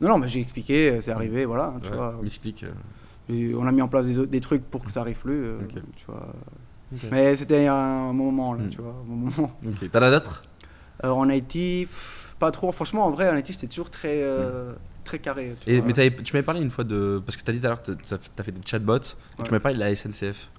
[0.00, 1.96] Non, non, mais j'ai expliqué, c'est arrivé, voilà, tu Ouais.
[1.96, 2.18] vois.
[2.20, 2.64] M'explique.
[2.64, 2.72] euh,
[3.32, 5.32] Et on a mis en place des, autres- des trucs pour que ça arrive plus,
[5.44, 5.58] euh,
[5.96, 6.26] tu vois.
[7.10, 8.68] Mais c'était un moment, là, Mm.
[8.70, 9.50] tu vois, un moment.
[9.66, 9.90] Ok.
[9.90, 10.42] T'en as d'autres
[11.04, 12.70] Euh, en Haïti, pff, pas trop.
[12.72, 14.72] Franchement, en vrai, en Haïti, j'étais toujours très, euh,
[15.04, 15.54] très carré.
[15.60, 15.86] tu Et, vois.
[15.96, 17.20] mais tu m'avais parlé une fois de.
[17.26, 18.96] Parce que t'as dit tout à l'heure que t'as fait des chatbots.
[18.96, 19.44] Et Ouais.
[19.44, 20.50] tu m'avais parlé de la SNCF.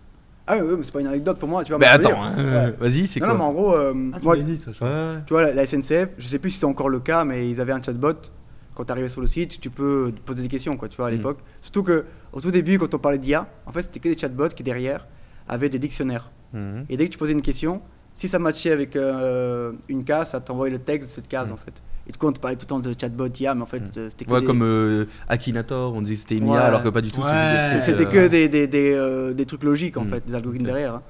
[0.48, 1.80] Ah oui, mais c'est pas une anecdote pour moi, tu vois.
[1.80, 2.76] Mais attends, euh, Ouais.
[2.80, 4.72] vas-y, c'est quoi non, mais en gros, euh, Ah, tu moi, m'avais dit ça.
[4.72, 4.88] je crois.
[4.90, 5.16] Ouais.
[5.26, 7.60] tu vois, la, la SNCF, je sais plus si c'est encore le cas, mais ils
[7.62, 8.14] avaient un chatbot.
[8.76, 11.08] Quand tu arrivais sur le site, tu peux te poser des questions, quoi, tu vois,
[11.08, 11.14] à Mm.
[11.14, 11.40] l'époque.
[11.62, 14.50] Surtout que au tout début, quand on parlait d'IA, en fait, c'était que des chatbots
[14.50, 15.08] qui derrière
[15.48, 16.32] avaient des dictionnaires.
[16.54, 16.86] Mhm.
[16.90, 17.82] Et dès que tu posais une question,
[18.14, 21.54] si ça matchait avec euh, une case, ça t'envoyait le texte de cette case, Mm.
[21.54, 21.74] en fait.
[22.08, 23.82] Et du coup, on te parlait tout le temps de chatbot IA, mais en fait,
[23.98, 26.54] euh, c'était que Ouais, des- comme euh, Akinator, on disait que c'était une Ouais.
[26.56, 27.22] IA alors que pas du tout.
[27.22, 27.80] Ouais.
[27.82, 30.96] c'était que des, des, des, euh, des trucs logiques, en fait, des algorithmes derrière.
[30.96, 31.02] hein.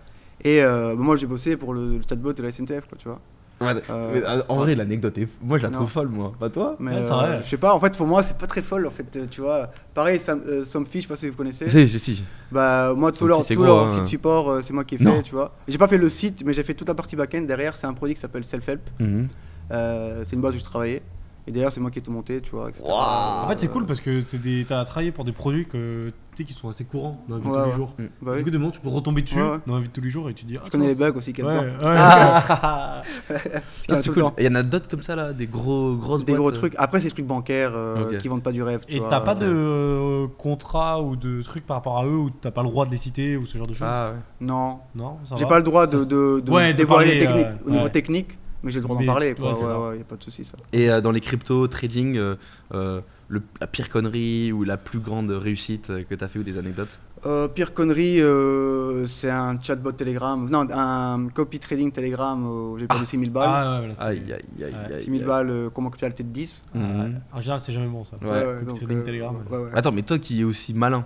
[0.43, 3.19] Et euh, moi, j'ai bossé pour le, le chatbot de la SNCF, quoi, tu vois.
[3.61, 5.27] Ouais, Euh, mais, euh, en vrai, l'anecdote est.
[5.41, 5.75] Moi, je la Non.
[5.79, 6.33] trouve folle, moi.
[6.37, 8.85] Pas toi Mais euh, je sais pas, en fait, pour moi, c'est pas très folle,
[8.85, 9.69] en fait, tu vois.
[9.93, 11.69] Pareil, Sam, euh, Somfy, je sais pas si vous connaissez.
[11.69, 12.23] Si, si, si.
[12.51, 13.87] Bah, moi, tout Somfy, leur, c'est tout gros, leur hein.
[13.87, 15.13] site support, euh, c'est moi qui ai Non.
[15.17, 15.53] fait, tu vois.
[15.69, 17.43] J'ai pas fait le site, mais j'ai fait toute la partie back-end.
[17.43, 18.81] Derrière, c'est un produit qui s'appelle Self-Help.
[18.99, 19.27] Mhm.
[19.71, 21.01] Euh, c'est une base où je travaillais.
[21.47, 22.83] Et derrière, c'est moi qui ai tout monté, tu vois, etc.
[22.87, 24.65] En fait, c'est cool parce que c'est des...
[24.67, 27.47] t'as travaillé pour des produits que, tu sais, qui sont assez courants dans la vie
[27.47, 27.93] de Ouais, tous les jours.
[28.21, 28.37] Bah oui.
[28.39, 29.57] Du coup, de moment, tu peux retomber dessus Ouais, ouais.
[29.67, 30.57] dans la vie de tous les jours et tu te dis.
[30.65, 31.73] Je connais les bugs aussi a Ouais.
[31.83, 34.23] Ah, Il y en a c'est cool.
[34.39, 36.59] il y en a d'autres comme ça, là Des gros, grosses Des gros boîtes, euh.
[36.59, 36.75] trucs.
[36.77, 38.17] Après, c'est des trucs bancaires euh, Ok.
[38.17, 38.83] qui vendent pas du rêve.
[38.87, 39.09] tu Et vois.
[39.09, 42.63] t'as pas de euh, contrat ou de trucs par rapport à eux où t'as pas
[42.63, 43.87] le droit de les citer ou ce genre de choses?
[43.89, 44.19] Ah, ouais.
[44.41, 44.79] Non.
[44.95, 47.19] Non, ça J'ai va pas le droit de, Ça, de, de Ouais, de dévoiler les
[47.25, 47.89] techniques euh, au niveau ouais.
[47.91, 49.33] technique, mais j'ai le droit d'en parler.
[49.35, 49.45] Quoi.
[49.45, 49.79] ouais, Ouais, c'est ça.
[49.79, 50.57] ouais, y a pas de souci ça.
[50.73, 52.35] Et euh, dans les crypto trading, euh,
[52.73, 56.57] euh, le- la pire connerie ou la plus grande réussite que t'as fait ou des
[56.57, 56.99] anecdotes?
[57.25, 62.85] Euh, pire connerie, euh, c'est un chatbot Telegram, non, un copy trading Telegram où j'ai
[62.85, 63.49] perdu 6000 balles.
[63.49, 65.03] Ah ouais, voilà, c'est- Aïe, aïe, aïe, Ouais, aïe.
[65.05, 65.27] 6000 aïe.
[65.27, 67.11] balles, euh, comment copier la tête 10 Ah, ouais.
[67.33, 68.17] En général, c'est jamais bon ça.
[68.21, 68.43] Ouais.
[68.43, 69.35] Copy donc, trading euh, Telegram.
[69.49, 69.69] ouais, ouais.
[69.73, 71.05] Attends, mais toi qui es aussi malin,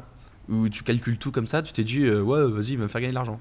[0.49, 2.99] où tu calcules tout comme ça, tu t'es dit, euh, ouais, vas-y, va me faire
[3.01, 3.39] gagner de l'argent.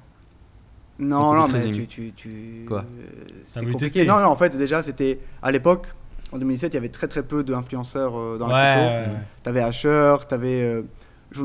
[0.99, 1.87] Non, non, mais tu.
[1.87, 3.03] tu, tu Quoi euh,
[3.47, 3.79] C'est compliqué.
[3.85, 5.87] tester Non, non, en fait, déjà, c'était à l'époque,
[6.33, 8.89] en 2017, il y avait très très peu d'influenceurs euh, dans Ouais, la crypto.
[8.91, 9.23] ouais, ouais.
[9.45, 10.83] T'avais Asher, t'avais euh,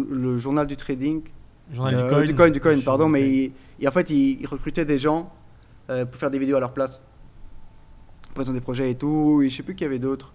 [0.10, 1.22] le journal du trading.
[1.72, 2.22] Journal Euh, du coin.
[2.26, 5.32] du coin, du coin, pardon, mais il- en fait, ils il recrutaient des gens
[5.90, 7.00] euh, pour faire des vidéos à leur place.
[8.24, 9.42] Pour présenter des projets et tout.
[9.44, 10.34] Et je sais plus qu'il y avait d'autres.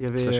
[0.00, 0.24] Il y avait.
[0.24, 0.36] Slash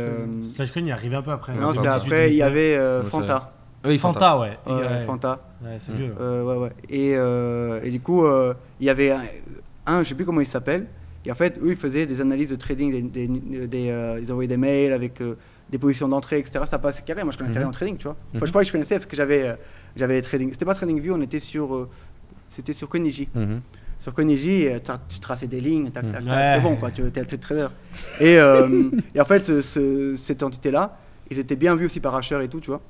[0.70, 1.54] euh, Coin, il est arrivé un peu après.
[1.54, 2.46] non, hein, c'était 2018, après, il y 2019.
[2.46, 3.54] avait euh, Fanta.
[3.84, 4.58] Oui, Fanta, ouais.
[4.66, 5.40] Ouais, Ouais, Fanta.
[5.62, 6.14] Ouais, c'est vieux.
[6.20, 6.72] Euh, ouais, ouais.
[6.88, 9.22] Et, euh, et du coup, euh, il y avait un,
[9.86, 10.86] un, je sais plus comment il s'appelle.
[11.24, 12.90] Et en fait, eux, ils faisaient des analyses de trading.
[13.10, 15.36] Des, des- des, euh, ils envoyaient des mails avec euh,
[15.70, 16.64] des positions d'entrée, etc.
[16.66, 17.22] Ça passait carré.
[17.22, 17.62] Moi, je connaissais Mhm.
[17.64, 18.16] rien en trading, tu vois.
[18.30, 18.46] Enfin, Mhm.
[18.46, 19.54] je crois que je connaissais parce que j'avais euh,
[19.96, 20.50] j'avais trading.
[20.52, 21.88] C'était pas TradingView, on était sur.
[22.48, 23.28] c'était sur Koniji.
[23.34, 23.60] Mhm.
[23.98, 26.52] Sur tu traçais des lignes, tac, tac, tac, Ouais.
[26.54, 27.66] c'est bon, quoi, tu étais le trader.
[28.20, 28.34] Et,
[29.14, 30.96] et en fait, ce- cette entité-là,
[31.30, 32.80] ils étaient bien vus aussi par Asher et tout, tu vois.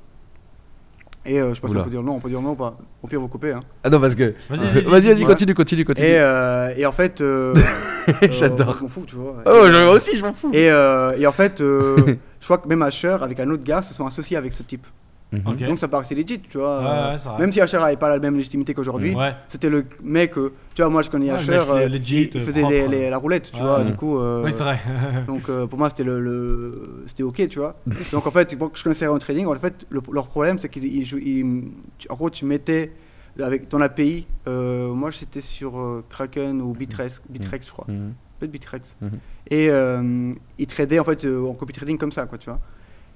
[1.25, 1.81] Et euh, je sais pas si Oula.
[1.81, 2.77] on peut dire non, on peut dire non ou pas.
[3.03, 3.51] Au pire, vous coupez.
[3.51, 3.59] Hein.
[3.83, 4.33] Ah non, parce que.
[4.49, 5.29] Vas-y, Vas-y, vas-y, vas-y, dis-moi.
[5.31, 6.07] continue, continue, continue.
[6.07, 7.53] Et, euh, et en fait, euh,
[8.07, 8.75] euh, J'adore.
[8.77, 9.35] Je m'en fous, tu vois.
[9.45, 10.49] Oh, je- moi aussi, je m'en fous.
[10.53, 11.97] Et, euh, et en fait, euh,
[12.39, 14.87] je crois que même Asher, avec un autre gars, se sont associés avec ce type.
[15.31, 15.57] Mhm.
[15.67, 16.79] Donc ça paraissait legit, tu vois.
[16.79, 17.37] Ouais, euh, ouais.
[17.39, 19.35] Même si Asher avait pas la même légitimité qu'aujourd'hui, Ouais.
[19.47, 22.75] c'était le mec, euh, tu vois, moi je connais Asher, euh, legit, il faisait propre.
[22.75, 23.67] les- les- la roulette, tu Ouais.
[23.67, 23.85] vois, Mhm.
[23.85, 24.17] du coup.
[24.17, 24.79] euh, Oui, c'est vrai.
[25.27, 27.75] donc euh, pour moi c'était le, le- c'était ok tu vois
[28.11, 31.69] donc en fait moi, je connaissais Ryan Trading en fait le- leur problème c'est qu'ils
[32.09, 32.91] en gros tu mettais
[33.39, 38.13] avec ton API euh, moi j'étais sur euh, Kraken ou Bitrex Bitrex je crois Mhm.
[38.39, 39.09] peut-être Bitrex Mhm.
[39.51, 42.59] et euh, ils tradaient en fait euh, en copy trading comme ça quoi tu vois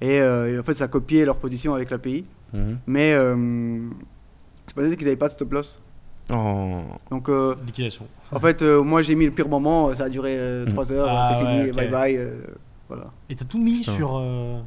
[0.04, 2.78] et, euh, et en fait ça copiait leur position avec l'API Mhm.
[2.86, 3.36] mais euh,
[4.68, 5.80] c'est pas dire qu'ils avaient pas de stop loss
[6.30, 6.82] Oh.
[7.12, 8.06] donc euh, Liquidation.
[8.32, 10.72] en fait euh, moi j'ai mis le pire moment ça a duré Mhm.
[10.74, 11.76] 3 heures Ah, c'est fini ouais, ok.
[11.76, 12.32] bye bye euh,
[12.88, 13.92] voilà Et t'as tout mis Putain.
[13.92, 14.16] sur.
[14.18, 14.60] euh,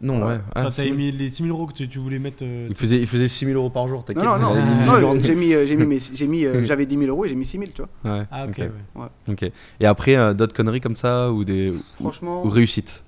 [0.00, 0.32] Non, ouais.
[0.34, 0.40] Ouais.
[0.54, 0.94] Ah, Enfin, t'avais si.
[0.94, 2.42] mis les 6000 euros que tu, tu voulais mettre.
[2.44, 4.22] euh, Il faisait, il faisait 6000 euros par jour, t'inquiète.
[4.24, 5.20] Non, non, non, non, journée.
[5.24, 7.36] j'ai mis, euh, j'ai mis, mes- j'ai mis, euh, j'avais 10 000 euros et j'ai
[7.36, 8.12] mis 6 000, tu vois.
[8.18, 8.50] Ouais, Ah, ok.
[8.58, 8.70] ok.
[8.96, 9.06] ouais.
[9.28, 9.52] ok.
[9.80, 13.02] Et après, euh, d'autres conneries comme ça ou des ou, Franchement, ou réussites?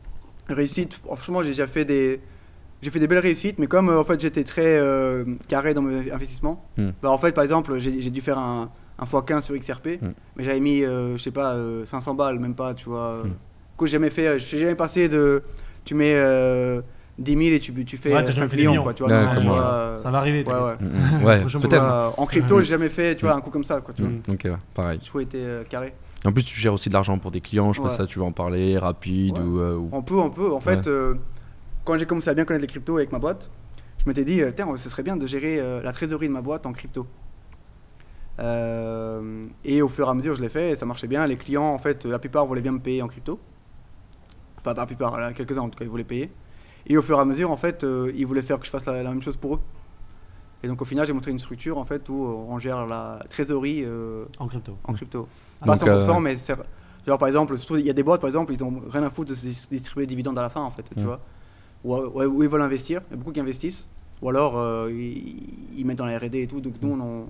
[0.48, 2.20] Réussite, franchement, j'ai déjà fait des,
[2.82, 5.82] j'ai fait des belles réussites, mais comme euh, en fait j'étais très euh, carré dans
[5.82, 6.90] mes investissements, Hmm.
[7.02, 10.12] bah, en fait, par exemple, j'ai dû faire un, un x15 sur XRP, Hmm.
[10.36, 13.22] mais j'avais mis, euh, je sais pas, euh, 500 balles, même pas, tu vois.
[13.24, 13.28] Hmm.
[13.28, 15.42] Du coup, j'ai jamais fait, je suis jamais passé de,
[15.84, 16.80] tu mets euh,
[17.18, 18.82] 10 000 et tu, tu fais Ouais, euh, t'as jamais 5 fait des millions, millions.
[18.84, 19.12] quoi, tu vois.
[19.12, 20.44] Ouais, tu vois, euh, Ça va arriver.
[20.46, 20.76] Ouais, ouais.
[20.80, 21.24] Mhm.
[21.24, 21.84] Ouais, Prochain peut-être.
[21.84, 24.10] Euh, en crypto, j'ai jamais fait, tu vois, un coup comme ça, quoi, tu vois.
[24.28, 24.98] Ok, ouais, pareil.
[25.00, 25.94] J'ai toujours été euh, carré.
[26.26, 27.94] En plus, tu gères aussi de l'argent pour des clients, je sais pas Ouais.
[27.94, 29.44] si ça, tu veux en parler, rapide Ouais.
[29.44, 29.60] ou.
[29.60, 30.52] euh, ou- On peut, on peut.
[30.52, 31.14] En fait, euh,
[31.84, 33.50] quand j'ai commencé à bien connaître les cryptos avec ma boîte,
[33.98, 36.40] je m'étais dit, euh, tiens, ce serait bien de gérer euh, la trésorerie de ma
[36.42, 37.06] boîte en crypto.
[38.40, 41.26] Euh, et au fur et à mesure, je l'ai fait et ça marchait bien.
[41.26, 43.38] Les clients, en fait, la plupart voulaient bien me payer en crypto.
[44.62, 46.32] Pas la plupart, quelques-uns en tout cas, ils voulaient payer.
[46.86, 48.86] Et au fur et à mesure, en fait, euh, ils voulaient faire que je fasse
[48.86, 49.60] la, la même chose pour eux.
[50.62, 53.82] Et donc au final, j'ai montré une structure en fait où on gère la trésorerie
[53.84, 54.78] euh, En crypto.
[54.84, 55.28] en crypto.
[55.66, 56.36] Pas donc, 100%, euh, mais.
[57.06, 59.30] Genre par exemple, il y a des boîtes par exemple, ils ont rien à foutre
[59.32, 59.36] de
[59.70, 61.06] distribuer des dividendes à la fin en fait, tu Mm.
[61.06, 61.20] vois.
[61.84, 63.86] Ou, ou- ou ils veulent investir, il y a beaucoup qui investissent.
[64.22, 65.34] Ou alors euh, ils,
[65.76, 67.26] ils mettent dans la R&D et tout, donc nous on,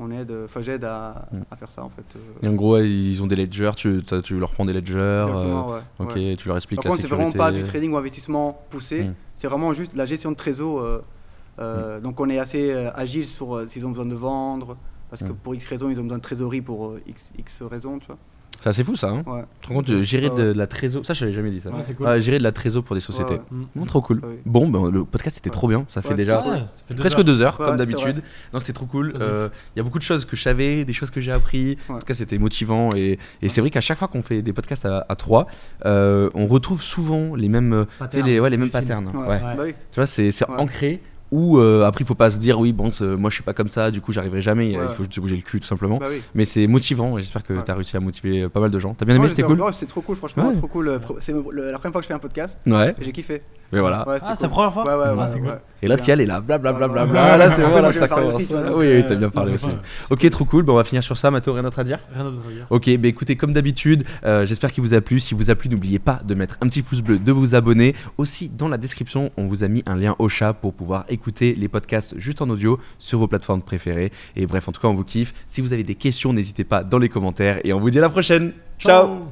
[0.00, 1.38] on aide, enfin j'aide à, Mm.
[1.50, 2.04] à faire ça en fait.
[2.14, 4.00] euh, Et en gros, ils ont des ledgers, tu,
[4.38, 4.96] leur prends des ledgers.
[4.98, 5.80] euh, ouais.
[5.98, 6.36] ok, ouais.
[6.38, 9.14] tu leur expliques Par contre, c'est vraiment pas du trading ou investissement poussé, Mm.
[9.34, 10.80] c'est vraiment juste la gestion de trésor.
[10.80, 12.02] euh, Mm.
[12.02, 14.76] Donc on est assez agile sur s'ils ont besoin de vendre,
[15.10, 15.36] parce que Mm.
[15.42, 18.18] pour X raisons, ils ont besoin de trésorerie pour euh, X, X raisons, tu vois.
[18.60, 19.44] C'est assez fou ça, hein Ouais.
[19.60, 21.70] Tu te rends compte gérer Ouais, de, la trésor Ça, je l'avais jamais dit ça.
[21.70, 22.06] Ouais, c'est cool.
[22.06, 23.34] Ouais, gérer de la trésor pour des sociétés.
[23.34, 23.40] ouais.
[23.76, 24.16] Non, trop cool.
[24.18, 24.40] Ouais.
[24.46, 25.54] Bon, ben, le podcast c'était Ouais.
[25.54, 25.84] trop bien.
[25.86, 27.24] Ça fait déjà c'était Ouais, ça fait deux presque heures.
[27.24, 28.22] deux heures, Ouais, comme c'est d'habitude.
[28.52, 29.12] Non, c'était trop cool.
[29.12, 29.28] Vas-y.
[29.28, 31.78] Euh, Il y a beaucoup de choses que je savais, des choses que j'ai appris.
[31.88, 32.88] En tout cas, c'était motivant.
[32.96, 35.46] Et, et c'est vrai qu'à chaque fois qu'on fait des podcasts à, à trois,
[35.86, 39.12] euh, on retrouve souvent les mêmes, les, mêmes patterns.
[39.14, 39.38] Bah.
[39.66, 41.00] Tu vois, c'est c'est ancré.
[41.30, 43.68] Ou euh, après, il faut pas se dire, oui, bon, moi je suis pas comme
[43.68, 44.76] ça, du coup j'arriverai jamais.
[44.76, 44.84] Ouais.
[44.88, 45.98] Il faut juste se bouger le cul, tout simplement.
[45.98, 46.22] Bah oui.
[46.34, 47.62] Mais c'est motivant et j'espère que Ouais.
[47.64, 48.94] tu as réussi à motiver pas mal de gens.
[48.94, 49.60] T'as bien aimé, c'était cool?
[49.72, 50.54] c'est trop cool, franchement, Ouais.
[50.54, 50.88] trop cool.
[50.88, 51.40] Euh, C'est la
[51.78, 53.42] première fois que je fais un podcast Ouais, et j'ai kiffé.
[53.72, 54.04] mais voilà.
[54.22, 54.84] Ah, c'est la première fois?
[54.84, 55.26] Ouais, ouais, Ah, ouais.
[55.26, 55.40] c'est ouais.
[55.40, 55.60] cool.
[55.82, 56.88] Et là, C'était Tial est là, blablabla.
[56.88, 57.70] Bla, là, c'est ouais.
[57.70, 58.36] bon, là, ça commence.
[58.50, 59.68] oui, oui, euh, t'as bien parlé aussi.
[60.10, 60.64] Ok, trop cool.
[60.64, 61.98] Bon, on va finir sur ça, Mathéo, rien d'autre à dire?
[62.14, 62.66] Rien d'autre à dire.
[62.70, 64.04] Ok, bah écoutez, comme d'habitude,
[64.44, 65.20] j'espère qu'il vous a plu.
[65.20, 67.94] Si vous a plu, n'oubliez pas de mettre un petit pouce bleu, de vous abonner.
[68.16, 71.17] Aussi, dans la description, on vous a mis un lien au chat pour pouvoir écouter
[71.38, 74.12] les podcasts juste en audio sur vos plateformes préférées.
[74.36, 75.34] Et bref, en tout cas, on vous kiffe.
[75.46, 77.60] Si vous avez des questions, n'hésitez pas dans les commentaires.
[77.64, 78.52] Et on vous dit à la prochaine.
[78.78, 79.28] Ciao